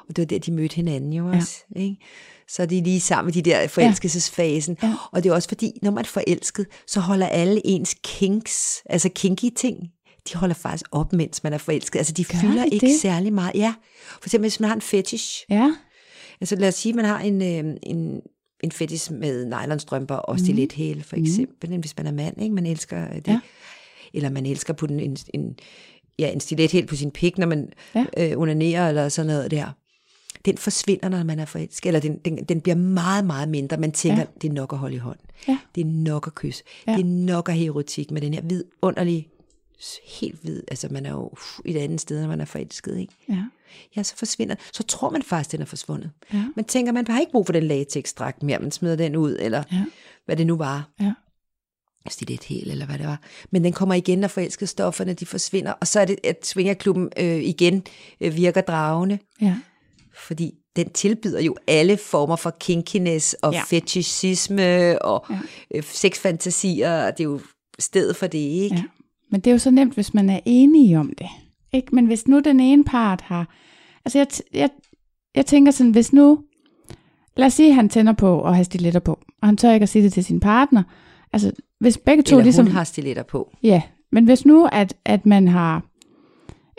Og 0.10 0.16
det 0.16 0.22
var 0.22 0.26
der, 0.26 0.40
de 0.40 0.52
mødte 0.52 0.76
hinanden 0.76 1.14
jo 1.14 1.28
også. 1.28 1.58
Ja. 1.76 1.80
Ikke? 1.82 1.98
Så 2.48 2.62
er 2.62 2.66
de 2.66 2.84
lige 2.84 3.00
sammen 3.00 3.30
i 3.30 3.42
de 3.42 3.50
der 3.50 3.68
forelskelsesfasen. 3.68 4.78
Ja. 4.84 4.88
Ja. 4.88 4.94
Og 5.12 5.24
det 5.24 5.30
er 5.30 5.34
også 5.34 5.48
fordi, 5.48 5.72
når 5.82 5.92
man 5.92 6.04
er 6.04 6.08
forelsket, 6.08 6.66
så 6.88 7.00
holder 7.00 7.28
alle 7.28 7.62
ens 7.66 7.96
kinks, 8.04 8.82
altså 8.86 9.10
kinky 9.16 9.50
ting, 9.56 9.78
de 10.30 10.38
holder 10.38 10.56
faktisk 10.56 10.86
op, 10.92 11.14
mens 11.14 11.44
man 11.44 11.54
er 11.54 11.58
forelsket. 11.58 12.00
Altså 12.00 12.14
de 12.14 12.24
Gør 12.24 12.38
fylder 12.38 12.64
de 12.64 12.70
ikke 12.70 12.86
det? 12.88 13.00
særlig 13.00 13.34
meget. 13.34 13.56
Ja, 13.56 13.74
for 14.22 14.28
eksempel 14.28 14.44
hvis 14.44 14.60
man 14.60 14.68
har 14.70 14.76
en 14.76 14.82
fetish. 14.82 15.46
Ja. 15.50 15.72
Altså 16.42 16.56
lad 16.56 16.68
os 16.68 16.76
sige, 16.76 16.92
at 16.92 16.96
man 16.96 17.06
har 17.06 17.20
en, 17.20 17.42
øh, 17.42 17.76
en, 17.84 18.22
en 18.64 18.72
fetish 18.72 19.12
med 19.12 19.46
nylonstrømper 19.46 20.16
og 20.16 20.36
mhm. 20.36 20.44
stilethæle, 20.44 21.04
for 21.04 21.16
mhm. 21.16 21.26
eksempel, 21.26 21.70
mm. 21.70 21.80
hvis 21.80 21.98
man 21.98 22.08
er 22.08 22.12
mand, 22.12 22.42
ikke? 22.42 22.56
man 22.56 22.66
elsker 22.66 23.14
det. 23.14 23.28
Ja. 23.28 23.40
Eller 24.14 24.30
man 24.30 24.46
elsker 24.46 24.74
på 24.74 24.88
den, 24.88 25.00
en, 25.00 25.18
en, 25.34 25.56
ja, 26.20 26.32
en 26.32 26.40
stilethæl 26.40 26.86
på 26.86 26.96
sin 26.96 27.12
pik, 27.12 27.38
når 27.38 27.48
man 27.48 27.70
ja. 27.96 28.06
øh, 28.18 28.38
onanerer 28.38 28.90
eller 28.90 29.10
sådan 29.10 29.28
noget 29.28 29.52
der. 29.52 29.72
Den 30.46 30.58
forsvinder, 30.58 31.10
når 31.10 31.24
man 31.24 31.40
er 31.40 31.46
forelsket, 31.46 31.88
eller 31.90 32.00
den, 32.00 32.18
den, 32.18 32.38
den 32.38 32.62
bliver 32.62 32.76
meget, 32.76 33.26
meget 33.26 33.50
mindre. 33.50 33.78
Man 33.78 33.92
tænker, 33.92 34.22
ja. 34.22 34.28
det 34.42 34.50
er 34.50 34.54
nok 34.54 34.74
at 34.74 34.80
holde 34.80 34.96
i 34.96 35.00
hånd. 35.00 35.20
Ja. 35.48 35.58
Det 35.76 35.82
er 35.82 35.86
nok 35.86 36.28
at 36.28 36.36
kysse. 36.36 36.64
Ja. 36.88 36.92
Det 36.92 37.00
er 37.00 37.06
nok 37.06 37.50
at 37.50 37.56
have 37.56 37.68
erotik 37.68 38.12
med 38.12 38.22
den 38.22 38.34
her 38.34 38.42
vidunderlige, 38.42 39.28
helt 40.06 40.42
hvid, 40.42 40.64
altså 40.68 40.88
man 40.92 41.06
er 41.06 41.12
jo 41.12 41.32
et 41.66 41.78
andet 41.78 42.02
sted, 42.02 42.22
når 42.22 42.28
man 42.28 42.42
er 42.42 42.46
forelsket, 42.46 42.98
ikke? 42.98 43.14
Ja 43.30 43.44
ja, 43.96 44.04
så 44.04 44.16
forsvinder 44.16 44.56
Så 44.74 44.84
tror 44.84 45.10
man 45.10 45.24
faktisk, 45.24 45.52
den 45.52 45.62
er 45.62 45.66
forsvundet. 45.66 46.12
Ja. 46.34 46.46
Man 46.56 46.66
tænker, 46.66 46.92
man 46.92 47.08
har 47.08 47.20
ikke 47.20 47.32
brug 47.32 47.46
for 47.46 47.54
den 47.54 47.64
latexdragt 47.64 48.44
mere, 48.44 48.60
man 48.60 48.72
smider 48.72 48.96
den 48.96 49.16
ud, 49.16 49.38
eller 49.40 49.64
ja. 49.72 49.86
hvad 50.26 50.36
det 50.36 50.48
nu 50.48 50.58
var. 50.58 50.90
Ja. 51.02 51.14
Hvis 52.04 52.16
det 52.16 52.30
er 52.30 52.34
et 52.34 52.44
helt, 52.44 52.72
eller 52.72 52.86
hvad 52.86 52.98
det 52.98 53.08
var. 53.08 53.22
Men 53.52 53.64
den 53.64 53.74
kommer 53.74 53.96
igen, 53.96 54.20
når 54.20 54.28
forelskestofferne 54.28 55.14
de 55.14 55.26
forsvinder, 55.26 55.72
og 55.72 55.88
så 55.88 56.00
er 56.00 56.06
det, 56.06 56.20
at 56.24 56.46
Svingerklubben 56.46 57.10
øh, 57.18 57.44
igen 57.44 57.84
øh, 58.22 58.36
virker 58.36 58.62
dragende. 58.62 59.20
Ja. 59.42 59.58
Fordi 60.14 60.54
den 60.76 60.90
tilbyder 60.90 61.42
jo 61.42 61.56
alle 61.68 61.98
former 61.98 62.36
for 62.36 62.56
kinkiness 62.60 63.34
og 63.34 63.54
ja. 63.54 63.64
fetishisme 63.64 65.02
og 65.02 65.26
ja. 65.30 65.40
øh, 65.76 65.84
sexfantasier. 65.84 67.12
Det 67.12 67.20
er 67.20 67.24
jo 67.24 67.40
stedet 67.80 68.16
for 68.16 68.28
det, 68.28 68.38
ikke? 68.38 68.76
Ja. 68.76 68.84
Men 69.32 69.42
det 69.42 69.48
er 69.48 69.52
jo 69.52 69.58
så 69.58 69.72
nemt, 69.72 69.94
hvis 69.94 70.14
man 70.14 70.30
er 70.30 70.40
enige 70.46 71.00
om 71.00 71.14
det. 71.18 71.28
Ikke? 71.74 71.96
Men 71.96 72.06
hvis 72.06 72.28
nu 72.28 72.40
den 72.40 72.60
ene 72.60 72.84
part 72.84 73.22
har... 73.22 73.48
Altså 74.06 74.18
jeg, 74.18 74.28
jeg, 74.54 74.70
jeg 75.36 75.46
tænker 75.46 75.72
sådan, 75.72 75.92
hvis 75.92 76.14
nu... 76.14 76.40
Lad 77.38 77.48
os 77.48 77.54
sige, 77.54 77.70
at 77.70 77.76
han 77.76 77.90
tænder 77.90 78.14
på 78.14 78.40
og 78.40 78.56
har 78.56 78.64
stiletter 78.64 79.00
på, 79.00 79.20
og 79.42 79.48
han 79.48 79.58
tør 79.58 79.72
ikke 79.72 79.84
at 79.84 79.90
sige 79.90 80.04
det 80.04 80.14
til 80.14 80.24
sin 80.24 80.40
partner. 80.40 80.84
Altså, 81.34 81.52
hvis 81.80 81.98
begge 81.98 82.24
to 82.24 82.36
Eller 82.36 82.44
ligesom... 82.44 82.68
har 82.68 82.84
stiletter 82.84 83.24
på. 83.24 83.52
Ja, 83.64 83.82
men 84.12 84.26
hvis 84.26 84.46
nu, 84.46 84.68
at, 84.72 84.94
at 85.06 85.26
man 85.26 85.48
har 85.48 85.86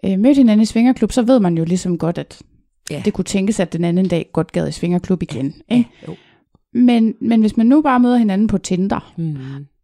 øh, 0.05 0.19
mødt 0.19 0.37
hinanden 0.37 0.63
i 0.63 0.67
svingerklub, 0.67 1.13
så 1.13 1.23
ved 1.23 1.41
man 1.41 1.59
jo 1.59 1.65
ligesom 1.65 1.99
godt, 1.99 2.19
at 2.19 2.43
ja. 2.91 3.03
det 3.05 3.13
kunne 3.13 3.25
tænkes, 3.25 3.61
at 3.61 3.73
den 3.73 3.85
anden 3.85 4.09
dag 4.09 4.31
godt 4.33 4.53
gad 4.53 4.69
i 4.69 4.73
svingerklub 4.73 5.23
igen. 5.23 5.55
Ja, 5.71 5.77
ikke? 5.77 5.91
Jo. 6.09 6.15
Men, 6.75 7.15
men 7.21 7.41
hvis 7.41 7.57
man 7.57 7.67
nu 7.67 7.83
bare 7.83 8.01
møder 8.01 8.17
hinanden 8.17 8.47
på 8.47 8.59
Tinder, 8.59 9.13
mm. 9.17 9.37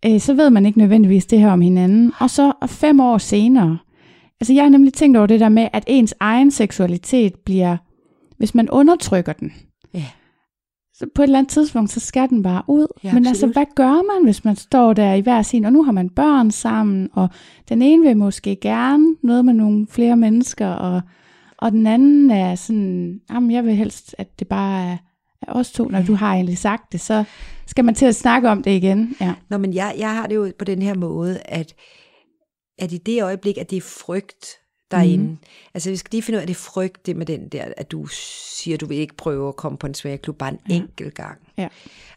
øh, 0.06 0.20
så 0.20 0.34
ved 0.34 0.50
man 0.50 0.66
ikke 0.66 0.78
nødvendigvis 0.78 1.26
det 1.26 1.38
her 1.38 1.50
om 1.50 1.60
hinanden. 1.60 2.12
Og 2.18 2.30
så 2.30 2.52
fem 2.66 3.00
år 3.00 3.18
senere, 3.18 3.78
Altså 4.40 4.52
jeg 4.52 4.64
har 4.64 4.70
nemlig 4.70 4.92
tænkt 4.92 5.16
over 5.16 5.26
det 5.26 5.40
der 5.40 5.48
med, 5.48 5.68
at 5.72 5.84
ens 5.86 6.14
egen 6.20 6.50
seksualitet 6.50 7.34
bliver, 7.44 7.76
hvis 8.36 8.54
man 8.54 8.70
undertrykker 8.70 9.32
den, 9.32 9.52
ja. 9.94 10.04
så 10.94 11.06
på 11.14 11.22
et 11.22 11.26
eller 11.26 11.38
andet 11.38 11.50
tidspunkt, 11.50 11.90
så 11.90 12.00
skal 12.00 12.28
den 12.28 12.42
bare 12.42 12.62
ud. 12.68 12.86
Ja, 13.04 13.14
Men 13.14 13.26
altså, 13.26 13.46
hvad 13.46 13.64
gør 13.74 14.14
man, 14.14 14.24
hvis 14.24 14.44
man 14.44 14.56
står 14.56 14.92
der 14.92 15.12
i 15.12 15.20
hver 15.20 15.42
sin, 15.42 15.64
og 15.64 15.72
nu 15.72 15.82
har 15.82 15.92
man 15.92 16.10
børn 16.10 16.50
sammen, 16.50 17.08
og 17.12 17.28
den 17.68 17.82
ene 17.82 18.06
vil 18.06 18.16
måske 18.16 18.56
gerne 18.60 19.16
noget 19.22 19.44
med 19.44 19.54
nogle 19.54 19.86
flere 19.90 20.16
mennesker, 20.16 20.68
og, 20.68 21.00
og 21.58 21.72
den 21.72 21.86
anden 21.86 22.30
er 22.30 22.54
sådan, 22.54 23.20
jamen 23.30 23.50
jeg 23.50 23.64
vil 23.64 23.74
helst, 23.74 24.14
at 24.18 24.38
det 24.38 24.48
bare 24.48 24.92
er, 24.92 24.96
er 25.42 25.52
os 25.52 25.72
to, 25.72 25.84
når 25.84 26.02
du 26.02 26.14
har 26.14 26.34
egentlig 26.34 26.58
sagt 26.58 26.92
det, 26.92 27.00
så 27.00 27.24
skal 27.66 27.84
man 27.84 27.94
til 27.94 28.06
at 28.06 28.14
snakke 28.14 28.50
om 28.50 28.62
det 28.62 28.70
igen. 28.70 29.16
Ja. 29.20 29.34
Nå, 29.50 29.58
men 29.58 29.74
jeg, 29.74 29.94
jeg 29.98 30.14
har 30.14 30.26
det 30.26 30.34
jo 30.34 30.52
på 30.58 30.64
den 30.64 30.82
her 30.82 30.94
måde, 30.94 31.40
at 31.44 31.74
at 32.78 32.92
i 32.92 32.98
det 32.98 33.22
øjeblik, 33.22 33.58
at 33.58 33.70
det 33.70 33.76
er 33.76 33.80
frygt 33.80 34.46
derinde. 34.90 35.24
Mm. 35.24 35.38
Altså 35.74 35.90
vi 35.90 35.96
skal 35.96 36.10
lige 36.10 36.22
finde 36.22 36.36
ud 36.36 36.38
af, 36.38 36.42
at 36.42 36.48
det 36.48 36.54
er 36.54 36.58
frygt, 36.58 37.06
det 37.06 37.16
med 37.16 37.26
den 37.26 37.48
der, 37.48 37.64
at 37.76 37.90
du 37.90 38.06
siger, 38.06 38.74
at 38.74 38.80
du 38.80 38.86
vil 38.86 38.98
ikke 38.98 39.16
prøve 39.16 39.48
at 39.48 39.56
komme 39.56 39.78
på 39.78 39.86
en 39.86 39.94
sværklub 39.94 40.38
bare 40.38 40.52
en 40.52 40.58
ja. 40.68 40.74
enkelt 40.74 41.14
gang. 41.14 41.38
Ja. 41.58 41.68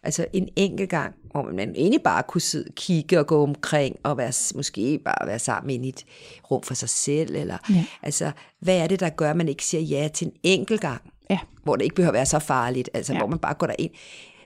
Altså 0.04 0.26
en 0.34 0.50
enkelt 0.56 0.90
gang, 0.90 1.16
hvor 1.32 1.44
man 1.44 1.76
egentlig 1.76 2.02
bare 2.04 2.24
kunne 2.24 2.42
sidde, 2.42 2.72
kigge 2.76 3.20
og 3.20 3.28
gå 3.28 3.44
omkring, 3.44 3.96
og 4.04 4.18
være, 4.18 4.34
måske 4.56 5.00
bare 5.06 5.28
være 5.28 5.40
sammen 5.40 5.84
i 5.84 5.90
et 5.90 6.06
rum 6.52 6.64
for 6.64 6.74
sig 6.74 6.90
selv. 6.90 7.36
Eller, 7.36 7.58
ja. 7.70 7.86
Altså, 8.02 8.32
hvad 8.60 8.78
er 8.78 8.88
det, 8.88 9.00
der 9.00 9.10
gør, 9.10 9.30
at 9.30 9.38
man 9.38 9.48
ikke 9.48 9.66
siger 9.66 9.82
ja 9.82 10.08
til 10.08 10.28
en 10.28 10.34
enkelt 10.44 10.82
gang? 10.82 11.02
Ja. 11.32 11.40
Hvor 11.64 11.76
det 11.76 11.84
ikke 11.84 11.96
behøver 11.96 12.10
at 12.10 12.14
være 12.14 12.26
så 12.26 12.40
farligt, 12.40 12.90
altså 12.94 13.14
ja. 13.14 13.20
hvor 13.20 13.28
man 13.28 13.40
bare 13.40 13.54
går 13.54 13.68
derind. 13.68 13.92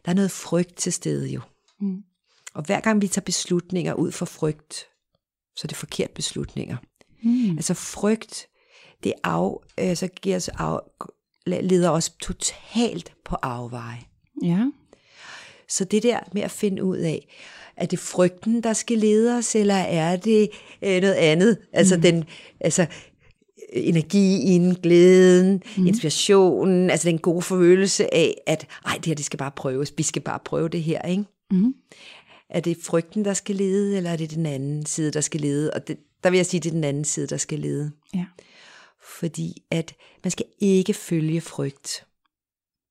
Der 0.06 0.12
er 0.12 0.16
noget 0.16 0.32
frygt 0.32 0.76
til 0.76 0.94
stede 0.94 1.30
jo. 1.30 1.42
Mm. 1.80 2.04
Og 2.54 2.64
hver 2.64 2.80
gang 2.80 3.02
vi 3.02 3.08
tager 3.08 3.24
beslutninger 3.24 3.94
ud 3.94 4.12
for 4.12 4.26
frygt, 4.26 4.74
så 5.56 5.62
er 5.64 5.68
det 5.68 5.78
forkert 5.78 6.12
beslutninger. 6.12 6.78
Mm. 7.24 7.50
Altså 7.52 7.74
frygt, 7.74 8.48
det 9.04 9.14
af, 9.24 9.52
altså 9.78 10.08
giver 10.08 10.36
os 10.36 10.50
af, 10.60 10.80
leder 11.46 11.90
os 11.90 12.10
totalt 12.10 13.14
på 13.26 13.36
afveje. 13.42 14.02
Ja. 14.44 14.72
Så 15.68 15.86
det 15.86 16.04
der 16.04 16.20
med 16.34 16.42
at 16.42 16.52
finde 16.52 16.84
ud 16.84 16.98
af, 16.98 17.28
er 17.78 17.86
det 17.86 18.00
frygten, 18.00 18.64
der 18.64 18.74
skal 18.74 18.98
lede 18.98 19.38
os, 19.38 19.56
eller 19.56 19.76
er 19.76 20.16
det 20.16 20.50
øh, 20.82 21.02
noget 21.02 21.14
andet? 21.14 21.58
Altså 21.74 21.96
mm. 21.96 22.02
den, 22.02 22.24
altså 22.60 22.86
energien, 23.76 24.76
glæden, 24.76 25.64
mm. 25.78 25.88
inspirationen, 25.88 26.90
altså 26.90 27.10
den 27.10 27.20
gode 27.20 27.42
følelse 27.42 28.14
af, 28.14 28.42
at 28.48 28.68
ej, 28.86 28.96
det 28.96 29.06
her, 29.06 29.16
det 29.16 29.26
skal 29.26 29.38
bare 29.38 29.52
prøves, 29.56 29.94
vi 29.98 30.04
skal 30.04 30.22
bare 30.22 30.40
prøve 30.46 30.70
det 30.70 30.84
her, 30.84 31.02
ikke? 31.02 31.26
Mm. 31.52 31.76
Er 32.50 32.60
det 32.60 32.78
frygten, 32.84 33.26
der 33.26 33.34
skal 33.34 33.56
lede, 33.56 33.98
eller 33.98 34.10
er 34.10 34.16
det 34.16 34.32
den 34.32 34.46
anden 34.46 34.86
side, 34.86 35.12
der 35.12 35.22
skal 35.22 35.42
lede? 35.42 35.72
Og 35.74 35.88
det, 35.88 35.98
der 36.24 36.30
vil 36.30 36.38
jeg 36.38 36.46
sige, 36.46 36.60
at 36.60 36.64
det 36.64 36.70
er 36.70 36.74
den 36.74 36.84
anden 36.84 37.06
side, 37.06 37.28
der 37.28 37.38
skal 37.38 37.60
lede. 37.60 37.92
Ja. 38.16 38.26
Fordi 39.20 39.64
at 39.72 39.94
man 40.24 40.32
skal 40.32 40.46
ikke 40.60 40.94
følge 40.94 41.42
frygt. 41.42 42.06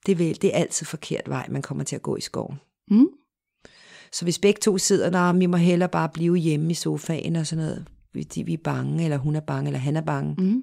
Det, 0.06 0.18
vil, 0.18 0.42
det 0.42 0.54
er 0.54 0.58
altid 0.58 0.86
forkert 0.86 1.28
vej, 1.28 1.46
man 1.50 1.62
kommer 1.62 1.84
til 1.84 1.96
at 1.96 2.02
gå 2.02 2.16
i 2.16 2.20
skoven. 2.20 2.56
Mm. 2.90 3.08
Så 4.12 4.24
hvis 4.24 4.38
begge 4.38 4.60
to 4.60 4.78
sidder 4.78 5.10
der, 5.10 5.32
vi 5.32 5.46
må 5.46 5.56
hellere 5.56 5.88
bare 5.88 6.08
blive 6.08 6.36
hjemme 6.36 6.70
i 6.70 6.74
sofaen 6.74 7.36
og 7.36 7.46
sådan 7.46 7.64
noget, 7.64 7.86
fordi 8.12 8.42
vi 8.42 8.52
er 8.52 8.58
bange, 8.64 9.04
eller 9.04 9.16
hun 9.16 9.36
er 9.36 9.40
bange, 9.40 9.68
eller 9.68 9.78
han 9.78 9.96
er 9.96 10.00
bange, 10.00 10.34
mm. 10.38 10.62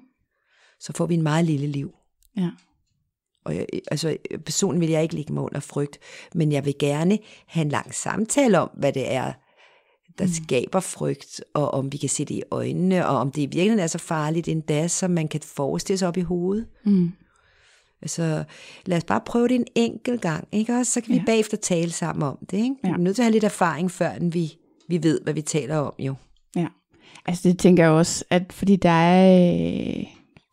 Så 0.82 0.92
får 0.92 1.06
vi 1.06 1.14
en 1.14 1.22
meget 1.22 1.44
lille 1.44 1.66
liv. 1.66 1.94
Ja. 2.36 2.50
Og 3.44 3.56
jeg, 3.56 3.66
altså, 3.90 4.16
personen 4.44 4.80
vil 4.80 4.90
jeg 4.90 5.02
ikke 5.02 5.14
ligge 5.14 5.32
mig 5.32 5.42
under 5.42 5.60
frygt, 5.60 5.98
men 6.34 6.52
jeg 6.52 6.64
vil 6.64 6.74
gerne 6.78 7.18
have 7.46 7.64
en 7.64 7.70
lang 7.70 7.94
samtale 7.94 8.58
om, 8.60 8.70
hvad 8.74 8.92
det 8.92 9.12
er, 9.12 9.32
der 10.18 10.24
mm. 10.24 10.32
skaber 10.44 10.80
frygt, 10.80 11.44
og 11.54 11.70
om 11.70 11.92
vi 11.92 11.96
kan 11.96 12.08
se 12.08 12.24
det 12.24 12.34
i 12.34 12.42
øjnene, 12.50 13.06
og 13.06 13.16
om 13.16 13.30
det 13.30 13.42
i 13.42 13.46
virkeligheden 13.46 13.78
er 13.78 13.86
så 13.86 13.98
farligt 13.98 14.48
endda, 14.48 14.88
som 14.88 15.10
man 15.10 15.28
kan 15.28 15.40
forestille 15.44 15.98
sig 15.98 16.08
op 16.08 16.16
i 16.16 16.20
hovedet. 16.20 16.66
Mm. 16.84 17.12
Altså, 18.02 18.44
lad 18.86 18.96
os 18.96 19.04
bare 19.04 19.20
prøve 19.26 19.48
det 19.48 19.54
en 19.54 19.66
enkelt 19.74 20.20
gang, 20.20 20.48
ikke 20.52 20.76
også? 20.76 20.92
Så 20.92 21.00
kan 21.00 21.12
vi 21.12 21.18
ja. 21.18 21.24
bagefter 21.26 21.56
tale 21.56 21.90
sammen 21.90 22.22
om 22.22 22.38
det, 22.50 22.56
ikke? 22.56 22.76
Vi 22.82 22.88
er 22.88 22.96
nødt 22.96 23.16
til 23.16 23.22
at 23.22 23.24
have 23.24 23.32
lidt 23.32 23.44
erfaring, 23.44 23.90
før 23.90 24.10
vi, 24.20 24.52
vi 24.88 25.02
ved, 25.02 25.20
hvad 25.20 25.34
vi 25.34 25.42
taler 25.42 25.76
om, 25.76 25.94
jo. 25.98 26.14
Ja, 26.56 26.66
altså 27.26 27.48
det 27.48 27.58
tænker 27.58 27.82
jeg 27.82 27.92
også, 27.92 28.24
at 28.30 28.52
fordi 28.52 28.76
der 28.76 28.90
er 28.90 30.04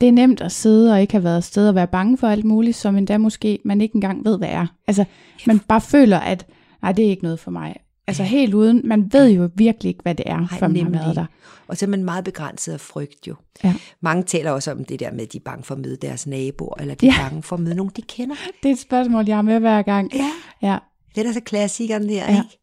det 0.02 0.08
er 0.08 0.12
nemt 0.14 0.42
at 0.42 0.52
sidde 0.52 0.94
og 0.94 1.02
ikke 1.02 1.14
have 1.14 1.24
været 1.24 1.36
afsted 1.38 1.70
og 1.70 1.76
være 1.76 1.88
bange 1.88 2.18
for 2.18 2.28
alt 2.28 2.46
muligt, 2.46 2.76
som 2.78 2.98
endda 2.98 3.18
måske 3.18 3.60
man 3.66 3.82
ikke 3.82 3.96
engang 3.96 4.26
ved, 4.26 4.38
hvad 4.38 4.48
er. 4.50 4.68
Altså, 4.88 5.06
man 5.48 5.60
bare 5.60 5.82
føler, 5.82 6.20
at 6.20 6.46
nej, 6.82 6.92
det 6.92 7.06
er 7.06 7.10
ikke 7.10 7.24
noget 7.24 7.40
for 7.40 7.52
mig. 7.52 7.76
Altså 8.08 8.24
helt 8.24 8.54
uden, 8.54 8.82
man 8.86 9.14
ved 9.14 9.30
jo 9.30 9.50
virkelig 9.56 9.90
ikke, 9.90 10.02
hvad 10.04 10.16
det 10.16 10.24
er, 10.28 10.48
før 10.60 10.68
man 10.68 10.84
har 10.84 10.90
været 11.04 11.16
der. 11.16 11.26
Og 11.68 11.78
så 11.78 11.86
er 11.86 11.90
man 11.90 12.04
meget 12.04 12.24
begrænset 12.24 12.74
af 12.74 12.80
frygt 12.80 13.28
jo. 13.28 13.36
Ja. 13.64 13.74
Mange 14.02 14.24
taler 14.24 14.52
også 14.52 14.72
om 14.72 14.86
det 14.86 15.00
der 15.00 15.12
med, 15.12 15.22
at 15.22 15.34
de 15.34 15.38
er 15.38 15.42
bange 15.46 15.64
for 15.64 15.76
at 15.76 15.82
møde 15.82 15.96
deres 16.02 16.28
naboer, 16.28 16.82
eller 16.82 16.96
de 16.96 17.08
er 17.08 17.14
Ja. 17.18 17.30
bange 17.30 17.44
for 17.44 17.56
at 17.56 17.62
møde 17.62 17.76
nogen, 17.76 17.92
de 17.96 18.02
kender. 18.02 18.36
Det 18.64 18.70
er 18.70 18.74
et 18.74 18.80
spørgsmål, 18.80 19.26
jeg 19.28 19.36
har 19.38 19.42
med 19.42 19.60
hver 19.60 19.82
gang. 19.82 20.16
Ja. 20.16 20.32
Ja, 20.62 20.78
Det 21.16 21.22
er 21.22 21.26
da 21.26 21.34
så 21.34 21.40
klassikeren 21.42 22.10
der, 22.10 22.16
Ja. 22.16 22.30
ikke? 22.30 22.60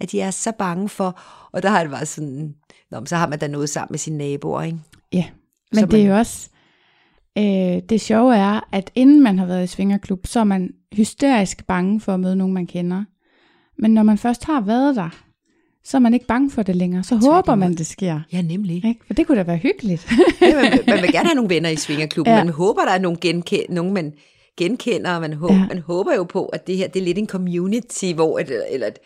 At 0.00 0.12
de 0.12 0.20
er 0.20 0.30
så 0.30 0.52
bange 0.58 0.88
for, 0.88 1.20
og 1.52 1.62
der 1.62 1.68
har 1.68 1.82
det 1.82 1.90
bare 1.90 2.06
sådan, 2.06 2.54
Nå, 2.90 3.04
så 3.06 3.16
har 3.16 3.28
man 3.28 3.38
da 3.38 3.46
noget 3.46 3.68
sammen 3.70 3.92
med 3.92 3.98
sine 3.98 4.18
naboer, 4.18 4.62
ikke? 4.62 4.78
ja. 5.12 5.24
Men 5.72 5.84
det 5.84 5.94
er 5.94 5.98
man- 5.98 6.06
jo 6.06 6.16
også, 6.18 6.48
øh, 7.38 7.82
det 7.88 8.00
sjove 8.00 8.36
er, 8.36 8.68
at 8.72 8.90
inden 8.94 9.22
man 9.22 9.38
har 9.38 9.46
været 9.46 9.64
i 9.64 9.66
svingerklub, 9.66 10.26
så 10.26 10.40
er 10.40 10.44
man 10.44 10.70
hysterisk 10.92 11.66
bange 11.66 12.00
for 12.00 12.14
at 12.14 12.20
møde 12.20 12.36
nogen, 12.36 12.54
man 12.54 12.66
kender. 12.66 13.04
Men 13.78 13.94
når 13.94 14.02
man 14.02 14.18
først 14.18 14.44
har 14.44 14.60
været 14.60 14.96
der, 14.96 15.08
så 15.84 15.96
er 15.96 16.00
man 16.00 16.14
ikke 16.14 16.26
bange 16.26 16.50
for 16.50 16.62
det 16.62 16.76
længere. 16.76 17.02
Så 17.02 17.16
håber 17.16 17.54
man, 17.54 17.74
det 17.74 17.86
sker. 17.86 18.20
Ja, 18.32 18.42
nemlig. 18.42 18.76
Ikke? 18.76 19.00
For 19.06 19.14
det 19.14 19.26
kunne 19.26 19.38
da 19.38 19.42
være 19.42 19.56
hyggeligt. 19.56 20.08
Ja, 20.40 20.54
man, 20.54 20.78
man 20.86 21.02
vil 21.02 21.12
gerne 21.12 21.28
have 21.28 21.34
nogle 21.34 21.54
venner 21.54 21.68
i 21.70 21.76
svingerklubben. 21.76 22.34
Ja. 22.34 22.44
Man 22.44 22.52
håber, 22.52 22.82
der 22.84 22.90
er 22.92 22.98
nogle 22.98 23.18
genkend, 23.20 23.68
nogen, 23.68 23.94
man 23.94 24.12
genkender, 24.56 25.14
og 25.14 25.20
man, 25.20 25.32
håber, 25.32 25.54
ja. 25.54 25.66
man 25.68 25.78
håber 25.78 26.14
jo 26.14 26.24
på, 26.24 26.46
at 26.46 26.66
det 26.66 26.76
her 26.76 26.88
det 26.88 27.00
er 27.00 27.04
lidt 27.04 27.18
en 27.18 27.26
community, 27.26 28.12
hvor 28.14 28.38
et, 28.38 28.50
eller 28.70 28.86
et, 28.86 28.98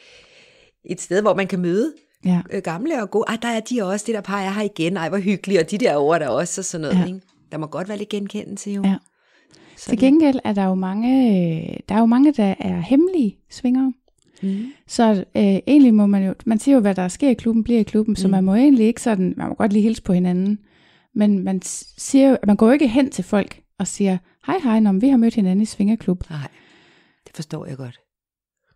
et 0.85 1.01
sted, 1.01 1.21
hvor 1.23 1.35
man 1.35 1.47
kan 1.47 1.61
møde 1.61 1.93
ja. 2.25 2.41
øh, 2.53 2.63
gamle 2.63 3.03
og 3.03 3.11
gode. 3.11 3.25
Ej, 3.29 3.37
der 3.43 3.49
er 3.49 3.61
de 3.61 3.83
også, 3.83 4.05
det 4.07 4.15
der 4.15 4.21
par 4.21 4.41
er 4.41 4.51
her 4.51 4.63
igen. 4.63 4.97
Ej, 4.97 5.09
hvor 5.09 5.19
hyggeligt, 5.19 5.61
og 5.61 5.71
de 5.71 5.79
der 5.79 5.95
over 5.97 6.19
der 6.19 6.29
også, 6.29 6.61
og 6.61 6.65
sådan 6.65 6.81
noget. 6.83 6.99
Ja. 6.99 7.05
Ikke? 7.07 7.21
Der 7.53 7.59
må 7.59 7.67
godt 7.67 7.89
være 7.89 7.99
lidt 7.99 8.09
genkendelse, 8.09 8.71
jo. 8.71 8.83
Ja. 8.85 8.97
Så 9.77 9.89
Til 9.91 9.99
gengæld 9.99 10.39
er 10.45 10.53
der 10.53 10.65
jo 10.65 10.75
mange, 10.75 11.29
øh, 11.29 11.77
der 11.89 11.95
er 11.95 11.99
jo 11.99 12.07
mange, 12.07 12.33
der 12.33 12.55
er 12.59 12.81
hemmelige 12.81 13.37
svingere. 13.51 13.93
Mm. 14.43 14.65
Så 14.87 15.25
øh, 15.37 15.43
egentlig 15.45 15.95
må 15.95 16.07
man 16.07 16.25
jo, 16.27 16.35
man 16.47 16.59
siger 16.59 16.75
jo, 16.75 16.81
hvad 16.81 16.95
der 16.95 17.09
sker 17.09 17.29
i 17.29 17.35
klubben, 17.35 17.65
bliver 17.65 17.81
i 17.81 17.83
klubben, 17.83 18.17
så 18.17 18.27
Mm. 18.29 18.31
man 18.31 18.45
må 18.45 18.55
egentlig 18.55 18.87
ikke 18.87 19.03
sådan, 19.03 19.35
man 19.37 19.49
må 19.49 19.55
godt 19.55 19.73
lige 19.73 19.83
hilse 19.83 20.03
på 20.03 20.13
hinanden, 20.13 20.59
men 21.15 21.45
man 21.45 21.63
siger 21.99 22.29
jo, 22.31 22.37
man 22.47 22.57
går 22.57 22.67
jo 22.67 22.73
ikke 22.73 22.89
hen 22.89 23.11
til 23.11 23.25
folk 23.25 23.61
og 23.79 23.87
siger, 23.87 24.19
hej 24.47 24.59
hej, 24.65 24.81
når 24.81 24.93
vi 24.93 25.09
har 25.09 25.17
mødt 25.17 25.35
hinanden 25.35 25.63
i 25.63 25.67
svingerklub. 25.67 26.31
Nej, 26.31 26.49
det 27.27 27.37
forstår 27.37 27.67
jeg 27.67 27.77
godt. 27.77 28.01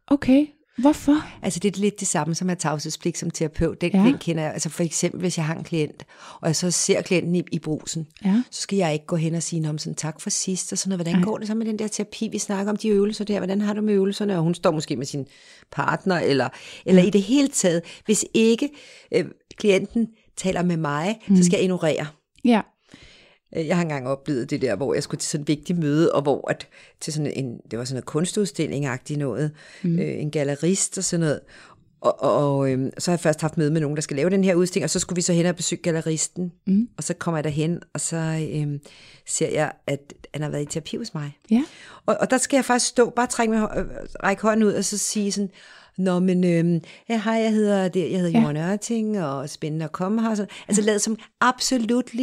Okay, 0.07 0.47
hvorfor? 0.79 1.17
Altså 1.43 1.61
det 1.61 1.77
er 1.77 1.81
lidt 1.81 2.01
det 2.01 2.09
samme 2.09 2.35
som 2.35 2.51
at 2.51 2.59
tavshedspligt 2.59 3.19
som 3.19 3.31
terapeut. 3.31 3.81
Den, 3.81 3.91
Ja. 3.93 3.99
ja. 3.99 4.05
den 4.05 4.19
kender 4.19 4.43
jeg. 4.43 4.53
Altså 4.53 4.69
for 4.69 4.83
eksempel, 4.83 5.21
hvis 5.21 5.37
jeg 5.39 5.47
har 5.47 5.55
en 5.55 5.65
klient, 5.65 6.07
og 6.41 6.47
jeg 6.47 6.57
så 6.57 6.71
ser 6.71 7.03
klienten 7.03 7.35
i, 7.35 7.43
i 7.53 7.59
brusen, 7.59 8.07
Ja, 8.25 8.43
så 8.51 8.61
skal 8.63 8.77
jeg 8.77 8.93
ikke 8.93 9.07
gå 9.07 9.17
hen 9.17 9.35
og 9.35 9.43
sige 9.43 9.69
om 9.69 9.79
sådan, 9.79 9.95
tak 9.95 10.21
for 10.21 10.31
sidst, 10.31 10.73
og 10.73 10.79
sådan 10.79 10.89
noget. 10.91 10.99
Hvordan 10.99 11.15
Nej. 11.21 11.25
går 11.25 11.39
det 11.39 11.47
så 11.47 11.55
med 11.55 11.67
den 11.67 11.79
der 11.79 11.89
terapi, 11.89 12.29
vi 12.33 12.39
snakker 12.39 12.73
om 12.73 12.77
de 12.77 12.89
øvelser 12.89 13.25
der? 13.25 13.39
Hvordan 13.39 13.61
har 13.61 13.75
du 13.75 13.83
med 13.83 13.95
øvelserne? 13.95 14.37
Og 14.37 14.43
hun 14.43 14.55
står 14.55 14.71
måske 14.71 14.97
med 14.97 15.07
sin 15.07 15.27
partner, 15.73 16.19
eller, 16.21 16.49
eller 16.87 17.03
i 17.03 17.11
det 17.11 17.23
hele 17.23 17.49
taget. 17.49 17.83
Hvis 18.05 18.25
ikke 18.35 18.71
øh, 19.13 19.25
klienten 19.57 20.09
taler 20.37 20.63
med 20.63 20.77
mig, 20.77 21.19
mm. 21.29 21.37
så 21.37 21.45
skal 21.45 21.57
jeg 21.57 21.63
ignorere. 21.63 22.07
ja, 22.45 22.61
Jeg 23.57 23.77
har 23.77 23.83
engang 23.83 24.09
oplevet 24.09 24.51
det 24.51 24.63
der, 24.63 24.77
hvor 24.77 24.95
jeg 24.95 25.03
skulle 25.03 25.21
til 25.21 25.31
sådan 25.31 25.43
et 25.43 25.49
vigtigt 25.49 25.79
møde, 25.79 26.13
og 26.13 26.23
hvor 26.23 26.51
at, 26.51 26.67
til 27.01 27.13
sådan 27.13 27.33
en, 27.37 27.61
det 27.71 27.79
var 27.79 27.85
sådan 27.85 28.03
en 28.03 28.07
kunstudstilling-agtigt 28.07 29.19
noget, 29.19 29.51
mm. 29.83 29.99
øh, 29.99 30.21
en 30.21 30.31
gallerist 30.31 30.99
og 30.99 31.05
sådan 31.05 31.21
noget. 31.21 31.41
Og, 32.01 32.23
og, 32.23 32.59
og 32.59 32.73
øh, 32.73 32.93
så 32.99 33.11
har 33.11 33.17
jeg 33.17 33.21
først 33.21 33.41
haft 33.41 33.59
møde 33.59 33.71
med 33.71 33.81
nogen, 33.81 33.97
der 33.97 34.03
skal 34.03 34.17
lave 34.17 34.31
den 34.31 34.45
her 34.45 34.55
udstilling, 34.55 34.85
og 34.85 34.91
så 34.91 34.99
skulle 34.99 35.17
vi 35.17 35.23
så 35.23 35.33
hen 35.33 35.47
og 35.47 35.57
besøge 35.57 35.83
galleristen. 35.83 36.53
Mm. 36.67 36.89
Og 36.97 37.05
så 37.05 37.15
kommer 37.15 37.39
jeg 37.39 37.45
derhen, 37.45 37.81
og 37.95 38.01
så 38.01 38.17
øh, 38.55 38.79
ser 39.27 39.49
jeg, 39.49 39.73
at 39.87 40.15
han 40.35 40.43
har 40.43 40.51
været 40.51 40.63
i 40.63 40.67
terapi 40.67 40.97
hos 40.97 41.15
mig. 41.15 41.39
ja, 41.51 41.63
Og, 42.07 42.17
og 42.21 42.31
der 42.31 42.39
skal 42.39 42.57
jeg 42.57 42.65
faktisk 42.65 42.91
stå, 42.91 43.11
bare 43.11 43.27
trække 43.27 43.55
mig, 43.55 43.69
øh, 43.77 43.85
række 44.25 44.43
hånden 44.43 44.67
ud, 44.67 44.73
og 44.73 44.85
så 44.85 44.99
sige 44.99 45.33
sådan, 45.33 45.51
Nå, 45.99 46.19
men 46.19 46.45
øh, 46.45 46.81
ja, 47.09 47.21
hej, 47.25 47.35
jeg 47.35 47.53
hedder, 47.53 47.89
det, 47.89 48.11
jeg 48.11 48.21
hedder 48.21 48.31
Ja. 48.31 48.39
ja. 48.39 48.43
Jorden 48.43 48.73
Ørting, 48.73 49.23
og 49.23 49.51
spændende 49.51 49.85
at 49.85 49.93
komme 49.93 50.23
her. 50.23 50.35
Så, 50.35 50.47
altså 50.69 50.83
lavet 50.83 51.03
som 51.03 51.17
absolut 51.41 52.15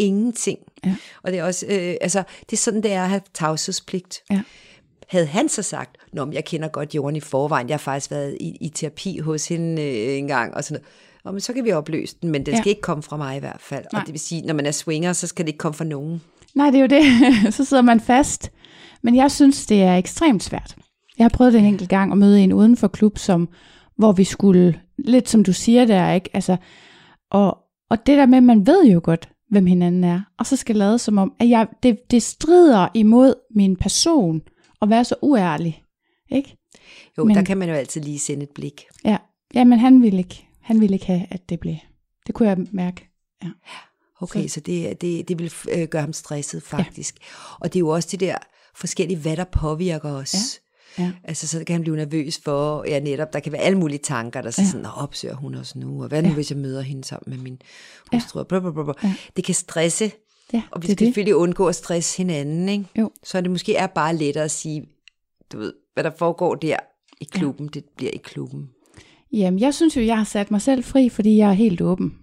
ingenting. 0.00 0.58
Ja. 0.86 0.96
Og 1.22 1.32
det 1.32 1.38
er 1.38 1.44
også, 1.44 1.66
øh, 1.68 1.94
altså, 2.00 2.22
det 2.40 2.52
er 2.52 2.56
sådan, 2.60 2.82
det 2.82 2.92
er 2.92 3.02
at 3.02 3.08
have 3.08 3.20
tavshedspligt. 3.34 4.18
Ja. 4.30 4.40
Havde 5.08 5.26
han 5.26 5.48
så 5.48 5.62
sagt, 5.62 5.96
Nå, 6.12 6.24
men 6.24 6.34
jeg 6.34 6.44
kender 6.44 6.68
godt 6.68 6.94
Jorden 6.94 7.16
i 7.16 7.20
forvejen, 7.20 7.68
jeg 7.68 7.74
har 7.74 7.78
faktisk 7.78 8.10
været 8.10 8.36
i, 8.40 8.56
i 8.60 8.68
terapi 8.68 9.18
hos 9.18 9.48
hende 9.48 9.82
øh, 9.82 10.18
en 10.18 10.26
gang, 10.28 10.54
og 10.54 10.64
sådan 10.64 10.74
noget. 10.74 10.86
Og 11.24 11.32
men 11.34 11.40
så 11.40 11.52
kan 11.52 11.64
vi 11.64 11.72
opløse 11.72 12.16
den, 12.22 12.30
men 12.30 12.46
det 12.46 12.52
Ja. 12.52 12.56
skal 12.56 12.68
ikke 12.70 12.82
komme 12.82 13.02
fra 13.02 13.16
mig 13.16 13.36
i 13.36 13.40
hvert 13.40 13.60
fald. 13.60 13.84
Nej. 13.92 14.00
Og 14.00 14.06
det 14.06 14.12
vil 14.12 14.20
sige, 14.20 14.42
når 14.42 14.54
man 14.54 14.66
er 14.66 14.70
swinger, 14.70 15.12
så 15.12 15.26
skal 15.26 15.44
det 15.44 15.48
ikke 15.48 15.58
komme 15.58 15.74
fra 15.74 15.84
nogen. 15.84 16.22
Nej, 16.54 16.70
det 16.70 16.76
er 16.76 16.80
jo 16.80 16.86
det. 16.86 17.54
så 17.54 17.64
sidder 17.64 17.82
man 17.82 18.00
fast. 18.00 18.52
Men 19.02 19.16
jeg 19.16 19.30
synes, 19.30 19.66
det 19.66 19.82
er 19.82 19.96
ekstremt 19.96 20.42
svært. 20.42 20.76
Jeg 21.18 21.24
har 21.24 21.28
prøvet 21.28 21.52
det 21.52 21.58
en 21.58 21.64
enkelt 21.66 21.90
gang 21.90 22.12
at 22.12 22.18
møde 22.18 22.40
en 22.40 22.52
uden 22.52 22.76
for 22.76 22.88
klub, 22.88 23.18
som, 23.18 23.48
hvor 23.96 24.12
vi 24.12 24.24
skulle, 24.24 24.80
lidt 24.98 25.28
som 25.28 25.44
du 25.44 25.52
siger 25.52 25.84
der, 25.84 26.12
ikke? 26.12 26.30
Altså, 26.32 26.56
og, 27.30 27.58
og 27.90 28.06
det 28.06 28.18
der 28.18 28.26
med, 28.26 28.40
man 28.40 28.66
ved 28.66 28.84
jo 28.84 29.00
godt, 29.04 29.28
hvem 29.50 29.66
hinanden 29.66 30.04
er, 30.04 30.20
og 30.38 30.46
så 30.46 30.56
skal 30.56 30.76
lade 30.76 30.98
som 30.98 31.18
om, 31.18 31.32
at 31.38 31.48
jeg, 31.48 31.68
det, 31.82 32.10
det 32.10 32.22
strider 32.22 32.88
imod 32.94 33.34
min 33.54 33.76
person 33.76 34.42
at 34.82 34.90
være 34.90 35.04
så 35.04 35.14
uærlig. 35.22 35.84
Ikke? 36.30 36.56
Jo, 37.18 37.24
Men- 37.24 37.36
der 37.36 37.44
kan 37.44 37.58
man 37.58 37.68
jo 37.68 37.74
altid 37.74 38.00
lige 38.00 38.18
sende 38.18 38.42
et 38.42 38.50
blik. 38.54 38.84
Ja, 39.04 39.16
ja 39.54 39.64
men 39.64 39.78
han 39.78 40.02
ville 40.02 40.18
ikke, 40.18 40.46
han 40.60 40.80
ville 40.80 40.94
ikke 40.94 41.06
have, 41.06 41.26
at 41.30 41.48
det 41.48 41.60
blev. 41.60 41.74
Det 42.26 42.34
kunne 42.34 42.48
jeg 42.48 42.58
mærke. 42.72 43.06
Okay, 44.20 44.42
Så- 44.42 44.48
så, 44.48 44.54
så 44.54 44.60
det, 44.60 45.00
det, 45.00 45.28
det 45.28 45.38
vil 45.38 45.52
øh, 45.72 45.88
gøre 45.88 46.02
ham 46.02 46.12
stresset 46.12 46.62
faktisk. 46.62 47.16
Ja. 47.20 47.24
Og 47.60 47.72
det 47.72 47.76
er 47.78 47.80
jo 47.80 47.88
også 47.88 48.08
det 48.12 48.20
der 48.20 48.36
forskellige, 48.74 49.18
hvad 49.18 49.36
der 49.36 49.44
påvirker 49.44 50.10
os. 50.12 50.34
Ja, 50.34 50.38
ja. 50.98 51.12
Altså, 51.24 51.46
så 51.48 51.64
kan 51.66 51.74
han 51.74 51.80
blive 51.82 51.96
nervøs 51.96 52.40
for, 52.44 52.84
ja 52.88 53.00
netop, 53.00 53.32
der 53.32 53.40
kan 53.40 53.52
være 53.52 53.60
alle 53.60 53.78
mulige 53.78 53.98
tanker, 53.98 54.42
der 54.42 54.50
så 54.50 54.62
Ja. 54.62 54.66
sådan, 54.66 54.82
Nå, 54.82 54.88
opsøger 54.88 55.34
hun 55.34 55.54
os 55.54 55.76
nu, 55.76 56.02
og 56.02 56.08
hvad 56.08 56.22
nu, 56.22 56.28
Ja. 56.28 56.34
hvis 56.34 56.50
jeg 56.50 56.58
møder 56.58 56.80
hende 56.82 57.04
sammen 57.04 57.36
med 57.36 57.42
min 57.44 57.58
hustru, 58.12 58.44
ja. 58.52 58.60
Ja. 58.60 58.92
ja. 59.02 59.14
Det 59.36 59.44
kan 59.44 59.54
stresse, 59.54 60.10
Ja, 60.52 60.62
og 60.70 60.82
vi 60.82 60.86
det 60.86 60.92
skal 60.96 61.06
det. 61.06 61.14
selvfølgelig 61.14 61.36
undgå 61.36 61.66
at 61.66 61.74
stresse 61.74 62.16
hinanden, 62.16 62.68
ikke? 62.68 62.84
Jo. 62.98 63.10
Så 63.24 63.40
det 63.40 63.50
måske 63.50 63.76
er 63.76 63.86
bare 63.86 64.16
lettere 64.16 64.44
at 64.44 64.50
sige, 64.50 64.84
du 65.52 65.58
ved, 65.58 65.72
hvad 65.94 66.04
der 66.04 66.10
foregår 66.18 66.54
der 66.54 66.76
i 67.20 67.24
klubben, 67.24 67.66
ja. 67.66 67.70
det 67.80 67.84
bliver 67.96 68.12
i 68.12 68.20
klubben. 68.24 68.68
Jamen, 69.32 69.60
jeg 69.60 69.74
synes 69.74 69.96
jo, 69.96 70.02
jeg 70.02 70.16
har 70.16 70.24
sat 70.24 70.50
mig 70.50 70.62
selv 70.62 70.84
fri, 70.84 71.08
fordi 71.08 71.36
jeg 71.36 71.48
er 71.48 71.52
helt 71.52 71.80
åben. 71.80 72.14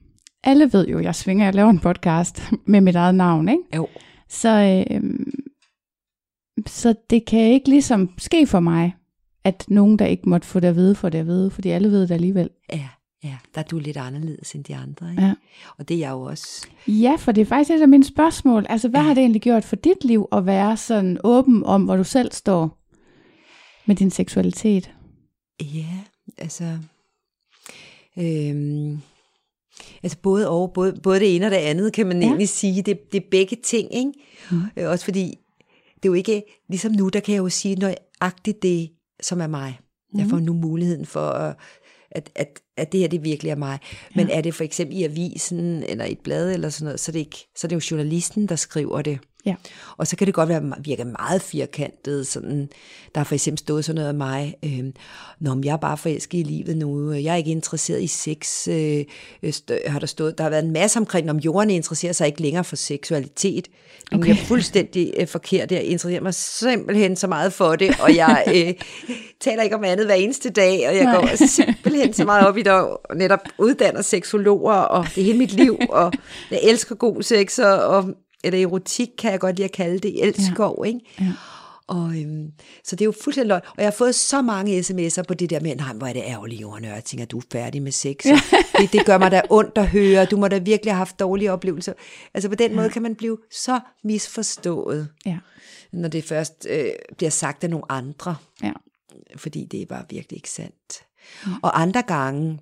Alle 0.43 0.69
ved 0.73 0.87
jo, 0.87 0.99
jeg 0.99 1.15
svinger, 1.15 1.45
jeg 1.45 1.55
laver 1.55 1.69
en 1.69 1.79
podcast 1.79 2.41
med 2.65 2.81
mit 2.81 2.95
eget 2.95 3.15
navn, 3.15 3.49
ikke? 3.49 3.61
Jo. 3.75 3.87
Så, 4.29 4.83
øh, 4.91 5.01
så 6.65 6.95
det 7.09 7.25
kan 7.25 7.39
ikke 7.51 7.69
ligesom 7.69 8.09
ske 8.17 8.47
for 8.47 8.59
mig, 8.59 8.95
at 9.43 9.65
nogen, 9.67 9.99
der 9.99 10.05
ikke 10.05 10.29
måtte 10.29 10.47
få 10.47 10.59
det 10.59 10.67
at 10.67 10.75
vide, 10.75 10.95
får 10.95 11.09
det 11.09 11.17
at 11.19 11.27
vide, 11.27 11.51
fordi 11.51 11.69
alle 11.69 11.91
ved 11.91 12.01
det 12.07 12.11
alligevel. 12.13 12.49
Ja, 12.73 12.89
ja, 13.23 13.37
der 13.55 13.61
er 13.61 13.65
du 13.65 13.79
lidt 13.79 13.97
anderledes 13.97 14.51
end 14.55 14.63
de 14.63 14.75
andre, 14.75 15.11
ikke? 15.11 15.23
Ja. 15.23 15.33
Og 15.77 15.87
det 15.89 15.95
er 15.95 15.99
jeg 15.99 16.11
jo 16.11 16.21
også. 16.21 16.67
Ja, 16.87 17.15
for 17.19 17.31
det 17.31 17.41
er 17.41 17.45
faktisk 17.45 17.71
et 17.71 17.81
af 17.81 17.87
mine 17.87 18.03
spørgsmål. 18.03 18.65
Altså, 18.69 18.87
hvad 18.89 18.99
Ja. 18.99 19.03
har 19.07 19.13
det 19.13 19.21
egentlig 19.21 19.41
gjort 19.41 19.63
for 19.65 19.75
dit 19.75 20.03
liv 20.05 20.27
at 20.31 20.45
være 20.45 20.77
sådan 20.77 21.17
åben 21.23 21.63
om, 21.63 21.83
hvor 21.83 21.95
du 21.95 22.03
selv 22.03 22.31
står 22.31 22.77
med 23.85 23.95
din 23.95 24.11
seksualitet? 24.11 24.91
Ja, 25.61 25.85
altså... 26.37 26.77
Øhm, 28.17 29.01
altså 30.03 30.17
både 30.23 30.49
og, 30.49 30.73
både, 30.73 30.99
både 31.03 31.19
det 31.19 31.35
ene 31.35 31.45
og 31.45 31.51
det 31.51 31.57
andet, 31.57 31.93
kan 31.93 32.07
man 32.07 32.17
Ja. 32.21 32.27
egentlig 32.27 32.49
sige. 32.49 32.81
Det, 32.81 33.11
det 33.11 33.23
er 33.23 33.27
begge 33.31 33.57
ting, 33.63 33.95
ikke? 33.95 34.11
Mm. 34.51 34.61
Øh, 34.77 34.89
også 34.89 35.05
fordi, 35.05 35.33
det 36.03 36.05
er 36.05 36.09
jo 36.09 36.13
ikke, 36.13 36.43
ligesom 36.69 36.91
nu, 36.91 37.09
der 37.09 37.19
kan 37.19 37.33
jeg 37.33 37.39
jo 37.39 37.49
sige 37.49 37.75
nøjagtigt 37.75 38.61
det, 38.63 38.89
som 39.21 39.41
er 39.41 39.47
mig. 39.47 39.79
Jeg 40.17 40.21
Mhm. 40.21 40.29
får 40.29 40.39
nu 40.39 40.53
muligheden 40.53 41.05
for, 41.05 41.29
at, 41.29 41.55
at, 42.11 42.29
at, 42.35 42.59
at 42.77 42.91
det 42.91 42.99
her, 42.99 43.07
det 43.07 43.23
virkelig 43.23 43.49
er 43.49 43.55
mig. 43.55 43.79
Men 44.15 44.29
er 44.29 44.41
det 44.41 44.53
for 44.53 44.63
eksempel 44.63 44.97
i 44.97 45.03
avisen, 45.03 45.59
eller 45.83 46.05
i 46.05 46.11
et 46.11 46.19
blad, 46.19 46.53
eller 46.53 46.69
sådan 46.69 46.85
noget, 46.85 46.99
så 46.99 47.11
er 47.11 47.13
det, 47.13 47.19
ikke, 47.19 47.47
så 47.55 47.67
er 47.67 47.69
det 47.69 47.75
jo 47.75 47.81
journalisten, 47.91 48.47
der 48.47 48.55
skriver 48.55 49.01
det. 49.01 49.19
Ja. 49.47 49.55
Og 49.97 50.07
så 50.07 50.15
kan 50.15 50.27
det 50.27 50.33
godt 50.33 50.49
være, 50.49 50.73
virke 50.79 51.05
meget 51.05 51.41
firkantet. 51.41 52.27
Sådan, 52.27 52.69
der 53.15 53.19
har 53.19 53.23
for 53.23 53.35
eksempel 53.35 53.59
stået 53.59 53.85
sådan 53.85 53.95
noget 53.95 54.07
af 54.09 54.13
mig. 54.15 54.55
Øh, 54.65 54.83
Nå, 55.39 55.53
men 55.53 55.63
jeg 55.63 55.73
er 55.73 55.77
bare 55.77 55.97
forelsket 55.97 56.37
i 56.39 56.43
livet 56.43 56.77
nu. 56.77 57.11
Jeg 57.11 57.31
er 57.31 57.35
ikke 57.35 57.51
interesseret 57.51 58.01
i 58.03 58.07
sex. 58.07 58.67
Øh, 58.67 59.05
øh, 59.43 59.53
stø- 59.53 59.77
har 59.87 59.99
der, 59.99 60.07
stået. 60.07 60.37
der 60.37 60.43
har 60.43 60.49
været 60.49 60.63
en 60.65 60.71
masse 60.73 60.99
omkring, 60.99 61.29
om 61.29 61.37
jorden 61.37 61.69
interesserer 61.69 62.13
sig 62.13 62.27
ikke 62.27 62.41
længere 62.41 62.63
for 62.63 62.75
seksualitet. 62.75 63.67
Det 64.11 64.17
Okay. 64.19 64.31
er 64.31 64.35
fuldstændig 64.35 65.13
øh, 65.17 65.27
forkert. 65.27 65.71
Jeg 65.71 65.83
interesserer 65.83 66.21
mig 66.21 66.33
simpelthen 66.33 67.15
så 67.15 67.27
meget 67.27 67.53
for 67.53 67.75
det, 67.75 67.95
og 67.99 68.15
jeg 68.15 68.43
øh, 68.55 68.73
taler 69.41 69.63
ikke 69.63 69.75
om 69.75 69.83
andet 69.83 70.05
hver 70.05 70.15
eneste 70.15 70.49
dag, 70.49 70.87
og 70.89 70.95
jeg 70.95 71.03
Nej. 71.03 71.15
Går 71.15 71.45
simpelthen 71.47 72.13
så 72.13 72.25
meget 72.25 72.47
op 72.47 72.57
i 72.57 72.61
det, 72.61 72.71
og 72.71 72.99
netop 73.15 73.39
uddanner 73.57 74.01
seksologer, 74.01 74.73
og 74.73 75.05
det 75.15 75.23
hele 75.23 75.37
mit 75.37 75.53
liv, 75.53 75.79
og 75.89 76.11
jeg 76.51 76.59
elsker 76.63 76.95
god 76.95 77.21
sex, 77.21 77.59
og, 77.59 77.73
og 77.83 78.09
eller 78.47 78.67
erotik 78.67 79.09
kan 79.17 79.31
jeg 79.31 79.39
godt 79.39 79.55
lide 79.55 79.65
at 79.65 79.71
kalde 79.71 79.99
det, 79.99 80.23
elskov, 80.23 80.85
ja. 80.85 80.87
ikke? 80.87 80.99
Ja. 81.19 81.33
Og, 81.87 82.21
øhm, 82.21 82.51
så 82.83 82.95
det 82.95 83.01
er 83.01 83.05
jo 83.05 83.13
fuldstændig 83.23 83.47
løgn. 83.47 83.61
Og 83.65 83.77
jeg 83.77 83.85
har 83.85 83.91
fået 83.91 84.15
så 84.15 84.41
mange 84.41 84.79
sms'er 84.79 85.21
på 85.27 85.33
det 85.33 85.49
der 85.49 85.59
med, 85.59 85.75
nej, 85.75 85.93
hvor 85.93 86.07
er 86.07 86.13
det 86.13 86.23
ærgerligt, 86.25 86.61
Jorden 86.61 86.85
Ørting, 86.85 87.21
at 87.21 87.31
du 87.31 87.37
er 87.37 87.41
færdig 87.51 87.81
med 87.81 87.91
sex. 87.91 88.25
Ja. 88.25 88.39
Det, 88.77 88.91
det 88.93 89.05
gør 89.05 89.17
mig 89.17 89.31
da 89.31 89.41
ondt 89.49 89.77
at 89.77 89.87
høre. 89.87 90.25
Du 90.25 90.37
må 90.37 90.47
da 90.47 90.57
virkelig 90.57 90.93
have 90.93 90.97
haft 90.97 91.19
dårlige 91.19 91.51
oplevelser. 91.51 91.93
Altså 92.33 92.49
på 92.49 92.55
den 92.55 92.71
ja. 92.71 92.75
måde 92.75 92.89
kan 92.89 93.01
man 93.01 93.15
blive 93.15 93.37
så 93.51 93.79
misforstået, 94.03 95.09
Ja. 95.25 95.37
når 95.91 96.09
det 96.09 96.23
først 96.23 96.67
øh, 96.69 96.89
bliver 97.17 97.29
sagt 97.29 97.63
af 97.63 97.69
nogle 97.69 97.91
andre. 97.91 98.35
Ja. 98.63 98.71
Fordi 99.35 99.65
det 99.71 99.81
er 99.81 99.85
bare 99.85 100.05
virkelig 100.09 100.37
ikke 100.37 100.49
sandt. 100.49 101.03
Mm. 101.45 101.51
Og 101.63 101.81
andre 101.81 102.01
gange, 102.01 102.59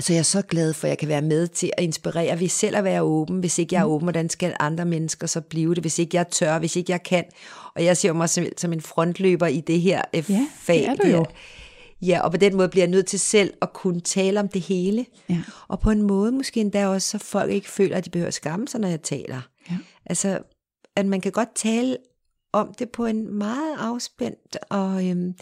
så 0.00 0.12
jeg 0.12 0.18
er 0.18 0.22
så 0.22 0.42
glad 0.42 0.72
for, 0.72 0.86
at 0.86 0.88
jeg 0.90 0.98
kan 0.98 1.08
være 1.08 1.22
med 1.22 1.46
til 1.48 1.70
at 1.78 1.84
inspirere 1.84 2.40
ved 2.40 2.48
selv 2.48 2.76
at 2.76 2.84
være 2.84 3.02
åben. 3.02 3.40
Hvis 3.40 3.58
ikke 3.58 3.74
jeg 3.74 3.80
er 3.80 3.84
åben, 3.84 4.04
hvordan 4.04 4.28
skal 4.30 4.56
andre 4.60 4.84
mennesker 4.84 5.26
så 5.26 5.40
blive 5.40 5.74
det? 5.74 5.82
Hvis 5.82 5.98
ikke 5.98 6.16
jeg 6.16 6.28
tør, 6.28 6.58
hvis 6.58 6.76
ikke 6.76 6.92
jeg 6.92 7.02
kan. 7.02 7.24
Og 7.74 7.84
jeg 7.84 7.96
ser 7.96 8.12
mig 8.12 8.28
som, 8.28 8.44
som 8.58 8.72
en 8.72 8.80
frontløber 8.80 9.46
i 9.46 9.60
det 9.60 9.80
her 9.80 10.02
øh, 10.14 10.24
Ja, 10.30 10.46
fag. 10.58 10.76
det 10.76 10.88
er 10.88 10.94
du 10.94 11.08
jo. 11.08 11.26
Ja, 12.02 12.20
og 12.20 12.30
på 12.30 12.36
den 12.36 12.56
måde 12.56 12.68
bliver 12.68 12.82
jeg 12.84 12.90
nødt 12.90 13.06
til 13.06 13.20
selv 13.20 13.54
at 13.62 13.72
kunne 13.72 14.00
tale 14.00 14.40
om 14.40 14.48
det 14.48 14.60
hele. 14.62 15.06
Ja. 15.28 15.42
Og 15.68 15.80
på 15.80 15.90
en 15.90 16.02
måde 16.02 16.32
måske 16.32 16.60
endda 16.60 16.86
også, 16.86 17.08
så 17.08 17.18
folk 17.18 17.52
ikke 17.52 17.70
føler, 17.70 17.96
at 17.96 18.04
de 18.04 18.10
behøver 18.10 18.28
at 18.28 18.34
skamme 18.34 18.68
sig, 18.68 18.80
når 18.80 18.88
jeg 18.88 19.02
taler. 19.02 19.40
Ja. 19.70 19.76
Altså, 20.06 20.38
at 20.96 21.06
man 21.06 21.20
kan 21.20 21.32
godt 21.32 21.54
tale 21.54 21.96
om 22.52 22.74
det 22.78 22.90
på 22.90 23.06
en 23.06 23.34
meget 23.34 23.76
afspændt 23.78 24.56
og 24.70 25.08
øhm, 25.08 25.34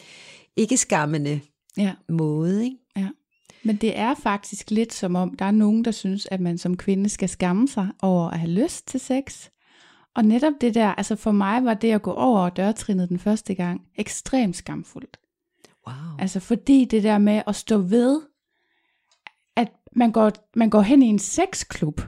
ikke 0.57 0.77
skammende 0.77 1.41
Ja. 1.77 1.93
måde. 2.09 2.65
Ikke? 2.65 2.77
Men 3.65 3.77
det 3.77 3.99
er 3.99 4.15
faktisk 4.15 4.71
lidt 4.71 4.93
som 4.93 5.15
om, 5.15 5.37
der 5.37 5.45
er 5.45 5.51
nogen, 5.51 5.85
der 5.85 5.91
synes, 5.91 6.29
at 6.31 6.41
man 6.41 6.59
som 6.59 6.77
kvinde 6.77 7.09
skal 7.09 7.29
skamme 7.29 7.69
sig 7.69 7.89
over 8.03 8.29
at 8.31 8.39
have 8.39 8.51
lyst 8.51 8.89
til 8.89 9.01
sex. 9.01 9.49
Og 10.15 10.25
netop 10.25 10.53
det 10.61 10.75
der, 10.75 10.89
altså 10.89 11.17
for 11.17 11.33
mig 11.33 11.65
var 11.65 11.75
det 11.75 11.93
at 11.93 12.03
gå 12.03 12.13
over 12.13 12.49
dørtrinnet 12.49 13.09
den 13.09 13.19
første 13.19 13.55
gang 13.55 13.81
ekstremt 13.99 14.57
skamfuldt. 14.57 15.19
Wow. 15.87 16.17
Altså 16.19 16.41
fordi 16.41 16.85
det 16.85 17.03
der 17.03 17.19
med 17.19 17.43
at 17.47 17.57
stå 17.57 17.79
ved, 17.79 18.21
at 19.57 19.73
man 19.97 20.13
går, 20.13 20.33
man 20.57 20.71
går 20.71 20.81
hen 20.81 21.03
i 21.03 21.07
en 21.07 21.19
sexklub, 21.19 22.01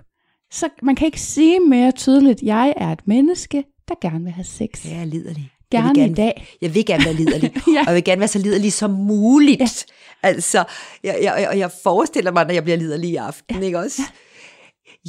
så 0.51 0.69
man 0.83 0.95
kan 0.95 1.07
ikke 1.07 1.21
sige 1.21 1.61
mere 1.61 1.93
tydeligt, 1.93 2.43
jeg 2.43 2.75
er 2.77 2.93
et 2.93 3.07
menneske, 3.07 3.65
der 3.89 3.95
gerne 4.01 4.25
vil 4.25 4.33
have 4.33 4.45
sex. 4.45 4.91
Jeg 4.91 5.01
er 5.01 5.05
liderlig. 5.05 5.54
Gerne 5.75 5.89
jeg 5.89 5.95
vil 5.95 6.03
gerne, 6.03 6.13
i 6.13 6.15
dag. 6.15 6.57
Jeg 6.63 6.75
vil 6.75 6.87
gerne 6.87 7.05
være 7.05 7.15
liderlig, 7.15 7.53
Ja. 7.67 7.73
ja. 7.73 7.81
og 7.81 7.87
jeg 7.87 7.95
vil 7.95 8.05
gerne 8.05 8.21
være 8.21 8.29
så 8.29 8.39
liderlig 8.39 8.73
som 8.73 8.91
muligt. 8.91 9.61
Ja. 9.61 10.29
Altså, 10.29 10.65
jeg, 11.05 11.19
jeg, 11.23 11.49
og 11.51 11.59
jeg 11.59 11.71
forestiller 11.83 12.33
mig, 12.33 12.45
når 12.47 12.53
jeg 12.55 12.65
bliver 12.65 12.77
liderlig 12.77 13.11
i 13.11 13.17
aften, 13.17 13.63
ikke 13.63 13.79
også? 13.79 14.03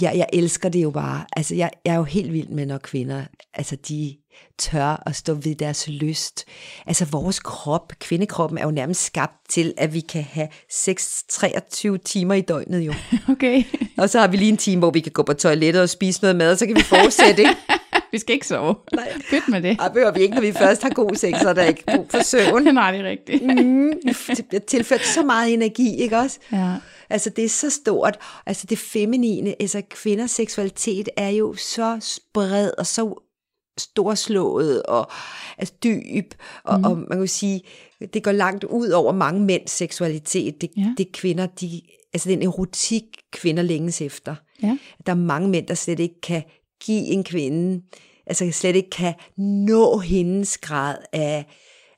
Ja, 0.01 0.11
jeg 0.15 0.25
elsker 0.33 0.69
det 0.69 0.83
jo 0.83 0.91
bare. 0.91 1.25
Altså, 1.37 1.55
jeg, 1.55 1.69
jeg 1.85 1.91
er 1.93 1.97
jo 1.97 2.03
helt 2.03 2.33
vild 2.33 2.47
med, 2.49 2.65
når 2.65 2.77
kvinder, 2.77 3.23
altså 3.53 3.75
de 3.75 4.15
tør 4.59 5.03
at 5.05 5.15
stå 5.15 5.33
ved 5.33 5.55
deres 5.55 5.87
lyst. 5.87 6.45
Altså, 6.87 7.05
vores 7.05 7.39
krop, 7.39 7.93
kvindekroppen, 7.99 8.57
er 8.57 8.63
jo 8.63 8.71
nærmest 8.71 9.05
skabt 9.05 9.33
til, 9.49 9.73
at 9.77 9.93
vi 9.93 9.99
kan 9.99 10.23
have 10.31 10.47
6-23 10.73 11.97
timer 12.05 12.33
i 12.33 12.41
døgnet 12.41 12.81
jo. 12.81 12.93
Okay, 13.31 13.63
Og 13.97 14.09
så 14.09 14.19
har 14.19 14.27
vi 14.27 14.37
lige 14.37 14.49
en 14.49 14.57
time, 14.57 14.79
hvor 14.79 14.91
vi 14.91 14.99
kan 14.99 15.11
gå 15.11 15.23
på 15.23 15.33
toilettet 15.33 15.81
og 15.81 15.89
spise 15.89 16.21
noget 16.21 16.35
mad, 16.35 16.51
og 16.51 16.57
så 16.57 16.65
kan 16.65 16.75
vi 16.75 16.81
fortsætte, 16.81 17.41
ikke? 17.41 17.55
vi 18.11 18.17
skal 18.17 18.33
ikke 18.33 18.47
sove. 18.47 18.75
Nej. 18.93 19.13
Pyt 19.29 19.41
med 19.47 19.61
det. 19.61 19.79
Og 19.81 19.93
behøver 19.93 20.11
vi 20.11 20.21
ikke, 20.21 20.33
når 20.35 20.41
vi 20.41 20.51
først 20.51 20.83
har 20.83 20.89
god 20.89 21.15
sex, 21.15 21.41
så 21.41 21.49
er 21.49 21.53
der 21.53 21.63
ikke 21.63 21.83
brug 21.87 22.07
for 22.09 22.23
søvn. 22.23 22.63
Nej, 22.73 22.91
det 22.91 22.99
er 22.99 23.09
rigtigt. 23.09 23.43
Mm, 23.43 23.93
det 24.27 24.45
bliver 24.49 24.61
tilført 24.67 25.05
så 25.05 25.23
meget 25.23 25.53
energi, 25.53 25.95
ikke 25.95 26.17
også? 26.17 26.39
Ja. 26.51 26.73
Altså, 27.09 27.29
det 27.29 27.45
er 27.45 27.49
så 27.49 27.69
stort. 27.69 28.17
Altså, 28.45 28.67
det 28.69 28.77
feminine, 28.77 29.55
altså 29.61 29.81
kvinders 29.89 30.31
seksualitet 30.31 31.09
er 31.17 31.29
jo 31.29 31.53
så 31.55 32.19
bred 32.33 32.71
og 32.77 32.85
så 32.87 33.21
storslået 33.77 34.83
og 34.83 35.11
altså, 35.57 35.73
dyb, 35.83 36.33
og, 36.63 36.79
mm. 36.79 36.85
og 36.85 36.97
man 36.97 37.07
kan 37.11 37.19
jo 37.19 37.27
sige, 37.27 37.61
det 38.13 38.23
går 38.23 38.31
langt 38.31 38.63
ud 38.63 38.89
over 38.89 39.13
mange 39.13 39.41
mænds 39.41 39.71
seksualitet. 39.71 40.61
Det, 40.61 40.69
Ja. 40.77 40.93
det 40.97 41.05
er 41.05 41.11
kvinder, 41.13 41.45
de, 41.45 41.81
altså 42.13 42.29
den 42.29 42.41
erotik, 42.41 43.03
kvinder 43.31 43.63
længes 43.63 44.01
efter. 44.01 44.35
Ja. 44.63 44.77
Der 45.05 45.11
er 45.11 45.15
mange 45.15 45.49
mænd, 45.49 45.67
der 45.67 45.73
slet 45.73 45.99
ikke 45.99 46.21
kan 46.21 46.43
give 46.83 47.05
en 47.05 47.23
kvinde, 47.23 47.81
altså 48.27 48.51
slet 48.51 48.75
ikke 48.75 48.89
kan 48.89 49.13
nå 49.37 49.97
hendes 49.97 50.57
grad 50.57 50.97
af 51.13 51.45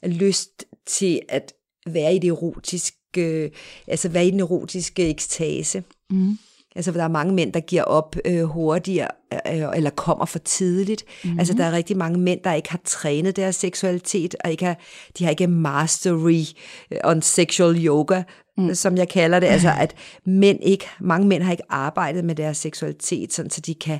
lyst 0.03 0.65
til 0.85 1.21
at 1.29 1.53
være 1.87 2.15
i 2.15 2.19
det 2.19 2.27
erotiske, 2.27 3.51
altså 3.87 4.09
være 4.09 4.27
i 4.27 4.31
den 4.31 4.39
erotiske 4.39 5.09
ekstase. 5.09 5.83
Mm. 6.09 6.37
Altså, 6.75 6.91
der 6.91 7.03
er 7.03 7.07
mange 7.07 7.33
mænd, 7.33 7.53
der 7.53 7.59
giver 7.59 7.83
op 7.83 8.15
øh, 8.25 8.43
hurtigere, 8.43 9.07
øh, 9.33 9.63
eller 9.75 9.89
kommer 9.89 10.25
for 10.25 10.39
tidligt. 10.39 11.03
Mm-hmm. 11.23 11.39
Altså, 11.39 11.53
der 11.53 11.63
er 11.63 11.71
rigtig 11.71 11.97
mange 11.97 12.19
mænd, 12.19 12.39
der 12.43 12.53
ikke 12.53 12.69
har 12.69 12.79
trænet 12.85 13.35
deres 13.35 13.55
seksualitet, 13.55 14.35
og 14.43 14.51
ikke 14.51 14.65
har, 14.65 14.79
de 15.17 15.23
har 15.23 15.31
ikke 15.31 15.47
mastery 15.47 16.43
øh, 16.91 16.99
on 17.03 17.21
sexual 17.21 17.85
yoga, 17.85 18.23
mm. 18.57 18.75
som 18.75 18.97
jeg 18.97 19.09
kalder 19.09 19.39
det. 19.39 19.47
Altså, 19.47 19.71
at 19.79 19.95
mænd 20.25 20.59
ikke, 20.61 20.85
mange 21.01 21.27
mænd 21.27 21.43
har 21.43 21.51
ikke 21.51 21.63
arbejdet 21.69 22.25
med 22.25 22.35
deres 22.35 22.57
seksualitet, 22.57 23.33
sådan, 23.33 23.51
så 23.51 23.61
de 23.61 23.75
kan 23.75 23.99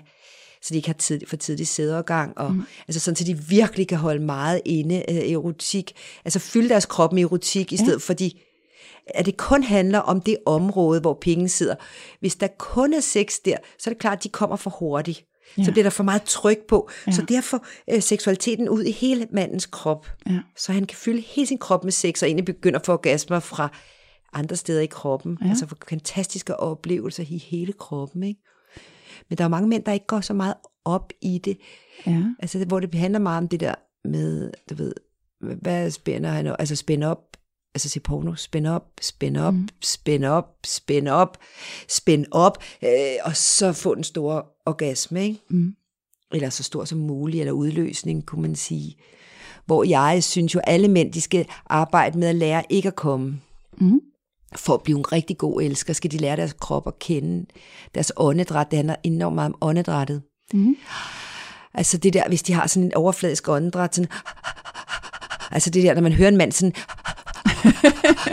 så 0.61 0.67
de 0.69 0.75
ikke 0.75 0.87
har 0.87 0.93
tid, 0.93 1.21
for 1.27 1.35
tidlig 1.35 1.67
sædeovergang, 1.67 2.37
og 2.37 2.53
mm. 2.53 2.63
altså 2.87 2.99
sådan, 2.99 3.15
så 3.15 3.23
de 3.23 3.37
virkelig 3.37 3.87
kan 3.87 3.97
holde 3.97 4.23
meget 4.23 4.61
inde 4.65 5.03
øh, 5.09 5.31
erotik, 5.31 5.91
altså 6.25 6.39
fylde 6.39 6.69
deres 6.69 6.85
krop 6.85 7.13
med 7.13 7.23
erotik, 7.23 7.73
i 7.73 7.77
stedet 7.77 8.01
for 8.01 8.13
de 8.13 8.31
at 9.09 9.25
det 9.25 9.37
kun 9.37 9.63
handler 9.63 9.99
om 9.99 10.21
det 10.21 10.37
område, 10.45 11.01
hvor 11.01 11.17
penge 11.21 11.49
sidder. 11.49 11.75
Hvis 12.19 12.35
der 12.35 12.47
kun 12.57 12.93
er 12.93 12.99
sex 12.99 13.35
der, 13.45 13.57
så 13.79 13.89
er 13.89 13.93
det 13.93 14.01
klart, 14.01 14.17
at 14.17 14.23
de 14.23 14.29
kommer 14.29 14.55
for 14.55 14.69
hurtigt. 14.69 15.25
Ja. 15.57 15.63
Så 15.63 15.71
bliver 15.71 15.83
der 15.83 15.89
for 15.89 16.03
meget 16.03 16.23
tryk 16.23 16.57
på. 16.67 16.89
Ja. 17.07 17.11
Så 17.11 17.21
derfor 17.21 17.65
øh, 17.89 18.01
seksualiteten 18.01 18.69
ud 18.69 18.83
i 18.83 18.91
hele 18.91 19.27
mandens 19.31 19.65
krop. 19.65 20.07
Ja. 20.29 20.39
Så 20.57 20.71
han 20.71 20.85
kan 20.85 20.97
fylde 20.97 21.21
hele 21.21 21.47
sin 21.47 21.57
krop 21.57 21.83
med 21.83 21.91
sex, 21.91 22.21
og 22.21 22.27
egentlig 22.27 22.45
begynder 22.45 22.79
at 22.79 22.85
få 22.85 22.93
orgasmer 22.93 23.39
fra 23.39 23.69
andre 24.33 24.55
steder 24.55 24.81
i 24.81 24.85
kroppen. 24.85 25.37
Ja. 25.41 25.49
Altså 25.49 25.67
for 25.67 25.77
fantastiske 25.89 26.59
oplevelser 26.59 27.23
i 27.29 27.37
hele 27.37 27.73
kroppen. 27.73 28.23
Ikke? 28.23 28.41
Men 29.29 29.37
der 29.37 29.43
er 29.43 29.47
mange 29.47 29.69
mænd, 29.69 29.83
der 29.83 29.91
ikke 29.91 30.07
går 30.07 30.21
så 30.21 30.33
meget 30.33 30.53
op 30.85 31.13
i 31.21 31.37
det. 31.37 31.57
Ja. 32.07 32.23
Altså 32.39 32.65
hvor 32.65 32.79
det 32.79 32.95
handler 32.95 33.19
meget 33.19 33.37
om 33.37 33.47
det 33.47 33.59
der 33.59 33.75
med, 34.05 34.51
du 34.69 34.75
ved, 34.75 34.93
hvad 35.39 35.91
spænder 35.91 36.29
han? 36.29 36.55
Altså 36.59 36.75
spænde 36.75 37.07
op, 37.07 37.37
altså 37.73 37.89
se 37.89 37.99
porno, 37.99 38.35
spænd 38.35 38.67
op, 38.67 38.83
spænd 39.01 39.37
op, 39.37 39.53
mm. 39.53 39.67
spænd 39.81 40.25
op, 40.25 40.57
spænd 40.65 41.07
op, 41.07 41.37
spænd 41.87 42.25
op, 42.31 42.63
øh, 42.83 42.89
og 43.23 43.35
så 43.35 43.73
få 43.73 43.95
den 43.95 44.03
store 44.03 44.43
orgasme, 44.65 45.23
ikke? 45.23 45.39
Mm. 45.49 45.75
Eller 46.31 46.49
så 46.49 46.63
stor 46.63 46.85
som 46.85 46.99
muligt, 46.99 47.41
eller 47.41 47.51
udløsning, 47.51 48.25
kunne 48.25 48.41
man 48.41 48.55
sige. 48.55 48.95
Hvor 49.65 49.83
jeg 49.83 50.23
synes 50.23 50.55
jo, 50.55 50.59
alle 50.59 50.87
mænd, 50.87 51.13
de 51.13 51.21
skal 51.21 51.45
arbejde 51.65 52.19
med 52.19 52.27
at 52.27 52.35
lære 52.35 52.63
ikke 52.69 52.87
at 52.87 52.95
komme. 52.95 53.41
Mm. 53.77 54.01
For 54.55 54.73
at 54.73 54.81
blive 54.81 54.97
en 54.97 55.11
rigtig 55.11 55.37
god 55.37 55.61
elsker, 55.61 55.93
skal 55.93 56.11
de 56.11 56.17
lære 56.17 56.35
deres 56.35 56.53
krop 56.59 56.87
at 56.87 56.99
kende. 56.99 57.45
Deres 57.95 58.11
åndedræt, 58.17 58.71
det 58.71 58.77
handler 58.77 58.95
enormt 59.03 59.35
meget 59.35 59.47
om 59.47 59.55
åndedrættet. 59.61 60.21
Mm. 60.53 60.75
Altså 61.73 61.97
det 61.97 62.13
der, 62.13 62.27
hvis 62.27 62.43
de 62.43 62.53
har 62.53 62.67
sådan 62.67 62.83
en 62.83 62.95
overfladisk 62.95 63.49
åndedræt, 63.49 63.95
sådan, 63.95 64.09
altså 65.51 65.69
det 65.69 65.83
der, 65.83 65.93
når 65.93 66.01
man 66.01 66.11
hører 66.13 66.27
en 66.29 66.37
mand 66.37 66.51
sådan, 66.51 66.73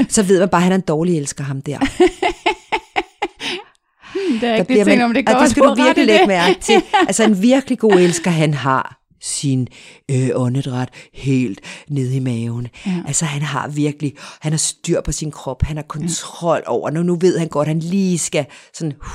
så 0.09 0.23
ved 0.23 0.41
man 0.41 0.49
bare, 0.49 0.59
at 0.59 0.63
han 0.63 0.73
er 0.73 0.77
en 0.77 0.83
dårlig 0.83 1.19
elsker, 1.19 1.45
ham 1.45 1.63
der. 1.63 1.79
Det 4.15 4.35
er 4.35 4.41
Der 4.41 4.55
ikke 4.55 4.75
det 4.75 4.87
ting, 4.87 5.05
om 5.05 5.15
det 5.15 5.27
går. 5.27 5.35
det 5.35 5.51
skal 5.51 5.63
du 5.63 5.75
virkelig 5.75 6.07
lægge 6.07 6.27
mærke 6.27 6.61
til. 6.61 6.83
Altså 7.09 7.25
en 7.25 7.43
virkelig 7.43 7.79
god 7.79 7.93
elsker, 7.93 8.31
han 8.31 8.55
har 8.55 9.04
sin 9.25 9.69
øh, 10.11 10.31
åndedræt 10.35 10.89
helt 11.13 11.61
ned 11.89 12.11
i 12.11 12.19
maven. 12.19 12.69
Ja. 12.87 13.03
Altså 13.07 13.25
han 13.25 13.43
har 13.43 13.69
virkelig, 13.69 14.15
han 14.41 14.53
har 14.53 14.59
styr 14.59 15.01
på 15.01 15.13
sin 15.13 15.31
krop, 15.31 15.63
han 15.63 15.77
har 15.77 15.85
kontrol 15.85 16.63
ja. 16.67 16.71
over, 16.71 16.91
nu, 16.91 17.03
nu 17.03 17.17
ved 17.17 17.39
han 17.39 17.49
godt, 17.49 17.69
han 17.69 17.79
lige 17.79 18.19
skal 18.19 18.47
sådan, 18.75 18.93
uh, 18.93 19.07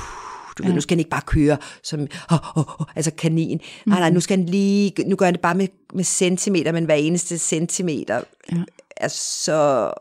du 0.58 0.62
ved, 0.62 0.74
nu 0.74 0.80
skal 0.80 0.94
han 0.94 1.00
ikke 1.00 1.10
bare 1.10 1.22
køre 1.26 1.56
som, 1.82 2.00
oh, 2.30 2.56
oh, 2.56 2.80
oh, 2.80 2.86
altså 2.96 3.10
kanin. 3.10 3.60
Mm. 3.86 3.90
Nej, 3.90 4.00
nej, 4.00 4.10
nu 4.10 4.20
skal 4.20 4.38
han 4.38 4.46
lige, 4.46 4.92
nu 5.06 5.16
gør 5.16 5.24
han 5.24 5.34
det 5.34 5.40
bare 5.40 5.54
med, 5.54 5.68
med 5.94 6.04
centimeter, 6.04 6.72
men 6.72 6.84
hver 6.84 6.94
eneste 6.94 7.38
centimeter 7.38 8.20
Ja. 8.52 8.56
er 8.96 9.08
så 9.08 9.92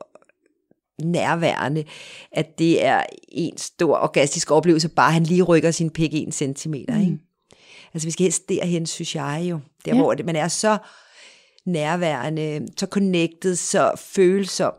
nærværende, 1.03 1.83
at 2.31 2.59
det 2.59 2.85
er 2.85 3.03
en 3.29 3.57
stor 3.57 3.97
orgastisk 3.97 4.51
oplevelse, 4.51 4.89
bare 4.89 5.11
han 5.11 5.23
lige 5.23 5.43
rykker 5.43 5.71
sin 5.71 5.89
pik 5.89 6.13
en 6.13 6.31
centimeter. 6.31 6.95
Mm. 6.95 7.01
Ikke? 7.01 7.17
Altså 7.93 8.07
vi 8.07 8.11
skal 8.11 8.23
helst 8.23 8.49
derhen, 8.49 8.85
synes 8.85 9.15
jeg 9.15 9.41
jo. 9.49 9.59
Der, 9.85 9.95
Ja. 9.95 10.01
hvor 10.01 10.13
det, 10.13 10.25
man 10.25 10.35
er 10.35 10.47
så 10.47 10.77
nærværende, 11.65 12.67
så 12.77 12.85
connected, 12.85 13.55
så 13.55 13.91
følsom, 13.97 14.73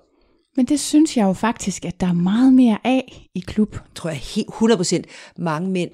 Men 0.56 0.66
det 0.66 0.80
synes 0.80 1.16
jeg 1.16 1.24
jo 1.24 1.32
faktisk, 1.32 1.84
at 1.84 2.00
der 2.00 2.06
er 2.06 2.12
meget 2.12 2.52
mere 2.52 2.78
af 2.84 3.28
i 3.34 3.40
klub. 3.40 3.76
tror 3.94 4.10
jeg 4.10 4.18
helt 4.18 4.48
100% 4.50 5.02
mange 5.38 5.70
mænd, 5.70 5.90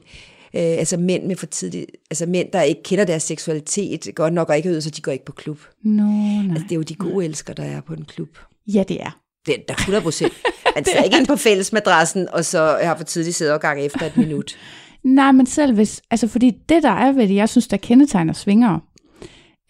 øh, 0.54 0.62
altså 0.62 0.96
mænd 0.96 1.24
med 1.26 1.36
for 1.36 1.46
tidligt, 1.46 1.90
altså 2.10 2.26
mænd, 2.26 2.48
der 2.52 2.62
ikke 2.62 2.82
kender 2.82 3.04
deres 3.04 3.22
seksualitet 3.22 4.08
godt 4.14 4.32
nok 4.32 4.48
og 4.48 4.56
ikke 4.56 4.68
ved, 4.68 4.80
så 4.80 4.90
de 4.90 5.00
går 5.02 5.12
ikke 5.12 5.24
på 5.24 5.32
klub. 5.32 5.58
Nå, 5.84 6.02
nej. 6.02 6.50
Altså 6.50 6.62
det 6.64 6.72
er 6.72 6.76
jo 6.76 6.82
de 6.82 6.94
gode 6.94 7.24
elsker, 7.24 7.54
der 7.54 7.64
er 7.64 7.80
på 7.80 7.92
en 7.92 8.04
klub. 8.04 8.28
Ja, 8.74 8.82
det 8.88 9.02
er. 9.02 9.18
Det 9.46 9.54
er 9.54 9.58
der 9.68 9.74
100 9.74 10.02
procent. 10.02 10.32
Man 10.74 10.84
sidder 10.84 11.02
ikke 11.02 11.16
ind 11.18 11.26
på 11.26 11.36
fællesmadrassen, 11.36 12.28
og 12.28 12.44
så 12.44 12.78
har 12.82 12.96
for 12.96 13.04
tidlig 13.04 13.34
sædeovergang 13.34 13.80
efter 13.80 14.06
et 14.06 14.16
minut. 14.16 14.56
Nej, 15.06 15.32
men 15.32 15.46
selv 15.46 15.74
hvis, 15.74 16.02
altså 16.10 16.28
fordi 16.28 16.50
det 16.68 16.82
der 16.82 16.90
er 16.90 17.12
ved 17.12 17.28
det, 17.28 17.34
jeg 17.34 17.48
synes, 17.48 17.68
der 17.68 17.76
kendetegner 17.76 18.32
svingere, 18.32 18.80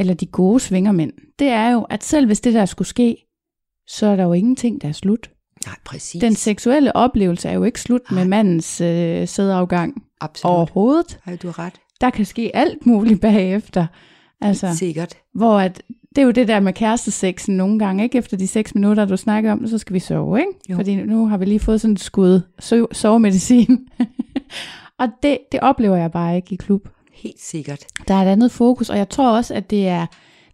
eller 0.01 0.15
de 0.15 0.27
gode 0.27 0.61
svingermænd, 0.61 1.13
det 1.39 1.49
er 1.49 1.71
jo, 1.71 1.83
at 1.83 2.05
selv 2.05 2.27
hvis 2.27 2.41
det 2.41 2.55
der 2.55 2.65
skulle 2.65 2.89
ske, 2.89 3.17
så 3.89 4.07
er 4.07 4.17
der 4.17 4.25
jo 4.25 4.33
ingenting, 4.33 4.83
der 4.83 4.89
er 4.89 4.93
slut. 4.93 5.31
Nej, 5.67 5.75
præcis. 5.85 6.21
Den 6.21 6.35
seksuelle 6.35 6.97
oplevelse 6.97 7.49
er 7.49 7.53
jo 7.53 7.65
ikke 7.65 7.81
slut 7.81 8.01
med 8.11 8.25
mandens 8.25 8.81
øh, 8.81 9.29
sædeafgang 9.29 10.03
Absolut. 10.21 10.55
overhovedet. 10.57 11.19
Har 11.23 11.37
du 11.37 11.47
har 11.47 11.59
ret. 11.59 11.75
Der 12.01 12.11
kan 12.11 12.25
ske 12.25 12.57
alt 12.57 12.87
muligt 12.87 13.21
bagefter. 13.31 13.87
Altså, 14.41 14.77
Sikkert. 14.77 15.15
hvor 15.35 15.59
at 15.61 15.83
det 16.17 16.23
er 16.23 16.27
jo 16.27 16.31
det 16.31 16.49
der 16.49 16.61
med 16.61 16.73
kærestesexen 16.73 17.57
nogle 17.57 17.79
gange, 17.79 18.05
ikke? 18.05 18.19
Efter 18.19 18.37
de 18.37 18.47
seks 18.47 18.75
minutter, 18.75 19.05
du 19.05 19.17
snakker 19.17 19.53
om 19.53 19.67
så 19.67 19.79
skal 19.79 19.95
vi 19.95 19.99
sove, 19.99 20.39
ikke? 20.41 20.51
Jo. 20.71 20.77
Fordi 20.77 20.97
nu 20.97 21.27
har 21.27 21.37
vi 21.39 21.45
lige 21.45 21.61
fået 21.61 21.81
sådan 21.81 21.93
et 21.95 22.01
skud 22.01 22.41
so- 22.63 22.93
sovemedicin. 22.93 23.79
og 24.99 25.09
det, 25.23 25.39
det 25.53 25.61
oplever 25.61 25.97
jeg 25.97 26.13
bare 26.13 26.37
ikke 26.37 26.53
i 26.53 26.57
klub. 26.57 26.89
Helt 27.13 27.41
sikkert. 27.41 27.87
Der 28.09 28.15
er 28.15 28.23
et 28.23 28.29
andet 28.29 28.53
fokus, 28.53 28.91
og 28.91 28.99
jeg 28.99 29.09
tror 29.09 29.37
også, 29.37 29.55
at 29.55 29.71
det 29.71 29.89
er, 29.89 30.07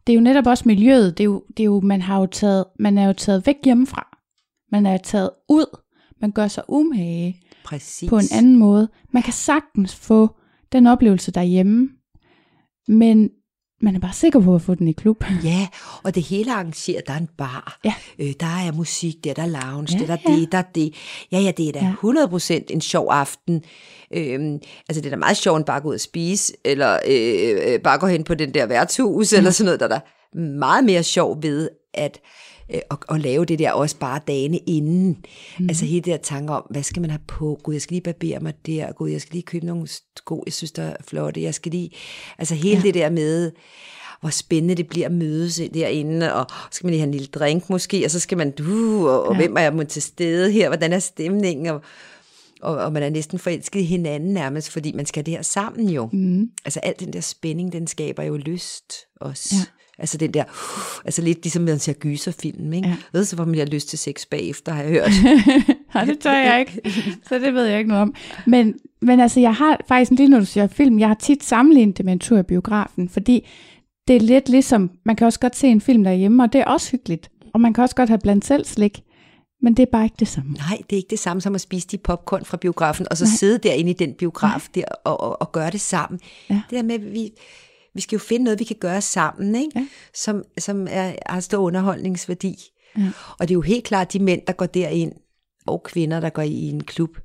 det 0.07 0.13
er 0.13 0.15
jo 0.15 0.21
netop 0.21 0.47
også 0.47 0.65
miljøet. 0.67 1.19
Det 1.19 1.25
er 1.25 1.29
jo, 1.29 1.45
det 1.49 1.61
er 1.61 1.65
jo, 1.65 1.81
man, 1.81 2.03
har 2.03 2.21
jo 2.21 2.27
taget, 2.27 2.65
man 2.79 2.99
er 2.99 3.07
jo 3.07 3.13
taget 3.13 3.47
væk 3.47 3.57
hjemmefra. 3.65 4.19
Man 4.73 4.87
er 4.87 4.97
taget 4.97 5.31
ud. 5.49 5.79
Man 6.21 6.33
gør 6.33 6.49
sig 6.49 6.65
umage 6.69 7.43
Præcis. 7.65 8.11
på 8.11 8.17
en 8.17 8.25
anden 8.33 8.57
måde. 8.57 8.89
Man 9.11 9.23
kan 9.23 9.33
sagtens 9.33 9.95
få 9.95 10.37
den 10.73 10.87
oplevelse 10.87 11.33
derhjemme, 11.33 11.89
men 12.89 13.31
man 13.83 13.95
er 13.97 14.01
bare 14.01 14.13
sikker 14.13 14.41
på 14.41 14.55
at 14.55 14.63
få 14.63 14.75
den 14.75 14.89
i 14.89 14.93
klub. 14.93 15.25
Ja, 15.45 15.67
og 16.03 16.15
det 16.15 16.23
hele 16.23 16.51
er 16.51 16.55
arrangeret. 16.55 17.07
Der 17.07 17.13
er 17.13 17.19
en 17.19 17.29
bar, 17.39 17.79
Ja. 17.85 17.95
øh, 18.19 18.33
der 18.41 18.47
er 18.47 18.73
musik, 18.73 19.15
der, 19.25 19.35
der 19.35 19.43
er 19.43 19.47
lounge, 19.47 19.93
Ja, 19.95 19.99
der, 19.99 20.07
der 20.07 20.17
ja. 20.29 20.33
er 20.33 20.37
det, 20.39 20.53
der 20.53 20.59
er 20.59 20.63
det. 20.75 20.95
Ja, 21.33 21.39
ja, 21.39 21.51
det 21.51 21.69
er 21.69 21.73
da 21.73 21.79
Ja. 21.79 21.93
100% 22.61 22.65
en 22.71 22.81
sjov 22.81 23.09
aften. 23.11 23.63
Øhm, 24.15 24.59
altså, 24.89 25.01
det 25.01 25.07
er 25.07 25.11
da 25.11 25.17
meget 25.17 25.37
sjovt 25.37 25.57
end 25.59 25.67
bare 25.67 25.77
at 25.77 25.83
gå 25.83 25.89
ud 25.89 25.95
og 25.95 26.01
spise, 26.01 26.53
eller 26.65 26.99
øh, 27.09 27.73
øh, 27.75 27.81
bare 27.81 27.99
gå 27.99 28.07
hen 28.07 28.25
på 28.25 28.35
den 28.35 28.55
der 28.55 28.67
værtshus, 28.67 29.33
eller 29.33 29.51
sådan 29.51 29.65
noget. 29.65 29.81
Der 29.81 29.87
er 29.87 29.99
da 29.99 30.01
meget 30.59 30.85
mere 30.85 31.03
sjov 31.03 31.43
ved 31.43 31.69
at, 31.95 32.19
øh, 32.75 32.81
at, 32.91 32.97
at 33.09 33.21
lave 33.21 33.45
det 33.45 33.59
der 33.59 33.73
også 33.73 33.97
bare 33.97 34.21
dagene 34.27 34.59
inden. 34.59 35.27
Mm. 35.59 35.69
Altså 35.69 35.85
hele 35.85 36.01
det 36.01 36.13
der 36.13 36.17
tanke 36.17 36.53
om, 36.53 36.67
hvad 36.71 36.83
skal 36.83 37.01
man 37.01 37.11
have 37.11 37.21
på? 37.29 37.61
Gud, 37.63 37.75
jeg 37.75 37.83
skal 37.83 37.95
lige 37.95 38.03
barbere 38.03 38.41
mig 38.41 38.55
der. 38.67 38.93
Gud, 38.93 39.11
jeg 39.11 39.21
skal 39.21 39.33
lige 39.33 39.43
købe 39.43 39.67
nogle 39.67 39.87
sko, 40.17 40.43
jeg 40.47 40.53
synes, 40.53 40.73
der 40.73 40.83
er 40.83 40.97
flotte. 41.09 41.43
Jeg 41.43 41.55
skal 41.55 41.73
lige... 41.73 41.91
Altså 42.39 42.55
hele 42.55 42.77
ja. 42.77 42.83
det 42.83 42.95
der 42.95 43.11
med 43.11 43.53
hvor 44.23 44.31
spændende 44.31 44.75
det 44.75 44.89
bliver 44.89 45.07
at 45.07 45.13
mødes 45.13 45.61
derinde, 45.75 46.35
og 46.35 46.47
skal 46.71 46.87
man 46.87 46.91
lige 46.91 47.01
have 47.01 47.07
en 47.07 47.13
lille 47.13 47.27
drink 47.27 47.71
måske, 47.71 48.05
og 48.05 48.11
så 48.11 48.21
skal 48.21 48.39
man, 48.39 48.51
du, 48.51 49.09
og, 49.09 49.25
og 49.25 49.33
Ja. 49.35 49.39
hvem 49.41 49.57
er 49.57 49.61
jeg 49.61 49.89
til 49.89 50.03
stede 50.03 50.51
her, 50.53 50.69
hvordan 50.69 50.93
er 50.93 50.99
stemningen, 50.99 51.67
og, 51.67 51.81
og, 52.63 52.77
og 52.77 52.93
man 52.93 53.03
er 53.03 53.11
næsten 53.11 53.39
forelsket 53.39 53.81
i 53.81 53.85
hinanden 53.85 54.35
nærmest, 54.35 54.71
fordi 54.71 54.93
man 54.93 55.07
skal 55.07 55.27
det 55.27 55.35
her 55.35 55.43
sammen 55.43 55.89
jo. 55.89 56.09
Mm. 56.13 56.51
Altså 56.65 56.81
al 56.81 56.95
den 57.01 57.13
der 57.13 57.21
spænding, 57.21 57.73
den 57.73 57.87
skaber 57.87 58.23
jo 58.23 58.37
lyst 58.37 58.95
også. 59.21 59.55
Ja. 59.55 59.82
Altså 60.03 60.19
den 60.19 60.35
der, 60.35 60.45
altså 61.05 61.23
lidt 61.23 61.43
ligesom 61.43 61.63
man 61.63 61.79
ser 61.79 61.93
gyserfilm, 61.93 62.73
ikke? 62.73 62.89
Ja. 62.89 62.97
Ved 63.13 63.25
så, 63.25 63.37
hvor 63.37 63.45
man 63.45 63.59
har 63.59 63.65
lyst 63.67 63.89
til 63.89 63.99
sex 63.99 64.27
bagefter, 64.27 64.73
har 64.73 64.83
jeg 64.83 64.91
hørt. 64.93 65.11
Nej, 65.95 66.05
det 66.05 66.19
tør 66.19 66.33
jeg 66.33 66.61
ikke. 66.61 66.91
Så 67.29 67.39
det 67.39 67.55
ved 67.55 67.65
jeg 67.65 67.79
ikke 67.79 67.89
noget 67.89 68.03
om. 68.03 68.15
Men, 68.47 68.75
men 69.03 69.21
altså, 69.21 69.41
jeg 69.41 69.55
har 69.55 69.81
faktisk, 69.89 70.11
lige 70.11 70.29
når 70.29 70.39
du 70.39 70.45
siger 70.45 70.67
film, 70.67 70.99
jeg 70.99 71.09
har 71.09 71.15
tit 71.15 71.45
sammenlignet 71.45 71.99
det 71.99 72.05
med 72.05 72.13
en 72.13 72.19
tur 72.19 72.39
i 72.39 72.43
biografen, 72.43 73.09
fordi 73.09 73.49
det 74.09 74.17
er 74.17 74.21
lidt 74.21 74.49
ligesom, 74.49 74.91
man 75.05 75.17
kan 75.17 75.27
også 75.27 75.41
godt 75.41 75.57
se 75.57 75.67
en 75.67 75.81
film 75.81 76.05
derhjemme, 76.05 76.43
og 76.43 76.53
det 76.53 76.61
er 76.61 76.65
også 76.65 76.91
hyggeligt. 76.91 77.31
Og 77.55 77.61
man 77.61 77.75
kan 77.75 77.83
også 77.83 77.95
godt 77.95 78.09
have 78.09 78.19
blandt 78.19 78.45
selv 78.45 78.65
slik, 78.65 79.03
men 79.63 79.75
det 79.77 79.83
er 79.83 79.87
bare 79.93 80.05
ikke 80.05 80.17
det 80.19 80.29
samme. 80.29 80.53
Nej, 80.53 80.79
det 80.91 80.97
er 80.97 80.97
ikke 80.97 81.11
det 81.11 81.19
samme 81.19 81.41
som 81.41 81.55
at 81.55 81.61
spise 81.61 81.89
de 81.89 81.99
popcorn 81.99 82.45
fra 82.45 82.57
biografen, 82.57 83.07
og 83.11 83.17
så 83.17 83.25
Nej. 83.25 83.31
sidde 83.37 83.59
derinde 83.59 83.91
i 83.91 83.95
den 83.95 84.15
biograf 84.15 84.67
der 84.75 84.85
og, 85.05 85.21
og, 85.21 85.43
og 85.43 85.53
gøre 85.53 85.71
det 85.71 85.81
sammen. 85.81 86.21
Ja. 86.51 86.55
Det 86.71 86.77
der 86.77 86.83
med, 86.83 86.95
at 86.95 87.13
vi, 87.13 87.31
vi 87.95 88.01
skal 88.01 88.17
jo 88.17 88.21
finde 88.21 88.45
noget, 88.45 88.59
vi 88.59 88.65
kan 88.65 88.77
gøre 88.81 89.01
sammen, 89.01 89.55
ikke? 89.55 89.73
Ja. 89.79 89.87
som, 90.15 90.45
som 90.59 90.87
er, 90.91 91.13
har 91.27 91.41
stor 91.41 91.59
underholdningsværdi. 91.59 92.59
Ja. 92.99 93.11
Og 93.39 93.49
det 93.49 93.51
er 93.51 93.57
jo 93.57 93.61
helt 93.61 93.85
klart, 93.85 94.13
de 94.13 94.19
mænd, 94.19 94.43
der 94.47 94.53
går 94.53 94.67
derind, 94.67 95.13
og 95.67 95.83
kvinder, 95.83 96.21
der 96.21 96.31
går 96.31 96.43
i 96.43 96.69
en 96.69 96.85
klub, 96.85 97.19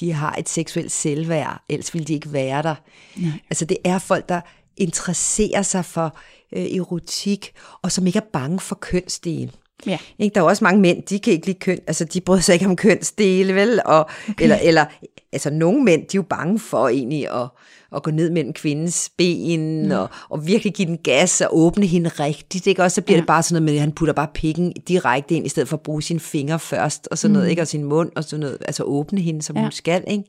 de 0.00 0.12
har 0.12 0.34
et 0.38 0.48
seksuelt 0.48 0.92
selvværd, 0.92 1.64
ellers 1.68 1.94
ville 1.94 2.04
de 2.04 2.14
ikke 2.14 2.32
være 2.32 2.62
der. 2.62 2.74
Nej. 3.16 3.30
Altså 3.50 3.64
det 3.64 3.76
er 3.84 3.98
folk, 3.98 4.28
der 4.28 4.40
interesserer 4.76 5.62
sig 5.62 5.84
for 5.84 6.16
øh, 6.52 6.62
erotik, 6.62 7.52
og 7.82 7.92
som 7.92 8.06
ikke 8.06 8.16
er 8.16 8.30
bange 8.32 8.60
for 8.60 8.74
kønsdelen. 8.74 9.50
Ja. 9.86 9.98
Ikke? 10.18 10.34
Der 10.34 10.40
er 10.40 10.44
også 10.44 10.64
mange 10.64 10.80
mænd, 10.80 11.02
de 11.02 11.18
kan 11.18 11.32
ikke 11.32 11.46
lide 11.46 11.58
køn, 11.58 11.78
altså 11.86 12.04
de 12.04 12.20
bryder 12.20 12.40
sig 12.40 12.52
ikke 12.52 12.66
om 12.66 12.76
kønsdele, 12.76 13.54
vel? 13.54 13.80
Og, 13.84 14.00
okay. 14.28 14.42
eller, 14.42 14.56
eller, 14.56 14.84
altså 15.32 15.50
nogle 15.50 15.84
mænd, 15.84 16.00
de 16.00 16.16
er 16.16 16.18
jo 16.18 16.22
bange 16.22 16.58
for 16.58 16.88
egentlig 16.88 17.30
at, 17.30 17.48
at 17.96 18.02
gå 18.02 18.10
ned 18.10 18.30
mellem 18.30 18.52
kvindens 18.52 19.10
ben, 19.16 19.84
mm. 19.84 19.90
og, 19.90 20.08
og 20.28 20.46
virkelig 20.46 20.74
give 20.74 20.88
den 20.88 20.98
gas 20.98 21.40
og 21.40 21.48
åbne 21.58 21.86
hende 21.86 22.08
rigtigt, 22.10 22.66
ikke? 22.66 22.82
Og 22.82 22.92
så 22.92 23.02
bliver 23.02 23.16
ja. 23.16 23.20
det 23.20 23.26
bare 23.26 23.42
sådan 23.42 23.54
noget 23.54 23.64
med, 23.64 23.74
at 23.74 23.80
han 23.80 23.92
putter 23.92 24.14
bare 24.14 24.28
pikken 24.34 24.72
direkte 24.72 25.34
ind, 25.34 25.46
i 25.46 25.48
stedet 25.48 25.68
for 25.68 25.76
at 25.76 25.82
bruge 25.82 26.02
sine 26.02 26.20
fingre 26.20 26.58
først, 26.58 27.08
og 27.10 27.18
sådan 27.18 27.32
noget, 27.32 27.48
ikke? 27.50 27.62
Og 27.62 27.68
sin 27.68 27.84
mund, 27.84 28.10
og 28.16 28.24
sådan 28.24 28.40
noget, 28.40 28.58
altså 28.60 28.82
åbne 28.82 29.20
hende, 29.20 29.42
som 29.42 29.56
Ja. 29.56 29.62
hun 29.62 29.72
skal, 29.72 30.04
ikke? 30.08 30.24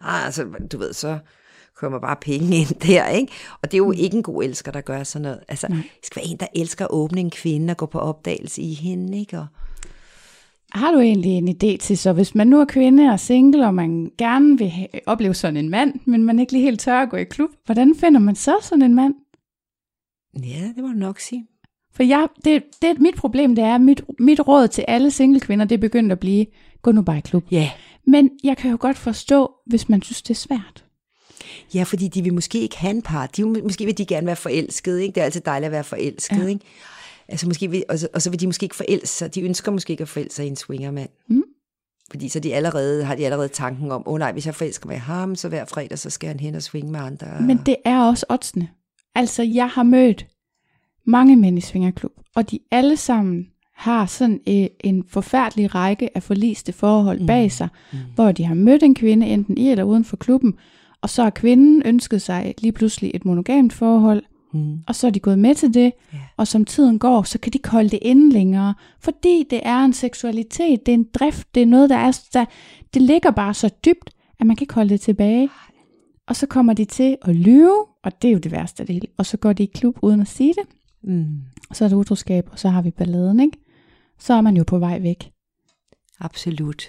Ah, 0.00 0.24
altså, 0.26 0.44
du 0.72 0.78
ved, 0.78 0.92
så 0.92 1.18
kommer 1.76 1.98
bare 1.98 2.16
penge 2.20 2.56
ind 2.56 2.68
der, 2.86 3.08
ikke? 3.08 3.32
Og 3.62 3.70
det 3.70 3.74
er 3.74 3.78
jo 3.78 3.92
ikke 3.92 4.16
en 4.16 4.22
god 4.22 4.44
elsker, 4.44 4.72
der 4.72 4.80
gør 4.80 5.02
sådan 5.02 5.22
noget. 5.22 5.40
Altså, 5.48 5.66
det 5.66 5.84
skal 6.02 6.22
være 6.22 6.30
en, 6.30 6.36
der 6.36 6.46
elsker 6.54 6.84
at 6.84 6.90
åbne 6.90 7.20
en 7.20 7.30
kvinde 7.30 7.70
og 7.70 7.76
gå 7.76 7.86
på 7.86 7.98
opdagelse 7.98 8.62
i 8.62 8.74
hende, 8.74 9.18
ikke? 9.18 9.38
Og, 9.38 9.46
Har 10.72 10.92
du 10.92 11.00
egentlig 11.00 11.32
en 11.32 11.48
idé 11.48 11.76
til, 11.76 11.98
så 11.98 12.12
hvis 12.12 12.34
man 12.34 12.46
nu 12.46 12.60
er 12.60 12.64
kvinde 12.64 13.12
og 13.12 13.20
single, 13.20 13.66
og 13.66 13.74
man 13.74 14.10
gerne 14.18 14.58
vil 14.58 14.72
opleve 15.06 15.34
sådan 15.34 15.56
en 15.56 15.68
mand, 15.68 15.94
men 16.04 16.24
man 16.24 16.38
ikke 16.38 16.52
lige 16.52 16.64
helt 16.64 16.80
tør 16.80 17.02
at 17.02 17.10
gå 17.10 17.16
i 17.16 17.24
klub, 17.24 17.50
hvordan 17.66 17.94
finder 17.94 18.20
man 18.20 18.34
så 18.36 18.56
sådan 18.62 18.82
en 18.82 18.94
mand? 18.94 19.14
ja, 20.34 20.72
det 20.76 20.82
må 20.82 20.86
du 20.86 20.94
nok 20.94 21.20
sige. 21.20 21.46
For 21.92 22.02
jeg, 22.02 22.28
det, 22.44 22.62
det, 22.82 23.00
mit 23.00 23.14
problem 23.14 23.54
det 23.54 23.64
er, 23.64 23.78
mit, 23.78 24.02
mit 24.18 24.48
råd 24.48 24.68
til 24.68 24.84
alle 24.88 25.10
single 25.10 25.40
kvinder, 25.40 25.64
det 25.64 25.74
er 25.74 25.80
begyndt 25.80 26.12
at 26.12 26.20
blive, 26.20 26.46
gå 26.82 26.92
nu 26.92 27.02
bare 27.02 27.18
i 27.18 27.20
klub. 27.20 27.44
Ja. 27.50 27.70
Men 28.06 28.30
jeg 28.44 28.56
kan 28.56 28.70
jo 28.70 28.76
godt 28.80 28.98
forstå, 28.98 29.52
hvis 29.66 29.88
man 29.88 30.02
synes, 30.02 30.22
det 30.22 30.30
er 30.30 30.38
svært. 30.38 30.84
Ja, 31.74 31.82
fordi 31.82 32.08
de 32.08 32.22
vil 32.22 32.34
måske 32.34 32.60
ikke 32.60 32.78
have 32.78 32.90
en 32.90 33.02
par. 33.02 33.26
De, 33.26 33.44
måske 33.44 33.84
vil 33.84 33.98
de 33.98 34.06
gerne 34.06 34.26
være 34.26 34.36
forelskede, 34.36 35.02
ikke? 35.02 35.14
Det 35.14 35.20
er 35.20 35.24
altid 35.24 35.40
dejligt 35.40 35.66
at 35.66 35.72
være 35.72 35.84
forelsket, 35.84 36.42
ja. 36.42 36.46
ikke? 36.46 36.64
Altså 37.30 37.46
måske 37.46 37.70
vil, 37.70 37.84
og, 37.88 37.98
så, 37.98 38.08
og 38.14 38.22
så 38.22 38.30
vil 38.30 38.40
de 38.40 38.46
måske 38.46 38.64
ikke 38.64 38.76
forelske 38.76 39.08
sig. 39.08 39.34
De 39.34 39.42
ønsker 39.42 39.72
måske 39.72 39.90
ikke 39.90 40.02
at 40.02 40.08
forelske 40.08 40.34
sig 40.34 40.44
i 40.44 40.48
en 40.48 40.56
swingermand. 40.56 41.10
Mm. 41.28 41.42
Fordi 42.10 42.28
så 42.28 42.40
de 42.40 42.54
allerede, 42.54 43.04
har 43.04 43.14
de 43.14 43.24
allerede 43.24 43.48
tanken 43.48 43.92
om, 43.92 44.02
åh 44.06 44.12
oh, 44.12 44.18
nej, 44.18 44.32
hvis 44.32 44.46
jeg 44.46 44.54
forelsker 44.54 44.86
mig 44.86 44.96
i 44.96 44.98
ham, 44.98 45.34
så 45.34 45.48
hver 45.48 45.64
fredag, 45.64 45.98
så 45.98 46.10
skal 46.10 46.28
han 46.28 46.40
hen 46.40 46.54
og 46.54 46.62
swinge 46.62 46.92
med 46.92 47.00
andre. 47.00 47.26
Men 47.40 47.60
det 47.66 47.76
er 47.84 48.00
også 48.00 48.26
oddsene. 48.28 48.68
Altså, 49.14 49.42
jeg 49.42 49.68
har 49.68 49.82
mødt 49.82 50.26
mange 51.06 51.36
mænd 51.36 51.58
i 51.58 51.60
Svingerklub, 51.60 52.12
og 52.34 52.50
de 52.50 52.58
alle 52.70 52.96
sammen 52.96 53.46
har 53.74 54.06
sådan 54.06 54.40
øh, 54.48 54.66
en 54.80 55.04
forfærdelig 55.08 55.74
række 55.74 56.16
af 56.16 56.22
forliste 56.22 56.72
forhold 56.72 57.20
mm. 57.20 57.26
bag 57.26 57.52
sig, 57.52 57.68
mm. 57.92 57.98
hvor 58.14 58.32
de 58.32 58.44
har 58.44 58.54
mødt 58.54 58.82
en 58.82 58.94
kvinde 58.94 59.26
enten 59.26 59.58
i 59.58 59.70
eller 59.70 59.84
uden 59.84 60.04
for 60.04 60.16
klubben, 60.16 60.54
og 61.02 61.10
så 61.10 61.22
har 61.22 61.30
kvinden 61.30 61.82
ønsket 61.86 62.22
sig 62.22 62.54
lige 62.58 62.72
pludselig 62.72 63.10
et 63.14 63.24
monogamt 63.24 63.72
forhold, 63.72 64.22
Mm. 64.52 64.78
og 64.88 64.94
så 64.94 65.06
er 65.06 65.10
de 65.10 65.20
gået 65.20 65.38
med 65.38 65.54
til 65.54 65.74
det, 65.74 65.92
Ja. 66.12 66.18
og 66.36 66.46
som 66.48 66.64
tiden 66.64 66.98
går, 66.98 67.22
så 67.22 67.38
kan 67.38 67.52
de 67.52 67.56
ikke 67.56 67.68
holde 67.68 67.88
det 67.90 67.98
inde 68.02 68.32
længere, 68.32 68.74
fordi 69.00 69.46
det 69.50 69.60
er 69.62 69.84
en 69.84 69.92
seksualitet, 69.92 70.86
det 70.86 70.92
er 70.92 70.96
en 70.98 71.08
drift, 71.14 71.54
det 71.54 71.62
er 71.62 71.66
noget, 71.66 71.90
der 71.90 71.96
er, 71.96 72.20
der, 72.32 72.44
det 72.94 73.02
ligger 73.02 73.30
bare 73.30 73.54
så 73.54 73.70
dybt, 73.84 74.10
at 74.40 74.46
man 74.46 74.56
kan 74.56 74.64
ikke 74.64 74.74
holde 74.74 74.90
det 74.90 75.00
tilbage. 75.00 75.48
Og 76.26 76.36
så 76.36 76.46
kommer 76.46 76.72
de 76.72 76.84
til 76.84 77.16
at 77.22 77.36
lyve, 77.36 77.74
og 78.04 78.22
det 78.22 78.28
er 78.28 78.32
jo 78.32 78.38
det 78.38 78.52
værste 78.52 78.80
af 78.82 78.86
det 78.86 78.94
hele, 78.94 79.06
og 79.16 79.26
så 79.26 79.36
går 79.36 79.52
de 79.52 79.62
i 79.62 79.70
klub 79.74 79.98
uden 80.02 80.20
at 80.20 80.28
sige 80.28 80.54
det, 80.54 80.64
Mm. 81.02 81.26
så 81.72 81.84
er 81.84 81.88
det 81.88 81.96
utroskab, 81.96 82.48
og 82.52 82.58
så 82.58 82.68
har 82.68 82.82
vi 82.82 82.90
balladen, 82.90 83.40
ikke? 83.40 83.58
Så 84.18 84.34
er 84.34 84.40
man 84.40 84.56
jo 84.56 84.64
på 84.64 84.78
vej 84.78 84.98
væk. 84.98 85.30
Absolut. 86.20 86.84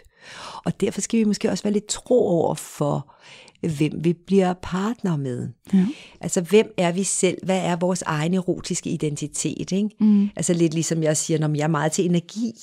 Og 0.66 0.82
derfor 0.82 1.02
skal 1.02 1.20
vi 1.20 1.24
måske 1.24 1.50
også 1.52 1.64
være 1.64 1.74
lidt 1.74 1.88
tro 1.88 2.28
over 2.28 2.54
for, 2.56 3.14
hvem 3.62 3.92
vi 4.04 4.14
bliver 4.14 4.54
partner 4.62 5.18
med. 5.18 5.48
Ja. 5.74 5.86
Altså, 6.22 6.42
hvem 6.42 6.74
er 6.78 6.92
vi 6.92 7.04
selv? 7.04 7.38
Hvad 7.46 7.60
er 7.60 7.76
vores 7.76 8.02
egen 8.02 8.34
erotiske 8.34 8.90
identitet? 8.90 9.72
Ikke? 9.72 9.90
Mm. 10.00 10.30
Altså 10.36 10.54
lidt 10.54 10.74
ligesom 10.74 11.04
jeg 11.04 11.18
siger, 11.18 11.40
når 11.40 11.56
jeg 11.56 11.64
er 11.64 11.68
meget 11.68 11.92
til 11.92 12.06
energi. 12.06 12.54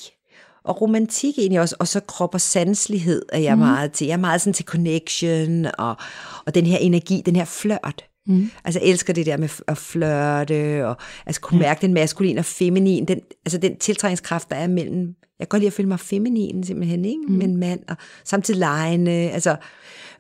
Og 0.65 0.81
romantik 0.81 1.39
egentlig 1.39 1.61
også, 1.61 1.77
og 1.79 1.89
så 1.89 2.01
krop 2.01 2.35
og 2.35 2.41
sanselighed 2.41 3.23
er 3.33 3.39
jeg 3.39 3.55
mm. 3.55 3.61
meget 3.61 3.93
til. 3.93 4.07
Jeg 4.07 4.15
er 4.15 4.19
meget 4.19 4.41
sådan 4.41 4.55
til 4.55 4.65
connection, 4.65 5.67
og, 5.79 5.97
og 6.47 6.55
den 6.55 6.67
her 6.67 6.79
energi, 6.79 7.23
den 7.27 7.37
her 7.37 7.45
flørt. 7.45 8.05
Mm. 8.27 8.51
Altså 8.65 8.81
jeg 8.81 8.89
elsker 8.89 9.13
det 9.13 9.27
der 9.27 9.37
med 9.37 9.49
at 9.69 9.79
flørte, 9.79 10.87
og 10.87 10.97
altså 11.27 11.41
kunne 11.41 11.61
mærke 11.61 11.83
den 11.83 11.95
maskuline 11.95 12.39
og 12.39 12.45
feminin, 12.45 13.05
den, 13.05 13.21
altså 13.47 13.59
den 13.59 13.77
tiltrækningskraft, 13.77 14.51
der 14.51 14.57
er 14.57 14.67
mellem, 14.67 15.15
jeg 15.39 15.47
kan 15.47 15.49
godt 15.49 15.61
lide 15.61 15.67
at 15.67 15.73
føle 15.73 15.89
mig 15.89 16.01
feminin 16.01 16.65
simpelthen, 16.65 17.05
ikke? 17.05 17.21
Mm. 17.29 17.35
med 17.35 17.47
en 17.47 17.57
mand, 17.57 17.81
og 17.89 17.97
samtidig 18.25 18.59
lejende, 18.59 19.13
altså, 19.13 19.57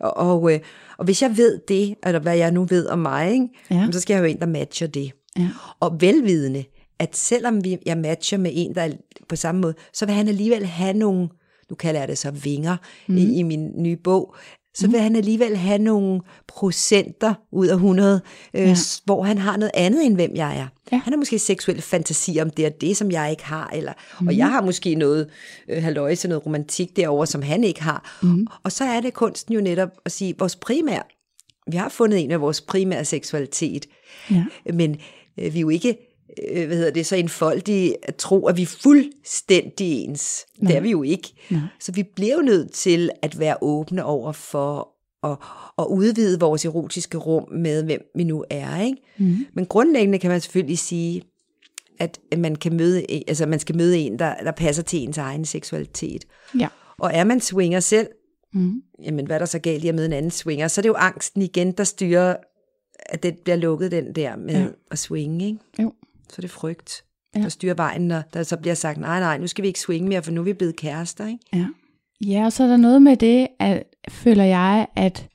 og, 0.00 0.16
og, 0.16 0.52
øh, 0.52 0.60
og 0.98 1.04
hvis 1.04 1.22
jeg 1.22 1.36
ved 1.36 1.60
det, 1.68 1.94
eller 2.06 2.20
hvad 2.20 2.36
jeg 2.36 2.50
nu 2.50 2.64
ved 2.64 2.86
om 2.86 2.98
mig, 2.98 3.32
ikke? 3.32 3.48
Ja. 3.70 3.88
Så 3.92 4.00
skal 4.00 4.14
jeg 4.14 4.20
jo 4.20 4.26
en, 4.26 4.40
der 4.40 4.46
matcher 4.46 4.86
det. 4.86 5.12
Ja. 5.38 5.48
Og 5.80 6.00
velvidende, 6.00 6.64
at 6.98 7.16
selvom 7.16 7.64
vi, 7.64 7.78
jeg 7.86 7.98
matcher 7.98 8.38
med 8.38 8.50
en, 8.54 8.74
der 8.74 8.82
er 8.82 8.90
på 9.28 9.36
samme 9.36 9.60
måde, 9.60 9.74
så 9.92 10.06
vil 10.06 10.14
han 10.14 10.28
alligevel 10.28 10.66
have 10.66 10.92
nogle, 10.92 11.28
nu 11.70 11.76
kalder 11.76 12.00
jeg 12.00 12.08
det 12.08 12.18
så 12.18 12.30
vinger 12.30 12.76
mm. 13.08 13.16
i, 13.16 13.38
i 13.38 13.42
min 13.42 13.70
nye 13.76 13.96
bog, 13.96 14.34
så 14.80 14.88
vil 14.90 15.00
han 15.00 15.16
alligevel 15.16 15.56
have 15.56 15.78
nogle 15.78 16.20
procenter 16.46 17.34
ud 17.52 17.66
af 17.66 17.74
100, 17.74 18.20
øh, 18.54 18.62
Ja. 18.62 18.74
hvor 19.04 19.22
han 19.22 19.38
har 19.38 19.56
noget 19.56 19.70
andet, 19.74 20.06
end 20.06 20.14
hvem 20.14 20.30
jeg 20.34 20.58
er. 20.58 20.66
Ja. 20.92 20.96
Han 21.04 21.12
har 21.12 21.16
måske 21.18 21.38
seksuelle 21.38 21.82
fantasier 21.82 22.44
om 22.44 22.50
det 22.50 22.66
og 22.66 22.72
det, 22.80 22.96
som 22.96 23.10
jeg 23.10 23.30
ikke 23.30 23.44
har, 23.44 23.70
eller, 23.74 23.92
mm. 24.20 24.26
og 24.28 24.36
jeg 24.36 24.48
har 24.50 24.62
måske 24.62 24.94
noget 24.94 25.28
øh, 25.68 25.82
halvøjse, 25.82 26.28
noget 26.28 26.46
romantik 26.46 26.96
derover, 26.96 27.24
som 27.24 27.42
han 27.42 27.64
ikke 27.64 27.82
har. 27.82 28.18
Mm. 28.22 28.46
Og 28.62 28.72
så 28.72 28.84
er 28.84 29.00
det 29.00 29.14
kunsten 29.14 29.54
jo 29.54 29.60
netop 29.60 29.88
at 30.04 30.12
sige, 30.12 30.34
vores 30.38 30.56
primær, 30.56 31.06
vi 31.70 31.76
har 31.76 31.88
fundet 31.88 32.24
en 32.24 32.30
af 32.30 32.40
vores 32.40 32.60
primære 32.60 33.04
seksualitet, 33.04 33.86
Ja. 34.30 34.44
men 34.74 34.96
øh, 35.38 35.54
vi 35.54 35.58
er 35.58 35.60
jo 35.60 35.68
ikke 35.68 36.07
øh, 36.50 36.66
hvad 36.66 36.76
hedder 36.76 36.90
det, 36.90 37.06
så 37.06 37.16
enfoldige 37.16 37.96
at 38.02 38.16
tro, 38.16 38.46
at 38.46 38.56
vi 38.56 38.62
er 38.62 38.76
fuldstændig 38.82 40.04
ens. 40.04 40.46
Nej. 40.58 40.70
Det 40.70 40.76
er 40.76 40.80
vi 40.80 40.90
jo 40.90 41.02
ikke. 41.02 41.32
Nej. 41.50 41.60
Så 41.80 41.92
vi 41.92 42.02
bliver 42.02 42.34
jo 42.34 42.42
nødt 42.42 42.72
til 42.72 43.10
at 43.22 43.38
være 43.38 43.56
åbne 43.60 44.04
over 44.04 44.32
for 44.32 44.88
at, 45.24 45.36
at 45.78 45.86
udvide 45.90 46.40
vores 46.40 46.64
erotiske 46.64 47.18
rum 47.18 47.52
med, 47.52 47.84
hvem 47.84 48.00
vi 48.14 48.24
nu 48.24 48.44
er. 48.50 48.80
Ikke? 48.80 48.98
Mm. 49.18 49.36
Men 49.54 49.66
grundlæggende 49.66 50.18
kan 50.18 50.30
man 50.30 50.40
selvfølgelig 50.40 50.78
sige, 50.78 51.22
at 52.00 52.18
man, 52.38 52.56
kan 52.56 52.76
møde, 52.76 53.04
altså 53.28 53.46
man 53.46 53.58
skal 53.58 53.76
møde 53.76 53.98
en, 53.98 54.18
der, 54.18 54.34
der 54.34 54.52
passer 54.52 54.82
til 54.82 55.02
ens 55.02 55.18
egen 55.18 55.44
seksualitet. 55.44 56.24
Ja. 56.58 56.68
Og 56.98 57.10
er 57.14 57.24
man 57.24 57.40
swinger 57.40 57.80
selv, 57.80 58.08
mm. 58.52 58.82
jamen 59.02 59.26
hvad 59.26 59.36
er 59.36 59.38
der 59.38 59.46
så 59.46 59.58
galt 59.58 59.84
i 59.84 59.88
at 59.88 59.94
møde 59.94 60.06
en 60.06 60.12
anden 60.12 60.30
swinger? 60.30 60.68
Så 60.68 60.80
er 60.80 60.82
det 60.82 60.88
jo 60.88 60.94
angsten 60.94 61.42
igen, 61.42 61.72
der 61.72 61.84
styrer, 61.84 62.36
at 63.06 63.22
det 63.22 63.38
bliver 63.38 63.56
lukket 63.56 63.90
den 63.90 64.14
der 64.14 64.36
med 64.36 64.60
ja. 64.60 64.66
at 64.90 64.98
swinge. 64.98 65.46
Ikke? 65.46 65.58
Jo. 65.82 65.92
Så 66.30 66.34
er 66.38 66.40
det 66.40 66.50
frygt, 66.50 67.04
ja. 67.36 67.40
der 67.40 67.48
styrer 67.48 67.74
vejen, 67.74 68.08
når 68.08 68.22
der 68.32 68.42
så 68.42 68.56
bliver 68.56 68.74
sagt, 68.74 68.98
nej, 68.98 69.20
nej, 69.20 69.38
nu 69.38 69.46
skal 69.46 69.62
vi 69.62 69.68
ikke 69.68 69.80
swinge 69.80 70.08
mere, 70.08 70.22
for 70.22 70.32
nu 70.32 70.40
er 70.40 70.44
vi 70.44 70.52
blevet 70.52 70.76
kærester. 70.76 71.26
Ikke? 71.26 71.44
Ja. 71.54 71.66
ja, 72.26 72.44
og 72.44 72.52
så 72.52 72.64
er 72.64 72.68
der 72.68 72.76
noget 72.76 73.02
med 73.02 73.16
det, 73.16 73.48
at, 73.58 73.82
føler 74.08 74.44
jeg, 74.44 74.86
at 74.96 75.28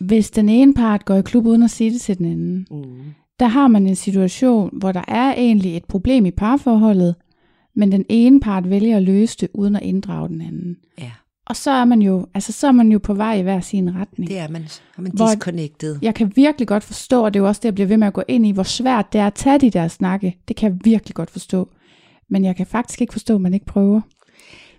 hvis 0.00 0.30
den 0.30 0.48
ene 0.48 0.74
part 0.74 1.04
går 1.04 1.14
i 1.14 1.22
klub 1.22 1.46
uden 1.46 1.62
at 1.62 1.70
sige 1.70 1.92
det 1.92 2.00
til 2.00 2.18
den 2.18 2.26
anden, 2.26 2.66
mm. 2.70 3.14
der 3.40 3.46
har 3.46 3.68
man 3.68 3.86
en 3.86 3.96
situation, 3.96 4.78
hvor 4.78 4.92
der 4.92 5.04
er 5.08 5.34
egentlig 5.34 5.76
et 5.76 5.84
problem 5.84 6.26
i 6.26 6.30
parforholdet, 6.30 7.14
men 7.74 7.92
den 7.92 8.04
ene 8.08 8.40
part 8.40 8.70
vælger 8.70 8.96
at 8.96 9.02
løse 9.02 9.36
det 9.40 9.48
uden 9.54 9.76
at 9.76 9.82
inddrage 9.82 10.28
den 10.28 10.40
anden. 10.40 10.76
Ja. 10.98 11.12
Og 11.48 11.56
så 11.56 11.70
er 11.70 11.84
man 11.84 12.02
jo, 12.02 12.26
altså 12.34 12.52
så 12.52 12.66
er 12.66 12.72
man 12.72 12.92
jo 12.92 12.98
på 12.98 13.14
vej 13.14 13.34
i 13.34 13.42
hver 13.42 13.60
sin 13.60 13.94
retning. 13.94 14.30
Det 14.30 14.38
er 14.38 14.48
man. 14.48 14.62
Er 14.98 15.00
man 15.02 15.12
disconnected. 15.12 15.98
Jeg 16.02 16.14
kan 16.14 16.32
virkelig 16.36 16.68
godt 16.68 16.84
forstå, 16.84 17.24
og 17.24 17.34
det 17.34 17.40
er 17.40 17.42
jo 17.42 17.48
også 17.48 17.58
det, 17.58 17.64
jeg 17.64 17.74
bliver 17.74 17.88
ved 17.88 17.96
med 17.96 18.06
at 18.06 18.12
gå 18.12 18.22
ind 18.28 18.46
i, 18.46 18.50
hvor 18.50 18.62
svært 18.62 19.12
det 19.12 19.20
er 19.20 19.26
at 19.26 19.34
tage 19.34 19.58
de 19.58 19.70
der 19.70 19.88
snakke. 19.88 20.38
Det 20.48 20.56
kan 20.56 20.72
jeg 20.72 20.78
virkelig 20.84 21.14
godt 21.14 21.30
forstå. 21.30 21.68
Men 22.30 22.44
jeg 22.44 22.56
kan 22.56 22.66
faktisk 22.66 23.00
ikke 23.00 23.12
forstå, 23.12 23.34
at 23.34 23.40
man 23.40 23.54
ikke 23.54 23.66
prøver. 23.66 24.00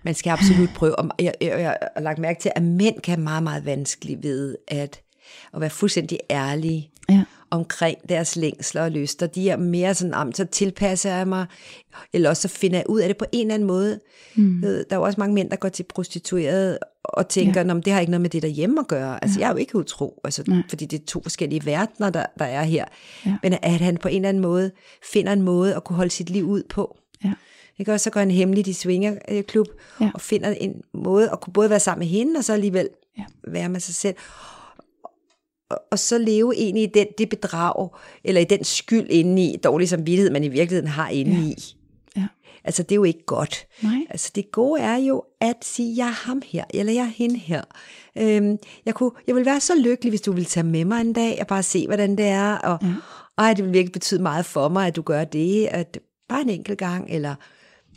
Man 0.03 0.13
skal 0.13 0.29
absolut 0.29 0.69
prøve. 0.75 0.95
Jeg, 1.19 1.33
jeg, 1.41 1.49
jeg 1.59 1.77
har 1.95 2.01
lagt 2.01 2.19
mærke 2.19 2.41
til, 2.41 2.51
at 2.55 2.63
mænd 2.63 3.01
kan 3.01 3.19
meget, 3.19 3.43
meget 3.43 3.65
vanskeligt 3.65 4.23
ved 4.23 4.55
at, 4.67 5.01
at 5.53 5.61
være 5.61 5.69
fuldstændig 5.69 6.19
ærlige. 6.31 6.91
Ja 7.09 7.23
omkring 7.51 7.97
deres 8.09 8.35
længsler 8.35 8.81
og 8.81 8.91
lyster. 8.91 9.27
De 9.27 9.49
er 9.49 9.57
mere 9.57 9.95
sådan, 9.95 10.13
om, 10.13 10.33
så 10.33 10.45
tilpasser 10.45 11.15
jeg 11.15 11.27
mig, 11.27 11.45
eller 12.13 12.29
også 12.29 12.41
så 12.41 12.47
finder 12.47 12.77
jeg 12.77 12.89
ud 12.89 12.99
af 12.99 13.07
det 13.07 13.17
på 13.17 13.25
en 13.31 13.41
eller 13.41 13.53
anden 13.53 13.67
måde. 13.67 13.99
Mm. 14.35 14.61
Der 14.61 14.83
er 14.89 14.95
jo 14.95 15.01
også 15.01 15.19
mange 15.19 15.35
mænd, 15.35 15.49
der 15.49 15.55
går 15.55 15.69
til 15.69 15.83
prostitueret 15.83 16.77
og 17.03 17.29
tænker, 17.29 17.61
ja. 17.61 17.73
det 17.73 17.93
har 17.93 17.99
ikke 17.99 18.11
noget 18.11 18.21
med 18.21 18.29
det 18.29 18.41
derhjemme 18.41 18.79
at 18.79 18.87
gøre. 18.87 19.23
Altså, 19.23 19.39
ja. 19.39 19.45
jeg 19.45 19.49
er 19.49 19.53
jo 19.53 19.57
ikke 19.57 19.75
utro, 19.75 20.21
altså, 20.23 20.61
fordi 20.69 20.85
det 20.85 21.01
er 21.01 21.05
to 21.05 21.21
forskellige 21.21 21.65
verdener, 21.65 22.09
der, 22.09 22.25
der 22.39 22.45
er 22.45 22.63
her. 22.63 22.85
Ja. 23.25 23.37
Men 23.43 23.53
at 23.61 23.79
han 23.79 23.97
på 23.97 24.07
en 24.07 24.15
eller 24.15 24.29
anden 24.29 24.41
måde 24.41 24.71
finder 25.13 25.33
en 25.33 25.41
måde 25.41 25.75
at 25.75 25.83
kunne 25.83 25.95
holde 25.95 26.11
sit 26.11 26.29
liv 26.29 26.43
ud 26.43 26.63
på. 26.69 26.97
Ja. 27.23 27.33
Ikke? 27.79 27.93
Og 27.93 27.99
så 27.99 28.09
går 28.09 28.19
han 28.19 28.31
hemmeligt 28.31 28.67
i 28.67 28.73
swingerklub 28.73 29.67
ja. 30.01 30.11
og 30.13 30.21
finder 30.21 30.49
en 30.49 30.81
måde 30.93 31.29
at 31.31 31.41
kunne 31.41 31.53
både 31.53 31.69
være 31.69 31.79
sammen 31.79 31.99
med 31.99 32.07
hende, 32.07 32.37
og 32.37 32.43
så 32.43 32.53
alligevel 32.53 32.89
ja. 33.17 33.23
være 33.47 33.69
med 33.69 33.79
sig 33.79 33.95
selv 33.95 34.15
og 35.91 35.99
så 35.99 36.17
leve 36.17 36.55
egentlig 36.55 36.83
i 36.83 36.91
den, 36.93 37.07
det 37.17 37.29
bedrag, 37.29 37.89
eller 38.23 38.41
i 38.41 38.43
den 38.43 38.63
skyld 38.63 39.07
inde 39.09 39.43
i, 39.43 39.57
dårlig 39.57 39.89
samvittighed, 39.89 40.31
man 40.31 40.43
i 40.43 40.47
virkeligheden 40.47 40.87
har 40.87 41.09
inde 41.09 41.31
ja. 41.31 41.47
i. 41.47 41.55
Ja. 42.15 42.27
Altså, 42.63 42.83
det 42.83 42.91
er 42.91 42.95
jo 42.95 43.03
ikke 43.03 43.25
godt. 43.25 43.67
Nej. 43.83 44.05
Altså, 44.09 44.31
det 44.35 44.51
gode 44.51 44.81
er 44.81 44.95
jo 44.97 45.23
at 45.41 45.55
sige, 45.61 45.97
jeg 45.97 46.07
er 46.07 46.27
ham 46.27 46.41
her, 46.45 46.63
eller 46.73 46.93
jeg 46.93 47.01
er 47.01 47.13
hende 47.15 47.37
her. 47.37 47.63
Øhm, 48.17 48.57
jeg, 48.85 48.93
kunne, 48.93 49.11
jeg 49.27 49.35
vil 49.35 49.45
være 49.45 49.59
så 49.59 49.75
lykkelig, 49.75 50.11
hvis 50.11 50.21
du 50.21 50.31
vil 50.31 50.45
tage 50.45 50.63
med 50.63 50.85
mig 50.85 51.01
en 51.01 51.13
dag, 51.13 51.37
og 51.41 51.47
bare 51.47 51.63
se, 51.63 51.87
hvordan 51.87 52.15
det 52.15 52.25
er, 52.25 52.53
og 52.53 52.79
ja. 52.81 52.93
ej, 53.37 53.53
det 53.53 53.65
vil 53.65 53.73
virkelig 53.73 53.93
betyde 53.93 54.21
meget 54.21 54.45
for 54.45 54.69
mig, 54.69 54.87
at 54.87 54.95
du 54.95 55.01
gør 55.01 55.23
det, 55.23 55.65
at 55.65 55.99
bare 56.29 56.41
en 56.41 56.49
enkelt 56.49 56.77
gang, 56.77 57.09
eller 57.09 57.35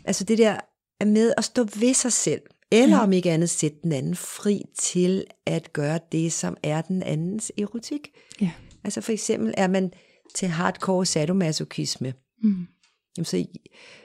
altså 0.05 0.25
det 0.25 0.39
der 0.39 0.57
med 1.05 1.33
at 1.37 1.45
stå 1.45 1.65
ved 1.81 1.95
sig 1.95 2.13
selv. 2.13 2.41
Eller 2.73 2.97
ja. 2.97 3.03
om 3.03 3.13
ikke 3.13 3.31
andet 3.31 3.51
sætte 3.51 3.77
den 3.83 3.93
anden 3.93 4.17
fri 4.17 4.63
til 4.79 5.25
at 5.47 5.73
gøre 5.73 6.01
det, 6.13 6.33
som 6.33 6.57
er 6.63 6.81
den 6.81 7.03
andens 7.03 7.53
erotik. 7.59 8.09
Ja. 8.41 8.51
Altså 8.85 9.01
for 9.01 9.13
eksempel 9.13 9.55
er 9.57 9.69
man 9.69 9.93
til 10.35 10.49
hardcore 10.49 11.07
sadomasochisme. 11.07 12.15
Mm. 12.43 12.67
Jamen 13.17 13.25
så, 13.25 13.45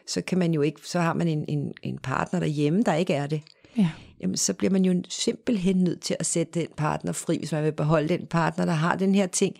så 0.07 0.22
kan 0.22 0.38
man 0.38 0.53
jo 0.53 0.61
ikke, 0.61 0.81
så 0.84 0.99
har 0.99 1.14
man 1.14 1.27
en, 1.27 1.45
en, 1.48 1.73
en 1.84 1.98
partner 1.98 2.39
derhjemme, 2.39 2.84
der 2.84 2.94
ikke 2.94 3.14
er 3.14 3.27
det. 3.27 3.41
Ja. 3.77 3.89
Jamen 4.22 4.38
så 4.38 4.53
bliver 4.53 4.72
man 4.72 4.85
jo 4.85 5.03
simpelthen 5.10 5.77
nødt 5.77 6.02
til 6.02 6.15
at 6.19 6.26
sætte 6.26 6.60
den 6.60 6.68
partner 6.77 7.11
fri, 7.11 7.38
hvis 7.38 7.52
man 7.52 7.64
vil 7.64 7.72
beholde 7.72 8.10
den 8.10 8.27
partner, 8.27 8.65
der 8.65 8.73
har 8.73 8.95
den 8.95 9.15
her 9.15 9.27
ting, 9.27 9.56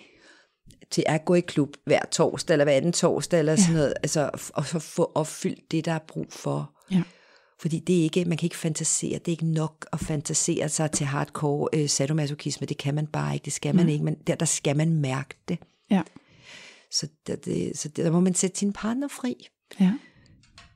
til 0.92 1.04
at 1.08 1.26
gå 1.26 1.34
i 1.34 1.40
klub 1.40 1.70
hver 1.86 2.00
torsdag, 2.12 2.54
eller 2.54 2.66
hver 2.66 2.74
anden 2.74 2.94
torsdag, 2.94 3.40
eller 3.40 3.52
ja. 3.52 3.58
sådan 3.58 3.76
noget, 3.76 3.94
altså, 4.04 4.30
og 4.54 4.66
så 4.66 4.80
få 4.80 5.12
opfyldt 5.16 5.72
det, 5.72 5.86
der 5.86 5.92
er 5.92 6.00
brug 6.08 6.28
for. 6.30 6.72
Ja. 6.92 7.04
Fordi 7.60 7.80
det 7.80 8.00
er 8.00 8.04
ikke, 8.04 8.26
man 8.26 8.38
kan 8.38 8.46
ikke 8.46 8.58
fantasere, 8.58 9.20
det 9.20 9.28
er 9.28 9.32
ikke 9.32 9.46
nok 9.46 9.88
at 9.94 10.00
fantasere 10.00 10.70
sig 10.70 10.92
til 10.92 11.06
hardcore 11.06 11.70
øh, 11.74 11.90
sadomasochisme, 11.90 12.68
det 12.68 12.78
kan 12.78 12.96
man 12.96 13.08
bare 13.08 13.34
ikke, 13.34 13.46
det 13.46 13.54
skal 13.54 13.76
man 13.76 13.86
mm. 13.86 13.90
ikke, 13.90 14.06
men 14.06 14.16
der, 14.28 14.36
der 14.36 14.46
skal 14.46 14.78
man 14.78 14.94
mærke 14.94 15.36
det. 15.48 15.58
Ja. 15.92 16.02
Så, 16.92 17.08
der, 17.28 17.36
det, 17.36 17.78
så 17.78 17.90
der 17.90 18.12
må 18.12 18.20
man 18.20 18.34
sætte 18.34 18.60
sin 18.60 18.74
partner 18.74 19.08
fri. 19.08 19.48
Ja. 19.80 19.94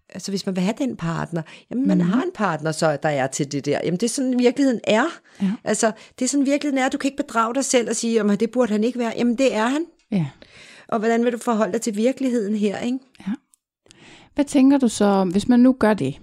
Altså 0.09 0.31
hvis 0.31 0.45
man 0.45 0.55
vil 0.55 0.63
have 0.63 0.75
den 0.77 0.97
partner, 0.97 1.41
jamen 1.69 1.87
man 1.87 1.97
mm. 1.97 2.03
har 2.03 2.21
en 2.23 2.31
partner, 2.33 2.71
så 2.71 2.97
der 3.03 3.09
er 3.09 3.27
til 3.27 3.51
det 3.51 3.65
der. 3.65 3.79
Jamen 3.83 3.99
det 3.99 4.03
er 4.03 4.09
sådan 4.09 4.39
virkeligheden 4.39 4.81
er. 4.83 5.05
Ja. 5.41 5.51
Altså 5.63 5.91
det 6.19 6.25
er 6.25 6.29
sådan 6.29 6.45
virkeligheden 6.45 6.85
er. 6.85 6.89
Du 6.89 6.97
kan 6.97 7.07
ikke 7.11 7.23
bedrage 7.23 7.55
dig 7.55 7.65
selv 7.65 7.89
og 7.89 7.95
sige, 7.95 8.13
jamen 8.13 8.39
det 8.39 8.51
burde 8.51 8.71
han 8.71 8.83
ikke 8.83 8.99
være. 8.99 9.13
Jamen 9.17 9.37
det 9.37 9.55
er 9.55 9.67
han. 9.67 9.85
Ja. 10.11 10.27
Og 10.87 10.99
hvordan 10.99 11.25
vil 11.25 11.33
du 11.33 11.37
forholde 11.37 11.73
dig 11.73 11.81
til 11.81 11.95
virkeligheden 11.95 12.55
her, 12.55 12.79
ikke? 12.79 12.99
Ja. 13.19 13.33
Hvad 14.35 14.45
tænker 14.45 14.77
du 14.77 14.87
så, 14.87 15.23
hvis 15.23 15.47
man 15.47 15.59
nu 15.59 15.75
gør 15.79 15.93
det? 15.93 16.19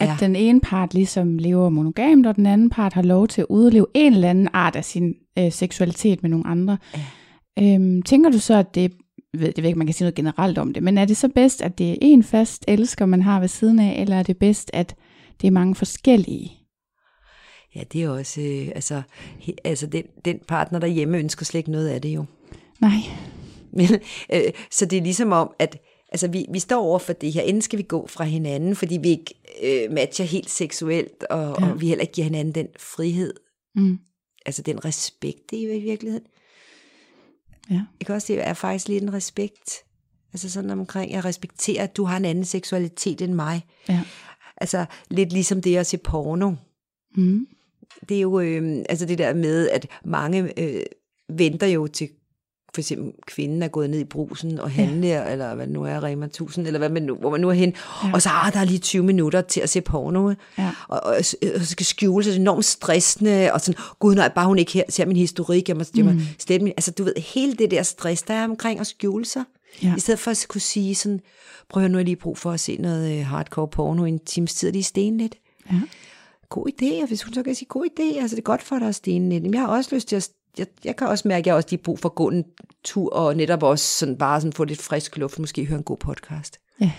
At 0.00 0.08
ja. 0.08 0.16
den 0.20 0.36
ene 0.36 0.60
part 0.60 0.94
ligesom 0.94 1.38
lever 1.38 1.68
monogamt, 1.68 2.26
og 2.26 2.36
den 2.36 2.46
anden 2.46 2.70
part 2.70 2.92
har 2.92 3.02
lov 3.02 3.28
til 3.28 3.40
at 3.40 3.46
udleve 3.50 3.86
en 3.94 4.12
eller 4.12 4.30
anden 4.30 4.48
art 4.52 4.76
af 4.76 4.84
sin 4.84 5.14
øh, 5.38 5.52
seksualitet 5.52 6.22
med 6.22 6.30
nogle 6.30 6.46
andre. 6.46 6.78
Ja. 6.96 7.74
Øhm, 7.74 8.02
tænker 8.02 8.30
du 8.30 8.38
så, 8.38 8.54
at 8.54 8.74
det, 8.74 8.92
ved, 9.34 9.52
det 9.52 9.62
ved 9.62 9.68
ikke, 9.68 9.78
man 9.78 9.86
kan 9.86 9.94
sige 9.94 10.04
noget 10.04 10.14
generelt 10.14 10.58
om 10.58 10.72
det, 10.72 10.82
men 10.82 10.98
er 10.98 11.04
det 11.04 11.16
så 11.16 11.28
bedst, 11.34 11.62
at 11.62 11.78
det 11.78 11.90
er 11.90 11.96
en 12.00 12.22
fast 12.22 12.64
elsker, 12.68 13.06
man 13.06 13.22
har 13.22 13.40
ved 13.40 13.48
siden 13.48 13.78
af, 13.78 14.00
eller 14.00 14.16
er 14.16 14.22
det 14.22 14.38
bedst, 14.38 14.70
at 14.72 14.96
det 15.40 15.46
er 15.46 15.50
mange 15.50 15.74
forskellige? 15.74 16.52
Ja, 17.74 17.82
det 17.92 18.02
er 18.02 18.08
også, 18.08 18.40
øh, 18.40 18.68
altså, 18.74 19.02
he, 19.38 19.52
altså 19.64 19.86
den, 19.86 20.02
den 20.24 20.38
partner 20.48 20.78
derhjemme 20.78 21.18
ønsker 21.18 21.44
slet 21.44 21.58
ikke 21.58 21.70
noget 21.70 21.88
af 21.88 22.02
det 22.02 22.08
jo. 22.08 22.24
Nej. 22.80 22.98
Men, 23.72 23.88
øh, 24.34 24.52
så 24.70 24.86
det 24.86 24.98
er 24.98 25.02
ligesom 25.02 25.32
om, 25.32 25.50
at 25.58 25.78
Altså, 26.12 26.28
vi, 26.28 26.46
vi 26.52 26.58
står 26.58 26.82
over 26.82 26.98
for 26.98 27.12
det 27.12 27.32
her. 27.32 27.42
Enten 27.42 27.62
skal 27.62 27.78
vi 27.78 27.82
gå 27.82 28.06
fra 28.06 28.24
hinanden, 28.24 28.76
fordi 28.76 28.98
vi 29.02 29.08
ikke 29.08 29.34
øh, 29.62 29.92
matcher 29.92 30.24
helt 30.24 30.50
seksuelt, 30.50 31.24
og, 31.30 31.56
ja. 31.60 31.70
og 31.70 31.80
vi 31.80 31.88
heller 31.88 32.02
ikke 32.02 32.12
giver 32.12 32.24
hinanden 32.24 32.54
den 32.54 32.68
frihed. 32.78 33.34
Mm. 33.74 33.98
Altså 34.46 34.62
den 34.62 34.84
respekt, 34.84 35.50
det 35.50 35.58
er 35.58 35.74
i 35.74 35.80
virkeligheden. 35.80 36.26
Ja. 37.70 37.82
Jeg 38.00 38.06
kan 38.06 38.14
også 38.14 38.32
det 38.32 38.46
er 38.46 38.54
faktisk 38.54 38.88
lidt 38.88 39.02
en 39.02 39.12
respekt. 39.12 39.70
Altså 40.32 40.50
sådan 40.50 40.70
omkring, 40.70 41.12
jeg 41.12 41.24
respekterer, 41.24 41.82
at 41.82 41.96
du 41.96 42.04
har 42.04 42.16
en 42.16 42.24
anden 42.24 42.44
seksualitet 42.44 43.20
end 43.20 43.34
mig. 43.34 43.66
Ja. 43.88 44.00
Altså 44.56 44.84
lidt 45.10 45.32
ligesom 45.32 45.62
det 45.62 45.76
at 45.76 45.86
se 45.86 45.98
porno. 45.98 46.52
Mm. 47.16 47.46
Det 48.08 48.16
er 48.16 48.20
jo 48.20 48.40
øh, 48.40 48.84
altså 48.88 49.06
det 49.06 49.18
der 49.18 49.34
med, 49.34 49.68
at 49.68 49.86
mange 50.04 50.60
øh, 50.60 50.82
venter 51.28 51.66
jo 51.66 51.86
til 51.86 52.08
for 52.74 52.80
eksempel 52.80 53.12
kvinden 53.26 53.62
er 53.62 53.68
gået 53.68 53.90
ned 53.90 53.98
i 53.98 54.04
brusen 54.04 54.60
og 54.60 54.70
handle, 54.70 55.06
ja. 55.06 55.32
eller 55.32 55.54
hvad 55.54 55.66
nu 55.66 55.82
er, 55.82 56.04
Rema 56.04 56.26
1000, 56.26 56.66
eller 56.66 56.78
hvad 56.78 56.88
man 56.88 57.02
nu, 57.02 57.14
hvor 57.14 57.30
man 57.30 57.40
nu 57.40 57.48
er 57.48 57.52
hen, 57.52 57.74
ja. 58.04 58.10
og 58.14 58.22
så 58.22 58.28
ah, 58.28 58.52
der 58.52 58.60
er 58.60 58.64
lige 58.64 58.78
20 58.78 59.02
minutter 59.02 59.40
til 59.40 59.60
at 59.60 59.70
se 59.70 59.80
porno, 59.80 60.32
ja. 60.58 60.70
og, 60.88 61.00
og, 61.02 61.16
og, 61.54 61.62
skal 61.62 61.86
skjule 61.86 62.24
sig, 62.24 62.36
enormt 62.36 62.64
stressende, 62.64 63.50
og 63.52 63.60
sådan, 63.60 63.82
gud 63.98 64.14
nej, 64.14 64.28
bare 64.28 64.46
hun 64.46 64.58
ikke 64.58 64.72
her, 64.72 64.84
ser 64.88 65.06
min 65.06 65.16
historik, 65.16 65.68
jeg 65.68 65.76
må, 65.76 65.84
mm. 65.94 65.98
jeg 65.98 66.04
må 66.04 66.20
stille 66.38 66.64
min, 66.64 66.72
altså 66.76 66.90
du 66.90 67.04
ved, 67.04 67.14
hele 67.16 67.54
det 67.54 67.70
der 67.70 67.82
stress, 67.82 68.22
der 68.22 68.34
er 68.34 68.44
omkring 68.44 68.80
at 68.80 68.86
skjule 68.86 69.24
sig, 69.24 69.44
ja. 69.82 69.94
i 69.96 70.00
stedet 70.00 70.20
for 70.20 70.30
at 70.30 70.46
kunne 70.48 70.60
sige 70.60 70.94
sådan, 70.94 71.20
prøv 71.68 71.84
at 71.84 71.90
nu 71.90 71.98
har 71.98 72.04
lige 72.04 72.16
brug 72.16 72.38
for 72.38 72.52
at 72.52 72.60
se 72.60 72.76
noget 72.76 73.18
øh, 73.18 73.26
hardcore 73.26 73.68
porno 73.68 74.04
i 74.04 74.08
en 74.08 74.18
times 74.18 74.54
tid, 74.54 74.72
lige 74.72 74.82
sten 74.82 75.18
lidt. 75.18 75.34
Ja. 75.72 75.80
God 76.48 76.66
idé, 76.66 77.02
og 77.02 77.08
hvis 77.08 77.22
hun 77.22 77.34
så 77.34 77.42
kan 77.42 77.54
sige, 77.54 77.68
god 77.68 77.86
idé, 77.86 78.20
altså 78.20 78.36
det 78.36 78.42
er 78.42 78.44
godt 78.44 78.62
for 78.62 78.78
dig 78.78 78.88
at 78.88 78.94
stene 78.94 79.38
lidt. 79.38 79.54
Jeg 79.54 79.60
har 79.60 79.68
også 79.68 79.94
lyst 79.94 80.08
til 80.08 80.16
at 80.16 80.30
jeg, 80.58 80.66
jeg 80.84 80.96
kan 80.96 81.06
også 81.06 81.28
mærke, 81.28 81.40
at 81.40 81.46
jeg 81.46 81.54
også 81.54 81.68
lige 81.70 81.82
brug 81.82 81.98
for 81.98 82.08
at 82.08 82.14
gå 82.14 82.28
en 82.28 82.44
tur, 82.84 83.12
og 83.12 83.36
netop 83.36 83.62
også 83.62 83.98
sådan 83.98 84.16
bare 84.16 84.40
sådan 84.40 84.52
få 84.52 84.64
lidt 84.64 84.82
frisk 84.82 85.16
luft, 85.16 85.38
måske 85.38 85.64
høre 85.64 85.78
en 85.78 85.84
god 85.84 85.96
podcast. 85.96 86.60
Ja. 86.80 86.92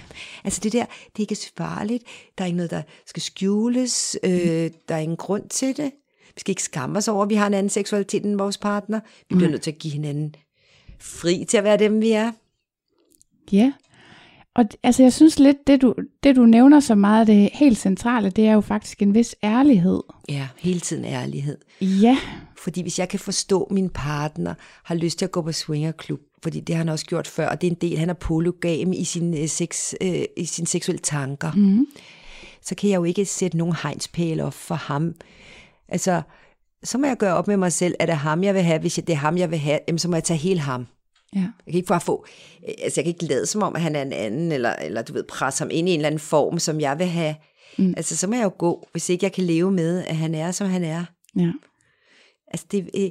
Altså 0.43 0.59
det 0.63 0.73
der, 0.73 0.85
det 0.85 1.17
er 1.17 1.19
ikke 1.19 1.37
farligt, 1.57 2.03
der 2.37 2.43
er 2.43 2.45
ikke 2.45 2.57
noget, 2.57 2.71
der 2.71 2.81
skal 3.05 3.21
skjules, 3.21 4.17
øh, 4.23 4.63
mm. 4.63 4.73
der 4.87 4.95
er 4.95 4.99
ingen 4.99 5.17
grund 5.17 5.49
til 5.49 5.77
det. 5.77 5.91
Vi 6.35 6.39
skal 6.39 6.51
ikke 6.51 6.63
skamme 6.63 6.97
os 6.97 7.07
over, 7.07 7.23
at 7.23 7.29
vi 7.29 7.35
har 7.35 7.47
en 7.47 7.53
anden 7.53 7.69
seksualitet 7.69 8.25
end 8.25 8.37
vores 8.37 8.57
partner. 8.57 8.99
Vi 9.29 9.35
bliver 9.35 9.47
mm. 9.47 9.51
nødt 9.51 9.61
til 9.61 9.71
at 9.71 9.77
give 9.77 9.93
hinanden 9.93 10.35
fri 10.99 11.45
til 11.49 11.57
at 11.57 11.63
være 11.63 11.77
dem, 11.77 12.01
vi 12.01 12.11
er. 12.11 12.31
Ja, 13.51 13.73
og 14.55 14.65
altså 14.83 15.03
jeg 15.03 15.13
synes 15.13 15.39
lidt, 15.39 15.67
det 15.67 15.81
du, 15.81 15.95
det 16.23 16.35
du 16.35 16.45
nævner 16.45 16.79
så 16.79 16.95
meget, 16.95 17.27
det 17.27 17.49
helt 17.53 17.77
centrale, 17.77 18.29
det 18.29 18.47
er 18.47 18.53
jo 18.53 18.61
faktisk 18.61 19.01
en 19.01 19.13
vis 19.13 19.35
ærlighed. 19.43 19.99
Ja, 20.29 20.47
hele 20.59 20.79
tiden 20.79 21.05
ærlighed. 21.05 21.57
Ja. 21.81 22.17
Fordi 22.57 22.81
hvis 22.81 22.99
jeg 22.99 23.09
kan 23.09 23.19
forstå, 23.19 23.63
at 23.63 23.71
min 23.71 23.89
partner 23.89 24.53
har 24.83 24.95
lyst 24.95 25.17
til 25.17 25.25
at 25.25 25.31
gå 25.31 25.41
på 25.41 25.51
swingerklub, 25.51 26.19
fordi 26.43 26.59
det 26.59 26.75
har 26.75 26.77
han 26.83 26.89
også 26.89 27.05
gjort 27.05 27.27
før, 27.27 27.47
og 27.49 27.61
det 27.61 27.67
er 27.67 27.71
en 27.71 27.77
del, 27.81 27.97
han 27.97 28.09
er 28.09 28.13
polygam 28.13 28.93
i 28.93 29.03
sin, 29.03 29.37
øh, 29.37 29.47
sex, 29.47 29.93
øh, 30.01 30.23
i 30.37 30.45
sin 30.45 30.65
seksuelle 30.65 30.99
tanker, 31.01 31.51
Mm. 31.51 31.87
så 32.61 32.75
kan 32.75 32.89
jeg 32.89 32.95
jo 32.97 33.03
ikke 33.03 33.25
sætte 33.25 33.57
nogen 33.57 33.75
hegnspæle 33.83 34.45
op 34.45 34.53
for 34.53 34.75
ham. 34.75 35.15
Altså, 35.87 36.21
så 36.83 36.97
må 36.97 37.07
jeg 37.07 37.17
gøre 37.17 37.33
op 37.35 37.47
med 37.47 37.57
mig 37.57 37.71
selv, 37.71 37.95
at 37.99 38.07
det 38.07 38.13
er 38.13 38.17
ham, 38.17 38.43
jeg 38.43 38.53
vil 38.53 38.63
have. 38.63 38.79
Hvis 38.79 38.93
det 38.93 39.09
er 39.09 39.15
ham, 39.15 39.37
jeg 39.37 39.51
vil 39.51 39.59
have, 39.59 39.79
så 39.97 40.09
må 40.09 40.15
jeg 40.15 40.23
tage 40.23 40.37
hele 40.37 40.59
ham. 40.59 40.87
Ja. 41.35 41.39
Jeg 41.39 41.71
kan 41.71 41.75
ikke 41.75 41.87
bare 41.87 42.01
få, 42.01 42.25
altså 42.63 42.99
jeg 42.99 43.05
kan 43.05 43.13
ikke 43.13 43.25
lade 43.25 43.45
som 43.45 43.63
om, 43.63 43.75
at 43.75 43.81
han 43.81 43.95
er 43.95 44.01
en 44.01 44.13
anden, 44.13 44.51
eller, 44.51 44.73
eller 44.73 45.01
du 45.01 45.13
ved, 45.13 45.23
presse 45.23 45.63
ham 45.63 45.69
ind 45.71 45.89
i 45.89 45.91
en 45.91 45.99
eller 45.99 46.07
anden 46.07 46.19
form, 46.19 46.59
som 46.59 46.79
jeg 46.79 46.99
vil 46.99 47.07
have. 47.07 47.35
Mm. 47.77 47.93
Altså, 47.97 48.17
så 48.17 48.27
må 48.27 48.35
jeg 48.35 48.43
jo 48.43 48.51
gå, 48.57 48.87
hvis 48.91 49.09
ikke 49.09 49.23
jeg 49.23 49.33
kan 49.33 49.43
leve 49.43 49.71
med, 49.71 50.05
at 50.05 50.15
han 50.15 50.35
er, 50.35 50.51
som 50.51 50.69
han 50.69 50.83
er. 50.83 51.05
Ja. 51.35 51.51
Altså, 52.47 52.65
det, 52.71 52.89
øh, 52.97 53.09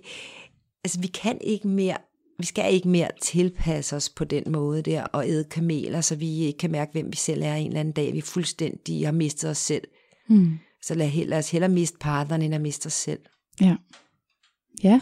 altså 0.84 1.00
vi 1.00 1.06
kan 1.06 1.38
ikke 1.40 1.68
mere, 1.68 1.96
vi 2.38 2.46
skal 2.46 2.74
ikke 2.74 2.88
mere 2.88 3.08
tilpasse 3.22 3.96
os 3.96 4.08
på 4.08 4.24
den 4.24 4.44
måde 4.46 4.82
der, 4.82 5.04
og 5.04 5.28
æde 5.28 5.44
kameler, 5.44 6.00
så 6.00 6.14
vi 6.14 6.38
ikke 6.38 6.58
kan 6.58 6.70
mærke, 6.70 6.92
hvem 6.92 7.12
vi 7.12 7.16
selv 7.16 7.42
er 7.42 7.54
en 7.54 7.66
eller 7.66 7.80
anden 7.80 7.94
dag. 7.94 8.12
Vi 8.12 8.20
fuldstændig 8.20 9.06
har 9.06 9.12
mistet 9.12 9.50
os 9.50 9.58
selv. 9.58 9.84
Mm. 10.28 10.58
Så 10.82 10.94
lad, 10.94 11.10
lad 11.26 11.38
os 11.38 11.50
hellere 11.50 11.70
miste 11.70 11.98
partneren, 12.00 12.42
end 12.42 12.54
at 12.54 12.60
miste 12.60 12.86
os 12.86 12.92
selv. 12.92 13.20
Ja. 13.60 13.76
Ja. 14.84 15.00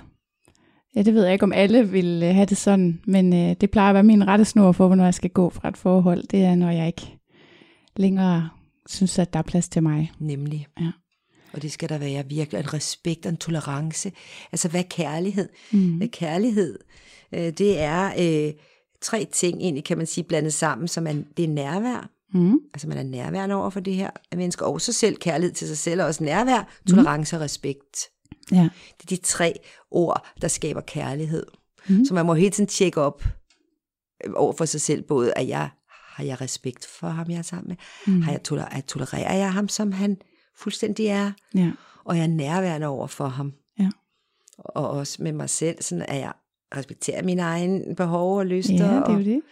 Ja, 0.98 1.02
det 1.02 1.14
ved 1.14 1.24
jeg 1.24 1.32
ikke, 1.32 1.42
om 1.42 1.52
alle 1.52 1.90
vil 1.90 2.22
øh, 2.22 2.34
have 2.34 2.46
det 2.46 2.56
sådan, 2.56 3.00
men 3.06 3.32
øh, 3.32 3.56
det 3.60 3.70
plejer 3.70 3.88
at 3.88 3.94
være 3.94 4.02
min 4.02 4.26
rettesnor 4.26 4.72
for, 4.72 4.86
hvornår 4.86 5.04
jeg 5.04 5.14
skal 5.14 5.30
gå 5.30 5.50
fra 5.50 5.68
et 5.68 5.76
forhold. 5.76 6.24
Det 6.30 6.44
er, 6.44 6.54
når 6.54 6.70
jeg 6.70 6.86
ikke 6.86 7.18
længere 7.96 8.48
synes, 8.88 9.18
at 9.18 9.32
der 9.32 9.38
er 9.38 9.42
plads 9.42 9.68
til 9.68 9.82
mig. 9.82 10.12
Nemlig. 10.18 10.66
Ja. 10.80 10.90
Og 11.52 11.62
det 11.62 11.72
skal 11.72 11.88
der 11.88 11.98
være 11.98 12.24
virkelig 12.28 12.58
en 12.58 12.74
respekt 12.74 13.26
og 13.26 13.30
en 13.30 13.36
tolerance. 13.36 14.12
Altså, 14.52 14.68
hvad 14.68 14.80
er 14.80 14.88
kærlighed? 14.90 15.48
Mm. 15.72 16.02
Øh, 16.02 16.08
Kærlighed, 16.08 16.78
øh, 17.32 17.52
det 17.52 17.80
er 17.80 18.12
øh, 18.18 18.52
tre 19.02 19.26
ting 19.32 19.60
egentlig, 19.60 19.84
kan 19.84 19.98
man 19.98 20.06
sige, 20.06 20.24
blandet 20.24 20.54
sammen, 20.54 20.88
som 20.88 21.06
er, 21.06 21.12
det 21.36 21.44
er 21.44 21.48
nærvær. 21.48 22.10
Mm. 22.34 22.58
Altså, 22.74 22.88
man 22.88 22.98
er 22.98 23.02
nærværende 23.02 23.54
over 23.54 23.70
for 23.70 23.80
det 23.80 23.94
her 23.94 24.10
af 24.30 24.38
mennesker, 24.38 24.66
og 24.66 24.80
sig 24.80 24.94
selv, 24.94 25.16
kærlighed 25.16 25.54
til 25.54 25.68
sig 25.68 25.78
selv, 25.78 26.00
og 26.00 26.06
også 26.06 26.24
nærvær, 26.24 26.68
tolerance 26.88 27.36
og 27.36 27.42
respekt. 27.42 27.98
Ja. 28.52 28.68
Det 29.00 29.12
er 29.12 29.16
de 29.16 29.22
tre 29.22 29.54
ord, 29.90 30.26
der 30.42 30.48
skaber 30.48 30.80
kærlighed. 30.80 31.46
Mhm. 31.88 32.04
Så 32.04 32.14
man 32.14 32.26
må 32.26 32.34
hele 32.34 32.50
tiden 32.50 32.66
tjekke 32.68 33.00
op 33.00 33.24
øh, 34.24 34.32
over 34.36 34.52
for 34.52 34.64
sig 34.64 34.80
selv, 34.80 35.02
både 35.02 35.32
at 35.36 35.48
jeg 35.48 35.68
har 35.90 36.24
jeg 36.24 36.40
respekt 36.40 36.86
for 36.86 37.08
ham, 37.08 37.30
jeg 37.30 37.38
er 37.38 37.42
sammen 37.42 37.68
med, 37.68 37.76
Mm. 38.14 38.22
har 38.22 38.32
jeg 38.32 38.42
toler- 38.42 38.64
at 38.64 38.84
tolererer 38.84 39.36
jeg 39.36 39.52
ham, 39.52 39.68
som 39.68 39.92
han 39.92 40.16
fuldstændig 40.56 41.06
er, 41.06 41.32
Ja. 41.54 41.70
og 42.04 42.16
jeg 42.16 42.22
er 42.22 42.26
nærværende 42.28 42.86
over 42.86 43.06
for 43.06 43.26
ham. 43.28 43.52
Ja. 43.78 43.90
Og 44.58 44.90
også 44.90 45.22
med 45.22 45.32
mig 45.32 45.50
selv, 45.50 45.82
sådan 45.82 46.04
at 46.08 46.16
jeg 46.20 46.32
respekterer 46.76 47.22
mine 47.22 47.42
egne 47.42 47.94
behov 47.96 48.38
og 48.38 48.46
lyster. 48.46 48.74
ja, 48.74 48.84
det 48.84 48.90
er 48.96 49.00
og, 49.02 49.14
jo 49.14 49.18
det. 49.24 49.42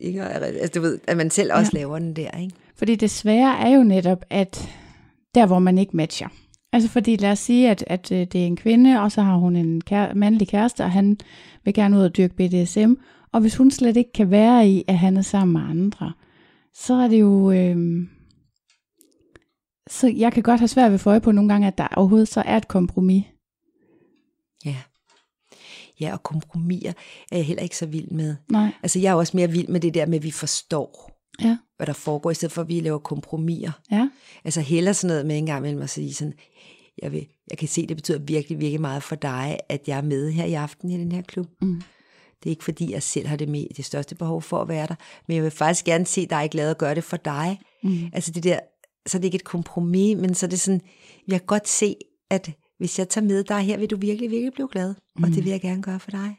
ikke, 0.00 0.22
og- 0.22 0.30
altså, 0.30 0.70
du 0.74 0.80
ved, 0.80 0.98
at 1.08 1.16
man 1.16 1.30
selv 1.30 1.52
også 1.52 1.70
ja. 1.74 1.78
laver 1.78 1.98
den 1.98 2.16
der, 2.16 2.30
ikke? 2.30 2.54
Fordi 2.76 2.96
det 2.96 3.10
svære 3.10 3.58
er 3.58 3.68
jo 3.68 3.82
netop, 3.82 4.24
at 4.30 4.68
der 5.34 5.46
hvor 5.46 5.58
man 5.58 5.78
ikke 5.78 5.96
matcher. 5.96 6.28
Altså 6.72 6.88
fordi 6.88 7.16
lad 7.16 7.30
os 7.32 7.38
sige, 7.38 7.70
at, 7.70 7.84
at 7.86 8.12
øh, 8.12 8.18
det 8.18 8.34
er 8.34 8.46
en 8.46 8.56
kvinde, 8.56 9.00
og 9.00 9.12
så 9.12 9.22
har 9.22 9.36
hun 9.36 9.56
en 9.56 9.80
kære, 9.80 10.14
mandlig 10.14 10.48
kæreste, 10.48 10.84
og 10.84 10.90
han 10.90 11.18
vil 11.64 11.74
gerne 11.74 11.96
ud 11.96 12.02
og 12.02 12.16
dyrke 12.16 12.34
BDSM. 12.34 12.92
Og 13.32 13.40
hvis 13.40 13.56
hun 13.56 13.70
slet 13.70 13.96
ikke 13.96 14.12
kan 14.12 14.30
være 14.30 14.68
i, 14.68 14.84
at 14.88 14.98
han 14.98 15.16
er 15.16 15.22
sammen 15.22 15.52
med 15.52 15.70
andre, 15.70 16.12
så 16.74 16.94
er 16.94 17.08
det 17.08 17.20
jo... 17.20 17.50
Øh, 17.50 18.06
så 19.90 20.08
jeg 20.08 20.32
kan 20.32 20.42
godt 20.42 20.60
have 20.60 20.68
svært 20.68 20.90
ved 20.90 20.94
at 20.94 21.00
få 21.00 21.10
øje 21.10 21.20
på 21.20 21.32
nogle 21.32 21.52
gange, 21.52 21.66
at 21.66 21.78
der 21.78 21.88
overhovedet 21.96 22.28
så 22.28 22.42
er 22.46 22.56
et 22.56 22.68
kompromis. 22.68 23.24
Ja. 24.64 24.76
Ja, 26.00 26.12
og 26.12 26.22
kompromiser 26.22 26.92
er 27.32 27.36
jeg 27.36 27.46
heller 27.46 27.62
ikke 27.62 27.76
så 27.76 27.86
vild 27.86 28.10
med. 28.10 28.36
Nej. 28.50 28.72
Altså, 28.82 28.98
jeg 28.98 29.10
er 29.10 29.14
også 29.14 29.36
mere 29.36 29.50
vild 29.50 29.68
med 29.68 29.80
det 29.80 29.94
der 29.94 30.06
med, 30.06 30.18
at 30.18 30.24
vi 30.24 30.30
forstår, 30.30 31.12
Ja. 31.40 31.56
Hvad 31.82 31.86
der 31.86 31.92
foregår, 31.92 32.30
i 32.30 32.34
stedet 32.34 32.52
for, 32.52 32.62
at 32.62 32.68
vi 32.68 32.80
laver 32.80 32.98
kompromiser. 32.98 33.72
Ja. 33.90 34.08
Altså, 34.44 34.60
heller 34.60 34.92
sådan 34.92 35.08
noget 35.08 35.26
med 35.26 35.38
en 35.38 35.46
gang 35.46 35.58
imellem 35.58 35.82
at 35.82 35.90
sige 35.90 36.14
sådan, 36.14 36.34
jeg, 37.02 37.12
vil, 37.12 37.26
jeg 37.50 37.58
kan 37.58 37.68
se, 37.68 37.86
det 37.86 37.96
betyder 37.96 38.18
virkelig, 38.18 38.60
virkelig 38.60 38.80
meget 38.80 39.02
for 39.02 39.16
dig, 39.16 39.58
at 39.68 39.88
jeg 39.88 39.98
er 39.98 40.02
med 40.02 40.30
her 40.30 40.44
i 40.44 40.52
aften 40.52 40.90
i 40.90 40.98
den 40.98 41.12
her 41.12 41.22
klub. 41.22 41.46
Mm. 41.62 41.82
Det 42.42 42.46
er 42.46 42.50
ikke 42.50 42.64
fordi, 42.64 42.92
jeg 42.92 43.02
selv 43.02 43.26
har 43.26 43.36
det, 43.36 43.48
med, 43.48 43.66
det 43.76 43.84
største 43.84 44.14
behov 44.14 44.42
for 44.42 44.62
at 44.62 44.68
være 44.68 44.86
der, 44.86 44.94
men 45.28 45.34
jeg 45.34 45.44
vil 45.44 45.50
faktisk 45.50 45.84
gerne 45.84 46.06
se 46.06 46.26
dig 46.26 46.48
glad 46.50 46.70
og 46.70 46.78
gøre 46.78 46.94
det 46.94 47.04
for 47.04 47.16
dig. 47.16 47.60
Mm. 47.82 48.10
Altså 48.12 48.32
det 48.32 48.44
der, 48.44 48.58
så 49.06 49.18
er 49.18 49.20
det 49.20 49.24
ikke 49.24 49.36
et 49.36 49.44
kompromis, 49.44 50.16
men 50.16 50.34
så 50.34 50.46
er 50.46 50.50
det 50.50 50.60
sådan, 50.60 50.80
jeg 51.28 51.40
kan 51.40 51.46
godt 51.46 51.68
se, 51.68 51.96
at 52.30 52.50
hvis 52.78 52.98
jeg 52.98 53.08
tager 53.08 53.26
med 53.26 53.44
dig 53.44 53.60
her, 53.60 53.78
vil 53.78 53.90
du 53.90 53.96
virkelig, 53.96 54.30
virkelig 54.30 54.52
blive 54.52 54.68
glad. 54.72 54.94
Mm. 55.16 55.24
Og 55.24 55.28
det 55.28 55.44
vil 55.44 55.50
jeg 55.50 55.60
gerne 55.60 55.82
gøre 55.82 56.00
for 56.00 56.10
dig. 56.10 56.36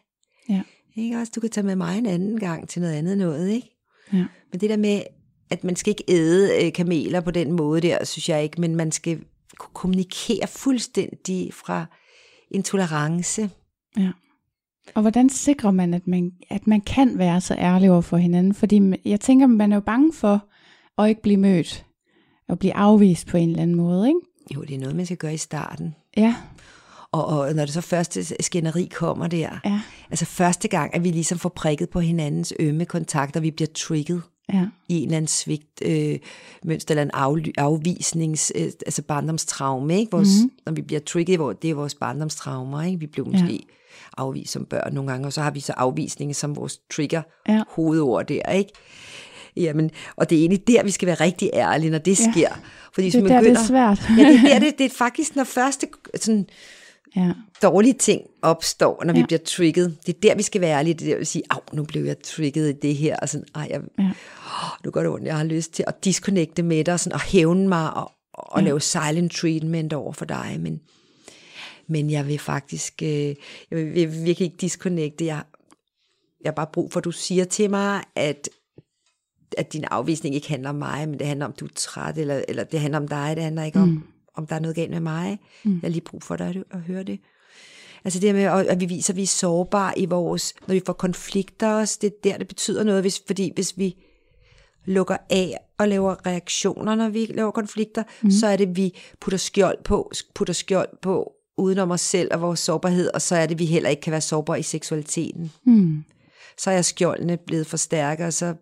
Ja. 0.50 0.62
Ikke 0.96 1.18
også? 1.18 1.32
Du 1.36 1.42
kan 1.42 1.50
tage 1.50 1.66
med 1.66 1.76
mig 1.76 1.98
en 1.98 2.06
anden 2.06 2.40
gang 2.40 2.70
til 2.70 2.82
noget 2.82 2.94
andet 2.94 3.18
noget, 3.18 3.50
ikke? 3.50 3.70
Ja. 4.14 4.26
Men 4.52 4.62
det 4.62 4.70
der 4.70 4.78
med, 4.78 5.02
at 5.54 5.64
man 5.64 5.76
skal 5.76 5.92
ikke 5.92 6.04
æde 6.08 6.66
øh, 6.66 6.74
kameler 6.74 7.22
på 7.22 7.32
den 7.32 7.52
måde 7.52 7.82
der, 7.82 8.06
synes 8.06 8.30
jeg 8.30 8.44
ikke, 8.44 8.62
men 8.62 8.76
man 8.76 8.92
skal 8.92 9.20
kunne 9.58 9.74
kommunikere 9.74 10.48
fuldstændig 10.48 11.54
fra 11.54 11.86
en 12.52 12.64
tolerance. 12.64 13.50
Ja. 13.98 14.12
Og 14.96 15.02
hvordan 15.02 15.30
sikrer 15.30 15.72
man, 15.72 15.94
at 15.94 16.08
man, 16.08 16.32
at 16.50 16.68
man 16.68 16.82
kan 16.82 17.18
være 17.18 17.42
så 17.42 17.56
ærlig 17.56 17.92
over 17.92 18.02
for 18.02 18.18
hinanden? 18.18 18.54
Fordi 18.54 18.82
jeg 19.06 19.20
tænker, 19.20 19.48
man 19.48 19.72
er 19.72 19.76
jo 19.76 19.82
bange 19.82 20.14
for 20.14 20.46
at 20.98 21.10
ikke 21.10 21.22
blive 21.22 21.38
mødt 21.38 21.86
og 22.50 22.60
blive 22.60 22.76
afvist 22.76 23.28
på 23.28 23.38
en 23.38 23.50
eller 23.50 23.62
anden 23.62 23.76
måde, 23.76 24.08
ikke? 24.08 24.20
Jo, 24.56 24.62
det 24.62 24.76
er 24.76 24.80
noget, 24.80 24.96
man 24.96 25.06
skal 25.06 25.18
gøre 25.18 25.34
i 25.34 25.38
starten. 25.38 25.96
Ja, 26.18 26.36
Og, 27.12 27.26
og 27.26 27.54
når 27.54 27.66
det 27.66 27.74
så 27.74 27.82
første 27.82 28.44
skænderi 28.44 28.86
kommer 28.86 29.28
der, 29.28 29.60
ja, 29.66 29.82
altså 30.10 30.26
første 30.26 30.68
gang, 30.68 30.96
at 30.96 31.04
vi 31.04 31.10
ligesom 31.12 31.40
får 31.40 31.50
prikket 31.50 31.90
på 31.90 32.00
hinandens 32.00 32.54
ømme 32.60 32.86
kontakter, 32.86 33.40
vi 33.40 33.52
bliver 33.52 33.70
trigget 33.76 34.22
ja, 34.54 34.66
i 34.90 34.96
en 34.98 35.04
eller 35.04 35.18
anden 35.18 35.28
svigt 35.28 35.82
øh, 35.86 36.20
mønster, 36.66 36.92
eller 36.92 37.04
en 37.04 37.12
af, 37.14 37.52
afvisnings, 37.58 38.52
øh, 38.56 38.64
altså 38.64 39.02
barndomstraume, 39.02 40.00
ikke? 40.00 40.12
Vores, 40.12 40.28
Mhm. 40.28 40.36
mm-hmm. 40.44 40.52
Når 40.66 40.74
vi 40.74 40.82
bliver 40.82 41.00
trigget, 41.00 41.38
hvor 41.38 41.54
det 41.54 41.70
er 41.70 41.74
vores 41.76 41.96
barndomstraumer, 41.96 42.82
ikke? 42.84 43.00
Vi 43.00 43.08
blev 43.08 43.28
måske 43.28 43.54
ja. 43.54 43.58
afvist 44.18 44.52
som 44.52 44.66
børn 44.66 44.94
nogle 44.94 45.12
gange, 45.12 45.28
og 45.28 45.34
så 45.34 45.42
har 45.42 45.52
vi 45.52 45.60
så 45.60 45.74
afvisning 45.78 46.36
som 46.36 46.56
vores 46.56 46.80
trigger 46.96 47.22
Ja. 47.50 47.64
hovedord 47.70 48.26
der, 48.28 48.52
ikke? 48.52 48.72
Jamen, 49.56 49.92
og 50.16 50.30
det 50.30 50.36
er 50.36 50.40
egentlig 50.40 50.68
der, 50.68 50.84
vi 50.84 50.92
skal 50.92 51.06
være 51.06 51.16
rigtig 51.16 51.50
ærlige, 51.54 51.90
når 51.92 51.98
det 51.98 52.20
Ja. 52.20 52.32
sker. 52.32 52.50
Fordi 52.94 53.10
det 53.10 53.16
er 53.16 53.28
der, 53.28 53.42
det 53.42 53.44
begynder, 53.44 53.62
er 53.62 53.66
svært. 53.66 54.10
ja, 54.18 54.24
det, 54.24 54.54
er 54.56 54.60
der, 54.60 54.70
det, 54.70 54.78
det 54.78 54.86
er 54.86 54.90
faktisk, 54.98 55.36
når 55.36 55.44
første 55.44 55.88
sådan, 56.22 56.46
ja, 57.16 57.32
dårlige 57.62 57.94
ting 57.94 58.22
opstår, 58.42 59.04
når 59.06 59.14
ja. 59.14 59.20
Vi 59.20 59.26
bliver 59.26 59.40
trigget. 59.46 59.98
Det 60.06 60.16
er 60.16 60.20
der, 60.20 60.36
vi 60.36 60.44
skal 60.44 60.62
være 60.62 60.78
ærlige. 60.80 60.94
Det 60.94 61.08
er 61.08 61.12
der, 61.12 61.20
vi 61.20 61.26
siger, 61.26 61.44
au, 61.50 61.60
nu 61.74 61.84
blev 61.84 62.04
jeg 62.06 62.20
trigget 62.24 62.70
i 62.70 62.80
det 62.82 62.96
her, 62.96 63.18
og 63.22 63.30
sådan, 63.30 63.48
ej, 63.56 63.68
jeg, 63.70 63.82
Ja. 64.00 64.04
åh, 64.04 64.86
nu 64.86 64.92
går 64.92 65.02
det 65.02 65.10
ondt, 65.10 65.26
jeg 65.26 65.38
har 65.38 65.44
lyst 65.44 65.74
til 65.74 65.84
at 65.88 66.06
disconnecte 66.06 66.64
med 66.64 66.84
dig, 66.84 66.94
og, 66.94 67.00
sådan, 67.00 67.14
og 67.14 67.22
hævne 67.22 67.68
mig, 67.68 67.94
og, 67.94 68.12
og 68.34 68.60
ja. 68.62 68.66
lave 68.66 68.82
silent 68.82 69.32
treatment 69.32 69.94
over 69.94 70.14
for 70.14 70.26
dig, 70.26 70.58
men, 70.60 70.82
men 71.88 72.10
jeg 72.10 72.28
vil 72.28 72.40
faktisk, 72.40 73.04
øh, 73.04 73.10
jeg 73.10 73.36
vil, 73.72 73.94
vil 73.94 74.12
virkelig 74.26 74.42
ikke 74.46 74.58
disconnecte. 74.62 75.26
Jeg, 75.26 75.44
jeg 76.44 76.50
har 76.50 76.56
bare 76.56 76.68
brug 76.74 76.92
for, 76.92 77.00
at 77.00 77.04
du 77.04 77.12
siger 77.12 77.46
til 77.46 77.70
mig, 77.70 78.04
at 78.16 78.50
at 79.58 79.74
din 79.74 79.84
afvisning 79.84 80.36
ikke 80.36 80.50
handler 80.50 80.70
om 80.70 80.76
mig, 80.76 81.10
men 81.10 81.20
det 81.20 81.28
handler 81.28 81.46
om, 81.46 81.52
at 81.52 81.60
du 81.60 81.66
er 81.66 81.70
træt, 81.76 82.18
eller, 82.18 82.44
eller 82.48 82.64
det 82.64 82.80
handler 82.80 83.00
om 83.00 83.08
dig, 83.08 83.36
det 83.36 83.44
handler 83.44 83.64
ikke 83.64 83.80
om, 83.80 83.88
Mm. 83.88 84.04
Om 84.36 84.48
der 84.48 84.56
er 84.56 84.60
noget 84.60 84.76
galt 84.76 84.92
med 84.92 85.00
mig. 85.00 85.40
Mm. 85.64 85.72
Jeg 85.72 85.80
har 85.82 85.90
lige 85.90 86.02
brug 86.02 86.24
for 86.24 86.36
dig 86.36 86.64
at, 86.72 86.80
høre 86.80 87.04
det. 87.04 87.20
Altså 88.04 88.20
det 88.20 88.36
med, 88.36 88.44
at 88.44 88.68
at 88.68 88.80
vi 88.80 88.86
viser, 88.86 89.14
at 89.14 89.18
vi 89.18 89.24
er 89.24 89.28
sårbare 89.28 90.00
i 90.00 90.06
vores, 90.06 90.54
når 90.68 90.74
vi 90.74 90.82
får 90.86 90.94
konflikter 90.94 91.68
os, 91.68 91.98
det 91.98 92.08
er 92.08 92.18
der, 92.24 92.38
det 92.38 92.48
betyder 92.48 92.84
noget, 92.84 93.04
hvis, 93.04 93.22
fordi 93.28 93.52
hvis 93.56 93.78
vi 93.78 93.96
lukker 94.86 95.18
af 95.30 95.58
og 95.78 95.88
laver 95.88 96.26
reaktioner, 96.26 96.96
når 96.96 97.10
vi 97.10 97.26
laver 97.26 97.52
konflikter, 97.52 98.04
mm. 98.22 98.32
så 98.32 98.48
er 98.48 98.56
det, 98.56 98.76
vi 98.76 99.00
putter 99.22 99.38
skjold 99.38 99.84
på, 99.84 100.12
putter 100.36 100.54
skjold 100.54 100.90
på 101.02 101.32
udenom 101.58 101.92
os 101.92 102.02
selv 102.02 102.30
og 102.34 102.42
vores 102.42 102.60
sårbarhed, 102.60 103.10
og 103.14 103.22
så 103.22 103.36
er 103.36 103.46
det, 103.46 103.60
vi 103.60 103.66
heller 103.66 103.90
ikke 103.90 104.02
kan 104.02 104.12
være 104.12 104.22
sårbare 104.22 104.60
i 104.60 104.64
seksualiteten. 104.64 105.52
mm, 105.66 106.04
Så 106.58 106.72
er 106.72 106.82
skjoldene 106.82 107.38
blevet 107.38 107.68
for 107.68 107.78
stærke, 107.78 108.26
og 108.26 108.34
så 108.34 108.56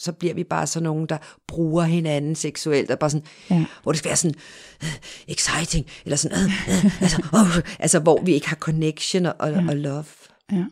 så 0.00 0.12
bliver 0.12 0.34
vi 0.34 0.44
bare 0.44 0.66
sådan 0.66 0.84
nogen, 0.84 1.06
der 1.06 1.18
bruger 1.48 1.82
hinanden 1.82 2.34
seksuelt, 2.34 2.90
og 2.90 2.98
bare 2.98 3.10
sådan, 3.10 3.26
Ja. 3.50 3.64
hvor 3.82 3.92
det 3.92 3.98
skal 3.98 4.08
være 4.08 4.16
sådan 4.16 4.34
uh, 4.82 4.88
exciting, 5.28 5.86
eller 6.04 6.16
sådan, 6.16 6.38
uh, 6.38 6.44
uh, 6.84 7.02
altså, 7.02 7.22
uh, 7.32 7.58
altså, 7.78 7.98
hvor 8.00 8.22
vi 8.22 8.32
ikke 8.32 8.48
har 8.48 8.56
connection 8.56 9.26
og, 9.26 9.34
og, 9.38 9.52
og 9.68 9.76
love. 9.76 10.04
ja. 10.52 10.64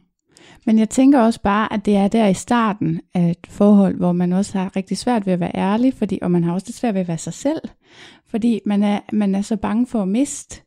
Men 0.67 0.79
jeg 0.79 0.89
tænker 0.91 1.21
også 1.21 1.41
bare, 1.43 1.73
at 1.73 1.85
det 1.85 1.97
er 1.97 2.09
der 2.09 2.27
i 2.27 2.35
starten 2.35 3.01
af 3.15 3.31
et 3.31 3.47
forhold, 3.51 3.97
hvor 3.97 4.13
man 4.13 4.33
også 4.33 4.59
har 4.59 4.77
rigtig 4.77 4.99
svært 4.99 5.27
ved 5.27 5.33
at 5.33 5.41
være 5.41 5.51
ærlig, 5.57 5.95
fordi, 5.95 6.19
og 6.23 6.31
man 6.31 6.45
har 6.45 6.53
også 6.53 6.65
lidt 6.69 6.77
svært 6.77 6.95
ved 6.95 7.01
at 7.01 7.09
være 7.09 7.19
sig 7.19 7.33
selv, 7.35 7.61
fordi 8.31 8.61
man 8.67 8.83
er, 8.83 9.01
man 9.13 9.35
er 9.35 9.43
så 9.43 9.57
bange 9.57 9.87
for 9.87 10.03
at 10.03 10.09
miste, 10.09 10.61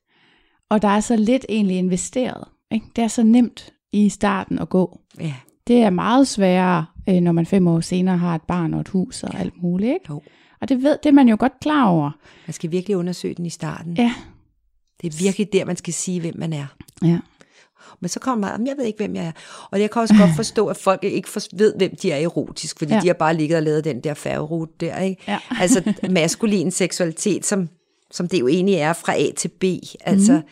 og 0.70 0.82
der 0.82 0.88
er 0.88 1.00
så 1.00 1.16
lidt 1.16 1.46
egentlig 1.50 1.78
investeret. 1.78 2.44
Ikke? 2.72 2.86
Det 2.96 3.04
er 3.04 3.08
så 3.08 3.24
nemt 3.24 3.74
i 3.94 4.10
starten 4.10 4.60
at 4.60 4.70
gå. 4.70 5.00
Ja, 5.20 5.34
Det 5.68 5.78
er 5.84 5.90
meget 5.90 6.28
sværere, 6.28 6.86
øh, 7.10 7.22
når 7.22 7.32
man 7.32 7.46
fem 7.46 7.68
år 7.68 7.80
senere 7.80 8.18
har 8.18 8.36
et 8.36 8.42
barn 8.42 8.74
og 8.74 8.82
et 8.82 8.88
hus 8.88 9.24
og 9.24 9.40
alt 9.40 9.54
muligt. 9.64 9.94
Ikke? 9.94 10.06
jo. 10.10 10.22
Og 10.62 10.70
det, 10.70 10.84
ved, 10.84 10.98
det 11.04 11.10
er 11.10 11.14
man 11.14 11.30
jo 11.30 11.36
godt 11.40 11.60
klar 11.62 11.88
over. 11.88 12.12
Man 12.48 12.54
skal 12.54 12.72
virkelig 12.72 12.98
undersøge 12.98 13.34
den 13.34 13.46
i 13.46 13.50
starten. 13.50 13.98
Ja. 13.98 14.14
Det 15.02 15.14
er 15.14 15.24
virkelig 15.24 15.54
der, 15.54 15.66
man 15.66 15.78
skal 15.78 15.94
sige, 15.94 16.22
hvem 16.22 16.34
man 16.38 16.54
er. 16.54 16.66
Ja. 17.04 17.20
Men 18.00 18.10
så 18.10 18.20
kommer 18.20 18.58
man, 18.58 18.68
jeg 18.68 18.78
ved 18.78 18.86
ikke, 18.86 18.98
hvem 18.98 19.16
jeg 19.16 19.26
er. 19.26 19.32
Og 19.72 19.82
jeg 19.82 19.92
kan 19.92 20.02
også 20.02 20.16
godt 20.20 20.32
forstå, 20.42 20.68
at 20.68 20.78
folk 20.78 21.04
ikke 21.04 21.30
ved, 21.54 21.74
hvem 21.78 21.96
de 22.02 22.12
er 22.12 22.18
erotisk, 22.18 22.78
fordi 22.78 22.94
ja. 22.94 23.00
de 23.00 23.08
har 23.08 23.14
bare 23.14 23.34
ligget 23.34 23.58
og 23.58 23.64
lavet 23.64 23.84
den 23.84 24.00
der 24.00 24.14
færgerute 24.14 24.74
der. 24.80 25.00
Ikke? 25.00 25.22
Ja. 25.28 25.40
altså 25.62 25.94
maskulin 26.10 26.72
seksualitet, 26.72 27.46
som, 27.46 27.70
som 28.12 28.28
det 28.28 28.40
jo 28.40 28.48
egentlig 28.48 28.76
er 28.76 28.94
fra 28.94 29.14
A 29.16 29.32
til 29.38 29.48
B. 29.48 29.64
Altså, 30.02 30.34
mm. 30.34 30.44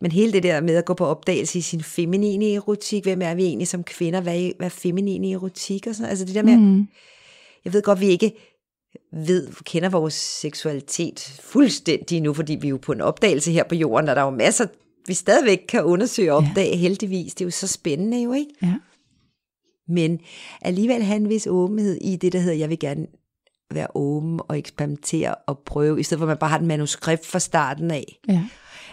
Men 0.00 0.12
hele 0.12 0.32
det 0.32 0.42
der 0.42 0.60
med 0.60 0.74
at 0.74 0.84
gå 0.84 0.94
på 0.94 1.06
opdagelse 1.06 1.58
i 1.58 1.62
sin 1.62 1.82
feminine 1.82 2.54
erotik, 2.54 3.02
hvem 3.02 3.22
er 3.22 3.34
vi 3.34 3.44
egentlig 3.44 3.68
som 3.68 3.84
kvinder, 3.84 4.20
hvad 4.20 4.40
er, 4.40 4.52
hvad 4.56 4.66
er 4.66 4.70
feminine 4.70 5.32
erotik 5.32 5.86
og 5.86 5.94
sådan 5.94 6.10
Altså 6.10 6.24
det 6.24 6.34
der 6.34 6.42
med, 6.42 6.56
mm. 6.56 6.88
jeg 7.64 7.72
ved 7.72 7.82
godt, 7.82 8.00
vi 8.00 8.06
ikke 8.06 8.32
ved, 9.12 9.48
kender 9.64 9.88
vores 9.88 10.14
seksualitet 10.14 11.40
fuldstændig 11.42 12.20
nu, 12.20 12.34
fordi 12.34 12.54
vi 12.54 12.66
er 12.66 12.70
jo 12.70 12.78
på 12.82 12.92
en 12.92 13.00
opdagelse 13.00 13.52
her 13.52 13.64
på 13.64 13.74
jorden, 13.74 14.08
og 14.08 14.16
der 14.16 14.22
er 14.22 14.26
jo 14.26 14.30
masser, 14.30 14.66
vi 15.06 15.14
stadigvæk 15.14 15.64
kan 15.68 15.84
undersøge 15.84 16.32
og 16.32 16.36
opdage, 16.36 16.70
ja. 16.70 16.76
heldigvis. 16.76 17.34
Det 17.34 17.40
er 17.40 17.46
jo 17.46 17.50
så 17.50 17.66
spændende 17.66 18.22
jo, 18.22 18.32
ikke? 18.32 18.50
Ja. 18.62 18.74
Men 19.88 20.20
alligevel 20.62 21.02
have 21.02 21.16
en 21.16 21.28
vis 21.28 21.46
åbenhed 21.46 21.98
i 22.00 22.16
det, 22.16 22.32
der 22.32 22.38
hedder, 22.38 22.56
jeg 22.56 22.68
vil 22.68 22.78
gerne 22.78 23.06
være 23.74 23.86
åben 23.94 24.40
og 24.48 24.58
eksperimentere 24.58 25.34
og 25.34 25.58
prøve, 25.58 26.00
i 26.00 26.02
stedet 26.02 26.18
for 26.18 26.26
at 26.26 26.28
man 26.28 26.36
bare 26.36 26.50
har 26.50 26.58
et 26.58 26.64
manuskript 26.64 27.26
fra 27.26 27.38
starten 27.38 27.90
af. 27.90 28.18
Ja. 28.28 28.44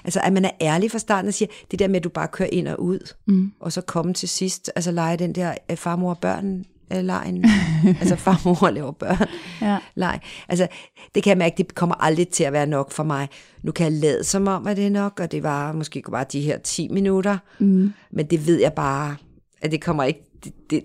Altså, 0.04 0.20
at 0.24 0.34
man 0.34 0.46
er 0.46 0.52
ærlig 0.62 0.92
fra 0.92 1.00
starten 1.00 1.28
og 1.28 1.34
siger, 1.34 1.50
det 1.72 1.80
der 1.80 1.88
med, 1.88 1.96
at 1.96 2.04
du 2.04 2.10
bare 2.10 2.28
kører 2.28 2.50
ind 2.52 2.68
og 2.68 2.82
ud, 2.82 3.14
mm. 3.28 3.52
og 3.60 3.72
så 3.72 3.82
komme 3.82 4.14
til 4.14 4.30
sidst, 4.30 4.72
altså 4.76 4.92
lege 4.92 5.18
den 5.18 5.36
der 5.36 5.54
øh, 5.72 5.78
farmor 5.78 6.10
og 6.10 6.18
børn 6.18 6.66
lejen, 7.02 7.46
altså 8.02 8.16
farmor 8.16 8.70
laver 8.70 8.92
børn, 8.92 9.28
ja. 9.62 9.78
leg. 9.96 10.20
Altså, 10.48 10.68
det 11.16 11.24
kan 11.24 11.30
jeg 11.30 11.38
mærke, 11.38 11.58
det 11.58 11.76
kommer 11.76 11.96
aldrig 11.96 12.28
til 12.28 12.44
at 12.44 12.54
være 12.54 12.66
nok 12.66 12.92
for 12.92 13.04
mig. 13.04 13.30
Nu 13.64 13.72
kan 13.72 13.84
jeg 13.84 13.94
lade 13.94 14.24
som 14.24 14.48
om, 14.48 14.68
at 14.68 14.78
det 14.78 14.86
er 14.86 14.90
nok, 14.90 15.20
og 15.20 15.32
det 15.32 15.44
var 15.44 15.72
måske 15.72 16.04
bare 16.12 16.26
de 16.32 16.42
her 16.42 16.58
10 16.58 16.88
minutter, 16.88 17.38
mm. 17.60 17.94
men 18.12 18.26
det 18.26 18.48
ved 18.48 18.60
jeg 18.60 18.74
bare, 18.74 19.16
at 19.62 19.72
det 19.72 19.82
kommer 19.82 20.04
ikke, 20.04 20.24
det, 20.44 20.54
det, 20.70 20.84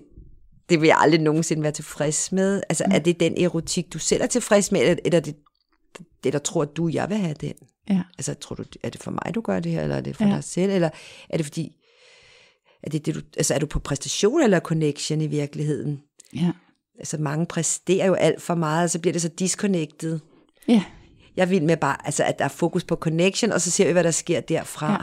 det 0.69 0.81
vil 0.81 0.87
jeg 0.87 0.97
aldrig 0.99 1.21
nogensinde 1.21 1.63
være 1.63 1.71
tilfreds 1.71 2.31
med. 2.31 2.61
Altså, 2.69 2.83
mm. 2.87 2.95
er 2.95 2.99
det 2.99 3.19
den 3.19 3.43
erotik, 3.43 3.93
du 3.93 3.99
selv 3.99 4.21
er 4.21 4.27
tilfreds 4.27 4.71
med, 4.71 4.81
eller 4.81 5.17
er 5.17 5.21
det 5.21 5.35
det, 6.23 6.33
der 6.33 6.39
tror 6.39 6.65
du, 6.65 6.89
jeg 6.93 7.09
vil 7.09 7.17
have 7.17 7.35
den? 7.41 7.53
Ja. 7.89 8.01
Altså, 8.17 8.33
tror 8.33 8.55
du, 8.55 8.63
er 8.83 8.89
det 8.89 9.03
for 9.03 9.11
mig, 9.11 9.35
du 9.35 9.41
gør 9.41 9.59
det 9.59 9.71
her, 9.71 9.83
eller 9.83 9.95
er 9.95 10.01
det 10.01 10.15
for 10.15 10.25
ja. 10.25 10.35
dig 10.35 10.43
selv, 10.43 10.71
eller 10.71 10.89
er 11.29 11.37
det 11.37 11.45
fordi, 11.45 11.71
er, 12.83 12.89
det 12.89 13.05
det, 13.05 13.15
du, 13.15 13.21
altså, 13.37 13.53
er 13.53 13.59
du 13.59 13.65
på 13.65 13.79
præstation 13.79 14.41
eller 14.41 14.59
connection 14.59 15.21
i 15.21 15.27
virkeligheden? 15.27 16.01
Ja. 16.35 16.51
Altså 16.99 17.17
mange 17.17 17.45
præsterer 17.45 18.05
jo 18.05 18.13
alt 18.13 18.41
for 18.41 18.55
meget, 18.55 18.83
og 18.83 18.89
så 18.89 18.99
bliver 18.99 19.13
det 19.13 19.21
så 19.21 19.27
disconnected. 19.27 20.19
Ja. 20.67 20.83
Jeg 21.35 21.49
vil 21.49 21.63
med 21.63 21.77
bare, 21.77 22.05
altså, 22.05 22.23
at 22.23 22.39
der 22.39 22.45
er 22.45 22.49
fokus 22.49 22.83
på 22.83 22.95
connection, 22.95 23.51
og 23.51 23.61
så 23.61 23.71
ser 23.71 23.85
vi, 23.85 23.91
hvad 23.91 24.03
der 24.03 24.11
sker 24.11 24.39
derfra. 24.39 24.91
Ja. 24.91 24.97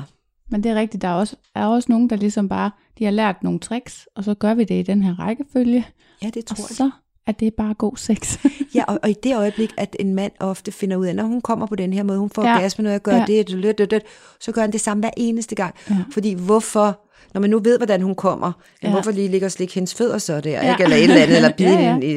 Men 0.51 0.63
det 0.63 0.71
er 0.71 0.75
rigtigt, 0.75 1.03
der 1.03 1.09
er 1.09 1.15
også, 1.15 1.37
er 1.55 1.67
også 1.67 1.93
nogen, 1.93 2.11
der 2.11 2.17
ligesom 2.17 2.49
bare, 2.49 2.71
de 2.99 3.05
har 3.05 3.11
lært 3.11 3.43
nogle 3.43 3.59
tricks, 3.61 4.09
og 4.15 4.25
så 4.25 4.35
gør 4.35 4.55
vi 4.55 4.65
det 4.65 4.75
i 4.75 4.83
den 4.83 5.03
her 5.03 5.19
rækkefølge. 5.19 5.87
Ja, 6.23 6.31
det 6.35 6.45
tror 6.45 6.65
og 6.65 6.71
jeg. 6.71 6.77
så 6.77 6.91
at 7.27 7.41
det 7.41 7.47
er 7.47 7.51
bare 7.57 7.75
god 7.75 7.97
sex. 7.97 8.39
ja, 8.75 8.85
og, 8.89 8.99
og 9.03 9.11
i 9.11 9.15
det 9.23 9.37
øjeblik, 9.37 9.75
at 9.77 9.97
en 10.01 10.15
mand 10.15 10.33
ofte 10.41 10.73
finder 10.73 10.97
ud 10.97 11.07
af, 11.07 11.17
når 11.17 11.25
hun 11.25 11.41
kommer 11.41 11.67
på 11.67 11.77
den 11.77 11.93
her 11.93 12.03
måde, 12.03 12.19
hun 12.19 12.31
får 12.31 12.45
ja. 12.45 12.61
gas 12.61 12.79
med 12.79 12.83
noget 12.83 12.97
at 12.97 13.03
gøre 13.03 13.17
ja. 13.17 13.25
det, 13.27 13.49
det, 13.49 13.79
det, 13.79 13.91
det, 13.91 14.03
så 14.41 14.53
gør 14.53 14.61
han 14.61 14.73
det 14.73 14.81
samme 14.81 15.01
hver 15.01 15.11
eneste 15.17 15.55
gang. 15.55 15.75
Ja. 15.91 15.97
Fordi 16.13 16.35
hvorfor 16.35 17.07
når 17.35 17.41
man 17.41 17.51
nu 17.51 17.59
ved, 17.59 17.79
hvordan 17.79 18.03
hun 18.03 18.15
kommer, 18.15 18.53
ja. 18.83 18.91
hvorfor 18.91 19.11
lige 19.11 19.29
ligger 19.29 19.47
og 19.47 19.53
slikke 19.53 19.75
hendes 19.75 19.95
fødder 19.95 20.19
så 20.19 20.41
der, 20.41 20.51
ja. 20.51 20.73
ikke? 20.73 20.85
eller 20.85 20.97
et 20.97 21.03
eller 21.03 21.23
andet, 21.23 21.37
eller 21.37 21.53
bide 21.59 21.79
ja, 21.79 21.81
ja. 21.81 21.99
I, 21.99 22.13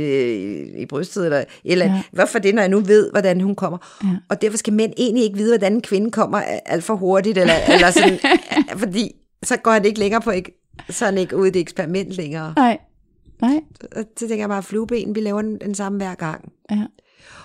i, 0.78 0.82
i 0.82 0.86
brystet, 0.86 1.26
eller, 1.26 1.44
eller 1.66 1.86
ja. 1.86 2.02
hvorfor 2.12 2.40
det, 2.40 2.56
når 2.56 2.62
jeg 2.62 2.70
nu 2.70 2.80
ved, 2.80 3.12
hvordan 3.12 3.42
hun 3.42 3.56
kommer? 3.56 3.78
Ja. 4.04 4.10
Og 4.30 4.42
derfor 4.42 4.58
skal 4.58 4.74
mænd 4.74 4.94
egentlig 4.98 5.24
ikke 5.24 5.38
vide, 5.38 5.52
hvordan 5.52 5.74
en 5.74 5.82
kvinde 5.82 6.12
kommer 6.12 6.42
alt 6.66 6.84
for 6.84 6.96
hurtigt, 6.96 7.38
eller, 7.38 7.54
eller 7.68 7.92
sådan, 7.92 8.20
fordi 8.84 9.12
så 9.44 9.58
går 9.58 9.72
han 9.72 9.86
ikke 9.86 10.00
længere 10.00 10.22
på, 10.22 10.32
ikke, 10.32 10.70
så 10.90 11.06
er 11.06 11.10
han 11.10 11.18
ikke 11.18 11.38
ude 11.38 11.48
i 11.48 11.52
det 11.52 11.60
eksperiment 11.60 12.12
længere. 12.12 12.54
Nej. 12.56 12.78
Nej. 13.42 13.62
Så 14.18 14.28
tænker 14.28 14.36
jeg 14.36 14.50
bare, 14.50 14.64
flueben, 14.64 15.16
vi 15.16 15.20
laver 15.20 15.42
den, 15.42 15.58
den 15.62 15.76
samme 15.76 15.98
hver 15.98 16.16
gang. 16.16 16.52
Ja. 16.72 16.86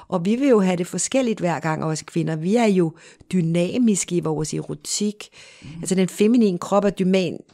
Og 0.09 0.25
vi 0.25 0.37
vil 0.37 0.49
jo 0.49 0.61
have 0.61 0.77
det 0.77 0.87
forskelligt 0.87 1.41
hver 1.41 1.61
gang, 1.61 1.85
os 1.85 2.03
kvinder. 2.03 2.37
Vi 2.37 2.57
er 2.57 2.67
jo 2.67 2.93
dynamiske 3.33 4.17
i 4.17 4.21
vores 4.21 4.55
erotik. 4.55 5.29
Mm. 5.63 5.69
Altså 5.81 5.95
den 5.95 6.09
feminine 6.09 6.59
krop 6.59 6.85
er 6.85 6.91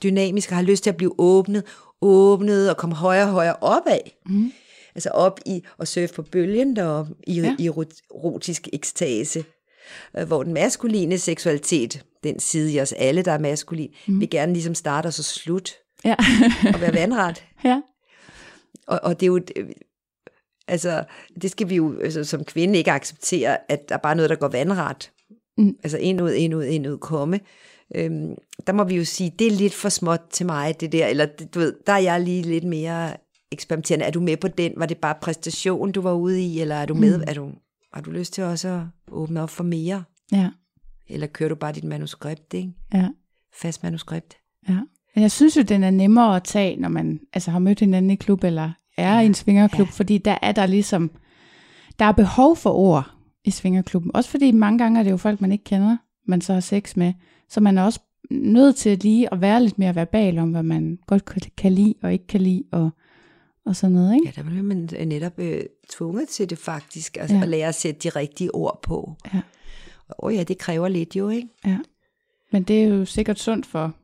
dynamisk 0.03 0.51
og 0.51 0.57
har 0.57 0.63
lyst 0.63 0.83
til 0.83 0.91
at 0.91 0.97
blive 0.97 1.15
åbnet, 1.19 1.65
åbnet 2.01 2.71
og 2.71 2.77
komme 2.77 2.95
højere 2.95 3.27
og 3.27 3.33
højere 3.33 3.57
opad. 3.61 4.01
Mm. 4.27 4.53
Altså 4.95 5.11
op 5.11 5.41
i 5.47 5.63
og 5.79 5.89
surfe 5.89 6.15
på 6.15 6.23
bølgen 6.23 6.77
deroppe 6.77 7.15
i, 7.27 7.41
ja. 7.41 7.57
i 7.59 7.67
erotisk 7.67 8.69
ekstase. 8.73 9.45
Øh, 10.19 10.27
hvor 10.27 10.43
den 10.43 10.55
maskuline 10.55 11.19
seksualitet, 11.19 12.05
den 12.25 12.41
side 12.41 12.73
i 12.73 12.81
os 12.81 12.93
alle, 12.93 13.23
der 13.23 13.33
er 13.33 13.39
maskulin, 13.39 13.91
mm. 14.09 14.21
vil 14.21 14.31
gerne 14.31 14.53
ligesom 14.53 14.75
starte 14.75 15.07
og 15.07 15.13
så 15.13 15.23
slut. 15.23 15.73
Ja. 16.05 16.15
og 16.75 16.81
være 16.81 16.95
vandret. 16.95 17.45
Ja. 17.65 17.81
Og, 18.91 19.01
og 19.03 19.21
det 19.21 19.27
er 19.27 19.29
jo, 19.29 19.41
altså, 20.69 21.05
det 21.43 21.51
skal 21.51 21.69
vi 21.69 21.77
jo 21.77 22.01
altså, 22.01 22.25
som 22.25 22.45
kvinde 22.45 22.79
ikke 22.79 22.93
acceptere, 22.93 23.71
at 23.71 23.89
der 23.89 23.95
er 23.95 23.99
bare 23.99 24.15
noget, 24.15 24.31
der 24.31 24.37
går 24.37 24.49
vandret. 24.49 25.13
Mm. 25.59 25.77
Altså 25.83 25.99
ind 25.99 26.21
ud, 26.21 26.33
ind 26.33 26.55
ud, 26.55 26.65
ind 26.65 26.87
ud, 26.87 26.99
komme. 26.99 27.41
Øhm, 27.95 28.35
der 28.67 28.73
må 28.73 28.85
vi 28.85 28.97
jo 28.97 29.05
sige, 29.05 29.33
det 29.39 29.47
er 29.47 29.51
lidt 29.51 29.75
for 29.75 29.89
småt 29.89 30.21
til 30.31 30.47
mig, 30.47 30.81
det 30.81 30.93
der, 30.93 31.07
eller 31.07 31.27
du 31.55 31.59
ved, 31.59 31.77
der 31.87 31.93
er 31.93 31.99
jeg 31.99 32.21
lige 32.21 32.43
lidt 32.43 32.65
mere 32.65 33.17
eksperimenterende. 33.53 34.05
Er 34.05 34.11
du 34.11 34.21
med 34.21 34.37
på 34.37 34.49
den? 34.49 34.73
Var 34.77 34.87
det 34.87 34.99
bare 34.99 35.15
præstation, 35.23 35.93
du 35.93 36.01
var 36.01 36.13
ude 36.13 36.43
i, 36.43 36.61
eller 36.61 36.75
er 36.75 36.87
du 36.87 36.95
med? 36.95 37.19
Mm. 37.19 37.25
Er 37.27 37.35
du, 37.35 37.53
har 37.93 38.01
du 38.01 38.11
lyst 38.11 38.33
til 38.33 38.45
også 38.45 38.69
at 38.69 38.83
åbne 39.13 39.43
op 39.43 39.51
for 39.51 39.65
mere? 39.65 40.05
Ja. 40.33 40.51
Eller 41.09 41.27
kører 41.27 41.49
du 41.49 41.55
bare 41.55 41.73
dit 41.73 41.85
manuskript, 41.85 42.55
ikke? 42.55 42.73
Ja. 42.95 43.09
Fast 43.61 43.83
manuskript. 43.83 44.37
Ja. 44.69 44.79
Men 45.15 45.23
jeg 45.23 45.31
synes 45.31 45.57
jo, 45.57 45.63
den 45.63 45.85
er 45.85 45.91
nemmere 45.91 46.37
at 46.37 46.45
tage, 46.45 46.77
når 46.77 46.89
man 46.89 47.21
altså, 47.33 47.51
har 47.51 47.59
mødt 47.59 47.81
hinanden 47.81 48.11
i 48.11 48.17
klub, 48.17 48.45
eller 48.45 48.73
er 49.01 49.21
i 49.21 49.27
en 49.27 49.35
svingerklub, 49.35 49.87
ja. 49.87 49.93
fordi 49.93 50.19
der 50.19 50.39
er 50.43 50.53
der 50.53 50.67
ligesom, 50.67 51.11
der 51.99 52.05
er 52.05 52.13
behov 52.13 52.57
for 52.57 52.71
ord 52.71 53.11
i 53.45 53.51
svingerklubben. 53.51 54.11
Også 54.17 54.31
fordi 54.31 54.53
mange 54.53 54.79
gange 54.79 55.01
er 55.01 55.03
det 55.03 55.11
jo 55.11 55.17
folk, 55.17 55.41
man 55.41 55.53
ikke 55.53 55.65
kender, 55.65 55.97
man 56.27 56.41
så 56.41 56.53
har 56.53 56.61
sex 56.61 56.97
med. 56.97 57.13
Så 57.49 57.61
man 57.61 57.79
er 57.79 57.83
også 57.83 58.01
nødt 58.31 58.77
til 58.77 58.99
lige 58.99 59.33
at 59.33 59.41
være 59.41 59.63
lidt 59.63 59.79
mere 59.79 59.95
verbal 59.95 60.39
om, 60.39 60.51
hvad 60.51 60.63
man 60.63 60.99
godt 61.07 61.51
kan 61.57 61.73
lide 61.73 61.95
og 62.03 62.13
ikke 62.13 62.27
kan 62.27 62.41
lide, 62.41 62.65
og, 62.73 62.91
og 63.67 63.77
sådan 63.77 63.95
noget, 63.95 64.15
ikke? 64.15 64.27
Ja, 64.27 64.43
der 64.43 64.49
bliver 64.49 64.63
man 64.63 64.89
netop 65.09 65.39
øh, 65.39 65.63
tvunget 65.91 66.29
til 66.29 66.51
det 66.51 66.59
faktisk, 66.59 67.17
altså 67.17 67.37
ja. 67.37 67.43
at 67.43 67.49
lære 67.49 67.69
at 67.69 67.75
sætte 67.75 68.01
de 68.01 68.09
rigtige 68.09 68.55
ord 68.55 68.81
på. 68.83 69.15
Ja. 69.35 69.41
Og 70.09 70.25
oh 70.25 70.35
ja, 70.35 70.43
det 70.43 70.59
kræver 70.59 70.89
lidt 70.89 71.17
jo, 71.17 71.29
ikke? 71.29 71.49
Ja. 71.67 71.79
Men 72.53 72.63
det 72.63 72.83
er 72.83 72.89
jo 72.89 73.05
sikkert 73.05 73.39
sundt 73.39 73.67
for, 73.67 73.95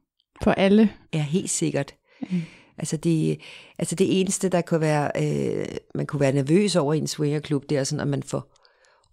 for 0.42 0.50
alle. 0.50 0.90
Ja, 1.14 1.22
helt 1.22 1.50
sikkert. 1.50 1.94
Mm. 2.20 2.42
Altså 2.78 2.96
det, 2.96 3.40
altså 3.78 3.94
det 3.94 4.20
eneste, 4.20 4.48
der 4.48 4.60
kunne 4.60 4.80
være, 4.80 5.10
øh, 5.22 5.66
man 5.94 6.06
kunne 6.06 6.20
være 6.20 6.32
nervøs 6.32 6.76
over 6.76 6.94
i 6.94 6.98
en 6.98 7.06
swingerklub, 7.06 7.64
det 7.68 7.78
er 7.78 7.84
sådan, 7.84 8.00
at 8.00 8.08
man 8.08 8.22
får 8.22 8.52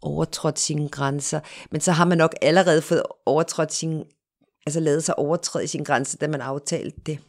overtrådt 0.01 0.59
sine 0.59 0.89
grænser. 0.89 1.39
Men 1.71 1.81
så 1.81 1.91
har 1.91 2.05
man 2.05 2.17
nok 2.17 2.35
allerede 2.41 2.81
fået 2.81 3.03
overtrådt 3.25 3.73
sin, 3.73 4.03
altså 4.65 4.79
lavet 4.79 5.03
sig 5.03 5.19
overtræde 5.19 5.67
sine 5.67 5.85
grænser, 5.85 6.17
da 6.17 6.27
man 6.27 6.41
aftalte 6.41 7.01
det. 7.05 7.19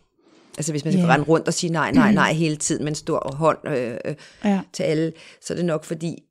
Altså 0.59 0.73
hvis 0.73 0.85
man 0.85 0.93
skal 0.93 1.05
yeah. 1.05 1.15
rende 1.15 1.27
rundt 1.27 1.49
og 1.49 1.55
sige 1.55 1.73
nej, 1.73 1.93
nej, 1.93 2.13
nej 2.13 2.33
hele 2.33 2.57
tiden 2.57 2.85
med 2.85 2.93
en 2.93 2.97
stor 2.97 3.35
hånd 3.37 3.59
øh, 3.69 3.97
øh, 4.05 4.15
ja. 4.45 4.61
til 4.73 4.83
alle, 4.83 5.13
så 5.41 5.53
er 5.53 5.57
det 5.57 5.65
nok 5.65 5.85
fordi, 5.85 6.23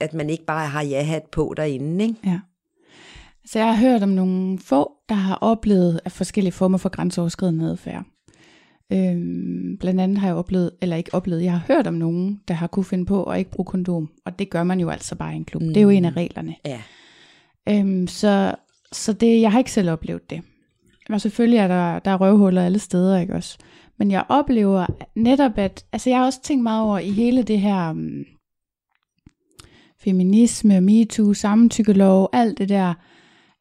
at 0.00 0.14
man 0.14 0.30
ikke 0.30 0.44
bare 0.44 0.66
har 0.66 0.82
ja-hat 0.82 1.22
på 1.32 1.54
derinde. 1.56 2.04
Ikke? 2.04 2.16
Ja. 2.24 2.40
Så 3.46 3.58
jeg 3.58 3.68
har 3.68 3.88
hørt 3.88 4.02
om 4.02 4.08
nogle 4.08 4.58
få, 4.58 4.92
der 5.08 5.14
har 5.14 5.34
oplevet 5.34 6.00
af 6.04 6.12
forskellige 6.12 6.52
former 6.52 6.78
for 6.78 6.88
grænseoverskridende 6.88 7.70
adfærd. 7.70 8.04
Øhm, 8.94 9.76
blandt 9.80 10.00
andet 10.00 10.18
har 10.18 10.28
jeg 10.28 10.36
oplevet, 10.36 10.70
eller 10.80 10.96
ikke 10.96 11.14
oplevet, 11.14 11.44
jeg 11.44 11.52
har 11.52 11.74
hørt 11.74 11.86
om 11.86 11.94
nogen, 11.94 12.40
der 12.48 12.54
har 12.54 12.66
kunne 12.66 12.84
finde 12.84 13.06
på 13.06 13.24
at 13.24 13.38
ikke 13.38 13.50
bruge 13.50 13.66
kondom. 13.66 14.10
Og 14.24 14.38
det 14.38 14.50
gør 14.50 14.62
man 14.62 14.80
jo 14.80 14.90
altså 14.90 15.14
bare 15.14 15.32
i 15.32 15.36
en 15.36 15.44
klub. 15.44 15.62
Mm. 15.62 15.68
Det 15.68 15.76
er 15.76 15.82
jo 15.82 15.88
en 15.88 16.04
af 16.04 16.10
mm. 16.10 16.16
reglerne. 16.16 16.54
Ja. 16.64 16.80
Øhm, 17.68 18.06
så 18.06 18.54
så 18.94 19.12
det, 19.12 19.40
jeg 19.40 19.52
har 19.52 19.58
ikke 19.58 19.72
selv 19.72 19.90
oplevet 19.90 20.30
det. 20.30 20.42
Og 21.10 21.20
selvfølgelig 21.20 21.58
er 21.58 21.68
der, 21.68 21.98
der 21.98 22.10
er 22.10 22.16
røvhuller 22.16 22.64
alle 22.64 22.78
steder, 22.78 23.18
ikke 23.18 23.34
også? 23.34 23.58
Men 23.98 24.10
jeg 24.10 24.24
oplever 24.28 24.86
netop, 25.14 25.58
at, 25.58 25.84
altså 25.92 26.10
jeg 26.10 26.18
har 26.18 26.26
også 26.26 26.42
tænkt 26.42 26.62
meget 26.62 26.82
over 26.82 26.98
i 26.98 27.10
hele 27.10 27.42
det 27.42 27.60
her 27.60 27.90
um, 27.90 28.24
feminisme, 29.98 30.80
MeToo, 30.80 31.34
samtykkelov, 31.34 32.28
alt 32.32 32.58
det 32.58 32.68
der, 32.68 32.94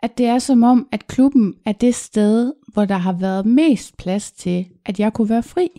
at 0.03 0.17
det 0.17 0.25
er 0.25 0.39
som 0.39 0.63
om, 0.63 0.87
at 0.91 1.07
klubben 1.07 1.53
er 1.65 1.71
det 1.71 1.95
sted, 1.95 2.53
hvor 2.73 2.85
der 2.85 2.97
har 2.97 3.13
været 3.13 3.45
mest 3.45 3.97
plads 3.97 4.31
til, 4.31 4.65
at 4.85 4.99
jeg 4.99 5.13
kunne 5.13 5.29
være 5.29 5.43
fri. 5.43 5.69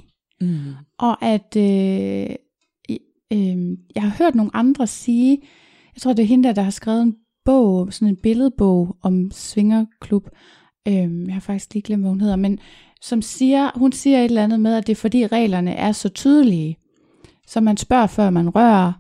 Mm. 0.41 0.75
Og 0.99 1.23
at 1.25 1.57
øh, 1.57 2.37
øh, 3.33 3.79
jeg 3.95 4.03
har 4.03 4.17
hørt 4.19 4.35
nogle 4.35 4.57
andre 4.57 4.87
sige, 4.87 5.39
jeg 5.95 6.03
tror 6.03 6.13
det 6.13 6.23
er 6.23 6.27
hende 6.27 6.49
der, 6.49 6.55
der 6.55 6.63
har 6.63 6.71
skrevet 6.71 7.03
en 7.03 7.15
bog, 7.45 7.93
sådan 7.93 8.09
en 8.09 8.17
billedbog 8.17 8.97
om 9.03 9.31
svingerklub. 9.31 10.29
Øh, 10.89 11.27
jeg 11.27 11.35
har 11.35 11.41
faktisk 11.41 11.75
lige 11.75 11.83
glemt, 11.83 12.03
hvad 12.03 12.11
hun 12.11 12.21
hedder, 12.21 12.37
men 12.37 12.59
som 13.01 13.23
siger, 13.23 13.71
hun 13.79 13.93
siger 13.93 14.19
et 14.19 14.25
eller 14.25 14.45
andet 14.45 14.61
med, 14.61 14.75
at 14.75 14.87
det 14.87 14.93
er 14.93 15.01
fordi 15.01 15.27
reglerne 15.27 15.75
er 15.75 15.93
så 15.93 16.09
tydelige. 16.09 16.77
Så 17.47 17.61
man 17.61 17.77
spørger, 17.77 18.07
før 18.07 18.31
man 18.31 18.49
rører, 18.49 18.93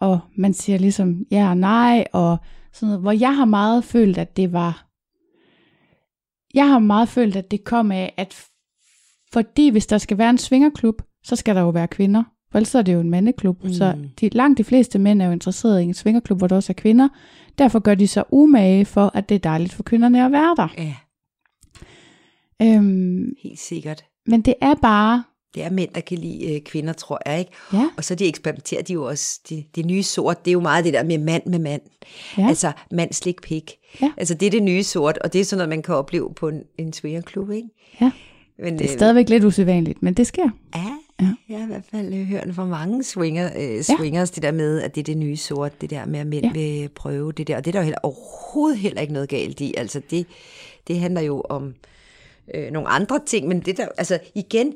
og 0.00 0.18
man 0.36 0.54
siger 0.54 0.78
ligesom 0.78 1.24
ja 1.30 1.48
og 1.48 1.56
nej, 1.56 2.04
og 2.12 2.38
sådan 2.72 2.86
noget, 2.86 3.00
hvor 3.00 3.12
jeg 3.12 3.36
har 3.36 3.44
meget 3.44 3.84
følt, 3.84 4.18
at 4.18 4.36
det 4.36 4.52
var 4.52 4.86
jeg 6.54 6.68
har 6.68 6.78
meget 6.78 7.08
følt, 7.08 7.36
at 7.36 7.50
det 7.50 7.64
kom 7.64 7.92
af, 7.92 8.14
at 8.16 8.44
fordi 9.32 9.68
hvis 9.68 9.86
der 9.86 9.98
skal 9.98 10.18
være 10.18 10.30
en 10.30 10.38
svingerklub, 10.38 11.02
så 11.24 11.36
skal 11.36 11.54
der 11.54 11.60
jo 11.60 11.68
være 11.68 11.88
kvinder. 11.88 12.22
For 12.50 12.58
ellers 12.58 12.74
er 12.74 12.82
det 12.82 12.94
jo 12.94 13.00
en 13.00 13.10
mandeklub. 13.10 13.64
Mm. 13.64 13.72
Så 13.72 14.08
de, 14.20 14.28
langt 14.28 14.58
de 14.58 14.64
fleste 14.64 14.98
mænd 14.98 15.22
er 15.22 15.26
jo 15.26 15.32
interesserede 15.32 15.82
i 15.82 15.86
en 15.86 15.94
svingerklub, 15.94 16.38
hvor 16.38 16.46
der 16.46 16.56
også 16.56 16.72
er 16.72 16.74
kvinder. 16.74 17.08
Derfor 17.58 17.78
gør 17.78 17.94
de 17.94 18.08
så 18.08 18.24
umage 18.30 18.84
for, 18.84 19.10
at 19.14 19.28
det 19.28 19.34
er 19.34 19.38
dejligt 19.38 19.72
for 19.72 19.82
kvinderne 19.82 20.24
at 20.24 20.32
være 20.32 20.54
der. 20.56 20.68
Ja, 20.78 20.94
Øhm, 22.62 23.34
helt 23.42 23.58
sikkert. 23.58 24.04
men 24.26 24.42
det 24.42 24.54
er 24.60 24.74
bare... 24.82 25.24
Det 25.54 25.62
er 25.62 25.70
mænd, 25.70 25.90
der 25.94 26.00
kan 26.00 26.18
lide 26.18 26.54
øh, 26.54 26.60
kvinder, 26.60 26.92
tror 26.92 27.20
jeg, 27.26 27.38
ikke? 27.38 27.50
Ja, 27.72 27.88
Og 27.96 28.04
så 28.04 28.14
de 28.14 28.26
eksperimenterer 28.26 28.82
de 28.82 28.92
jo 28.92 29.04
også, 29.04 29.40
det 29.48 29.64
de 29.76 29.82
nye 29.82 30.02
sort, 30.02 30.44
det 30.44 30.50
er 30.50 30.52
jo 30.52 30.60
meget 30.60 30.84
det 30.84 30.92
der 30.94 31.02
med 31.04 31.18
mand 31.18 31.42
med 31.46 31.58
mand. 31.58 31.82
Ja. 32.38 32.48
Altså 32.48 32.72
mand 32.90 33.12
slik 33.12 33.42
pik. 33.42 33.72
Ja. 34.02 34.12
Altså 34.16 34.34
det 34.34 34.46
er 34.46 34.50
det 34.50 34.62
nye 34.62 34.82
sort, 34.82 35.18
og 35.18 35.32
det 35.32 35.40
er 35.40 35.44
sådan 35.44 35.58
noget, 35.58 35.68
man 35.68 35.82
kan 35.82 35.94
opleve 35.94 36.34
på 36.34 36.48
en, 36.48 36.62
en 36.78 36.92
swingerklub, 36.92 37.50
ikke? 37.50 37.68
Ja. 38.00 38.10
Men, 38.58 38.72
det 38.78 38.84
er 38.84 38.90
øh, 38.90 38.96
stadigvæk 38.96 39.28
lidt 39.28 39.44
usædvanligt, 39.44 40.02
men 40.02 40.14
det 40.14 40.26
sker. 40.26 40.50
Ja, 40.74 40.80
Ja. 41.20 41.26
ja. 41.26 41.34
jeg 41.48 41.58
har 41.58 41.64
i 41.64 41.68
hvert 41.68 41.84
fald 41.90 42.14
øh, 42.14 42.26
hørt 42.26 42.48
fra 42.54 42.64
mange 42.64 43.02
swinger, 43.04 43.50
øh, 43.58 43.82
swingers, 43.82 44.30
det 44.30 44.42
der 44.42 44.52
med, 44.52 44.82
at 44.82 44.94
det 44.94 45.00
er 45.00 45.04
det 45.04 45.16
nye 45.16 45.36
sort, 45.36 45.80
det 45.80 45.90
der 45.90 46.06
med, 46.06 46.20
at 46.20 46.26
mænd 46.26 46.44
Ja. 46.44 46.50
ja. 46.60 46.78
vil 46.80 46.88
prøve 46.88 47.32
det 47.32 47.46
der. 47.48 47.56
Og 47.56 47.64
det 47.64 47.70
er 47.70 47.72
der 47.72 47.78
jo 47.78 47.84
heller, 47.84 47.98
overhovedet 48.02 48.78
heller 48.78 49.00
ikke 49.00 49.12
noget 49.12 49.28
galt 49.28 49.60
i. 49.60 49.74
Altså 49.76 50.00
det, 50.10 50.26
det 50.88 51.00
handler 51.00 51.20
jo 51.20 51.40
om 51.48 51.74
øh, 52.54 52.70
nogle 52.72 52.88
andre 52.88 53.20
ting, 53.26 53.48
men 53.48 53.60
det 53.60 53.76
der, 53.76 53.86
altså 53.98 54.18
igen, 54.34 54.72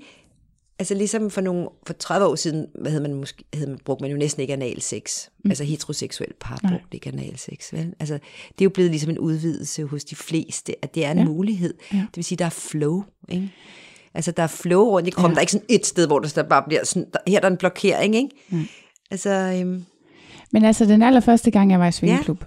altså 0.79 0.95
ligesom 0.95 1.31
for 1.31 1.41
nogle, 1.41 1.69
for 1.87 1.93
30 1.95 2.27
år 2.27 2.35
siden, 2.35 2.67
hvad 2.81 2.91
havde 2.91 3.03
man 3.03 3.15
måske, 3.15 3.45
havde 3.55 3.71
man, 3.71 3.79
brugte 3.85 4.03
man 4.03 4.11
jo 4.11 4.17
næsten 4.17 4.41
ikke 4.41 4.53
analsex. 4.53 5.29
Mm. 5.45 5.51
Altså 5.51 5.65
heteroseksuel 5.65 6.33
par 6.41 6.59
Nej. 6.63 6.73
brugte 6.73 6.95
ikke 6.95 7.09
analsex, 7.09 7.73
vel? 7.73 7.95
Altså 8.01 8.15
det 8.49 8.61
er 8.61 8.65
jo 8.65 8.71
blevet 8.71 8.91
ligesom 8.91 9.11
en 9.11 9.19
udvidelse 9.19 9.85
hos 9.85 10.05
de 10.05 10.17
fleste, 10.17 10.75
at 10.83 10.95
det 10.95 11.05
er 11.07 11.11
en 11.11 11.19
Ja. 11.19 11.25
mulighed. 11.25 11.75
Ja. 11.93 11.97
Det 11.99 12.17
vil 12.17 12.25
sige, 12.25 12.39
der 12.39 12.45
er 12.45 12.49
flow, 12.51 13.05
ikke? 13.29 13.51
Altså, 14.15 14.31
der 14.31 14.43
er 14.43 14.47
flow 14.47 14.83
rundt 14.85 15.09
i 15.09 15.11
kroppen. 15.11 15.31
Ja. 15.31 15.35
Der 15.35 15.39
er 15.39 15.41
ikke 15.43 15.53
sådan 15.53 15.67
et 15.69 15.87
sted, 15.87 16.07
hvor 16.07 16.19
der 16.19 16.43
bare 16.43 16.65
bliver 16.69 16.85
sådan, 16.85 17.09
der, 17.13 17.19
her 17.27 17.37
er 17.37 17.41
der 17.41 17.49
en 17.49 17.57
blokering, 17.57 18.17
ikke? 18.17 18.29
Mm. 18.49 18.65
Altså, 19.11 19.31
øhm, 19.31 19.85
Men 20.53 20.65
altså, 20.65 20.85
den 20.85 21.03
allerførste 21.03 21.51
gang, 21.51 21.71
jeg 21.71 21.81
var 21.81 21.87
i 21.87 21.93
svingeklub, 21.93 22.41
ja. 22.41 22.47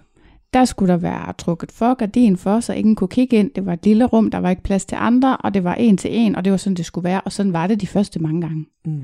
Der 0.53 0.65
skulle 0.65 0.93
der 0.93 0.99
være 0.99 1.33
trukket 1.37 1.71
for 1.71 1.93
gardin 1.93 2.37
for, 2.37 2.59
så 2.59 2.73
ingen 2.73 2.95
kunne 2.95 3.07
kigge 3.07 3.37
ind. 3.37 3.51
Det 3.55 3.65
var 3.65 3.73
et 3.73 3.85
lille 3.85 4.05
rum, 4.05 4.31
der 4.31 4.37
var 4.37 4.49
ikke 4.49 4.63
plads 4.63 4.85
til 4.85 4.97
andre, 4.99 5.37
og 5.37 5.53
det 5.53 5.63
var 5.63 5.73
en 5.75 5.97
til 5.97 6.17
en, 6.17 6.35
og 6.35 6.45
det 6.45 6.51
var 6.51 6.57
sådan, 6.57 6.75
det 6.75 6.85
skulle 6.85 7.03
være. 7.03 7.21
Og 7.21 7.31
sådan 7.31 7.53
var 7.53 7.67
det 7.67 7.81
de 7.81 7.87
første 7.87 8.19
mange 8.19 8.41
gange. 8.41 8.65
mm. 8.85 9.01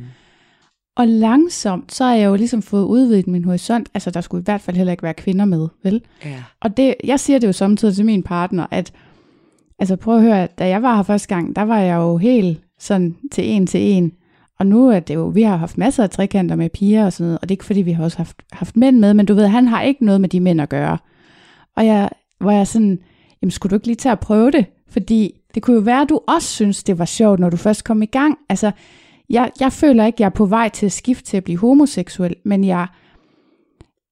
Og 0.96 1.08
langsomt, 1.08 1.94
så 1.94 2.04
har 2.04 2.14
jeg 2.16 2.26
jo 2.26 2.36
ligesom 2.36 2.62
fået 2.62 2.84
udvidet 2.86 3.28
min 3.28 3.44
horisont. 3.44 3.90
Altså, 3.94 4.12
der 4.12 4.22
skulle 4.22 4.42
i 4.42 4.44
hvert 4.44 4.62
fald 4.62 4.78
heller 4.78 4.92
ikke 4.92 5.04
være 5.04 5.14
kvinder 5.14 5.46
med, 5.46 5.68
vel? 5.84 6.02
ja. 6.26 6.44
Og 6.62 6.78
det, 6.78 6.96
jeg 7.04 7.20
siger 7.20 7.40
det 7.40 7.48
jo 7.48 7.52
samtidig 7.52 7.96
til 7.96 8.06
min 8.06 8.24
partner, 8.24 8.66
at 8.72 8.94
altså 9.80 9.96
prøv 9.96 10.16
at 10.16 10.22
høre, 10.22 10.48
da 10.60 10.68
jeg 10.68 10.82
var 10.82 10.96
her 10.96 11.04
første 11.04 11.28
gang, 11.28 11.56
der 11.56 11.62
var 11.62 11.80
jeg 11.80 11.96
jo 11.96 12.18
helt 12.18 12.62
sådan 12.80 13.16
til 13.32 13.50
en 13.50 13.68
til 13.68 13.82
en. 13.82 14.12
Og 14.60 14.68
nu 14.68 14.90
er 14.90 15.00
det 15.00 15.16
jo, 15.16 15.26
vi 15.26 15.42
har 15.42 15.56
haft 15.58 15.78
masser 15.78 16.04
af 16.04 16.10
trekanter 16.10 16.56
med 16.56 16.70
piger 16.70 17.06
og 17.06 17.14
sådan 17.14 17.28
noget, 17.28 17.40
og 17.40 17.50
det 17.50 17.52
er 17.52 17.56
ikke 17.56 17.66
fordi, 17.66 17.82
vi 17.82 17.92
har 17.92 18.04
også 18.04 18.18
haft, 18.18 18.36
haft 18.52 18.78
mænd 18.78 19.00
med, 19.00 19.14
men 19.14 19.26
du 19.26 19.34
ved, 19.34 19.48
han 19.48 19.68
har 19.68 19.82
ikke 19.82 20.06
noget 20.06 20.22
med 20.22 20.30
de 20.30 20.40
mænd 20.40 20.62
at 20.62 20.70
gøre. 20.70 20.98
Og 21.76 21.86
jeg, 21.86 22.10
hvor 22.40 22.52
jeg 22.52 22.68
sådan, 22.68 23.00
jamen 23.42 23.52
skulle 23.52 23.70
du 23.72 23.76
ikke 23.76 23.88
lige 23.88 23.96
tage 23.96 24.12
at 24.12 24.20
prøve 24.20 24.52
det? 24.52 24.66
Fordi 24.90 25.32
det 25.56 25.64
kunne 25.64 25.76
jo 25.76 25.82
være, 25.82 26.02
at 26.02 26.10
du 26.10 26.20
også 26.28 26.48
synes, 26.48 26.84
det 26.84 27.00
var 27.00 27.06
sjovt, 27.06 27.40
når 27.40 27.50
du 27.50 27.58
først 27.58 27.84
kom 27.84 28.02
i 28.02 28.06
gang. 28.06 28.38
Altså, 28.50 28.72
jeg, 29.30 29.52
jeg 29.60 29.74
føler 29.74 30.06
ikke, 30.06 30.18
jeg 30.20 30.26
er 30.26 30.30
på 30.30 30.46
vej 30.46 30.70
til 30.70 30.86
at 30.86 30.92
skifte 30.92 31.24
til 31.24 31.38
at 31.38 31.44
blive 31.44 31.58
homoseksuel, 31.60 32.36
men 32.46 32.64
jeg 32.64 32.88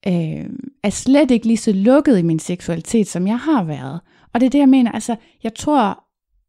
øh, 0.07 0.45
er 0.83 0.89
slet 0.89 1.31
ikke 1.31 1.47
lige 1.47 1.57
så 1.57 1.71
lukket 1.71 2.19
i 2.19 2.21
min 2.21 2.39
seksualitet, 2.39 3.07
som 3.07 3.27
jeg 3.27 3.39
har 3.39 3.63
været. 3.63 3.99
Og 4.33 4.39
det 4.39 4.45
er 4.45 4.49
det, 4.49 4.59
jeg 4.59 4.69
mener. 4.69 4.91
Altså, 4.91 5.15
jeg 5.43 5.53
tror, 5.55 6.03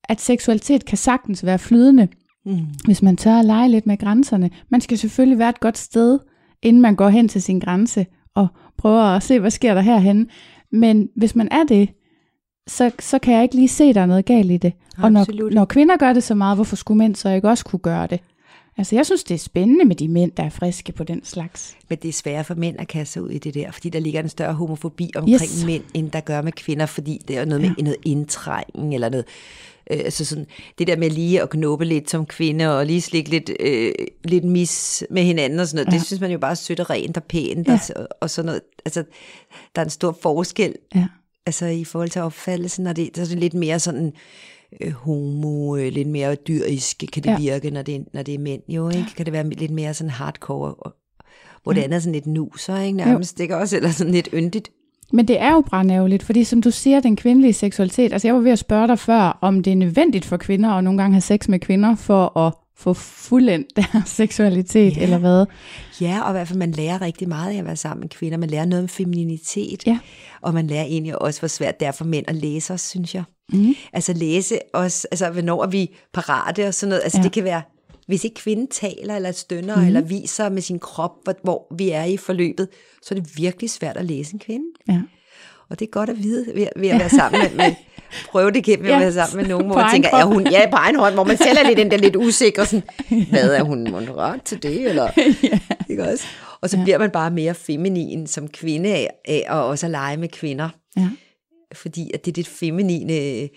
at 0.05 0.21
seksualitet 0.21 0.85
kan 0.85 0.99
sagtens 0.99 1.45
være 1.47 1.59
flydende, 1.59 2.09
Mm. 2.47 2.59
hvis 2.85 3.03
man 3.03 3.17
tør 3.17 3.35
at 3.39 3.45
lege 3.45 3.69
lidt 3.69 3.87
med 3.87 3.99
grænserne. 3.99 4.51
Man 4.69 4.81
skal 4.81 4.99
selvfølgelig 4.99 5.39
være 5.39 5.49
et 5.49 5.61
godt 5.61 5.79
sted, 5.79 6.19
inden 6.63 6.83
man 6.83 6.97
går 6.97 7.09
hen 7.09 7.29
til 7.29 7.43
sin 7.43 7.59
grænse 7.59 8.07
og 8.35 8.49
prøver 8.79 9.03
at 9.03 9.23
se, 9.23 9.41
hvad 9.41 9.51
sker 9.51 9.75
der 9.75 9.81
herhen. 9.81 10.29
Men 10.73 11.09
hvis 11.17 11.35
man 11.37 11.49
er 11.51 11.65
det, 11.65 11.89
så, 12.67 12.91
så 13.01 13.19
kan 13.19 13.35
jeg 13.35 13.43
ikke 13.43 13.55
lige 13.55 13.69
se, 13.69 13.85
at 13.85 13.95
der 13.95 14.01
er 14.01 14.07
noget 14.07 14.25
galt 14.25 14.51
i 14.51 14.57
det. 14.57 14.73
Og 14.99 15.13
når, 15.13 15.51
når 15.51 15.65
kvinder 15.65 15.97
gør 15.97 16.13
det 16.13 16.23
så 16.23 16.35
meget, 16.35 16.57
hvorfor 16.57 16.77
skulle 16.77 16.99
mænd 16.99 17.15
så 17.15 17.29
ikke 17.29 17.49
også 17.49 17.65
kunne 17.65 17.81
gøre 17.81 18.07
det? 18.07 18.21
Altså, 18.79 18.97
jeg 18.97 19.07
synes, 19.07 19.25
det 19.25 19.35
er 19.35 19.39
spændende 19.39 19.85
med 19.85 19.97
de 19.97 20.09
mænd, 20.09 20.33
der 20.37 20.43
er 20.43 20.51
friske 20.51 20.93
på 20.93 21.05
den 21.05 21.25
slags. 21.25 21.77
Men 21.89 21.99
det 22.03 22.09
er 22.09 22.13
sværere 22.13 22.45
for 22.45 22.55
mænd 22.55 22.77
at 22.79 22.89
kaste 22.89 23.13
sig 23.13 23.23
ud 23.23 23.31
i 23.31 23.39
det 23.39 23.55
der, 23.55 23.71
fordi 23.71 23.89
der 23.89 24.01
ligger 24.01 24.21
en 24.23 24.29
større 24.29 24.53
homofobi 24.55 25.11
omkring 25.17 25.35
Yes. 25.43 25.65
mænd, 25.67 25.83
end 25.95 26.11
der 26.11 26.21
gør 26.21 26.43
med 26.43 26.53
kvinder, 26.53 26.87
fordi 26.87 27.21
det 27.29 27.39
er 27.39 27.45
noget 27.45 27.61
med 27.63 27.71
noget 27.85 27.97
indtrængen, 28.05 28.93
eller 28.93 29.09
noget, 29.09 29.25
øh, 29.91 29.99
altså 30.05 30.25
sådan, 30.25 30.47
det 30.79 30.87
der 30.87 30.97
med 30.97 31.11
lige 31.11 31.43
at 31.43 31.51
knuppe 31.51 31.85
lidt 31.85 32.11
som 32.11 32.27
kvinde, 32.27 32.79
og 32.79 32.87
lige 32.87 33.01
slikke 33.01 33.31
lidt, 33.31 33.51
øh, 33.61 33.93
lidt 34.25 34.45
mis 34.45 35.05
med 35.11 35.23
hinanden 35.23 35.61
og 35.61 35.67
sådan 35.69 35.85
noget, 35.85 35.93
ja. 35.95 35.99
det 35.99 36.07
synes 36.07 36.21
man 36.21 36.31
jo 36.31 36.39
bare 36.39 36.51
er 36.51 36.55
sødt 36.55 36.81
og 36.81 36.91
rent 36.91 37.17
og 37.17 37.25
pænt, 37.25 37.69
Ja. 37.69 37.79
og, 37.97 38.09
og 38.21 38.31
sådan 38.31 38.47
noget, 38.47 38.61
altså, 38.85 39.05
der 39.75 39.81
er 39.81 39.85
en 39.85 39.91
stor 39.91 40.19
forskel, 40.23 40.75
Ja. 40.95 41.07
altså 41.47 41.67
i 41.67 41.85
forhold 41.85 42.11
til 42.11 42.21
opfattelsen, 42.23 42.85
når 42.85 42.93
det, 42.93 43.11
så 43.15 43.23
er 43.23 43.27
det 43.27 43.39
lidt 43.39 43.55
mere 43.55 43.81
sådan, 43.81 44.13
øh, 44.81 44.93
homo, 44.93 45.77
øh, 45.77 45.93
lidt 45.93 46.09
mere 46.09 46.35
dyrisk 46.35 47.05
kan 47.13 47.23
det 47.23 47.31
Ja. 47.31 47.39
virke, 47.39 47.71
når 47.71 47.83
det, 47.83 48.05
når 48.13 48.23
det 48.23 48.35
er 48.35 48.39
mænd 48.39 48.63
jo, 48.69 48.89
ikke? 48.89 49.07
Kan 49.17 49.27
det 49.27 49.33
være 49.33 49.49
lidt 49.51 49.71
mere 49.71 49.95
sådan 49.95 50.11
hardcore, 50.11 50.93
hvor 51.63 51.73
det 51.73 51.83
andet 51.83 51.97
er 51.97 52.01
sådan 52.01 52.13
lidt 52.13 52.27
nuser, 52.27 52.81
ikke? 52.81 52.97
Nærmest, 52.97 53.39
det 53.39 53.49
kan 53.49 53.57
også, 53.57 53.77
eller 53.77 53.91
sådan 53.91 54.13
lidt 54.13 54.29
yndigt. 54.35 54.71
Men 55.13 55.29
det 55.29 55.41
er 55.41 55.53
jo 55.53 55.61
brandærgerligt, 55.61 56.23
fordi 56.23 56.45
som 56.45 56.63
du 56.63 56.71
siger, 56.71 57.01
den 57.01 57.17
kvindelige 57.17 57.53
seksualitet, 57.53 58.13
altså 58.13 58.29
jeg 58.29 58.35
var 58.35 58.41
ved 58.41 58.51
at 58.53 58.59
spørge 58.59 58.89
dig 58.89 58.99
før, 58.99 59.39
om 59.41 59.63
det 59.63 59.73
er 59.73 59.77
nødvendigt 59.77 60.25
for 60.25 60.37
kvinder 60.37 60.71
at 60.71 60.85
nogle 60.85 60.99
gange 61.03 61.15
have 61.15 61.21
sex 61.21 61.49
med 61.49 61.59
kvinder 61.59 61.95
for 61.95 62.39
at 62.39 62.53
få 62.77 62.93
fuldendt 62.95 63.67
deres 63.77 64.09
seksualitet, 64.09 64.97
Ja. 64.97 65.03
eller 65.03 65.19
hvad? 65.19 65.47
Ja, 66.01 66.21
og 66.25 66.31
i 66.31 66.33
hvert 66.33 66.49
fald, 66.49 66.59
man 66.59 66.71
lærer 66.73 67.03
rigtig 67.03 67.29
meget 67.29 67.55
af 67.55 67.59
at 67.59 67.65
være 67.65 67.77
sammen 67.77 68.01
med 68.01 68.09
kvinder. 68.09 68.39
Man 68.39 68.51
lærer 68.51 68.65
noget 68.65 68.83
om 68.83 68.89
femininitet. 68.89 69.87
Ja. 69.87 69.99
Og 70.43 70.55
man 70.55 70.67
lærer 70.67 70.85
egentlig 70.85 71.23
også, 71.23 71.41
hvor 71.41 71.49
svært 71.49 71.81
det 71.81 71.89
er 71.89 71.93
for 71.93 72.05
mænd 72.05 72.25
at 72.29 72.35
læse 72.35 72.73
os, 72.75 72.81
synes 72.81 73.15
jeg. 73.15 73.23
Mm. 73.53 73.75
Altså 73.93 74.13
læse 74.13 74.59
os, 74.75 75.05
altså 75.05 75.31
hvornår 75.31 75.63
er 75.63 75.67
vi 75.67 75.95
parate 76.15 76.67
og 76.69 76.75
sådan 76.75 76.89
noget. 76.89 77.03
Altså 77.05 77.19
ja. 77.19 77.23
det 77.23 77.33
kan 77.33 77.45
være, 77.45 77.63
hvis 78.07 78.25
ikke 78.25 78.35
kvinden 78.35 78.67
taler 78.67 79.17
eller 79.17 79.33
stønner 79.33 79.77
mm. 79.77 79.87
eller 79.87 80.01
viser 80.01 80.49
med 80.49 80.63
sin 80.63 80.79
krop, 80.79 81.13
hvor, 81.25 81.35
hvor 81.43 81.75
vi 81.77 81.91
er 81.91 82.05
i 82.05 82.17
forløbet, 82.17 82.69
så 83.03 83.15
er 83.15 83.21
det 83.21 83.37
virkelig 83.37 83.71
svært 83.71 83.97
at 83.97 84.05
læse 84.05 84.35
en 84.35 84.39
kvinde. 84.39 84.67
Ja. 84.89 85.01
Og 85.69 85.79
det 85.79 85.87
er 85.87 85.91
godt 85.91 86.11
at 86.11 86.23
vide 86.23 86.47
ved, 86.55 86.67
ved 86.77 86.89
at 86.89 86.99
være 86.99 87.09
sammen 87.09 87.41
med, 87.41 87.51
med 87.57 87.75
prøve 88.29 88.51
det 88.51 88.65
gennem 88.65 88.87
Ja, 88.87 88.95
at 88.95 89.01
være 89.01 89.13
sammen 89.13 89.37
med 89.37 89.49
nogen, 89.49 89.67
hvor 89.69 89.77
man 89.77 89.91
tænker, 89.91 90.09
er 90.09 90.25
hun, 90.25 90.47
ja, 90.51 90.71
på 90.71 90.77
egen 90.77 90.97
hånd, 90.97 91.15
hvor 91.15 91.25
man 91.25 91.37
selv 91.37 91.59
er 91.59 91.67
lidt 91.67 91.79
den 91.79 91.91
der 91.91 91.97
lidt 91.97 92.17
usikker, 92.17 92.65
sådan, 92.65 92.83
hvad 93.31 93.55
er 93.55 93.63
hun 93.63 93.91
moderat 93.91 94.43
til 94.43 94.63
det, 94.63 94.89
eller, 94.89 95.09
ja. 95.43 95.59
ikke 95.89 96.05
også? 96.05 96.25
Og 96.61 96.71
så 96.71 96.77
ja. 96.77 96.83
bliver 96.83 96.99
man 96.99 97.11
bare 97.11 97.31
mere 97.31 97.55
feminin 97.55 98.27
som 98.27 98.49
kvinde 98.49 98.89
af, 98.95 99.11
af 99.25 99.45
at 99.49 99.57
også 99.57 99.87
at 99.87 99.91
lege 99.91 100.17
med 100.17 100.29
kvinder, 100.29 100.69
ja. 100.97 101.09
fordi 101.75 102.11
at 102.15 102.25
det 102.25 102.31
er 102.31 102.35
det 102.35 102.47
feminine, 102.47 103.49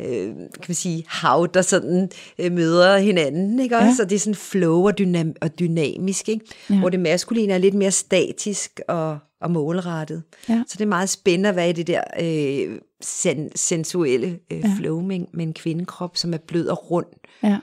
øh, 0.00 0.26
kan 0.36 0.64
man 0.68 0.74
sige, 0.74 1.04
hav, 1.08 1.48
der 1.54 1.62
sådan 1.62 2.10
øh, 2.38 2.52
møder 2.52 2.98
hinanden, 2.98 3.58
ikke 3.60 3.76
også? 3.76 3.86
Ja. 3.98 4.04
Og 4.04 4.10
det 4.10 4.16
er 4.16 4.20
sådan 4.20 4.34
flow 4.34 4.86
og, 4.86 4.92
dynam- 5.00 5.34
og 5.40 5.58
dynamisk, 5.58 6.28
ikke? 6.28 6.44
Ja. 6.70 6.78
Hvor 6.78 6.88
det 6.88 7.00
maskuline 7.00 7.52
er 7.52 7.58
lidt 7.58 7.74
mere 7.74 7.90
statisk 7.90 8.80
og, 8.88 9.18
og 9.40 9.50
målrettet. 9.50 10.22
Ja. 10.48 10.62
Så 10.68 10.74
det 10.78 10.84
er 10.84 10.88
meget 10.88 11.08
spændende 11.08 11.48
at 11.48 11.56
være 11.56 11.70
i 11.70 11.72
det 11.72 11.86
der 11.86 12.00
øh, 12.20 12.78
sen- 13.04 13.50
sensuelle 13.56 14.38
øh, 14.52 14.58
Ja. 14.58 14.72
flow 14.76 15.00
med, 15.00 15.20
med 15.32 15.46
en 15.46 15.52
kvindekrop, 15.52 16.16
som 16.16 16.34
er 16.34 16.38
blød 16.38 16.66
og 16.66 16.90
rund. 16.90 17.06
ja. 17.42 17.56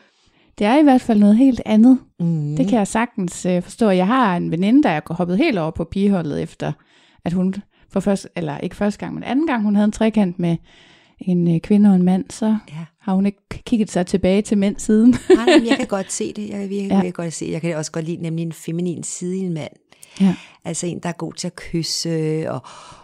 Det 0.60 0.68
er 0.68 0.80
i 0.80 0.84
hvert 0.84 1.02
fald 1.02 1.20
noget 1.20 1.38
helt 1.38 1.62
andet. 1.66 2.00
Mm. 2.20 2.56
Det 2.58 2.68
kan 2.68 2.78
jeg 2.78 2.88
sagtens 2.88 3.46
øh, 3.46 3.62
forstå. 3.64 3.90
Jeg 3.90 4.08
har 4.08 4.38
en 4.38 4.52
veninde, 4.52 4.84
der 4.84 4.90
er 4.90 5.02
hoppet 5.14 5.38
helt 5.38 5.58
over 5.58 5.72
på 5.72 5.84
pigeholdet 5.84 6.42
efter, 6.42 6.72
at 7.26 7.34
hun 7.34 7.56
for 7.90 8.00
første, 8.00 8.30
eller 8.36 8.58
ikke 8.58 8.76
første 8.76 9.00
gang, 9.00 9.14
men 9.14 9.24
anden 9.24 9.48
gang, 9.48 9.64
hun 9.64 9.76
havde 9.76 9.86
en 9.86 9.92
trekant 9.92 10.40
med 10.40 10.58
en 11.20 11.56
øh, 11.56 11.60
kvinde 11.62 11.90
og 11.90 11.96
en 11.96 12.04
mand, 12.04 12.26
så 12.30 12.46
Ja. 12.70 12.86
har 13.00 13.14
hun 13.14 13.26
ikke 13.26 13.40
kigget 13.66 13.92
sig 13.92 14.06
tilbage 14.08 14.42
til 14.42 14.58
mænd 14.58 14.80
siden. 14.80 15.16
Nej, 15.36 15.46
men 15.60 15.68
jeg 15.68 15.78
kan 15.78 15.88
godt 15.88 16.12
se 16.12 16.34
det. 16.34 16.50
Jeg 16.50 16.60
kan 16.60 16.70
virkelig 16.70 17.04
Ja. 17.04 17.10
godt 17.10 17.34
se 17.34 17.46
Jeg 17.52 17.62
kan 17.62 17.76
også 17.78 17.92
godt 17.92 18.06
lide 18.06 18.22
nemlig 18.22 18.44
en 18.44 18.54
feminin 18.54 19.04
side 19.04 19.38
i 19.38 19.40
en 19.40 19.54
mand. 19.54 19.72
ja. 20.22 20.36
Altså 20.66 20.88
en, 20.88 21.00
der 21.00 21.10
er 21.10 21.14
god 21.14 21.34
til 21.34 21.48
at 21.48 21.56
kysse 21.56 22.46
og, 22.52 22.62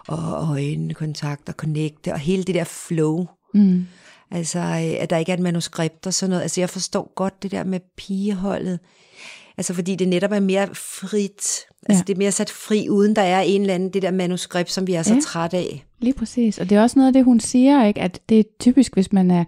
og 0.07 0.49
øjenkontakt 0.51 1.49
og 1.49 1.55
connecte 1.55 2.13
og 2.13 2.19
hele 2.19 2.43
det 2.43 2.55
der 2.55 2.63
flow. 2.63 3.25
Mm. 3.53 3.85
Altså, 4.31 4.59
øh, 4.59 5.01
at 5.03 5.09
der 5.09 5.17
ikke 5.17 5.31
er 5.31 5.33
et 5.37 5.41
manuskript 5.43 6.07
og 6.07 6.13
sådan 6.13 6.29
noget. 6.29 6.41
Altså, 6.41 6.61
jeg 6.61 6.69
forstår 6.69 7.13
godt 7.15 7.43
det 7.43 7.51
der 7.51 7.63
med 7.63 7.79
pigeholdet. 7.97 8.79
Altså, 9.57 9.73
fordi 9.73 9.95
det 9.95 10.07
netop 10.07 10.31
er 10.31 10.39
mere 10.39 10.67
frit. 10.75 11.59
Altså, 11.89 12.01
Ja. 12.01 12.03
det 12.07 12.13
er 12.13 12.17
mere 12.17 12.31
sat 12.31 12.49
fri, 12.49 12.89
uden 12.89 13.15
der 13.15 13.21
er 13.21 13.41
en 13.41 13.61
eller 13.61 13.73
anden, 13.73 13.89
det 13.89 14.01
der 14.01 14.11
manuskript, 14.11 14.71
som 14.71 14.87
vi 14.87 14.93
er 14.93 15.01
så 15.03 15.09
Ja. 15.09 15.15
ja. 15.15 15.21
træt 15.21 15.53
af. 15.53 15.85
Lige 15.99 16.13
præcis. 16.13 16.57
Og 16.59 16.69
det 16.69 16.75
er 16.77 16.81
også 16.81 16.99
noget 16.99 17.07
af 17.07 17.13
det, 17.13 17.23
hun 17.25 17.39
siger, 17.39 17.85
ikke? 17.85 18.01
at 18.01 18.19
det 18.29 18.39
er 18.39 18.43
typisk, 18.59 18.93
hvis 18.93 19.13
man 19.13 19.31
er 19.31 19.43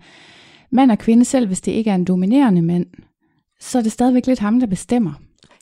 mand 0.72 0.92
og 0.92 0.98
kvinde 0.98 1.26
selv, 1.26 1.48
hvis 1.48 1.62
det 1.62 1.72
ikke 1.72 1.90
er 1.90 1.96
en 1.96 2.06
dominerende 2.06 2.62
mand, 2.62 2.86
så 3.60 3.78
er 3.78 3.82
det 3.82 3.92
stadigvæk 3.92 4.28
lidt 4.28 4.40
ham, 4.40 4.60
der 4.60 4.68
bestemmer. 4.68 5.14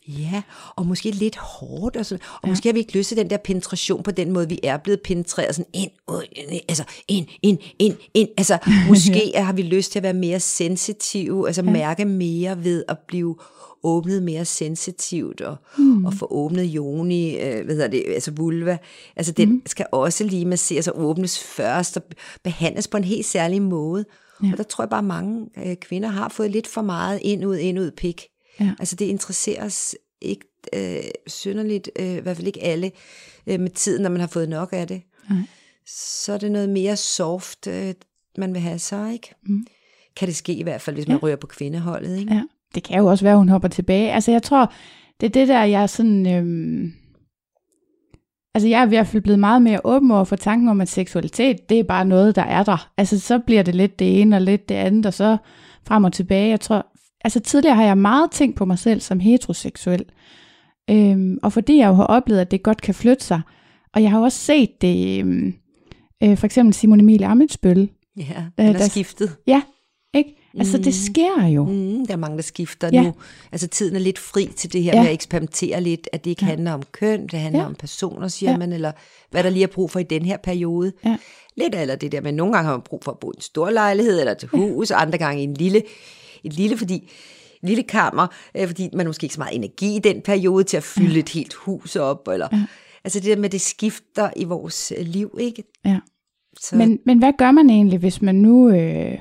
Ja, 0.07 0.41
og 0.75 0.85
måske 0.85 1.11
lidt 1.11 1.35
hårdt, 1.35 1.97
og, 1.97 2.05
sådan, 2.05 2.25
og 2.34 2.39
ja. 2.43 2.49
måske 2.49 2.69
har 2.69 2.73
vi 2.73 2.80
ikke 2.80 2.97
lyst 2.97 3.07
til 3.07 3.17
den 3.17 3.30
der 3.30 3.38
penetration 3.38 4.03
på 4.03 4.11
den 4.11 4.31
måde, 4.31 4.49
vi 4.49 4.59
er 4.63 4.77
blevet 4.77 5.01
penetreret, 5.01 5.55
sådan 5.55 5.71
ind, 5.73 5.91
ud, 6.07 6.23
altså 6.69 6.84
ind, 7.07 7.27
ind, 7.41 7.59
ind, 7.80 7.97
ind, 8.13 8.30
altså 8.38 8.57
måske 8.89 9.31
har 9.35 9.53
vi 9.53 9.61
lyst 9.61 9.91
til 9.91 9.99
at 9.99 10.03
være 10.03 10.13
mere 10.13 10.39
sensitive, 10.39 11.47
altså 11.47 11.61
ja. 11.65 11.71
mærke 11.71 12.05
mere 12.05 12.63
ved 12.63 12.84
at 12.88 12.97
blive 13.07 13.35
åbnet 13.84 14.23
mere 14.23 14.45
sensitivt, 14.45 15.41
og, 15.41 15.55
mm. 15.77 16.05
og 16.05 16.13
få 16.13 16.27
åbnet 16.31 16.63
joni, 16.63 17.38
øh, 17.38 17.65
hvad 17.65 17.75
hedder 17.75 17.88
det, 17.88 18.03
altså 18.07 18.31
vulva, 18.31 18.77
altså 19.15 19.31
den 19.31 19.49
mm. 19.49 19.61
skal 19.65 19.85
også 19.91 20.23
lige 20.23 20.45
masseres 20.45 20.88
og 20.88 21.01
åbnes 21.01 21.39
først, 21.39 21.97
og 21.97 22.03
behandles 22.43 22.88
på 22.88 22.97
en 22.97 23.03
helt 23.03 23.25
særlig 23.25 23.61
måde, 23.61 24.05
ja. 24.43 24.51
og 24.51 24.57
der 24.57 24.63
tror 24.63 24.84
jeg 24.84 24.89
bare, 24.89 25.03
mange 25.03 25.47
øh, 25.65 25.75
kvinder 25.75 26.09
har 26.09 26.30
fået 26.30 26.51
lidt 26.51 26.67
for 26.67 26.81
meget 26.81 27.19
ind, 27.21 27.45
ud, 27.45 27.57
ind, 27.57 27.80
ud, 27.80 27.91
pik, 27.91 28.27
Ja. 28.59 28.71
Altså 28.80 28.95
det 28.95 29.05
interesserer 29.05 29.65
os 29.65 29.95
ikke 30.21 30.45
øh, 30.73 31.03
synderligt, 31.27 31.89
øh, 31.99 32.13
i 32.13 32.19
hvert 32.19 32.38
fald 32.38 32.47
ikke 32.47 32.63
alle, 32.63 32.91
øh, 33.47 33.59
med 33.59 33.69
tiden, 33.69 34.03
når 34.03 34.09
man 34.09 34.19
har 34.19 34.27
fået 34.27 34.49
nok 34.49 34.69
af 34.71 34.88
det. 34.88 35.01
Nej. 35.30 35.39
Så 35.88 36.34
er 36.34 36.38
det 36.38 36.51
noget 36.51 36.69
mere 36.69 36.95
soft, 36.95 37.67
øh, 37.67 37.93
man 38.38 38.53
vil 38.53 38.61
have 38.61 38.80
så, 38.80 39.07
ikke? 39.07 39.35
Mm. 39.43 39.65
Kan 40.15 40.27
det 40.27 40.35
ske 40.35 40.53
i 40.53 40.63
hvert 40.63 40.81
fald, 40.81 40.95
hvis 40.95 41.07
ja. 41.07 41.13
man 41.13 41.23
rører 41.23 41.35
på 41.35 41.47
kvindeholdet, 41.47 42.19
ikke? 42.19 42.34
Ja, 42.34 42.43
det 42.75 42.84
kan 42.84 42.97
jo 42.97 43.05
også 43.05 43.25
være, 43.25 43.34
at 43.34 43.38
hun 43.38 43.49
hopper 43.49 43.67
tilbage. 43.67 44.13
Altså 44.13 44.31
jeg 44.31 44.43
tror, 44.43 44.73
det 45.19 45.25
er 45.25 45.31
det 45.31 45.47
der, 45.47 45.63
jeg 45.63 45.84
er 45.84 45.88
sådan... 45.88 46.27
Øh... 46.27 46.91
Altså 48.55 48.67
jeg 48.67 48.81
er 48.81 48.85
i 48.85 48.89
hvert 48.89 49.07
fald 49.07 49.23
blevet 49.23 49.39
meget 49.39 49.61
mere 49.61 49.81
åben 49.84 50.11
over 50.11 50.23
for 50.23 50.35
tanken 50.35 50.69
om, 50.69 50.81
at 50.81 50.89
seksualitet, 50.89 51.69
det 51.69 51.80
er 51.80 51.84
bare 51.84 52.05
noget, 52.05 52.35
der 52.35 52.41
er 52.41 52.63
der. 52.63 52.91
Altså 52.97 53.19
så 53.19 53.39
bliver 53.39 53.63
det 53.63 53.75
lidt 53.75 53.99
det 53.99 54.21
ene 54.21 54.35
og 54.35 54.41
lidt 54.41 54.69
det 54.69 54.75
andet, 54.75 55.05
og 55.05 55.13
så 55.13 55.38
frem 55.88 56.03
og 56.03 56.13
tilbage. 56.13 56.49
Jeg 56.49 56.61
tror, 56.61 56.88
altså 57.24 57.40
tidligere 57.40 57.76
har 57.76 57.84
jeg 57.84 57.98
meget 57.98 58.32
tænkt 58.32 58.58
på 58.58 58.66
mig 58.66 58.80
selv 58.80 59.02
som 59.02 59.20
heteroseksuel. 59.20 60.06
Øhm, 60.90 61.38
og 61.44 61.54
fordi 61.54 61.78
jeg 61.78 61.88
jo 61.88 61.94
har 61.94 62.04
oplevet, 62.04 62.41
at 62.41 62.52
det 62.52 62.64
godt 62.64 62.82
kan 62.82 62.94
flytte 62.94 63.24
sig. 63.24 63.41
Og 63.94 64.04
jeg 64.04 64.12
har 64.12 64.20
også 64.20 64.38
set 64.38 64.82
det, 64.82 65.20
øhm, 65.20 65.54
øh, 66.24 66.38
for 66.38 66.45
eksempel 66.45 66.74
Simon 66.74 67.00
Emil 67.00 67.24
Amitsbøl. 67.24 67.90
Ja, 68.18 68.44
den 68.58 68.76
øh, 68.76 68.82
er 68.82 68.88
skiftet. 68.88 69.36
Ja, 69.48 69.62
ikke? 70.14 70.36
Altså 70.58 70.78
mm. 70.78 70.84
det 70.84 70.95
sker 70.95 71.48
jo. 71.48 71.66
Mm, 71.66 72.06
der 72.08 72.14
er 72.14 72.18
mange, 72.18 72.38
der 72.38 72.44
skifter 72.44 72.90
ja. 72.94 73.04
nu. 73.04 73.14
Altså 73.52 73.68
tiden 73.68 73.95
er 73.95 74.00
lidt 74.00 74.20
fri 74.20 74.45
til 74.56 74.74
det 74.74 74.84
her 74.84 74.91
ja. 74.95 75.02
med 75.02 75.10
at 75.10 75.14
eksperimentere 75.14 75.82
lidt, 75.82 76.10
at 76.14 76.24
det 76.24 76.30
ikke 76.30 76.45
ja. 76.45 76.50
handler 76.50 76.72
om 76.72 76.84
køn, 76.91 77.28
det 77.28 77.40
handler 77.40 77.62
ja. 77.62 77.66
om 77.66 77.76
personer, 77.76 78.28
siger 78.28 78.52
ja. 78.52 78.58
man, 78.58 78.74
eller 78.74 78.91
hvad 79.32 79.44
der 79.44 79.50
lige 79.50 79.64
er 79.64 79.68
brug 79.68 79.91
for 79.91 80.00
i 80.00 80.04
den 80.04 80.26
her 80.26 80.38
periode. 80.38 80.94
Ja. 81.06 81.18
Lidt 81.58 81.76
eller 81.76 81.95
det 81.95 82.12
der, 82.12 82.22
men 82.22 82.34
nogle 82.34 82.54
gange 82.54 82.66
har 82.66 82.74
man 82.74 82.82
brug 82.82 83.04
for 83.04 83.12
at 83.12 83.20
bo 83.20 83.32
i 83.32 83.36
en 83.38 83.41
stor 83.41 83.70
lejlighed, 83.70 84.20
eller 84.20 84.34
til 84.34 84.50
hus, 84.50 84.91
ja. 84.91 84.95
og 84.95 85.02
andre 85.02 85.18
gange 85.18 85.41
i 85.41 85.44
en 85.44 85.54
lille 85.54 85.84
et 86.44 86.53
lille, 86.53 86.78
fordi 86.78 87.10
lille 87.64 87.84
kammer, 87.84 88.28
øh, 88.57 88.68
fordi 88.68 88.90
man 88.94 89.06
måske 89.06 89.24
ikke 89.24 89.36
så 89.36 89.41
meget 89.41 89.56
energi 89.56 89.95
i 89.95 89.99
den 89.99 90.22
periode 90.22 90.64
til 90.64 90.78
at 90.78 90.84
fylde 90.84 91.14
ja. 91.14 91.20
et 91.20 91.30
helt 91.30 91.53
hus 91.53 91.95
op, 91.95 92.28
eller, 92.28 92.48
ja. 92.52 92.64
altså 93.03 93.20
det 93.20 93.28
der 93.28 93.41
med, 93.41 93.49
det 93.49 93.61
skifter 93.61 94.30
i 94.36 94.44
vores 94.44 94.94
øh, 94.98 95.06
liv, 95.06 95.38
ikke? 95.40 95.64
Ja. 95.86 95.99
Så. 96.60 96.76
Men, 96.76 96.99
men 97.06 97.18
hvad 97.18 97.34
gør 97.38 97.52
man 97.52 97.70
egentlig, 97.70 97.99
hvis 97.99 98.22
man 98.22 98.36
nu, 98.36 98.70
øh, 98.70 99.18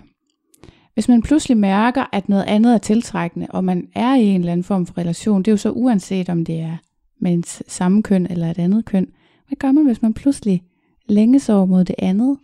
hvis 0.94 1.08
man 1.08 1.22
pludselig 1.22 1.56
mærker, 1.56 2.04
at 2.12 2.28
noget 2.28 2.44
andet 2.44 2.74
er 2.74 2.78
tiltrækkende, 2.78 3.46
og 3.50 3.64
man 3.64 3.88
er 3.94 4.14
i 4.14 4.24
en 4.24 4.40
eller 4.40 4.52
anden 4.52 4.64
form 4.64 4.86
for 4.86 4.98
relation, 4.98 5.42
det 5.42 5.48
er 5.48 5.52
jo 5.52 5.56
så 5.56 5.70
uanset 5.70 6.28
om 6.28 6.44
det 6.44 6.60
er 6.60 6.76
med 7.20 7.32
en 7.32 7.44
samme 7.68 8.02
køn 8.02 8.26
eller 8.30 8.50
et 8.50 8.58
andet 8.58 8.84
køn. 8.84 9.06
Hvad 9.48 9.56
gør 9.56 9.72
man, 9.72 9.84
hvis 9.84 10.02
man 10.02 10.14
pludselig 10.14 10.62
længes 11.08 11.48
over 11.48 11.66
mod 11.66 11.84
det 11.84 11.94
andet? 11.98 12.38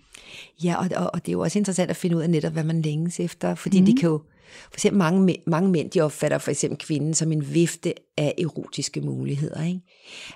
Ja, 0.64 0.76
og, 0.76 0.88
og, 0.96 1.10
og 1.14 1.26
det 1.26 1.28
er 1.28 1.32
jo 1.32 1.40
også 1.40 1.58
interessant 1.58 1.90
at 1.90 1.96
finde 1.96 2.16
ud 2.16 2.22
af 2.22 2.30
netop, 2.30 2.52
hvad 2.52 2.64
man 2.64 2.82
længes 2.82 3.20
efter, 3.20 3.54
fordi 3.54 3.80
mm. 3.80 3.86
det 3.86 3.98
kan 3.98 4.08
jo, 4.08 4.20
for 4.62 4.74
eksempel 4.74 4.98
mange, 4.98 5.36
mange 5.46 5.70
mænd, 5.70 5.90
de 5.90 6.00
opfatter 6.00 6.38
for 6.38 6.50
eksempel 6.50 6.78
kvinden 6.78 7.14
som 7.14 7.32
en 7.32 7.54
vifte 7.54 7.94
af 8.16 8.34
erotiske 8.38 9.00
muligheder. 9.00 9.64
Ikke? 9.64 9.80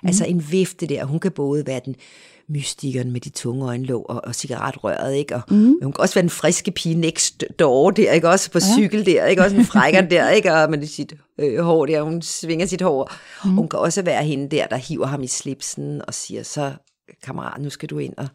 Mm. 0.03 0.07
Altså 0.07 0.25
en 0.25 0.51
vifte 0.51 0.85
der, 0.87 1.05
hun 1.05 1.19
kan 1.19 1.31
både 1.31 1.67
være 1.67 1.81
den 1.85 1.95
mystikeren 2.49 3.11
med 3.11 3.21
de 3.21 3.29
tunge 3.29 3.65
øjenlåg 3.65 4.09
og, 4.09 4.21
og 4.25 4.35
cigaretrøret, 4.35 5.15
ikke? 5.15 5.35
Og 5.35 5.41
mm. 5.49 5.75
hun 5.83 5.93
kan 5.93 6.01
også 6.01 6.15
være 6.15 6.21
den 6.21 6.29
friske 6.29 6.71
pige 6.71 6.95
next 6.95 7.43
door 7.59 7.91
der, 7.91 8.11
ikke? 8.11 8.29
Også 8.29 8.51
på 8.51 8.59
ja. 8.59 8.75
cykel 8.77 9.05
der, 9.05 9.25
ikke? 9.25 9.41
Også 9.41 9.55
en 9.55 9.65
frækker 9.65 10.01
der, 10.15 10.29
ikke? 10.29 10.53
Og 10.53 10.69
med 10.69 10.87
sit 10.87 11.13
øh, 11.39 11.59
hår 11.59 11.85
der, 11.85 12.01
hun 12.01 12.21
svinger 12.21 12.65
sit 12.65 12.81
hår. 12.81 13.11
Mm. 13.45 13.51
Hun 13.51 13.69
kan 13.69 13.79
også 13.79 14.01
være 14.01 14.23
hende 14.23 14.55
der, 14.55 14.67
der 14.67 14.77
hiver 14.77 15.05
ham 15.05 15.23
i 15.23 15.27
slipsen 15.27 16.01
og 16.07 16.13
siger, 16.13 16.43
så 16.43 16.71
kammerat, 17.23 17.61
nu 17.61 17.69
skal 17.69 17.89
du 17.89 17.97
ind, 17.97 18.13
og 18.17 18.27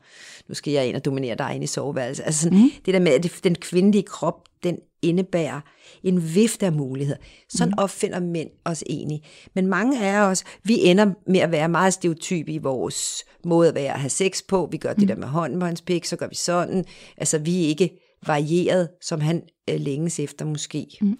nu 0.48 0.54
skal 0.54 0.72
jeg 0.72 0.86
ind 0.86 0.96
og 0.96 1.04
dominere 1.04 1.34
dig 1.34 1.54
ind 1.54 1.64
i 1.64 1.66
soveværelset. 1.66 2.24
Altså 2.24 2.42
sådan, 2.42 2.58
mm. 2.58 2.70
det 2.86 2.94
der 2.94 3.00
med, 3.00 3.12
at 3.12 3.40
den 3.44 3.54
kvindelige 3.54 4.02
krop, 4.02 4.47
den 4.62 4.78
indebærer 5.02 5.60
en 6.02 6.34
vifte 6.34 6.66
af 6.66 6.72
muligheder. 6.72 7.18
Sådan 7.48 7.72
mm. 7.76 7.82
opfinder 7.82 8.20
mænd 8.20 8.50
os 8.64 8.84
egentlig. 8.90 9.22
Men 9.54 9.66
mange 9.66 10.04
af 10.04 10.20
os, 10.20 10.44
vi 10.64 10.84
ender 10.84 11.12
med 11.26 11.40
at 11.40 11.52
være 11.52 11.68
meget 11.68 11.92
stereotype 11.92 12.52
i 12.52 12.58
vores 12.58 13.24
måde 13.44 13.68
at 13.68 13.74
være 13.74 13.94
at 13.94 14.00
have 14.00 14.10
sex 14.10 14.42
på. 14.48 14.68
Vi 14.72 14.76
gør 14.76 14.92
mm. 14.92 14.98
det 14.98 15.08
der 15.08 15.16
med 15.16 15.28
hånden 15.28 15.60
på 15.60 15.66
hans 15.66 15.82
pik, 15.82 16.04
så 16.04 16.16
gør 16.16 16.26
vi 16.28 16.34
sådan. 16.34 16.84
Altså, 17.16 17.38
vi 17.38 17.64
er 17.64 17.68
ikke 17.68 17.90
varieret, 18.26 18.88
som 19.02 19.20
han 19.20 19.42
øh, 19.70 19.80
længes 19.80 20.20
efter 20.20 20.44
måske. 20.44 20.86
Mm. 21.00 21.18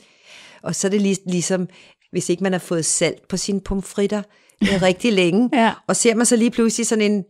Og 0.62 0.74
så 0.74 0.86
er 0.86 0.90
det 0.90 1.02
lig, 1.02 1.16
ligesom, 1.26 1.68
hvis 2.10 2.28
ikke 2.28 2.42
man 2.42 2.52
har 2.52 2.58
fået 2.58 2.84
salt 2.84 3.28
på 3.28 3.36
sine 3.36 3.60
pomfritter 3.60 4.22
øh, 4.62 4.82
rigtig 4.88 5.12
længe, 5.12 5.50
ja. 5.52 5.72
og 5.86 5.96
ser 5.96 6.14
man 6.14 6.26
så 6.26 6.36
lige 6.36 6.50
pludselig 6.50 6.86
sådan 6.86 7.12
en 7.12 7.24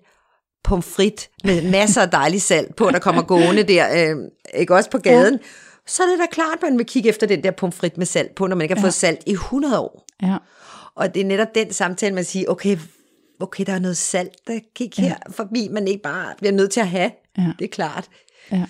pomfrit 0.64 1.30
med 1.44 1.70
masser 1.70 2.02
af 2.02 2.10
dejlig 2.10 2.43
salt 2.43 2.76
på, 2.76 2.90
der 2.90 2.98
kommer 2.98 3.22
gående 3.22 3.62
der, 3.62 4.10
øh, 4.10 4.16
ikke 4.55 4.74
også 4.74 4.90
på 4.90 4.98
gaden, 4.98 5.35
ja. 5.35 5.39
Så 5.89 6.02
er 6.02 6.06
det 6.06 6.19
da 6.19 6.27
klart, 6.31 6.55
at 6.55 6.62
man 6.62 6.78
vil 6.78 6.86
kigge 6.86 7.09
efter 7.09 7.27
den 7.27 7.43
der 7.43 7.51
pomfrit 7.51 7.98
med 7.98 8.06
salt 8.06 8.35
på, 8.35 8.47
når 8.47 8.56
man 8.56 8.62
ikke 8.62 8.74
har 8.74 8.81
ja. 8.81 8.85
fået 8.85 8.94
salt 8.94 9.23
i 9.27 9.32
100 9.32 9.81
år. 9.81 10.06
Ja. 10.23 10.36
Og 10.94 11.15
det 11.15 11.20
er 11.20 11.24
netop 11.24 11.55
den 11.55 11.73
samtale, 11.73 12.15
man 12.15 12.24
siger, 12.24 12.48
okay, 12.48 12.78
okay, 13.40 13.65
der 13.66 13.73
er 13.73 13.78
noget 13.78 13.97
salt, 13.97 14.47
der 14.47 14.59
kigger 14.74 15.02
ja. 15.02 15.09
her 15.09 15.16
forbi, 15.31 15.69
man 15.70 15.89
ikke 15.89 16.02
bare 16.02 16.35
bliver 16.39 16.52
nødt 16.52 16.70
til 16.70 16.81
at 16.81 16.89
have. 16.89 17.10
Ja. 17.39 17.52
Det 17.59 17.65
er 17.65 17.69
klart. 17.69 18.09
Ja. 18.52 18.65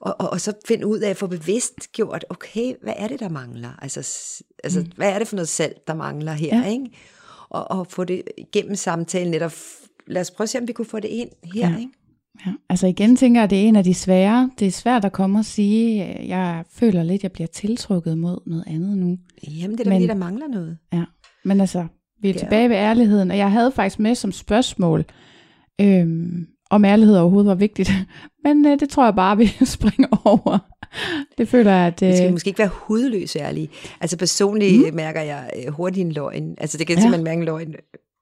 Og, 0.00 0.16
og, 0.18 0.30
og 0.30 0.40
så 0.40 0.52
finde 0.66 0.86
ud 0.86 0.98
af 0.98 1.10
at 1.10 1.16
få 1.16 1.26
bevidst 1.26 1.92
gjort, 1.92 2.24
okay, 2.28 2.74
hvad 2.82 2.94
er 2.96 3.08
det, 3.08 3.20
der 3.20 3.28
mangler? 3.28 3.70
Altså, 3.82 3.98
altså 4.64 4.80
mm. 4.80 4.90
hvad 4.96 5.12
er 5.12 5.18
det 5.18 5.28
for 5.28 5.36
noget 5.36 5.48
salt, 5.48 5.86
der 5.86 5.94
mangler 5.94 6.32
her? 6.32 6.60
Ja. 6.60 6.68
Ikke? 6.68 6.90
Og, 7.48 7.70
og 7.70 7.86
få 7.86 8.04
det 8.04 8.22
gennem 8.52 8.76
samtalen 8.76 9.30
netop 9.30 9.52
lad 10.06 10.20
os 10.20 10.30
prøve 10.30 10.44
at 10.44 10.48
se, 10.48 10.58
om 10.58 10.68
vi 10.68 10.72
kunne 10.72 10.86
få 10.86 11.00
det 11.00 11.08
ind 11.08 11.30
her. 11.54 11.70
Ja. 11.70 11.78
Ikke? 11.78 11.92
Ja, 12.46 12.52
altså 12.68 12.86
igen 12.86 13.16
tænker 13.16 13.40
jeg, 13.40 13.44
at 13.44 13.50
det 13.50 13.64
er 13.64 13.68
en 13.68 13.76
af 13.76 13.84
de 13.84 13.94
svære. 13.94 14.50
Det 14.58 14.66
er 14.66 14.70
svært 14.70 15.04
at 15.04 15.12
komme 15.12 15.38
og 15.38 15.44
sige, 15.44 16.04
at 16.04 16.28
jeg 16.28 16.64
føler 16.72 17.02
lidt, 17.02 17.20
at 17.20 17.22
jeg 17.22 17.32
bliver 17.32 17.46
tiltrukket 17.46 18.18
mod 18.18 18.38
noget 18.46 18.64
andet 18.66 18.98
nu. 18.98 19.18
Jamen, 19.48 19.78
det 19.78 19.86
er 19.86 19.90
da 19.90 19.96
fordi, 19.96 20.06
der 20.06 20.14
mangler 20.14 20.48
noget. 20.48 20.78
Ja, 20.92 21.04
men 21.44 21.60
altså, 21.60 21.86
vi 22.20 22.28
er 22.28 22.32
ja. 22.32 22.38
tilbage 22.38 22.68
ved 22.68 22.76
ærligheden, 22.76 23.30
og 23.30 23.36
jeg 23.36 23.52
havde 23.52 23.72
faktisk 23.72 23.98
med 23.98 24.14
som 24.14 24.32
spørgsmål, 24.32 25.04
øhm, 25.80 26.46
om 26.70 26.84
ærlighed 26.84 27.16
overhovedet 27.16 27.48
var 27.48 27.54
vigtigt. 27.54 27.92
Men 28.44 28.66
øh, 28.66 28.80
det 28.80 28.88
tror 28.88 29.04
jeg 29.04 29.14
bare, 29.14 29.36
vi 29.36 29.46
springer 29.64 30.22
over. 30.24 30.58
Det 31.38 31.48
føler 31.48 31.72
jeg, 31.72 31.86
at... 31.86 32.02
Øh... 32.02 32.08
Vi 32.08 32.16
skal 32.16 32.32
måske 32.32 32.48
ikke 32.48 32.58
være 32.58 32.70
hudløs 32.72 33.36
ærlige. 33.36 33.68
Altså 34.00 34.18
personligt 34.18 34.90
mm. 34.90 34.96
mærker 34.96 35.20
jeg 35.20 35.50
øh, 35.58 35.72
hurtigt 35.72 36.06
en 36.06 36.12
løgn. 36.12 36.54
Altså 36.58 36.78
det 36.78 36.86
kan 36.86 36.96
ja. 36.96 37.00
simpelthen 37.00 37.24
mærke 37.24 37.38
en 37.38 37.44
løgn 37.44 37.74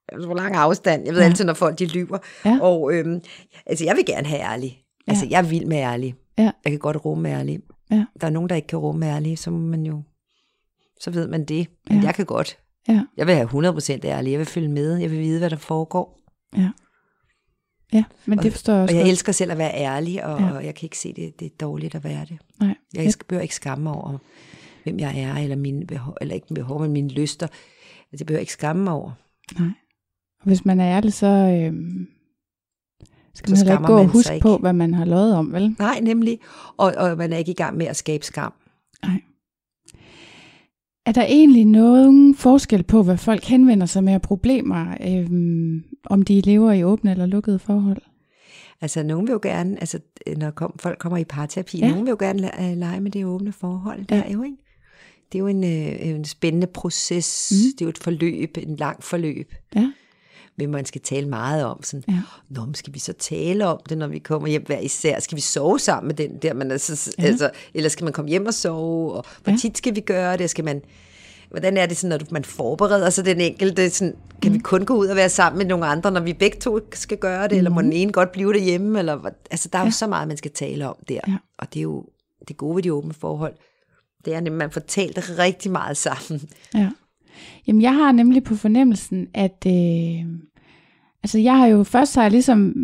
Altså, 0.09 0.27
hvor 0.27 0.37
lang 0.37 0.55
afstand. 0.55 1.05
Jeg 1.05 1.15
ved 1.15 1.21
ja. 1.21 1.27
altid, 1.27 1.45
når 1.45 1.55
folk 1.55 1.79
de 1.79 1.87
lyver. 1.87 2.19
Ja. 2.45 2.59
Og 2.61 2.95
øhm, 2.95 3.21
altså, 3.67 3.85
jeg 3.85 3.97
vil 3.97 4.07
gerne 4.07 4.27
have 4.27 4.41
ærlig. 4.41 4.79
Altså, 5.07 5.27
jeg 5.31 5.39
er 5.39 5.43
vild 5.43 5.67
med 5.67 5.77
ærlig. 5.77 6.15
Ja. 6.39 6.51
Jeg 6.65 6.73
kan 6.73 6.79
godt 6.79 7.05
rumme 7.05 7.31
ærlig. 7.31 7.61
Ja. 7.91 8.05
Der 8.21 8.27
er 8.27 8.31
nogen, 8.31 8.49
der 8.49 8.57
ikke 8.57 8.69
kan 8.69 8.79
rumme 8.79 9.07
ærlig, 9.07 9.39
så 9.39 9.51
man 9.51 9.87
jo, 9.87 10.03
så 11.01 11.11
ved 11.11 11.29
man 11.29 11.45
det. 11.45 11.67
Men 11.89 11.99
ja. 11.99 12.05
jeg 12.05 12.15
kan 12.15 12.27
godt. 12.27 12.59
Ja. 12.89 13.03
Jeg 13.17 13.27
vil 13.27 13.35
have 13.35 13.49
100% 13.49 14.05
ærlig. 14.05 14.31
Jeg 14.31 14.39
vil 14.39 14.47
følge 14.47 14.69
med. 14.69 14.97
Jeg 14.97 15.11
vil 15.11 15.19
vide, 15.19 15.39
hvad 15.39 15.51
der 15.51 15.57
foregår. 15.57 16.19
Ja. 16.57 16.71
Ja, 17.93 18.05
men 18.27 18.39
det 18.39 18.53
forstår 18.53 18.73
jeg 18.73 18.83
også. 18.83 18.95
Og 18.95 18.97
jeg 18.97 19.05
godt. 19.05 19.11
elsker 19.11 19.33
selv 19.33 19.53
at 19.53 19.59
være 19.59 19.75
ærlig, 19.75 20.25
og, 20.25 20.41
ja. 20.41 20.53
og 20.53 20.65
jeg 20.65 20.75
kan 20.75 20.87
ikke 20.87 20.99
se, 20.99 21.13
det, 21.13 21.41
det 21.41 21.47
er 21.47 21.57
dårligt 21.61 21.95
at 21.95 22.05
være 22.05 22.25
det. 22.29 22.39
Nej. 22.61 22.75
Jeg 22.95 23.05
jeg 23.05 23.13
behøver 23.29 23.43
ikke 23.43 23.55
skamme 23.55 23.91
over, 23.91 24.19
hvem 24.83 24.99
jeg 24.99 25.21
er, 25.21 25.35
eller 25.35 25.57
mine 25.57 25.87
behov, 25.87 26.17
eller 26.21 26.35
ikke 26.35 26.55
behov, 26.55 26.81
men 26.81 26.93
mine 26.93 27.09
lyster. 27.09 27.47
Det 28.19 28.27
behøver 28.27 28.39
jeg 28.39 28.43
ikke 28.43 28.53
skamme 28.53 28.85
mig 28.85 28.93
over. 28.93 29.11
Nej. 29.59 29.69
Og 30.43 30.49
hvis 30.49 30.65
man 30.65 30.81
er 30.81 30.97
ærlig, 30.97 31.13
så 31.13 31.27
øh, 31.27 31.73
skal 33.35 33.51
man 33.51 33.57
heller 33.57 33.73
ikke 33.73 33.87
gå 33.87 33.97
og 33.97 34.09
huske 34.09 34.39
på, 34.41 34.57
hvad 34.57 34.73
man 34.73 34.95
har 34.95 35.05
lovet 35.05 35.35
om, 35.35 35.53
vel? 35.53 35.77
Nej, 35.79 36.01
nemlig. 36.01 36.39
Og, 36.77 36.93
og 36.97 37.17
man 37.17 37.33
er 37.33 37.37
ikke 37.37 37.51
i 37.51 37.55
gang 37.55 37.77
med 37.77 37.87
at 37.87 37.97
skabe 37.97 38.25
skam. 38.25 38.53
Nej. 39.03 39.21
Er 41.07 41.13
der 41.13 41.23
egentlig 41.23 41.65
nogen 41.65 42.35
forskel 42.35 42.83
på, 42.83 43.03
hvad 43.03 43.17
folk 43.17 43.45
henvender 43.45 43.87
sig 43.87 44.05
med 44.05 44.13
af 44.13 44.23
problemer, 44.23 44.97
øh, 45.07 45.31
om 46.07 46.23
de 46.23 46.41
lever 46.41 46.73
i 46.73 46.85
åbne 46.85 47.11
eller 47.11 47.27
lukkede 47.27 47.59
forhold? 47.59 48.03
Altså, 48.81 49.03
nogen 49.03 49.27
vil 49.27 49.33
jo 49.33 49.41
gerne, 49.43 49.81
altså, 49.81 49.99
når 50.37 50.51
kom, 50.51 50.75
folk 50.79 50.99
kommer 50.99 51.19
i 51.19 51.25
parterapi, 51.25 51.79
ja. 51.79 51.89
nogen 51.89 52.05
vil 52.05 52.11
jo 52.11 52.17
gerne 52.21 52.71
øh, 52.71 52.77
lege 52.77 53.01
med 53.01 53.11
det 53.11 53.25
åbne 53.25 53.53
forhold 53.53 54.05
der, 54.05 54.17
ja. 54.17 54.33
jo, 54.33 54.43
ikke? 54.43 54.57
Det 55.33 55.39
er 55.39 55.41
jo 55.41 55.47
en, 55.47 55.65
øh, 55.65 56.07
en 56.07 56.25
spændende 56.25 56.67
proces, 56.67 57.53
mm. 57.53 57.73
det 57.73 57.81
er 57.81 57.87
jo 57.87 57.91
et 57.91 57.99
forløb, 57.99 58.57
en 58.57 58.77
lang 58.77 59.03
forløb. 59.03 59.53
Ja 59.75 59.93
hvem 60.63 60.73
man 60.73 60.85
skal 60.85 61.01
tale 61.01 61.29
meget 61.29 61.65
om. 61.65 61.83
Sådan, 61.83 62.05
ja. 62.09 62.21
Nå, 62.49 62.65
men 62.65 62.75
skal 62.75 62.95
vi 62.95 62.99
så 62.99 63.13
tale 63.13 63.67
om 63.67 63.81
det, 63.89 63.99
når 63.99 64.07
vi 64.07 64.19
kommer 64.19 64.49
hjem 64.49 64.65
hver 64.67 64.79
især? 64.79 65.21
Skal 65.21 65.37
vi 65.37 65.41
sove 65.41 65.79
sammen 65.79 66.09
med 66.09 66.15
den 66.15 66.37
der? 66.43 66.55
Man 66.55 66.71
altså, 66.71 67.15
ja. 67.19 67.25
altså, 67.25 67.51
eller 67.75 67.89
skal 67.89 68.05
man 68.05 68.13
komme 68.13 68.29
hjem 68.29 68.47
og 68.47 68.55
sove? 68.55 69.13
Og 69.13 69.25
hvor 69.43 69.53
ja. 69.53 69.59
tit 69.59 69.79
skal 69.79 69.95
vi 69.95 70.01
gøre 70.01 70.37
det? 70.37 70.51
Skal 70.51 70.65
man 70.65 70.83
hvordan 71.53 71.77
er 71.77 71.87
det 71.87 71.97
sådan, 71.97 72.09
når 72.09 72.19
du, 72.19 72.25
man 72.31 72.45
forbereder 72.45 73.11
sig 73.11 73.25
den 73.25 73.41
enkelte? 73.41 73.91
Sådan, 73.91 74.15
kan 74.43 74.53
mm. 74.53 74.55
vi 74.55 74.59
kun 74.59 74.85
gå 74.85 74.95
ud 74.95 75.07
og 75.07 75.17
være 75.17 75.29
sammen 75.29 75.59
med 75.59 75.67
nogle 75.67 75.87
andre, 75.87 76.11
når 76.11 76.21
vi 76.21 76.33
begge 76.33 76.59
to 76.59 76.79
skal 76.93 77.19
gøre 77.19 77.43
det, 77.43 77.53
mm. 77.53 77.59
eller 77.59 77.71
må 77.71 77.83
den 77.83 77.93
ene 77.93 78.13
godt 78.13 78.33
blive 78.33 78.53
derhjemme? 78.53 78.99
Eller, 78.99 79.31
altså, 79.51 79.69
der 79.73 79.79
er 79.79 79.83
ja. 79.83 79.87
jo 79.87 79.93
så 79.93 80.07
meget, 80.07 80.29
man 80.29 80.37
skal 80.37 80.51
tale 80.51 80.89
om 80.89 80.97
der. 81.09 81.21
Ja. 81.29 81.37
Og 81.59 81.75
det 81.75 81.81
er 81.81 81.83
jo 81.83 82.07
det 82.49 82.57
gode 82.57 82.77
ved 82.77 82.83
de 82.83 82.93
åbne 82.93 83.15
forhold. 83.15 83.55
Det 84.25 84.35
er 84.35 84.41
nemlig, 84.41 84.59
man 84.59 84.71
får 84.71 84.81
talt 84.81 85.39
rigtig 85.39 85.71
meget 85.71 85.97
sammen. 85.97 86.49
Ja. 86.75 86.91
Jamen, 87.67 87.83
jeg 87.83 87.95
har 87.95 88.13
nemlig 88.13 88.45
på 88.45 88.57
fornemmelsen, 88.57 89.29
at... 89.35 89.67
Øh, 89.67 90.27
altså, 91.23 91.39
jeg 91.39 91.57
har 91.57 91.67
jo 91.67 91.85
først 91.85 92.15
har 92.15 92.23
jeg 92.23 92.31
ligesom 92.31 92.75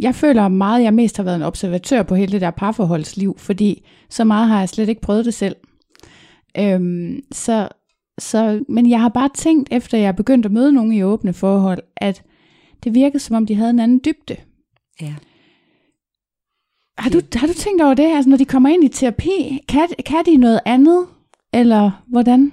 jeg 0.00 0.14
føler 0.14 0.48
meget, 0.48 0.78
at 0.78 0.84
jeg 0.84 0.94
mest 0.94 1.16
har 1.16 1.24
været 1.24 1.36
en 1.36 1.42
observatør 1.42 2.02
på 2.02 2.14
hele 2.14 2.32
det 2.32 2.40
der 2.40 2.50
parforholdsliv, 2.50 3.38
fordi 3.38 3.86
så 4.10 4.24
meget 4.24 4.48
har 4.48 4.58
jeg 4.58 4.68
slet 4.68 4.88
ikke 4.88 5.00
prøvet 5.00 5.24
det 5.24 5.34
selv. 5.34 5.56
Øhm, 6.58 7.20
så, 7.32 7.68
så, 8.18 8.64
men 8.68 8.90
jeg 8.90 9.00
har 9.00 9.08
bare 9.08 9.30
tænkt, 9.34 9.68
efter 9.72 9.98
jeg 9.98 10.16
begyndte 10.16 10.46
at 10.46 10.52
møde 10.52 10.72
nogen 10.72 10.92
i 10.92 11.02
åbne 11.02 11.32
forhold, 11.32 11.78
at 11.96 12.22
det 12.84 12.94
virkede 12.94 13.18
som 13.18 13.36
om, 13.36 13.46
de 13.46 13.54
havde 13.54 13.70
en 13.70 13.80
anden 13.80 14.00
dybde. 14.04 14.36
Ja. 15.00 15.14
Har 16.98 17.10
du, 17.10 17.20
har 17.34 17.46
du 17.46 17.52
tænkt 17.52 17.82
over 17.82 17.94
det? 17.94 18.06
Altså, 18.06 18.30
når 18.30 18.36
de 18.36 18.44
kommer 18.44 18.68
ind 18.68 18.84
i 18.84 18.88
terapi, 18.88 19.60
kan, 19.68 19.88
kan 20.06 20.24
de 20.26 20.36
noget 20.36 20.60
andet? 20.64 21.06
Eller 21.52 21.90
hvordan? 22.06 22.52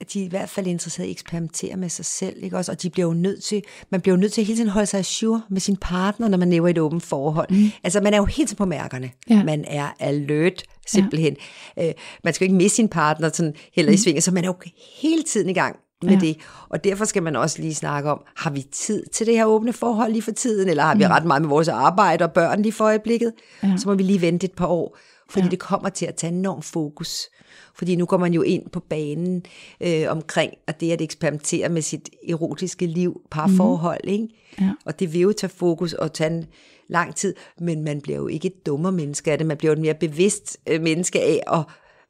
At 0.00 0.12
de 0.12 0.20
er 0.20 0.24
i 0.24 0.28
hvert 0.28 0.48
fald 0.48 0.66
interesseret 0.66 1.06
i 1.06 1.08
at 1.08 1.12
eksperimentere 1.12 1.76
med 1.76 1.88
sig 1.88 2.04
selv, 2.04 2.36
ikke 2.42 2.56
også? 2.56 2.72
Og 2.72 2.82
de 2.82 2.90
bliver 2.90 3.06
jo 3.06 3.14
nødt 3.14 3.42
til, 3.42 3.62
man 3.90 4.00
bliver 4.00 4.16
jo 4.16 4.20
nødt 4.20 4.32
til 4.32 4.40
at 4.40 4.46
hele 4.46 4.56
tiden 4.56 4.70
holde 4.70 4.86
sig 4.86 5.04
sure 5.04 5.42
med 5.50 5.60
sin 5.60 5.76
partner, 5.76 6.28
når 6.28 6.38
man 6.38 6.50
lever 6.50 6.68
i 6.68 6.70
et 6.70 6.78
åbent 6.78 7.02
forhold. 7.02 7.50
Mm. 7.50 7.70
Altså, 7.84 8.00
man 8.00 8.14
er 8.14 8.18
jo 8.18 8.24
helt 8.24 8.56
på 8.56 8.64
mærkerne. 8.64 9.10
Ja. 9.30 9.44
Man 9.44 9.64
er 9.68 9.88
alert, 10.00 10.62
simpelthen. 10.86 11.36
Ja. 11.76 11.88
Øh, 11.88 11.94
man 12.24 12.34
skal 12.34 12.44
jo 12.44 12.46
ikke 12.48 12.56
miste 12.56 12.76
sin 12.76 12.88
partner 12.88 13.30
sådan 13.32 13.54
heller 13.74 13.90
mm. 13.90 13.94
i 13.94 13.96
svinget, 13.96 14.24
så 14.24 14.30
man 14.30 14.44
er 14.44 14.48
jo 14.48 14.54
hele 15.02 15.22
tiden 15.22 15.48
i 15.48 15.54
gang 15.54 15.76
med 16.02 16.12
ja. 16.12 16.18
det. 16.18 16.36
Og 16.68 16.84
derfor 16.84 17.04
skal 17.04 17.22
man 17.22 17.36
også 17.36 17.62
lige 17.62 17.74
snakke 17.74 18.10
om, 18.10 18.20
har 18.36 18.50
vi 18.50 18.66
tid 18.72 19.02
til 19.12 19.26
det 19.26 19.34
her 19.34 19.44
åbne 19.44 19.72
forhold 19.72 20.12
lige 20.12 20.22
for 20.22 20.32
tiden, 20.32 20.68
eller 20.68 20.82
har 20.82 20.94
vi 20.94 21.04
mm. 21.04 21.10
ret 21.10 21.24
meget 21.24 21.42
med 21.42 21.48
vores 21.48 21.68
arbejde 21.68 22.24
og 22.24 22.32
børn 22.32 22.62
lige 22.62 22.72
for 22.72 22.84
øjeblikket? 22.84 23.32
Ja. 23.62 23.74
Så 23.76 23.88
må 23.88 23.94
vi 23.94 24.02
lige 24.02 24.20
vente 24.20 24.44
et 24.44 24.52
par 24.52 24.66
år, 24.66 24.98
fordi 25.30 25.44
ja. 25.44 25.50
det 25.50 25.58
kommer 25.58 25.88
til 25.88 26.06
at 26.06 26.14
tage 26.14 26.32
enorm 26.32 26.62
fokus. 26.62 27.28
Fordi 27.74 27.96
nu 27.96 28.06
går 28.06 28.16
man 28.16 28.34
jo 28.34 28.42
ind 28.42 28.70
på 28.70 28.80
banen 28.80 29.42
øh, 29.80 30.04
omkring, 30.08 30.52
at 30.66 30.80
det 30.80 30.92
at 30.92 31.00
eksperimentere 31.00 31.68
med 31.68 31.82
sit 31.82 32.10
erotiske 32.28 32.86
liv, 32.86 33.20
parforhold, 33.30 34.00
mm. 34.04 34.10
ikke? 34.10 34.28
Ja. 34.60 34.72
Og 34.86 35.00
det 35.00 35.12
vil 35.12 35.20
jo 35.20 35.32
tage 35.32 35.50
fokus 35.50 35.92
og 35.92 36.12
tage 36.12 36.30
en 36.30 36.44
lang 36.88 37.14
tid, 37.14 37.34
men 37.60 37.84
man 37.84 38.00
bliver 38.00 38.18
jo 38.18 38.26
ikke 38.26 38.46
et 38.46 38.66
dummer 38.66 38.90
menneske 38.90 39.32
af 39.32 39.38
det, 39.38 39.46
man 39.46 39.56
bliver 39.56 39.70
jo 39.70 39.76
et 39.76 39.82
mere 39.82 39.94
bevidst 39.94 40.58
øh, 40.66 40.82
menneske 40.82 41.20
af 41.20 41.42
at 41.52 41.62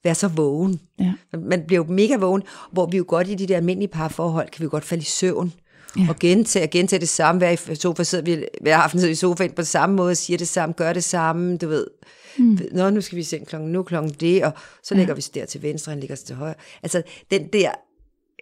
være 0.04 0.14
så 0.14 0.28
vågen. 0.28 0.80
Ja. 1.00 1.12
Man 1.38 1.64
bliver 1.66 1.84
jo 1.84 1.92
mega 1.92 2.16
vågen, 2.16 2.42
hvor 2.72 2.86
vi 2.86 2.96
jo 2.96 3.04
godt 3.08 3.28
i 3.28 3.34
de 3.34 3.46
der 3.46 3.56
almindelige 3.56 3.88
parforhold, 3.88 4.48
kan 4.50 4.60
vi 4.60 4.64
jo 4.64 4.70
godt 4.70 4.84
falde 4.84 5.02
i 5.02 5.04
søvn. 5.04 5.52
Ja. 5.98 6.06
Og 6.08 6.16
gentage 6.18 6.64
og 6.64 6.70
gentage 6.70 7.00
det 7.00 7.08
samme. 7.08 7.38
Hver, 7.38 7.70
i 7.70 7.74
sofa 7.74 8.02
sidder 8.02 8.24
vi, 8.24 8.44
hver 8.60 8.76
aften 8.76 9.00
sidder 9.00 9.10
vi 9.10 9.12
i 9.12 9.14
sofaen 9.14 9.52
på 9.52 9.62
samme 9.62 9.96
måde, 9.96 10.14
siger 10.14 10.38
det 10.38 10.48
samme, 10.48 10.72
gør 10.72 10.92
det 10.92 11.04
samme, 11.04 11.56
du 11.56 11.68
ved. 11.68 11.86
Mm. 12.38 12.58
Nå, 12.72 12.90
nu 12.90 13.00
skal 13.00 13.18
vi 13.18 13.22
se 13.22 13.38
klokken, 13.38 13.72
nu 13.72 13.82
klokken 13.82 14.12
det, 14.20 14.44
og 14.44 14.52
så 14.82 14.94
lægger 14.94 15.12
ja. 15.12 15.14
vi 15.14 15.18
os 15.18 15.28
der 15.28 15.46
til 15.46 15.62
venstre, 15.62 15.90
han 15.90 16.00
ligger 16.00 16.16
sig 16.16 16.26
til 16.26 16.36
højre. 16.36 16.54
Altså, 16.82 17.02
den 17.30 17.48
der, 17.48 17.70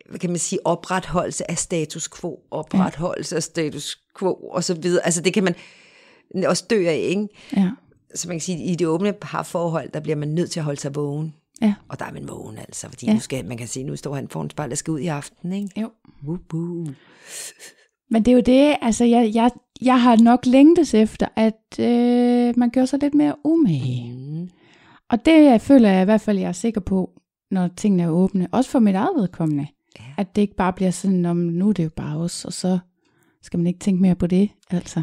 hvad 0.09 0.19
kan 0.19 0.31
man 0.31 0.39
sige, 0.39 0.67
opretholdelse 0.67 1.51
af 1.51 1.59
status 1.59 2.09
quo, 2.09 2.41
opretholdelse 2.51 3.35
ja. 3.35 3.37
af 3.37 3.43
status 3.43 3.99
quo, 4.19 4.35
og 4.35 4.65
så 4.65 4.75
videre. 4.75 5.05
Altså, 5.05 5.21
det 5.21 5.35
kan 5.35 5.45
man 5.45 5.55
også 6.47 6.65
dø 6.71 6.87
af, 6.87 7.07
ikke? 7.09 7.29
Ja. 7.57 7.71
Så 8.15 8.29
man 8.29 8.37
kan 8.37 8.41
sige, 8.41 8.65
i 8.65 8.75
det 8.75 8.87
åbne 8.87 9.13
parforhold, 9.13 9.91
der 9.95 10.01
bliver 10.01 10.17
man 10.17 10.29
nødt 10.29 10.51
til 10.51 10.61
at 10.61 10.65
holde 10.65 10.81
sig 10.81 10.95
vågen. 10.95 11.35
Ja. 11.63 11.75
Og 11.89 11.99
der 11.99 12.05
er 12.05 12.13
man 12.13 12.29
vågen, 12.29 12.59
altså, 12.59 12.89
fordi 12.89 13.07
ja. 13.07 13.15
nu 13.15 13.21
skal, 13.21 13.45
man 13.45 13.57
kan 13.57 13.69
sige, 13.69 13.85
nu 13.85 13.97
står 13.97 14.15
han 14.15 14.29
foran 14.29 14.51
spejlet 14.51 14.73
og 14.73 14.79
skal 14.79 14.91
ud 14.91 15.01
i 15.01 15.07
aften, 15.07 15.53
ikke? 15.53 15.81
Jo. 15.81 15.91
Uh-huh. 16.27 16.93
Men 18.11 18.25
det 18.25 18.29
er 18.29 18.35
jo 18.35 18.41
det, 18.41 18.77
altså 18.83 19.05
jeg, 19.05 19.31
jeg, 19.35 19.51
jeg 19.83 20.03
har 20.03 20.17
nok 20.17 20.47
længtes 20.47 20.95
efter, 20.95 21.27
at 21.37 21.81
øh, 21.81 22.55
man 22.57 22.71
gør 22.71 22.85
sig 22.85 22.99
lidt 23.03 23.15
mere 23.15 23.35
umage. 23.45 24.13
Mm. 24.13 24.49
Og 25.11 25.25
det 25.25 25.45
jeg 25.45 25.61
føler 25.61 25.89
jeg 25.89 26.03
i 26.03 26.05
hvert 26.05 26.21
fald, 26.21 26.39
jeg 26.39 26.49
er 26.49 26.53
sikker 26.53 26.81
på, 26.81 27.11
når 27.51 27.69
tingene 27.77 28.03
er 28.03 28.09
åbne, 28.09 28.49
også 28.53 28.71
for 28.71 28.79
mit 28.79 28.95
eget 28.95 29.17
vedkommende. 29.17 29.67
Ja. 29.99 30.05
At 30.19 30.37
det 30.37 30.43
ikke 30.43 30.57
bare 30.57 30.73
bliver 30.73 30.91
sådan, 30.91 31.25
om 31.25 31.37
nu 31.37 31.69
er 31.69 31.73
det 31.73 31.85
jo 31.85 31.91
bare 31.97 32.17
os, 32.17 32.45
og 32.45 32.53
så 32.53 32.79
skal 33.47 33.59
man 33.59 33.67
ikke 33.67 33.81
tænke 33.81 34.03
mere 34.03 34.15
på 34.15 34.27
det, 34.27 34.51
altså. 34.71 35.03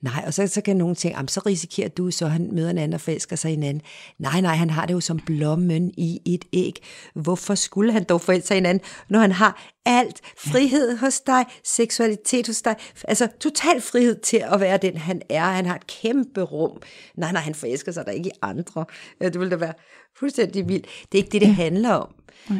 Nej, 0.00 0.24
og 0.26 0.34
så, 0.34 0.46
så 0.46 0.60
kan 0.60 0.76
nogen 0.76 0.94
tænke, 0.94 1.18
så 1.28 1.40
risikerer 1.46 1.88
du, 1.88 2.10
så 2.10 2.26
han 2.26 2.48
møder 2.52 2.70
en 2.70 2.78
anden 2.78 2.94
og 2.94 3.00
forelsker 3.00 3.36
sig 3.36 3.50
i 3.50 3.54
en 3.54 3.62
anden. 3.62 3.82
Nej, 4.18 4.40
nej, 4.40 4.54
han 4.54 4.70
har 4.70 4.86
det 4.86 4.94
jo 4.94 5.00
som 5.00 5.20
blommen 5.26 5.90
i 5.96 6.20
et 6.26 6.44
æg. 6.52 6.82
Hvorfor 7.14 7.54
skulle 7.54 7.92
han 7.92 8.04
dog 8.04 8.20
forelske 8.20 8.48
sig 8.48 8.54
i 8.54 8.58
en 8.58 8.66
anden, 8.66 8.84
når 9.08 9.18
han 9.18 9.32
har 9.32 9.70
alt 9.84 10.20
frihed 10.38 10.96
hos 10.96 11.20
dig, 11.20 11.44
seksualitet 11.64 12.46
hos 12.46 12.62
dig, 12.62 12.76
altså 13.04 13.28
total 13.40 13.80
frihed 13.80 14.20
til 14.20 14.44
at 14.52 14.60
være 14.60 14.76
den, 14.76 14.96
han 14.96 15.22
er. 15.28 15.44
Han 15.44 15.66
har 15.66 15.76
et 15.76 15.86
kæmpe 15.86 16.42
rum. 16.42 16.82
Nej, 17.16 17.32
nej, 17.32 17.42
han 17.42 17.54
forelsker 17.54 17.92
sig 17.92 18.06
der 18.06 18.12
ikke 18.12 18.28
i 18.28 18.38
andre. 18.42 18.84
Det 19.20 19.40
ville 19.40 19.50
da 19.50 19.56
være 19.56 19.74
fuldstændig 20.18 20.68
vildt. 20.68 20.86
Det 21.12 21.18
er 21.18 21.22
ikke 21.22 21.32
det, 21.32 21.40
det 21.40 21.54
handler 21.54 21.90
om. 21.90 22.14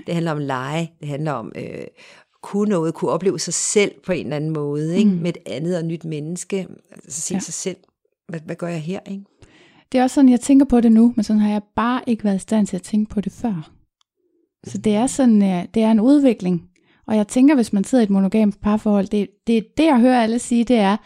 Det 0.07 0.15
handler 0.15 0.33
om 0.33 0.39
lege, 0.39 0.93
det 1.01 1.09
handler 1.09 1.33
om 1.33 1.53
øh, 1.57 1.85
kunne 2.43 2.69
noget, 2.69 2.95
kunne 2.95 3.11
opleve 3.11 3.39
sig 3.39 3.55
selv 3.55 3.93
på 4.07 4.13
en 4.13 4.27
eller 4.27 4.37
anden 4.37 4.51
måde, 4.51 4.99
ikke? 4.99 5.11
Mm. 5.11 5.17
med 5.17 5.29
et 5.29 5.39
andet 5.47 5.77
og 5.77 5.85
nyt 5.85 6.05
menneske. 6.05 6.67
Altså 6.93 7.21
se 7.21 7.35
ja. 7.35 7.41
sig 7.41 7.55
selv, 7.55 7.77
hvad, 8.29 8.41
hvad 8.41 8.57
gør 8.57 8.69
jeg 8.69 8.81
her? 8.81 9.01
Ikke? 9.11 9.25
Det 9.93 9.99
er 9.99 10.03
også 10.03 10.15
sådan, 10.15 10.29
jeg 10.29 10.41
tænker 10.41 10.67
på 10.67 10.81
det 10.81 10.93
nu, 10.93 11.13
men 11.17 11.25
sådan 11.25 11.41
har 11.41 11.51
jeg 11.51 11.63
bare 11.77 12.01
ikke 12.07 12.25
været 12.25 12.37
i 12.37 12.39
stand 12.39 12.67
til 12.67 12.77
at 12.77 12.83
tænke 12.83 13.11
på 13.11 13.21
det 13.21 13.33
før. 13.33 13.71
Så 14.65 14.79
det 14.79 14.95
er 14.95 15.07
sådan, 15.07 15.41
det 15.75 15.83
er 15.83 15.91
en 15.91 16.01
udvikling. 16.01 16.71
Og 17.07 17.17
jeg 17.17 17.29
tænker, 17.29 17.55
hvis 17.55 17.73
man 17.73 17.85
sidder 17.85 18.03
i 18.03 18.05
et 18.05 18.11
monogamt 18.11 18.61
parforhold, 18.61 19.07
det, 19.07 19.29
det, 19.47 19.67
det 19.77 19.85
jeg 19.85 20.01
hører 20.01 20.23
alle 20.23 20.39
sige, 20.39 20.65
det 20.65 20.77
er, 20.77 20.97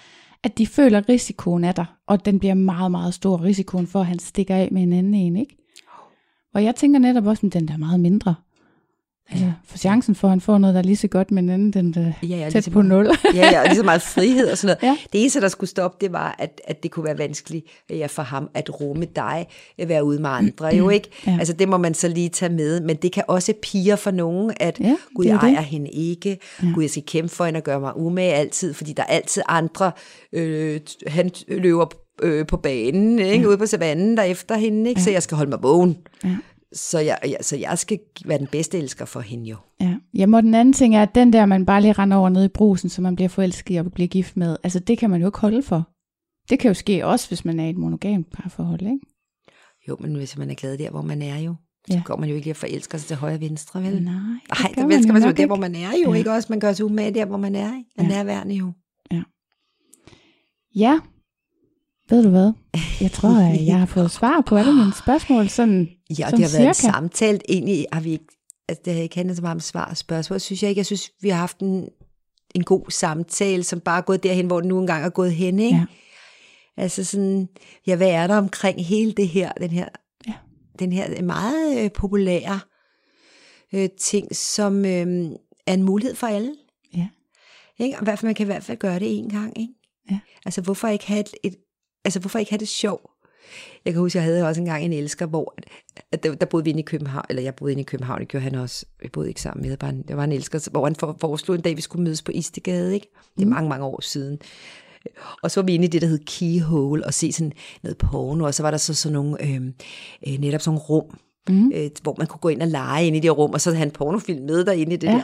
at 0.43 0.59
de 0.59 0.66
føler 0.66 1.09
risikoen 1.09 1.65
af 1.65 1.74
dig, 1.74 1.86
og 2.06 2.24
den 2.24 2.39
bliver 2.39 2.55
meget, 2.55 2.90
meget 2.90 3.15
stor, 3.15 3.43
risikoen 3.43 3.86
for, 3.86 4.01
at 4.01 4.06
han 4.06 4.19
stikker 4.19 4.56
af 4.56 4.69
med 4.73 4.82
en 4.82 4.93
anden 4.93 5.15
en, 5.15 5.36
ikke? 5.36 5.56
Og 6.55 6.65
jeg 6.65 6.77
tænker 6.77 6.98
netop 6.98 7.27
også, 7.27 7.47
at 7.47 7.52
den 7.52 7.69
der 7.69 7.74
er 7.74 7.78
meget 7.78 8.01
mindre. 8.01 8.35
Altså, 9.30 9.52
for 9.66 9.78
chancen 9.78 10.14
for, 10.14 10.28
at 10.28 10.30
han 10.30 10.40
får 10.40 10.59
noget, 10.59 10.74
der 10.74 10.80
er 10.80 10.84
lige 10.84 10.96
så 10.96 11.09
godt, 11.09 11.30
men 11.30 11.51
anden 11.51 11.72
den 11.72 11.94
der 11.94 12.12
ja, 12.22 12.36
ja, 12.36 12.51
tæt 12.51 12.68
på 12.72 12.82
meget, 12.82 12.88
nul. 12.88 13.09
ja, 13.34 13.51
ja, 13.51 13.60
og 13.60 13.66
lige 13.66 13.76
så 13.76 13.82
meget 13.82 14.02
frihed 14.02 14.51
og 14.51 14.59
sådan 14.59 14.76
noget. 14.82 14.92
Ja. 14.92 14.98
Det 15.12 15.20
eneste, 15.20 15.40
der 15.40 15.48
skulle 15.48 15.70
stoppe, 15.70 15.96
det 16.01 16.12
var, 16.12 16.36
at, 16.38 16.60
at 16.64 16.82
det 16.82 16.90
kunne 16.90 17.05
være 17.05 17.18
vanskeligt 17.18 17.66
ja, 17.90 18.06
for 18.06 18.22
ham 18.22 18.51
at 18.55 18.80
rumme 18.80 19.05
dig, 19.16 19.46
at 19.78 19.88
være 19.88 20.05
ude 20.05 20.18
med 20.18 20.30
andre, 20.30 20.66
jo 20.66 20.88
ikke? 20.88 21.09
Ja. 21.26 21.36
Altså, 21.38 21.52
det 21.52 21.68
må 21.68 21.76
man 21.76 21.94
så 21.94 22.09
lige 22.09 22.28
tage 22.28 22.52
med, 22.52 22.80
men 22.80 22.96
det 22.96 23.12
kan 23.12 23.22
også 23.28 23.52
piger 23.62 23.96
for 23.96 24.10
nogen, 24.10 24.52
at 24.60 24.80
ja, 24.80 24.96
gud, 25.14 25.24
jeg 25.24 25.34
ejer 25.34 25.56
det. 25.56 25.64
hende 25.64 25.90
ikke, 25.90 26.38
ja. 26.62 26.68
gud, 26.74 26.82
jeg 26.82 26.90
skal 26.90 27.02
kæmpe 27.06 27.34
for 27.34 27.44
hende 27.44 27.59
og 27.59 27.64
gøre 27.64 27.80
mig 27.80 27.96
umage 27.96 28.32
altid, 28.34 28.74
fordi 28.74 28.92
der 28.92 29.02
er 29.02 29.06
altid 29.06 29.42
andre, 29.48 29.92
øh, 30.32 30.80
han 31.06 31.30
løber 31.48 31.86
øh, 32.22 32.46
på 32.46 32.56
banen, 32.56 33.18
ikke? 33.18 33.42
Ja. 33.42 33.48
ude 33.48 33.59
på 33.59 33.66
savannen 33.66 34.16
der 34.16 34.22
efter 34.22 34.56
hende, 34.56 34.88
ikke? 34.90 35.01
Ja. 35.01 35.05
så 35.05 35.10
jeg 35.10 35.22
skal 35.22 35.36
holde 35.36 35.51
mig 35.51 35.62
vågen. 35.62 35.96
Ja. 36.24 36.36
Så 36.74 36.98
jeg, 36.98 37.18
ja, 37.24 37.42
så 37.42 37.56
jeg 37.56 37.78
skal 37.78 37.98
være 38.24 38.38
den 38.38 38.46
bedste 38.46 38.78
elsker 38.78 39.05
for 39.05 39.20
hende 39.20 39.51
jo. 39.51 39.56
Ja. 39.80 39.96
Jamen, 40.14 40.34
og 40.34 40.42
den 40.42 40.55
anden 40.55 40.72
ting 40.72 40.96
er, 40.96 41.02
at 41.02 41.14
den 41.14 41.32
der, 41.32 41.46
man 41.46 41.66
bare 41.66 41.80
lige 41.80 41.92
render 41.92 42.16
over 42.16 42.28
ned 42.28 42.44
i 42.44 42.48
brusen, 42.48 42.88
så 42.88 43.02
man 43.02 43.16
bliver 43.16 43.28
forelsket 43.28 43.80
og 43.80 43.92
bliver 43.92 44.09
gift 44.09 44.36
med, 44.36 44.56
altså 44.62 44.78
det 44.78 44.98
kan 44.98 45.10
man 45.10 45.20
jo 45.20 45.28
ikke 45.28 45.38
holde 45.38 45.62
for. 45.62 45.90
Det 46.51 46.59
kan 46.59 46.68
jo 46.68 46.74
ske 46.74 47.06
også, 47.06 47.28
hvis 47.28 47.44
man 47.44 47.60
er 47.60 47.66
i 47.66 47.70
et 47.70 47.76
monogamt 47.76 48.30
parforhold, 48.32 48.82
ikke? 48.82 48.98
Jo, 49.88 49.96
men 50.01 50.14
hvis 50.14 50.38
man 50.38 50.51
er 50.51 50.55
glad 50.55 50.78
der, 50.78 50.90
hvor 50.90 51.02
man 51.02 51.22
er 51.22 51.38
jo, 51.38 51.55
så 51.86 51.96
ja. 51.96 52.02
går 52.05 52.16
man 52.16 52.28
jo 52.28 52.34
ikke 52.34 52.44
lige 52.44 52.51
at 52.51 52.56
forelske 52.56 52.98
sig 52.98 53.09
til 53.09 53.16
højre 53.16 53.34
og 53.34 53.40
venstre, 53.40 53.82
vel? 53.82 54.02
Nej, 54.02 54.14
det 54.51 54.51
Ej, 54.51 54.72
det 54.76 54.94
elsker 54.94 55.12
man, 55.12 55.22
man 55.22 55.36
der, 55.36 55.46
hvor 55.46 55.56
man 55.56 55.74
er 55.74 55.90
jo, 56.05 56.12
ja. 56.12 56.18
ikke 56.18 56.32
også? 56.32 56.46
Man 56.51 56.60
gør 56.60 56.72
sig 56.72 56.84
umage 56.84 57.14
der, 57.14 57.24
hvor 57.24 57.36
man 57.36 57.55
er, 57.55 57.76
ikke? 57.76 57.90
Er 57.98 58.02
ja. 58.02 58.09
nærværende 58.09 58.55
jo. 58.55 58.72
Ja. 59.12 59.22
Ja, 60.74 61.01
ved 62.09 62.22
du 62.22 62.30
hvad? 62.30 62.52
Jeg 63.01 63.10
tror, 63.10 63.28
at 63.52 63.66
jeg 63.66 63.78
har 63.78 63.86
fået 63.86 64.10
svar 64.10 64.42
på 64.46 64.56
alle 64.56 64.72
mine 64.72 64.92
spørgsmål. 64.92 65.48
Sådan, 65.48 65.88
ja, 66.19 66.31
det 66.31 66.41
har 66.41 66.49
cirka. 66.49 66.62
været 66.62 66.77
samtalt. 66.77 67.43
Egentlig 67.49 67.86
har 67.93 68.01
vi 68.01 68.11
ikke, 68.12 68.24
altså 68.69 68.82
det 68.85 68.95
har 68.95 69.03
ikke 69.03 69.16
handlet 69.16 69.36
så 69.36 69.43
meget 69.43 69.55
om 69.55 69.61
svar 69.61 69.85
og 69.85 69.97
spørgsmål, 69.97 70.41
synes 70.41 70.62
jeg 70.62 70.69
ikke. 70.69 70.78
Jeg 70.78 70.86
synes, 70.86 71.11
vi 71.20 71.28
har 71.28 71.39
haft 71.39 71.59
en, 71.59 71.89
en 72.55 72.65
god 72.65 72.91
samtale, 72.91 73.62
som 73.62 73.81
bare 73.81 73.99
er 73.99 74.03
gået 74.03 74.23
derhen, 74.23 74.47
hvor 74.47 74.61
den 74.61 74.69
nu 74.69 74.81
engang 74.81 75.05
er 75.05 75.11
gået 75.11 75.32
hen, 75.32 75.59
ikke? 75.59 75.77
Ja. 75.77 75.85
Altså 76.77 77.05
sådan, 77.05 77.49
ja, 77.86 77.97
hvad 77.97 78.11
er 78.11 78.27
der 78.27 78.36
omkring 78.36 78.86
hele 78.86 79.12
det 79.12 79.28
her, 79.28 79.53
den 79.53 79.70
her, 79.70 79.89
ja. 80.27 80.32
den 80.78 80.93
her 80.93 81.23
meget 81.23 81.85
øh, 81.85 81.93
populære 81.93 82.61
øh, 83.73 83.89
ting, 84.01 84.36
som 84.36 84.85
øh, 84.85 85.31
er 85.66 85.74
en 85.74 85.82
mulighed 85.82 86.15
for 86.15 86.27
alle. 86.27 86.55
Ja. 86.97 87.09
Ikke? 87.78 87.97
Og 87.97 88.03
i 88.03 88.05
hvert 88.05 88.19
fald, 88.19 88.28
man 88.28 88.35
kan 88.35 88.45
i 88.45 88.53
hvert 88.53 88.65
fald 88.65 88.78
gøre 88.78 88.99
det 88.99 89.19
en 89.19 89.28
gang, 89.28 89.59
ikke? 89.59 89.74
Ja. 90.11 90.19
Altså, 90.45 90.61
hvorfor 90.61 90.89
ikke 90.89 91.07
have 91.07 91.20
et, 91.20 91.35
et, 91.45 91.57
altså 92.05 92.20
hvorfor 92.20 92.39
ikke 92.39 92.53
have 92.53 92.59
det 92.59 92.69
sjov? 92.69 93.11
Jeg 93.85 93.93
kan 93.93 94.01
huske, 94.01 94.16
jeg 94.16 94.25
havde 94.25 94.47
også 94.47 94.61
engang 94.61 94.85
en 94.85 94.93
elsker, 94.93 95.27
hvor 95.27 95.55
at 96.12 96.23
der, 96.23 96.35
der 96.35 96.47
boede 96.47 96.65
vi 96.65 96.71
inde 96.71 96.81
i 96.81 96.85
København, 96.85 97.25
eller 97.31 97.43
jeg 97.43 97.55
boede 97.55 97.73
inde 97.73 97.81
i 97.81 97.85
København, 97.85 98.21
det 98.21 98.29
gjorde 98.29 98.45
han 98.45 98.55
også. 98.55 98.87
Vi 99.03 99.09
boede 99.09 99.29
ikke 99.29 99.41
sammen 99.41 99.69
med, 99.69 99.77
bare 99.77 99.91
en, 99.91 100.03
det 100.09 100.16
var 100.16 100.25
en 100.25 100.33
elsker, 100.33 100.69
hvor 100.71 100.85
han 100.85 100.95
foreslog 101.21 101.55
en 101.55 101.62
dag, 101.62 101.77
vi 101.77 101.81
skulle 101.81 102.05
mødes 102.05 102.23
på 102.23 102.33
Istegade, 102.33 102.95
ikke? 102.95 103.07
Det 103.37 103.43
er 103.43 103.47
mm. 103.47 103.53
mange, 103.53 103.69
mange 103.69 103.85
år 103.85 104.01
siden. 104.01 104.39
Og 105.43 105.51
så 105.51 105.61
var 105.61 105.66
vi 105.66 105.75
inde 105.75 105.85
i 105.85 105.89
det, 105.89 106.03
der 106.03 106.09
hed 106.09 106.19
Keyhole, 106.27 107.07
og 107.07 107.15
se 107.15 107.33
sådan 107.33 107.53
noget 107.83 107.99
porno, 107.99 108.45
og 108.45 108.55
så 108.55 108.62
var 108.62 108.71
der 108.71 108.79
så 108.79 108.95
sådan 108.95 109.12
nogle, 109.12 109.43
øh, 109.43 109.61
øh, 110.29 110.39
netop 110.39 110.61
sådan 110.61 110.75
nogle 110.75 110.81
rum, 110.89 111.19
mm. 111.49 111.73
øh, 111.75 111.91
hvor 112.03 112.15
man 112.19 112.27
kunne 112.27 112.41
gå 112.41 112.49
ind 112.49 112.62
og 112.62 112.69
lege 112.69 113.07
ind 113.07 113.16
i 113.16 113.21
det 113.21 113.39
rum, 113.39 113.51
og 113.51 113.61
så 113.61 113.71
havde 113.71 113.79
han 113.79 113.91
pornofilm 113.91 114.45
med 114.45 114.65
derinde 114.65 114.93
i 114.93 114.97
det 114.97 115.07
ja. 115.07 115.12
der. 115.12 115.23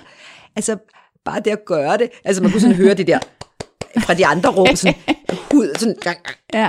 Altså, 0.56 0.76
bare 1.24 1.40
det 1.40 1.50
at 1.50 1.64
gøre 1.64 1.98
det. 1.98 2.10
Altså, 2.24 2.42
man 2.42 2.50
kunne 2.50 2.60
sådan 2.60 2.76
høre 2.76 2.94
det 2.94 3.06
der 3.06 3.18
fra 3.98 4.14
de 4.14 4.26
andre 4.26 4.50
rum, 4.50 4.76
sådan, 4.76 4.94
hud, 5.52 5.78
sådan, 5.78 5.96
gang, 6.00 6.18
Ja. 6.54 6.68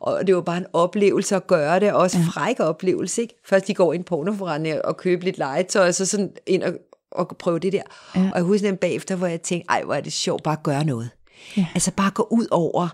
Og 0.00 0.26
det 0.26 0.34
var 0.34 0.40
bare 0.40 0.58
en 0.58 0.66
oplevelse 0.72 1.36
at 1.36 1.46
gøre 1.46 1.80
det, 1.80 1.92
og 1.92 1.98
også 1.98 2.18
ja. 2.18 2.24
fræk 2.24 2.60
oplevelse, 2.60 3.22
ikke? 3.22 3.34
Først 3.44 3.66
de 3.66 3.74
går 3.74 3.92
ind 3.92 4.04
på 4.04 4.16
pornoforretning 4.16 4.84
og 4.84 4.96
køber 4.96 5.24
lidt 5.24 5.38
legetøj, 5.38 5.88
og 5.88 5.94
så 5.94 6.06
sådan 6.06 6.32
ind 6.46 6.62
og, 6.62 6.72
og 7.10 7.36
prøve 7.38 7.58
det 7.58 7.72
der. 7.72 7.82
Ja. 8.14 8.20
Og 8.20 8.36
jeg 8.36 8.42
husker 8.42 8.68
den 8.68 8.76
bagefter, 8.76 9.16
hvor 9.16 9.26
jeg 9.26 9.42
tænkte, 9.42 9.66
ej, 9.68 9.82
hvor 9.82 9.94
er 9.94 10.00
det 10.00 10.12
sjovt, 10.12 10.42
bare 10.42 10.56
at 10.56 10.62
gøre 10.62 10.84
noget. 10.84 11.10
Ja. 11.56 11.66
Altså 11.74 11.92
bare 11.92 12.10
gå 12.10 12.28
ud 12.30 12.46
over 12.50 12.88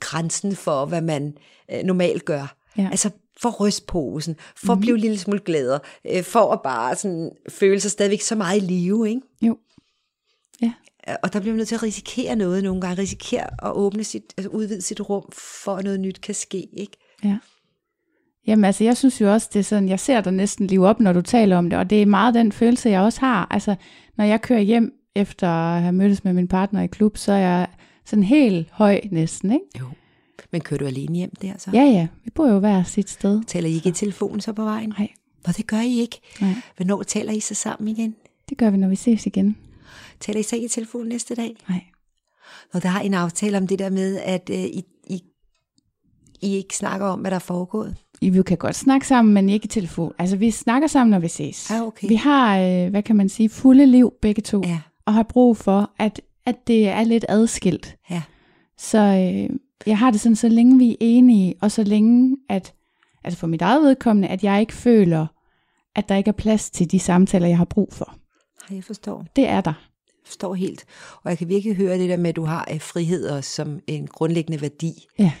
grænsen 0.00 0.56
for, 0.56 0.84
hvad 0.84 1.00
man 1.00 1.36
øh, 1.72 1.82
normalt 1.82 2.24
gør. 2.24 2.56
Ja. 2.78 2.88
Altså 2.90 3.10
for 3.40 3.50
rystposen, 3.50 4.36
for 4.56 4.74
mm. 4.74 4.78
at 4.78 4.80
blive 4.80 4.94
en 4.94 5.00
lille 5.00 5.18
smule 5.18 5.40
gladere, 5.40 5.80
øh, 6.10 6.22
for 6.24 6.52
at 6.52 6.62
bare 6.62 6.96
sådan, 6.96 7.30
føle 7.48 7.80
sig 7.80 7.90
stadigvæk 7.90 8.20
så 8.20 8.34
meget 8.34 8.56
i 8.56 8.60
live, 8.60 9.08
ikke? 9.08 9.20
Jo. 9.42 9.58
Ja. 10.62 10.72
Og 11.22 11.32
der 11.32 11.40
bliver 11.40 11.52
man 11.52 11.56
nødt 11.56 11.68
til 11.68 11.74
at 11.74 11.82
risikere 11.82 12.36
noget 12.36 12.64
nogle 12.64 12.80
gange, 12.80 13.02
risikere 13.02 13.66
at 13.66 13.72
åbne 13.72 14.04
sit, 14.04 14.22
altså 14.36 14.50
udvide 14.50 14.82
sit 14.82 15.00
rum, 15.00 15.24
for 15.32 15.76
at 15.76 15.84
noget 15.84 16.00
nyt 16.00 16.20
kan 16.20 16.34
ske, 16.34 16.68
ikke? 16.72 16.96
Ja. 17.24 17.38
Jamen 18.46 18.64
altså, 18.64 18.84
jeg 18.84 18.96
synes 18.96 19.20
jo 19.20 19.32
også, 19.32 19.48
det 19.52 19.58
er 19.58 19.64
sådan, 19.64 19.88
jeg 19.88 20.00
ser 20.00 20.20
dig 20.20 20.32
næsten 20.32 20.66
live 20.66 20.88
op, 20.88 21.00
når 21.00 21.12
du 21.12 21.22
taler 21.22 21.56
om 21.56 21.70
det, 21.70 21.78
og 21.78 21.90
det 21.90 22.02
er 22.02 22.06
meget 22.06 22.34
den 22.34 22.52
følelse, 22.52 22.88
jeg 22.90 23.00
også 23.00 23.20
har. 23.20 23.46
Altså, 23.50 23.76
når 24.16 24.24
jeg 24.24 24.42
kører 24.42 24.60
hjem 24.60 24.92
efter 25.14 25.48
at 25.48 25.82
have 25.82 25.92
mødtes 25.92 26.24
med 26.24 26.32
min 26.32 26.48
partner 26.48 26.82
i 26.82 26.86
klub, 26.86 27.16
så 27.16 27.32
er 27.32 27.36
jeg 27.36 27.66
sådan 28.04 28.22
helt 28.22 28.68
høj 28.70 29.00
næsten, 29.10 29.52
ikke? 29.52 29.64
Jo. 29.80 29.84
Men 30.52 30.60
kører 30.60 30.78
du 30.78 30.86
alene 30.86 31.16
hjem 31.16 31.30
der 31.42 31.52
så? 31.58 31.70
Ja, 31.72 31.82
ja. 31.82 32.08
Vi 32.24 32.30
bor 32.30 32.48
jo 32.48 32.58
hver 32.58 32.82
sit 32.82 33.10
sted. 33.10 33.44
Taler 33.46 33.68
I 33.68 33.72
ikke 33.72 33.88
i 33.88 33.92
telefonen 33.92 34.40
så 34.40 34.52
på 34.52 34.64
vejen? 34.64 34.94
Nej. 34.98 35.08
Nå, 35.46 35.52
det 35.56 35.66
gør 35.66 35.80
I 35.80 35.98
ikke. 35.98 36.20
Nej. 36.40 36.54
Hvornår 36.76 37.02
taler 37.02 37.32
I 37.32 37.40
så 37.40 37.54
sammen 37.54 37.88
igen? 37.88 38.14
Det 38.48 38.58
gør 38.58 38.70
vi, 38.70 38.76
når 38.76 38.88
vi 38.88 38.96
ses 38.96 39.26
igen. 39.26 39.56
Taler 40.20 40.40
I 40.40 40.42
så 40.42 40.56
ikke 40.56 40.66
i 40.66 40.68
telefonen 40.68 41.08
næste 41.08 41.34
dag? 41.34 41.56
Nej. 41.68 41.84
Når 42.72 42.80
der 42.80 42.88
har 42.88 43.00
I 43.02 43.06
en 43.06 43.14
aftale 43.14 43.56
om 43.58 43.66
det 43.66 43.78
der 43.78 43.90
med, 43.90 44.16
at 44.16 44.50
øh, 44.52 44.56
I, 44.58 44.82
I, 45.06 45.22
I 46.42 46.54
ikke 46.56 46.76
snakker 46.76 47.06
om, 47.06 47.20
hvad 47.20 47.30
der 47.30 47.34
er 47.34 47.40
foregået? 47.40 47.96
Vi 48.20 48.42
kan 48.42 48.56
godt 48.56 48.76
snakke 48.76 49.06
sammen, 49.06 49.34
men 49.34 49.48
ikke 49.48 49.64
i 49.64 49.68
telefon. 49.68 50.12
Altså, 50.18 50.36
vi 50.36 50.50
snakker 50.50 50.88
sammen, 50.88 51.10
når 51.10 51.18
vi 51.18 51.28
ses. 51.28 51.70
Ja, 51.70 51.82
okay. 51.86 52.08
Vi 52.08 52.14
har, 52.14 52.58
øh, 52.58 52.90
hvad 52.90 53.02
kan 53.02 53.16
man 53.16 53.28
sige, 53.28 53.48
fulde 53.48 53.86
liv 53.86 54.12
begge 54.22 54.42
to, 54.42 54.62
Ja, 54.64 54.80
og 55.06 55.14
har 55.14 55.22
brug 55.22 55.56
for, 55.56 55.90
at, 55.98 56.20
at 56.46 56.66
det 56.66 56.88
er 56.88 57.04
lidt 57.04 57.24
adskilt. 57.28 57.96
ja. 58.10 58.22
Så 58.78 58.98
øh, 58.98 59.56
jeg 59.86 59.98
har 59.98 60.10
det 60.10 60.20
sådan, 60.20 60.36
så 60.36 60.48
længe 60.48 60.78
vi 60.78 60.90
er 60.90 60.96
enige, 61.00 61.54
og 61.60 61.70
så 61.70 61.82
længe, 61.84 62.36
at, 62.48 62.74
altså 63.24 63.40
for 63.40 63.46
mit 63.46 63.62
eget 63.62 63.82
vedkommende, 63.82 64.28
at 64.28 64.44
jeg 64.44 64.60
ikke 64.60 64.72
føler, 64.72 65.26
at 65.94 66.08
der 66.08 66.16
ikke 66.16 66.28
er 66.28 66.32
plads 66.32 66.70
til 66.70 66.90
de 66.90 66.98
samtaler, 66.98 67.46
jeg 67.46 67.58
har 67.58 67.64
brug 67.64 67.92
for. 67.92 68.14
Jeg 68.70 68.84
forstår. 68.84 69.24
Det 69.36 69.48
er 69.48 69.60
der. 69.60 69.72
Forstår 70.26 70.54
helt. 70.54 70.84
Og 71.22 71.30
jeg 71.30 71.38
kan 71.38 71.48
virkelig 71.48 71.76
høre 71.76 71.98
det 71.98 72.08
der 72.08 72.16
med, 72.16 72.30
at 72.30 72.36
du 72.36 72.44
har 72.44 72.68
øh, 72.72 72.80
frihed 72.80 73.28
også 73.28 73.50
som 73.50 73.80
en 73.86 74.06
grundlæggende 74.06 74.60
værdi. 74.60 75.06
Ja. 75.18 75.32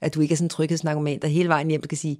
At 0.00 0.14
du 0.14 0.20
ikke 0.20 0.32
er 0.32 0.36
sådan 0.36 0.44
en 0.46 0.50
tryghedsnarkoman, 0.50 1.18
der 1.22 1.28
hele 1.28 1.48
vejen 1.48 1.68
hjem 1.68 1.82
skal 1.84 1.98
sige, 1.98 2.18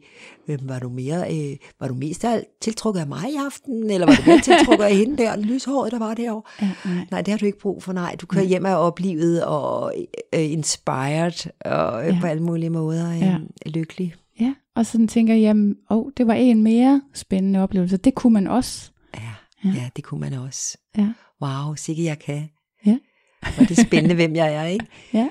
"Øh, 0.49 0.69
var 0.69 0.79
du, 0.79 0.89
mere, 0.89 1.35
øh, 1.37 1.57
var 1.81 1.89
du 1.89 1.95
mest 1.95 2.25
tiltrukket 2.61 3.01
af 3.01 3.07
mig 3.07 3.25
i 3.33 3.37
aften, 3.47 3.91
eller 3.91 4.07
var 4.07 4.15
du 4.15 4.23
mere 4.27 4.41
tiltrukket 4.41 4.85
af 4.85 4.97
hende 4.97 5.17
der, 5.17 5.37
lyshåret, 5.37 5.93
der 5.93 5.99
var 5.99 6.15
derovre? 6.15 6.43
Ja, 6.63 6.71
nej. 6.85 7.07
Nej, 7.11 7.21
det 7.23 7.33
har 7.33 7.39
du 7.39 7.47
ikke 7.47 7.59
brug 7.59 7.83
for, 7.83 7.93
nej. 7.93 8.17
Du 8.21 8.27
kører 8.27 8.45
hjem 8.45 8.67
af 8.67 8.77
oplevet 8.87 9.45
og 9.45 9.93
øh, 10.35 10.51
inspired 10.53 11.51
og 11.65 12.03
øh, 12.09 12.15
Ja. 12.15 12.19
på 12.21 12.27
alle 12.27 12.43
mulige 12.43 12.71
måder 12.71 13.11
øh, 13.11 13.21
Ja. 13.21 13.37
lykkelig. 13.67 14.15
Ja, 14.41 14.55
og 14.77 14.87
sådan 14.87 15.09
tænker 15.09 15.35
jeg, 15.35 15.41
jamen, 15.41 15.77
oh, 15.91 16.11
det 16.17 16.27
var 16.27 16.35
en 16.35 16.63
mere 16.63 17.03
spændende 17.15 17.61
oplevelse. 17.63 17.97
Det 17.97 18.15
kunne 18.15 18.33
man 18.35 18.47
også. 18.47 18.91
Ja, 19.15 19.21
Ja. 19.65 19.71
ja, 19.71 19.89
det 19.97 20.05
kunne 20.05 20.21
man 20.21 20.33
også. 20.33 20.79
Ja. 20.99 21.09
Wow, 21.43 21.75
sikkert 21.75 22.05
jeg 22.07 22.19
kan. 22.19 22.51
Ja. 22.87 22.99
Er 23.43 23.65
det 23.65 23.79
spændende, 23.79 24.15
hvem 24.15 24.37
jeg 24.37 24.55
er, 24.55 24.65
ikke? 24.65 24.87
Ja. 25.13 25.29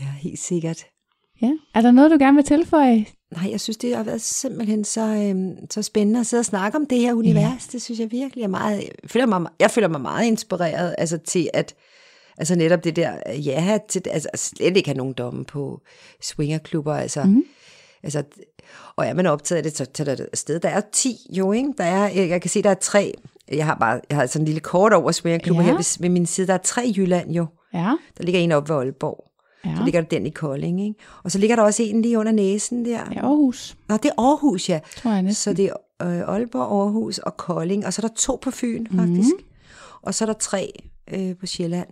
Ja, 0.00 0.06
helt 0.06 0.38
sikkert. 0.38 0.84
ja. 1.42 1.52
Er 1.74 1.80
der 1.80 1.90
noget, 1.90 2.10
du 2.10 2.16
gerne 2.18 2.34
vil 2.34 2.44
tilføje? 2.44 3.06
Nej, 3.30 3.50
jeg 3.50 3.60
synes, 3.60 3.76
det 3.76 3.96
har 3.96 4.02
været 4.02 4.20
simpelthen 4.20 4.84
så, 4.84 5.00
øhm, 5.00 5.70
så 5.70 5.82
spændende 5.82 6.20
at 6.20 6.26
sidde 6.26 6.40
og 6.40 6.44
snakke 6.44 6.78
om 6.78 6.86
det 6.86 6.98
her 6.98 7.14
univers. 7.14 7.66
Det 7.66 7.82
synes 7.82 8.00
jeg 8.00 8.10
virkelig 8.10 8.44
er 8.44 8.48
meget... 8.48 8.78
Jeg 8.78 9.10
føler 9.10 9.26
mig, 9.26 9.50
jeg 9.60 9.70
føler 9.70 9.88
mig 9.88 10.00
meget 10.00 10.26
inspireret 10.26 10.94
altså, 10.98 11.18
til 11.18 11.50
at... 11.54 11.74
Altså 12.38 12.54
netop 12.54 12.84
det 12.84 12.96
der, 12.96 13.32
ja, 13.32 13.78
til, 13.88 14.02
altså 14.10 14.28
slet 14.34 14.76
ikke 14.76 14.88
have 14.88 14.96
nogen 14.96 15.12
domme 15.12 15.44
på 15.44 15.80
swingerklubber, 16.22 16.94
altså, 16.94 17.24
mm. 17.24 17.44
altså, 18.02 18.22
og 18.96 19.06
er 19.06 19.14
man 19.14 19.26
optaget 19.26 19.56
af 19.56 19.62
det, 19.62 19.76
så 19.76 19.84
tager 19.84 20.14
det 20.14 20.28
afsted. 20.32 20.60
Der 20.60 20.68
er 20.68 20.80
10 20.92 21.16
jo, 21.30 21.52
ikke? 21.52 21.72
Der 21.78 21.84
er, 21.84 22.08
jeg 22.08 22.40
kan 22.40 22.50
se, 22.50 22.62
der 22.62 22.70
er 22.70 22.74
tre, 22.74 23.14
jeg 23.52 23.66
har 23.66 23.74
bare, 23.74 24.00
jeg 24.10 24.18
har 24.18 24.26
sådan 24.26 24.42
en 24.42 24.46
lille 24.46 24.60
kort 24.60 24.92
over 24.92 25.12
swingerklubber 25.12 25.62
Ja. 25.62 25.68
her 25.68 25.74
ved, 25.76 25.96
ved 26.00 26.08
min 26.08 26.26
side, 26.26 26.46
der 26.46 26.54
er 26.54 26.58
tre 26.58 26.86
i 26.86 26.94
Jylland 26.96 27.30
jo. 27.32 27.46
Ja. 27.74 27.92
Der 28.18 28.24
ligger 28.24 28.40
en 28.40 28.52
oppe 28.52 28.72
ved 28.72 28.80
Aalborg. 28.80 29.24
Ja. 29.64 29.76
Så 29.76 29.84
ligger 29.84 30.00
der 30.00 30.08
den 30.08 30.26
i 30.26 30.30
Kolding, 30.30 30.80
ikke? 30.86 30.94
Og 31.24 31.30
så 31.30 31.38
ligger 31.38 31.56
der 31.56 31.62
også 31.62 31.82
en 31.82 32.02
lige 32.02 32.18
under 32.18 32.32
næsen 32.32 32.84
der. 32.84 33.00
Ja, 33.14 33.20
Aarhus, 33.26 33.76
Nå, 33.88 33.96
det 33.96 34.04
er 34.18 34.20
Aarhus, 34.22 34.68
ja. 34.68 34.80
tror 34.96 35.10
jeg 35.12 35.22
næsten. 35.22 35.42
Så 35.54 35.56
det 35.56 35.64
er 36.00 36.06
øh, 36.28 36.34
Aalborg, 36.34 36.62
Aarhus 36.82 37.18
og 37.18 37.36
Kolding, 37.36 37.86
og 37.86 37.92
så 37.92 38.02
er 38.02 38.08
der 38.08 38.14
to 38.14 38.38
på 38.42 38.50
Fyn, 38.50 38.86
Mhm. 38.90 38.98
faktisk. 38.98 39.34
Mm. 39.38 39.44
Og 40.02 40.14
så 40.14 40.24
er 40.24 40.26
der 40.26 40.32
tre 40.32 40.72
øh, 41.14 41.36
på 41.40 41.46
Sjælland. 41.46 41.88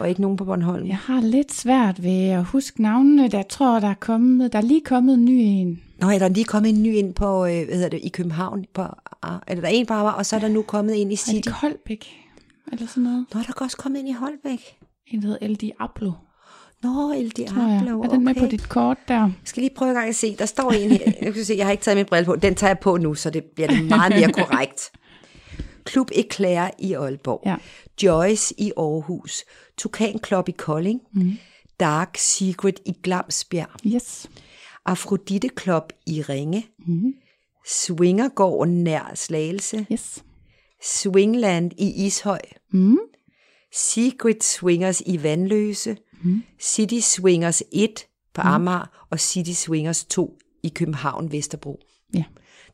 Og 0.00 0.08
ikke 0.08 0.20
nogen 0.20 0.36
på 0.36 0.44
Bornholm. 0.44 0.86
Jeg 0.86 0.96
har 0.96 1.20
lidt 1.20 1.52
svært 1.52 2.02
ved 2.02 2.28
at 2.28 2.44
huske 2.44 2.82
navnene. 2.82 3.28
Der 3.28 3.42
tror, 3.42 3.80
der 3.80 3.88
er 3.88 3.94
kommet, 3.94 4.52
der 4.52 4.58
er 4.58 4.62
lige 4.62 4.80
kommet 4.84 5.14
en 5.14 5.24
ny 5.24 5.30
en. 5.44 5.82
Nå, 5.98 6.10
ja, 6.10 6.18
der 6.18 6.24
er 6.24 6.28
lige 6.28 6.44
kommet 6.44 6.68
en 6.70 6.82
ny 6.82 6.94
ind 6.94 7.14
på, 7.14 7.44
øh, 7.46 7.64
hvad 7.64 7.74
hedder 7.74 7.88
det, 7.88 8.00
i 8.02 8.08
København. 8.08 8.64
På, 8.74 8.82
ah, 9.22 9.38
eller 9.48 9.60
der 9.60 9.68
er 9.68 9.72
en 9.72 9.86
på 9.86 9.94
Amager, 9.94 10.12
og 10.12 10.26
så 10.26 10.36
er 10.36 10.40
der 10.40 10.48
nu 10.48 10.62
kommet 10.62 10.94
ind 10.94 11.10
i 11.10 11.14
Er 11.14 11.16
City. 11.16 11.48
det 11.48 11.54
Koldbæk? 11.60 12.06
Eller 12.72 12.86
sådan 12.86 13.02
noget. 13.02 13.26
Nå, 13.34 13.40
der 13.40 13.46
er 13.48 13.64
også 13.64 13.76
kommet 13.76 13.98
ind 13.98 14.08
i 14.08 14.12
Holbæk. 14.12 14.60
En, 15.06 15.20
der 15.22 15.26
hedder 15.28 15.46
El 15.46 15.54
Diablo, 15.54 16.12
Nå, 16.82 17.12
El. 17.12 17.30
Diablo, 17.30 18.02
Er 18.02 18.08
den 18.08 18.24
med 18.24 18.30
okay. 18.32 18.40
på 18.40 18.46
dit 18.46 18.68
kort 18.68 18.98
der? 19.08 19.14
Jeg 19.20 19.32
skal 19.44 19.60
lige 19.62 19.74
prøve 19.76 19.88
en 19.90 19.94
gang 19.96 20.08
at 20.08 20.16
se. 20.16 20.36
Der 20.38 20.46
står 20.46 20.70
en 20.70 20.90
her. 20.90 21.12
Jeg, 21.22 21.34
kan 21.34 21.44
se, 21.44 21.54
jeg 21.58 21.66
har 21.66 21.70
ikke 21.72 21.82
taget 21.84 21.96
min 21.96 22.06
brille 22.06 22.26
på. 22.26 22.36
Den 22.36 22.54
tager 22.54 22.68
jeg 22.70 22.78
på 22.78 22.96
nu, 22.96 23.14
så 23.14 23.30
det 23.30 23.44
bliver 23.44 23.68
det 23.68 23.84
meget 23.84 24.12
mere 24.14 24.32
korrekt. 24.44 24.80
Klub 25.84 26.10
Eclair 26.14 26.70
i 26.78 26.92
Aalborg. 26.94 27.42
Ja. 27.46 27.56
Joyce 28.02 28.54
i 28.58 28.72
Aarhus. 28.76 29.44
Tukan 29.78 30.18
Club 30.18 30.48
i 30.48 30.52
Kolding. 30.52 31.00
Mm. 31.14 31.32
Dark 31.80 32.18
Secret 32.18 32.80
i 32.86 32.92
Glamsbjerg. 33.02 33.86
Yes. 33.86 34.30
Afrodite 34.86 35.48
Club 35.60 35.82
i 36.06 36.22
Ringe. 36.22 36.66
Mm. 36.86 37.12
Swingergård 37.66 38.68
nær 38.68 39.12
Slagelse. 39.14 39.86
Yes. 39.92 40.24
Swingland 40.82 41.72
i 41.78 42.06
Ishøj. 42.06 42.40
Mm. 42.72 42.98
Secret 43.74 44.44
Swingers 44.44 45.00
i 45.06 45.22
Vandløse. 45.22 45.96
Mm. 46.22 46.42
City 46.60 46.98
Swingers 47.00 47.62
1 47.72 48.06
på 48.34 48.40
Amager. 48.40 49.06
Og 49.10 49.20
City 49.20 49.50
Swingers 49.50 50.04
2 50.04 50.38
i 50.62 50.68
København 50.68 51.32
Vesterbro. 51.32 51.80
Ja. 52.14 52.24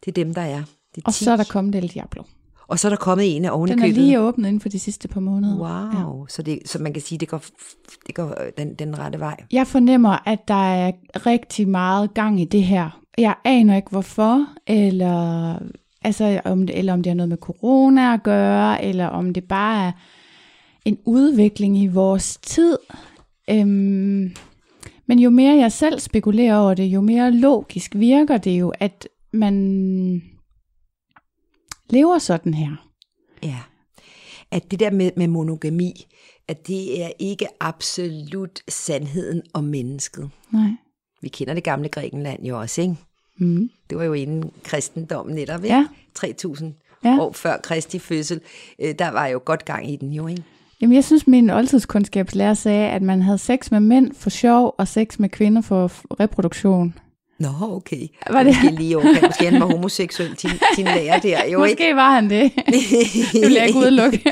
Det 0.04 0.08
er 0.08 0.12
dem, 0.24 0.34
der 0.34 0.42
er. 0.42 0.62
Det 0.94 1.02
er 1.02 1.06
Og 1.06 1.14
10. 1.14 1.24
så 1.24 1.30
er 1.32 1.36
der 1.36 1.44
kommet 1.44 1.74
El 1.74 1.88
Diablo. 1.88 2.22
Og 2.68 2.78
så 2.78 2.88
er 2.88 2.90
der 2.90 2.96
kommet 2.96 3.36
en 3.36 3.44
af 3.44 3.50
oven 3.50 3.68
Den 3.68 3.82
er 3.82 3.86
lige 3.86 4.20
åbnet 4.20 4.48
inden 4.48 4.60
for 4.60 4.68
de 4.68 4.78
sidste 4.78 5.08
par 5.08 5.20
måneder. 5.20 5.56
Wow, 5.56 6.20
ja. 6.20 6.26
så, 6.28 6.42
det, 6.42 6.58
så 6.64 6.82
man 6.82 6.92
kan 6.92 7.02
sige, 7.02 7.18
det 7.18 7.28
går, 7.28 7.42
det 8.06 8.14
går 8.14 8.26
øh, 8.26 8.52
den, 8.58 8.74
den 8.74 8.98
rette 8.98 9.20
vej. 9.20 9.36
Jeg 9.52 9.66
fornemmer, 9.66 10.28
at 10.28 10.48
der 10.48 10.74
er 10.74 10.92
rigtig 11.26 11.68
meget 11.68 12.14
gang 12.14 12.40
i 12.40 12.44
det 12.44 12.62
her. 12.62 13.00
Jeg 13.18 13.34
aner 13.44 13.76
ikke 13.76 13.90
hvorfor, 13.90 14.46
eller, 14.66 15.58
altså, 16.02 16.40
om 16.44 16.66
det, 16.66 16.78
eller 16.78 16.92
om 16.92 17.02
det 17.02 17.10
har 17.10 17.14
noget 17.14 17.28
med 17.28 17.36
corona 17.36 18.14
at 18.14 18.22
gøre, 18.22 18.84
eller 18.84 19.06
om 19.06 19.32
det 19.32 19.44
bare 19.44 19.86
er 19.86 19.92
en 20.84 20.98
udvikling 21.04 21.78
i 21.78 21.86
vores 21.86 22.36
tid. 22.36 22.78
Øhm, 23.50 24.34
men 25.06 25.18
jo 25.18 25.30
mere 25.30 25.56
jeg 25.56 25.72
selv 25.72 26.00
spekulerer 26.00 26.56
over 26.56 26.74
det, 26.74 26.84
jo 26.84 27.00
mere 27.00 27.30
logisk 27.30 27.94
virker 27.94 28.38
det 28.38 28.60
jo, 28.60 28.72
at 28.80 29.08
man 29.32 30.22
lever 31.90 32.18
sådan 32.18 32.54
her. 32.54 32.88
Ja. 33.42 33.58
At 34.50 34.70
det 34.70 34.80
der 34.80 34.90
med, 34.90 35.10
med 35.16 35.28
monogami, 35.28 36.06
at 36.48 36.66
det 36.66 37.02
er 37.04 37.10
ikke 37.18 37.46
absolut 37.60 38.60
sandheden 38.68 39.42
om 39.54 39.64
mennesket. 39.64 40.30
Nej. 40.52 40.70
Vi 41.22 41.28
kender 41.28 41.54
det 41.54 41.64
gamle 41.64 41.88
Grækenland 41.88 42.44
jo 42.44 42.60
også, 42.60 42.80
ikke? 42.82 42.96
Mm. 43.38 43.70
Det 43.90 43.98
var 43.98 44.04
jo 44.04 44.12
inden 44.12 44.50
kristendommen 44.64 45.34
netop, 45.34 45.64
ikke? 45.64 45.76
Ja. 45.76 45.86
3000 46.14 46.74
Ja. 47.04 47.18
år 47.20 47.32
før 47.32 47.56
Kristi 47.62 47.98
fødsel. 47.98 48.40
Øh, 48.78 48.94
Der 48.98 49.08
var 49.10 49.26
jo 49.26 49.40
godt 49.44 49.64
gang 49.64 49.90
i 49.90 49.96
den 49.96 50.12
jo, 50.12 50.26
ikke? 50.26 50.42
Jamen, 50.80 50.94
jeg 50.94 51.04
synes, 51.04 51.26
min 51.26 51.50
oldtidskundskabslærer 51.50 52.54
sagde, 52.54 52.88
at 52.90 53.02
man 53.02 53.22
havde 53.22 53.38
sex 53.38 53.70
med 53.70 53.80
mænd 53.80 54.14
for 54.14 54.30
sjov, 54.30 54.74
og 54.78 54.88
sex 54.88 55.18
med 55.18 55.28
kvinder 55.28 55.60
for 55.62 55.92
reproduktion. 56.20 56.94
Nå, 57.38 57.48
okay. 57.60 58.08
Var 58.30 58.42
det- 58.42 58.54
Måske 58.62 58.76
lige 58.76 58.96
okay. 58.96 59.22
Måske 59.26 59.50
han 59.50 59.60
var 59.60 59.66
homoseksuel, 59.66 60.34
din, 60.34 60.50
din 60.76 60.84
lærer 60.84 61.20
der, 61.20 61.44
jo 61.44 61.64
ikke? 61.64 61.74
Måske 61.82 61.96
var 61.96 62.10
han 62.14 62.30
det. 62.30 62.52
det 63.32 63.42
vil 63.42 63.52
jeg 63.52 63.66
ikke 63.66 63.78
udelukke. 63.78 64.22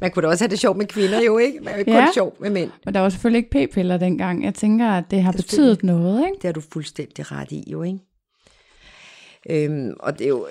Man 0.00 0.10
kunne 0.10 0.22
da 0.22 0.28
også 0.28 0.44
have 0.44 0.50
det 0.50 0.58
sjovt 0.58 0.76
med 0.78 0.86
kvinder, 0.86 1.20
jo 1.22 1.38
ikke? 1.38 1.58
Man 1.58 1.68
er 1.68 1.72
jo 1.72 1.78
ikke 1.78 1.92
Ja. 1.92 2.04
kun 2.04 2.14
sjov 2.14 2.36
med 2.40 2.50
mænd. 2.50 2.70
Men 2.84 2.94
der 2.94 3.00
var 3.00 3.08
selvfølgelig 3.08 3.38
ikke 3.54 3.68
p-piller 3.72 3.96
dengang. 3.96 4.44
Jeg 4.44 4.54
tænker, 4.54 4.88
at 4.88 5.04
det 5.10 5.22
har 5.22 5.32
betydet 5.32 5.82
noget, 5.82 6.20
ikke? 6.26 6.34
Det 6.34 6.44
har 6.44 6.52
du 6.52 6.62
fuldstændig 6.72 7.32
ret 7.32 7.52
i, 7.52 7.64
jo 7.72 7.82
ikke? 7.82 7.98
Øhm, 9.50 9.92
og 10.00 10.18
det 10.18 10.24
er 10.24 10.28
jo, 10.28 10.46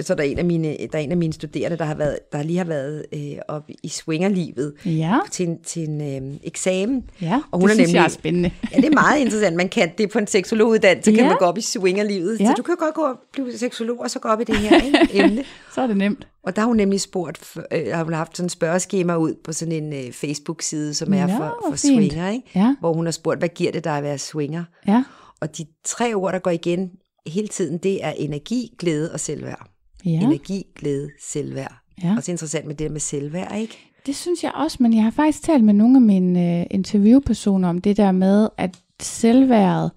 så 0.00 0.12
er 0.12 0.16
der 0.16 0.24
en 0.24 0.38
af 0.38 0.44
mine, 0.44 0.68
der 0.68 0.98
er 0.98 1.02
en 1.02 1.10
af 1.10 1.16
mine 1.16 1.32
studerende, 1.32 1.78
der 1.78 1.84
har 1.84 1.94
været, 1.94 2.18
der 2.32 2.42
lige 2.42 2.58
har 2.58 2.64
været 2.64 3.04
øh, 3.12 3.38
op 3.48 3.62
i 3.82 3.88
swingerlivet 3.88 4.74
Ja, 4.84 5.18
til, 5.30 5.48
en- 5.48 5.62
til 5.62 5.88
en 5.88 6.00
øh, 6.32 6.36
eksamen. 6.44 7.04
ja 7.20 7.40
Og 7.50 7.60
hun 7.60 7.68
det 7.68 7.72
er 7.72 7.76
synes 7.76 7.88
nemlig, 7.88 7.94
jeg 7.98 8.04
er 8.04 8.08
spændende. 8.08 8.50
Ja, 8.72 8.76
det 8.76 8.84
er 8.84 8.90
meget 8.90 9.20
interessant. 9.20 9.56
Man 9.56 9.68
kan 9.68 9.90
det 9.98 10.10
på 10.10 10.18
en 10.18 10.26
seksologuddannelse, 10.26 11.10
ja. 11.10 11.16
kan 11.16 11.24
Ja. 11.24 11.30
man 11.30 11.38
gå 11.38 11.44
op 11.44 11.58
i 11.58 11.60
swingerlivet. 11.60 12.40
Ja. 12.40 12.44
Ja. 12.44 12.50
Så 12.50 12.54
du 12.56 12.62
kan 12.62 12.76
godt 12.78 12.94
gå 12.94 13.02
og 13.02 13.16
blive 13.32 13.58
seksolog, 13.58 14.00
og 14.00 14.10
så 14.10 14.18
gå 14.18 14.28
op 14.28 14.40
i 14.40 14.44
det 14.44 14.56
her 14.56 14.82
ikke, 14.84 14.98
emne. 15.24 15.44
Så 15.74 15.80
er 15.80 15.86
det 15.86 15.96
nemt. 15.96 16.26
Og 16.42 16.56
der 16.56 16.62
har 16.62 16.66
hun 16.66 16.76
nemlig 16.76 17.00
spurgt, 17.00 17.56
øh, 17.72 17.86
har 17.94 18.04
hun 18.04 18.12
haft 18.12 18.36
sådan 18.36 18.44
en 18.46 18.50
spørgeskema 18.50 19.16
ud 19.16 19.34
på 19.44 19.52
sådan 19.52 19.72
en 19.72 19.92
øh, 19.92 20.12
Facebook-side, 20.12 20.94
som 20.94 21.14
er 21.14 21.26
Nå, 21.26 21.32
for, 21.36 21.56
for 21.68 21.76
fint. 21.76 21.80
swinger, 21.80 22.30
ikke? 22.30 22.50
Ja. 22.54 22.76
hvor 22.80 22.92
hun 22.92 23.04
har 23.04 23.12
spurgt, 23.12 23.38
hvad 23.38 23.48
giver 23.48 23.72
det 23.72 23.84
dig 23.84 23.96
at 23.96 24.02
være 24.02 24.18
swinger? 24.18 24.64
Ja, 24.88 25.04
Og 25.40 25.58
de 25.58 25.66
tre 25.84 26.14
ord, 26.14 26.32
der 26.32 26.38
går 26.38 26.50
igen 26.50 26.90
hele 27.26 27.48
tiden, 27.48 27.78
det 27.78 28.04
er 28.04 28.10
energi, 28.10 28.74
glæde 28.78 29.12
og 29.12 29.20
selvværd. 29.20 29.66
Ja. 30.04 30.10
Energi, 30.10 30.66
glæde, 30.76 31.10
selvværd. 31.22 31.74
Ja. 32.04 32.14
Også 32.16 32.30
interessant 32.30 32.66
med 32.66 32.74
det 32.74 32.84
der 32.86 32.92
med 32.92 33.00
selvværd, 33.00 33.56
ikke? 33.58 33.78
Det 34.06 34.16
synes 34.16 34.42
jeg 34.44 34.52
også, 34.54 34.76
men 34.80 34.94
jeg 34.94 35.02
har 35.04 35.10
faktisk 35.10 35.42
talt 35.42 35.64
med 35.64 35.74
nogle 35.74 35.96
af 35.96 36.02
mine 36.02 36.60
øh, 36.60 36.66
interviewpersoner 36.70 37.68
om 37.68 37.80
det 37.80 37.96
der 37.96 38.12
med, 38.12 38.48
at 38.56 38.76
selvværdet, 39.02 39.90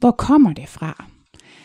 hvor 0.00 0.10
kommer 0.10 0.52
det 0.52 0.68
fra? 0.68 1.04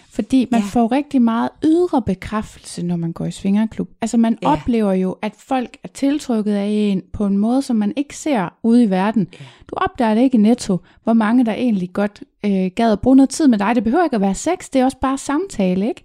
Fordi 0.10 0.48
man 0.52 0.62
Ja. 0.62 0.66
får 0.68 0.92
rigtig 0.92 1.22
meget 1.22 1.50
ydre 1.66 2.02
bekræftelse, 2.02 2.84
når 2.86 2.96
man 2.96 3.14
går 3.14 3.26
i 3.26 3.32
svingerklub. 3.32 3.90
Altså 4.02 4.18
man 4.18 4.38
Ja. 4.42 4.50
ja. 4.50 4.54
oplever 4.56 4.94
jo, 4.94 5.16
at 5.22 5.34
folk 5.38 5.78
er 5.84 5.88
tiltrykket 5.88 6.52
af 6.54 6.66
en 6.68 7.02
på 7.14 7.26
en 7.26 7.38
måde, 7.38 7.62
som 7.62 7.76
man 7.76 7.94
ikke 7.96 8.18
ser 8.18 8.50
ude 8.64 8.84
i 8.84 8.90
verden. 8.90 9.28
Ja. 9.40 9.46
Du 9.70 9.76
opdager 9.78 10.14
det 10.16 10.22
ikke 10.22 10.38
i 10.38 10.42
netto, 10.42 10.78
hvor 11.04 11.14
mange 11.14 11.46
der 11.46 11.54
egentlig 11.54 11.94
godt 11.94 12.24
øh, 12.46 12.72
gad 12.76 12.92
at 12.92 13.00
bruge 13.00 13.16
noget 13.16 13.30
tid 13.30 13.48
med 13.48 13.58
dig. 13.58 13.76
Det 13.76 13.84
behøver 13.84 14.04
ikke 14.04 14.16
at 14.16 14.22
være 14.22 14.36
sex, 14.36 14.70
det 14.74 14.82
er 14.82 14.86
også 14.86 14.98
bare 15.02 15.18
samtale, 15.18 15.88
ikke? 15.88 16.04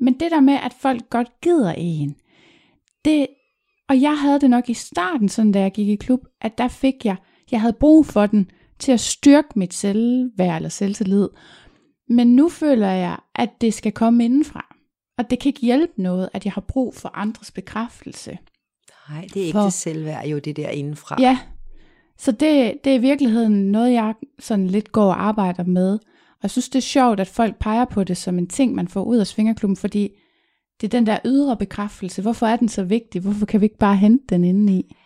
Men 0.00 0.14
det 0.20 0.30
der 0.30 0.40
med, 0.40 0.54
at 0.54 0.72
folk 0.80 1.10
godt 1.10 1.40
gider 1.42 1.72
en, 1.72 2.16
det, 3.04 3.26
og 3.88 4.00
jeg 4.00 4.18
havde 4.20 4.40
det 4.40 4.50
nok 4.50 4.68
i 4.70 4.74
starten, 4.74 5.28
sådan 5.28 5.52
da 5.52 5.60
jeg 5.60 5.72
gik 5.72 5.88
i 5.88 5.96
klub, 5.96 6.20
at 6.40 6.58
der 6.58 6.68
fik 6.68 7.04
jeg, 7.04 7.16
jeg 7.50 7.60
havde 7.60 7.72
brug 7.80 8.06
for 8.06 8.26
den 8.26 8.50
til 8.78 8.92
at 8.92 9.00
styrke 9.00 9.48
mit 9.56 9.74
selvværd 9.74 10.56
eller 10.56 10.68
selvtillid. 10.68 11.28
Men 12.08 12.36
nu 12.36 12.48
føler 12.48 12.88
jeg, 12.90 13.16
at 13.34 13.50
det 13.60 13.74
skal 13.74 13.92
komme 13.92 14.24
indenfra. 14.24 14.76
Og 15.18 15.30
det 15.30 15.38
kan 15.38 15.48
ikke 15.48 15.60
hjælpe 15.60 16.02
noget, 16.02 16.28
at 16.32 16.44
jeg 16.44 16.52
har 16.52 16.60
brug 16.60 16.94
for 16.94 17.10
andres 17.14 17.50
bekræftelse. 17.50 18.38
Nej, 19.10 19.26
det 19.34 19.42
er 19.42 19.46
ikke 19.46 19.56
For- 19.56 19.62
det 19.64 19.72
selvværd, 19.72 20.26
jo 20.26 20.38
det 20.38 20.56
der 20.56 20.68
indenfra. 20.68 21.16
Ja, 21.20 21.38
så 22.18 22.32
det, 22.32 22.74
det 22.84 22.90
er 22.90 22.94
i 22.94 22.98
virkeligheden 22.98 23.72
noget, 23.72 23.92
jeg 23.92 24.14
sådan 24.38 24.66
lidt 24.66 24.92
går 24.92 25.04
og 25.06 25.22
arbejder 25.24 25.64
med. 25.64 25.98
Og 26.40 26.44
jeg 26.44 26.50
synes, 26.50 26.68
det 26.68 26.78
er 26.78 26.82
sjovt, 26.82 27.20
at 27.20 27.28
folk 27.28 27.58
peger 27.58 27.84
på 27.84 28.04
det 28.04 28.16
som 28.16 28.38
en 28.38 28.46
ting, 28.46 28.74
man 28.74 28.88
får 28.88 29.02
ud 29.02 29.16
af 29.16 29.26
svingerklubben, 29.26 29.76
fordi 29.76 30.10
det 30.80 30.86
er 30.86 30.98
den 30.98 31.06
der 31.06 31.18
ydre 31.24 31.56
bekræftelse. 31.56 32.22
Hvorfor 32.22 32.46
er 32.46 32.56
den 32.56 32.68
så 32.68 32.84
vigtig? 32.84 33.20
Hvorfor 33.20 33.46
kan 33.46 33.60
vi 33.60 33.66
ikke 33.66 33.78
bare 33.78 33.96
hente 33.96 34.24
den 34.28 34.44
indeni? 34.44 34.96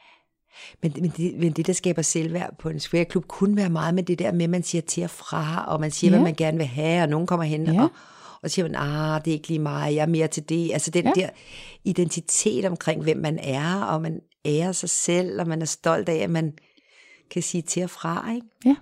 Men, 0.83 0.93
men, 1.01 1.13
det, 1.17 1.39
men 1.39 1.53
det, 1.53 1.67
der 1.67 1.73
skaber 1.73 2.03
selvværd 2.03 2.59
på 2.59 2.69
en 2.69 2.81
swingerklub, 2.81 3.27
kunne 3.27 3.57
være 3.57 3.71
meget 3.71 3.95
med 3.95 4.03
det 4.03 4.19
der 4.19 4.33
med, 4.33 4.45
at 4.45 4.51
man 4.51 4.63
siger 4.63 4.83
til 4.83 5.05
og 5.05 5.11
fra, 5.11 5.65
og 5.69 5.81
man 5.81 5.91
siger, 5.91 6.11
ja. 6.11 6.17
Hvad 6.17 6.25
man 6.25 6.35
gerne 6.35 6.59
vil 6.59 6.67
have, 6.67 7.03
og 7.03 7.09
nogen 7.09 7.27
kommer 7.27 7.45
hen 7.45 7.67
Ja. 7.67 7.83
og, 7.83 7.89
og 8.43 8.51
siger 8.51 8.69
man, 8.69 8.75
ah, 8.75 9.25
det 9.25 9.31
er 9.31 9.35
ikke 9.35 9.49
lige 9.49 9.59
mig, 9.59 9.95
jeg 9.95 10.03
er 10.03 10.07
mere 10.07 10.29
til 10.29 10.49
det. 10.49 10.73
Altså 10.73 10.91
den. 10.91 11.05
Ja. 11.05 11.13
der 11.15 11.29
identitet 11.85 12.65
omkring, 12.65 13.03
hvem 13.03 13.17
man 13.17 13.39
er, 13.39 13.83
og 13.83 14.03
man 14.03 14.21
ærer 14.45 14.73
sig 14.73 14.91
selv, 14.91 15.41
og 15.41 15.49
man 15.49 15.63
er 15.63 15.67
stolt 15.67 16.09
af, 16.09 16.17
at 16.17 16.31
man 16.31 16.53
kan 17.31 17.43
sige 17.43 17.63
til 17.63 17.83
og 17.83 17.91
fra, 17.91 18.31
ikke? 18.35 18.47
Ja. 18.65 18.75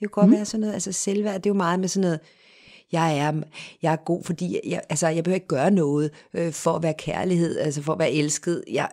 kan 0.00 0.08
godt 0.08 0.26
mm. 0.26 0.32
være 0.32 0.44
sådan 0.44 0.60
noget, 0.60 0.74
altså 0.74 0.92
selvværd, 0.92 1.34
det 1.34 1.46
er 1.46 1.50
jo 1.50 1.54
meget 1.54 1.80
med 1.80 1.88
sådan 1.88 2.06
noget, 2.06 2.20
jeg 2.92 3.18
er, 3.18 3.32
jeg 3.82 3.92
er 3.92 3.96
god, 3.96 4.24
fordi 4.24 4.60
jeg, 4.66 4.80
altså, 4.88 5.08
jeg 5.08 5.24
behøver 5.24 5.34
ikke 5.34 5.46
gøre 5.46 5.70
noget 5.70 6.10
øh, 6.34 6.52
for 6.52 6.72
at 6.72 6.82
være 6.82 6.94
kærlighed, 6.98 7.58
altså 7.58 7.82
for 7.82 7.92
at 7.92 7.98
være 7.98 8.12
elsket. 8.12 8.64
Jeg, 8.70 8.88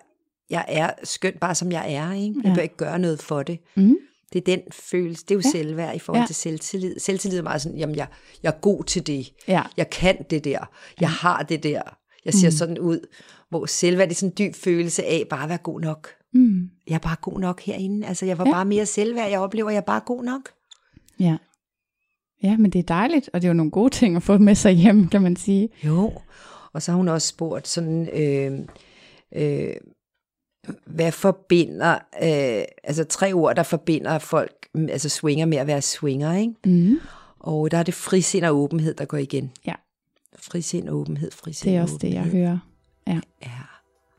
jeg 0.50 0.66
er 0.68 0.90
skøn 1.04 1.34
bare 1.42 1.56
som 1.56 1.72
jeg 1.72 1.94
er, 1.94 2.14
ikke? 2.14 2.26
Jeg 2.36 2.36
Ja. 2.36 2.42
behøver 2.42 2.62
ikke 2.62 2.78
gøre 2.78 3.00
noget 3.00 3.22
for 3.22 3.44
det. 3.44 3.60
Mm. 3.76 3.96
Det 4.34 4.40
er 4.40 4.44
den 4.56 4.62
følelse, 4.72 5.24
det 5.26 5.32
er 5.32 5.36
jo 5.36 5.42
ja. 5.46 5.50
Selvværd 5.52 5.96
i 5.96 6.00
forhold 6.00 6.22
ja. 6.22 6.26
Til 6.28 6.36
selvtillid. 6.36 7.00
Selvtillid 7.00 7.40
er 7.40 7.44
meget 7.44 7.62
sådan, 7.62 7.78
jamen 7.78 7.96
jeg, 7.96 8.08
jeg 8.44 8.50
er 8.50 8.58
god 8.62 8.84
til 8.84 9.08
det. 9.08 9.34
Ja. 9.48 9.62
Jeg 9.78 9.90
kan 9.90 10.26
det 10.30 10.44
der. 10.44 10.70
Jeg 11.00 11.10
har 11.10 11.44
det 11.44 11.64
der. 11.64 11.82
Jeg 12.26 12.34
ser 12.34 12.48
mm. 12.48 12.52
sådan 12.52 12.80
ud. 12.80 13.00
Hvor 13.50 13.66
selvværd 13.66 14.08
det 14.10 14.16
er 14.16 14.20
sådan 14.20 14.34
en 14.40 14.48
dyb 14.48 14.56
følelse 14.56 15.04
af 15.04 15.24
bare 15.30 15.44
at 15.44 15.50
være 15.50 15.58
god 15.58 15.82
nok. 15.82 16.10
Mm. 16.34 16.70
Jeg 16.88 16.96
er 16.96 17.00
bare 17.00 17.16
god 17.22 17.40
nok 17.40 17.62
herinde. 17.62 18.08
Altså 18.08 18.26
jeg 18.26 18.38
var. 18.38 18.46
Ja. 18.46 18.52
bare 18.52 18.66
mere 18.66 18.86
selvværd. 18.86 19.30
Jeg 19.30 19.40
oplever, 19.40 19.68
at 19.70 19.74
jeg 19.74 19.82
er 19.82 19.86
bare 19.86 20.02
god 20.06 20.24
nok. 20.24 20.50
Ja. 21.20 21.38
Ja, 22.44 22.58
men 22.58 22.72
det 22.72 22.80
er 22.80 22.84
dejligt, 22.84 23.30
og 23.34 23.42
det 23.42 23.48
er 23.48 23.50
jo 23.50 23.54
nogle 23.54 23.72
gode 23.72 23.90
ting 23.90 24.16
at 24.16 24.24
få 24.24 24.38
med 24.38 24.56
sig 24.56 24.72
hjem, 24.74 25.08
kan 25.08 25.22
man 25.22 25.36
sige. 25.36 25.70
Jo, 25.86 26.12
og 26.74 26.82
så 26.82 26.92
har 26.92 26.98
hun 26.98 27.08
også 27.08 27.28
spurgt 27.28 27.68
sådan, 27.68 28.10
øh, 28.14 28.60
øh, 29.36 29.74
hvad 30.86 31.12
forbinder, 31.12 31.94
øh, 31.94 32.64
altså 32.84 33.04
tre 33.04 33.34
ord, 33.34 33.56
der 33.56 33.64
forbinder 33.64 34.20
folk, 34.20 34.68
altså 34.90 35.10
swinger 35.10 35.46
med 35.46 35.58
at 35.58 35.68
være 35.68 35.82
swinger, 35.82 36.34
ikke? 36.38 36.54
Mm. 36.66 37.00
Og 37.40 37.72
der 37.72 37.78
er 37.78 37.84
det 37.84 37.94
frisind 37.94 38.46
og 38.46 38.56
åbenhed, 38.56 38.94
der 38.94 39.06
går 39.06 39.18
igen. 39.18 39.52
Ja. 39.66 39.74
Frisind 40.40 40.90
og 40.90 40.96
åbenhed, 40.98 41.32
frisind 41.32 41.70
Det 41.70 41.76
er 41.78 41.82
og 41.82 41.84
også 41.84 41.98
det, 42.02 42.14
jeg 42.14 42.22
åbenhed. 42.22 42.40
hører. 42.46 42.60
Ja. 43.08 43.20
Ja, 43.44 43.52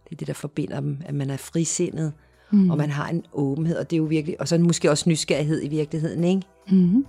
det 0.04 0.12
er 0.12 0.16
det, 0.16 0.26
der 0.26 0.32
forbinder 0.32 0.80
dem, 0.80 0.98
at 1.06 1.14
man 1.14 1.30
er 1.30 1.36
frisindet, 1.36 2.12
Mm. 2.54 2.70
og 2.70 2.76
man 2.78 2.90
har 2.90 3.08
en 3.08 3.22
åbenhed, 3.32 3.76
og 3.76 3.90
det 3.90 3.96
er 3.96 3.98
jo 3.98 4.04
virkelig, 4.04 4.40
og 4.40 4.48
så 4.48 4.58
måske 4.58 4.90
også 4.90 5.08
nysgerrighed 5.10 5.62
i 5.64 5.68
virkeligheden, 5.68 6.24
ikke? 6.24 6.42
Mm. 6.70 7.06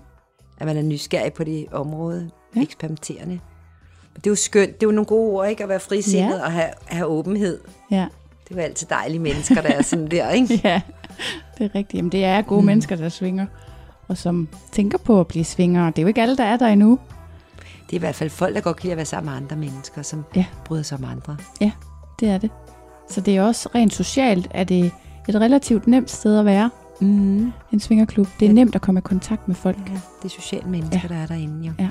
At 0.59 0.65
man 0.67 0.77
er 0.77 0.81
nysgerrig 0.81 1.34
på 1.34 1.43
det 1.43 1.65
område, 1.72 2.30
Ja. 2.55 2.61
eksperimenterende. 2.61 3.39
Det 4.15 4.27
er 4.27 4.31
jo 4.31 4.35
skønt, 4.35 4.73
det 4.73 4.84
er 4.85 4.88
jo 4.88 4.91
nogle 4.91 5.05
gode 5.05 5.31
ord, 5.31 5.49
ikke? 5.49 5.63
At 5.63 5.69
være 5.69 5.80
frisindet 5.80 6.35
Ja. 6.38 6.43
og 6.45 6.51
have, 6.51 6.69
have 6.85 7.05
åbenhed. 7.07 7.59
Ja. 7.91 8.07
Det 8.43 8.51
er 8.51 8.55
jo 8.55 8.61
altid 8.61 8.88
dejlige 8.89 9.19
mennesker, 9.19 9.61
der 9.61 9.69
er 9.69 9.81
sådan 9.81 10.11
der, 10.11 10.30
ikke? 10.30 10.61
ja, 10.63 10.81
det 11.57 11.65
er 11.65 11.76
rigtigt. 11.76 11.93
Jamen, 11.93 12.11
det 12.11 12.23
er 12.26 12.41
gode 12.41 12.61
mm. 12.61 12.65
mennesker, 12.65 12.95
der 12.95 13.09
svinger, 13.09 13.45
og 14.07 14.17
som 14.17 14.47
tænker 14.72 14.97
på 14.97 15.19
at 15.19 15.27
blive 15.27 15.45
svinger. 15.45 15.85
Det 15.89 15.97
er 15.99 16.01
jo 16.01 16.07
ikke 16.07 16.22
alle, 16.22 16.38
der 16.38 16.43
er 16.43 16.57
der 16.57 16.67
endnu. 16.67 16.99
Det 17.85 17.93
er 17.93 17.95
i 17.95 17.99
hvert 17.99 18.15
fald 18.15 18.30
folk, 18.30 18.55
der 18.55 18.61
godt 18.61 18.77
kan 18.77 18.84
lide 18.84 18.91
at 18.91 18.97
være 18.97 19.05
sammen 19.05 19.30
med 19.34 19.38
andre 19.41 19.55
mennesker, 19.55 20.01
som 20.01 20.26
Ja. 20.35 20.45
bryder 20.65 20.84
sig 20.84 20.97
om 20.97 21.03
andre. 21.05 21.38
Ja, 21.61 21.72
det 22.19 22.30
er 22.30 22.38
det. 22.38 22.49
Så 23.09 23.22
det 23.22 23.38
er 23.38 23.41
også 23.43 23.69
rent 23.76 23.93
socialt, 23.93 24.47
er 24.51 24.63
det 24.63 24.91
et 25.27 25.35
relativt 25.35 25.88
nemt 25.88 26.11
sted 26.11 26.39
at 26.39 26.45
være, 26.45 26.69
Mm. 27.02 27.52
en 27.72 27.80
svingerklub. 27.80 28.27
Det 28.39 28.45
er 28.45 28.49
Ja. 28.49 28.53
nemt 28.53 28.76
at 28.76 28.81
komme 28.81 28.97
i 28.99 29.02
kontakt 29.02 29.47
med 29.47 29.56
folk. 29.56 29.77
Ja, 29.77 29.93
det 29.93 30.26
er 30.26 30.30
sociale 30.30 30.69
mennesker, 30.69 30.99
Ja. 31.03 31.07
ja. 31.10 31.15
der 31.15 31.22
er 31.23 31.27
derinde, 31.27 31.68
jo. 31.68 31.73
Ja. 31.80 31.89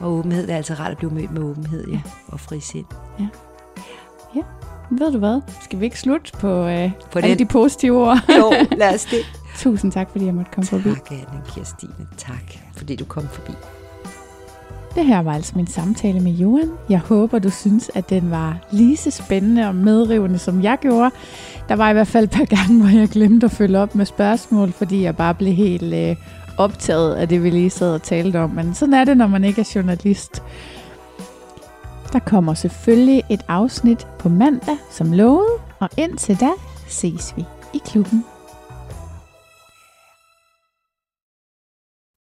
Og 0.00 0.12
åbenhed, 0.12 0.42
det 0.46 0.52
er 0.52 0.56
altid 0.56 0.80
rart 0.80 0.90
at 0.90 0.96
blive 0.98 1.10
mødt 1.10 1.30
med 1.32 1.42
åbenhed, 1.42 1.86
ja. 1.88 1.92
Ja. 1.92 2.00
Og 2.28 2.40
frisind. 2.40 2.86
Ved 4.92 5.12
du 5.12 5.18
hvad? 5.18 5.40
Skal 5.62 5.80
vi 5.80 5.84
ikke 5.84 6.00
slutte 6.00 6.32
på, 6.32 6.48
øh, 6.66 6.90
På 7.12 7.18
alle 7.18 7.28
den. 7.30 7.38
de 7.38 7.46
positive 7.46 7.96
ord? 8.08 8.18
Jo, 8.38 8.52
lad 8.76 8.94
os 8.94 9.04
det. 9.04 9.18
Tusind 9.56 9.92
tak, 9.92 10.10
fordi 10.10 10.24
jeg 10.26 10.34
måtte 10.34 10.50
komme 10.54 10.66
forbi. 10.66 10.88
Tak, 10.88 11.10
Anne 11.12 11.42
Kirstine. 11.54 11.92
Tak, 12.16 12.42
fordi 12.76 12.96
du 12.96 13.04
kom 13.04 13.28
forbi. 13.28 13.52
Det 14.94 15.06
her 15.06 15.22
var 15.22 15.32
altså 15.32 15.52
min 15.56 15.66
samtale 15.66 16.20
med 16.20 16.32
Johan. 16.32 16.70
Jeg 16.88 16.98
håber, 16.98 17.38
du 17.38 17.50
synes, 17.50 17.90
at 17.94 18.10
den 18.10 18.30
var 18.30 18.56
lige 18.70 18.96
så 18.96 19.10
spændende 19.10 19.68
og 19.68 19.74
medrivende, 19.74 20.38
som 20.38 20.62
jeg 20.62 20.78
gjorde. 20.80 21.10
Der 21.68 21.76
var 21.76 21.90
i 21.90 21.92
hvert 21.92 22.06
fald 22.06 22.24
et 22.24 22.30
par 22.30 22.44
gange, 22.44 22.80
hvor 22.80 22.98
jeg 22.98 23.08
glemte 23.08 23.44
at 23.44 23.50
følge 23.52 23.78
op 23.78 23.94
med 23.94 24.06
spørgsmål, 24.06 24.72
fordi 24.72 25.02
jeg 25.02 25.16
bare 25.16 25.34
blev 25.34 25.52
helt 25.52 25.94
øh, 25.94 26.16
optaget 26.58 27.14
af 27.14 27.28
det, 27.28 27.42
vi 27.44 27.50
lige 27.50 27.70
sad 27.70 27.94
og 27.94 28.02
talte 28.02 28.40
om. 28.40 28.50
Men 28.50 28.74
sådan 28.74 28.94
er 28.94 29.04
det, 29.04 29.16
når 29.16 29.26
man 29.26 29.44
ikke 29.44 29.60
er 29.60 29.72
journalist. 29.74 30.42
Der 32.12 32.18
kommer 32.18 32.54
selvfølgelig 32.54 33.22
et 33.30 33.40
afsnit 33.48 34.06
på 34.18 34.28
mandag, 34.28 34.76
som 34.90 35.12
lovet, 35.12 35.60
og 35.78 35.88
indtil 35.96 36.40
da 36.40 36.50
ses 36.88 37.34
vi 37.36 37.44
i 37.74 37.80
klubben. 37.84 38.24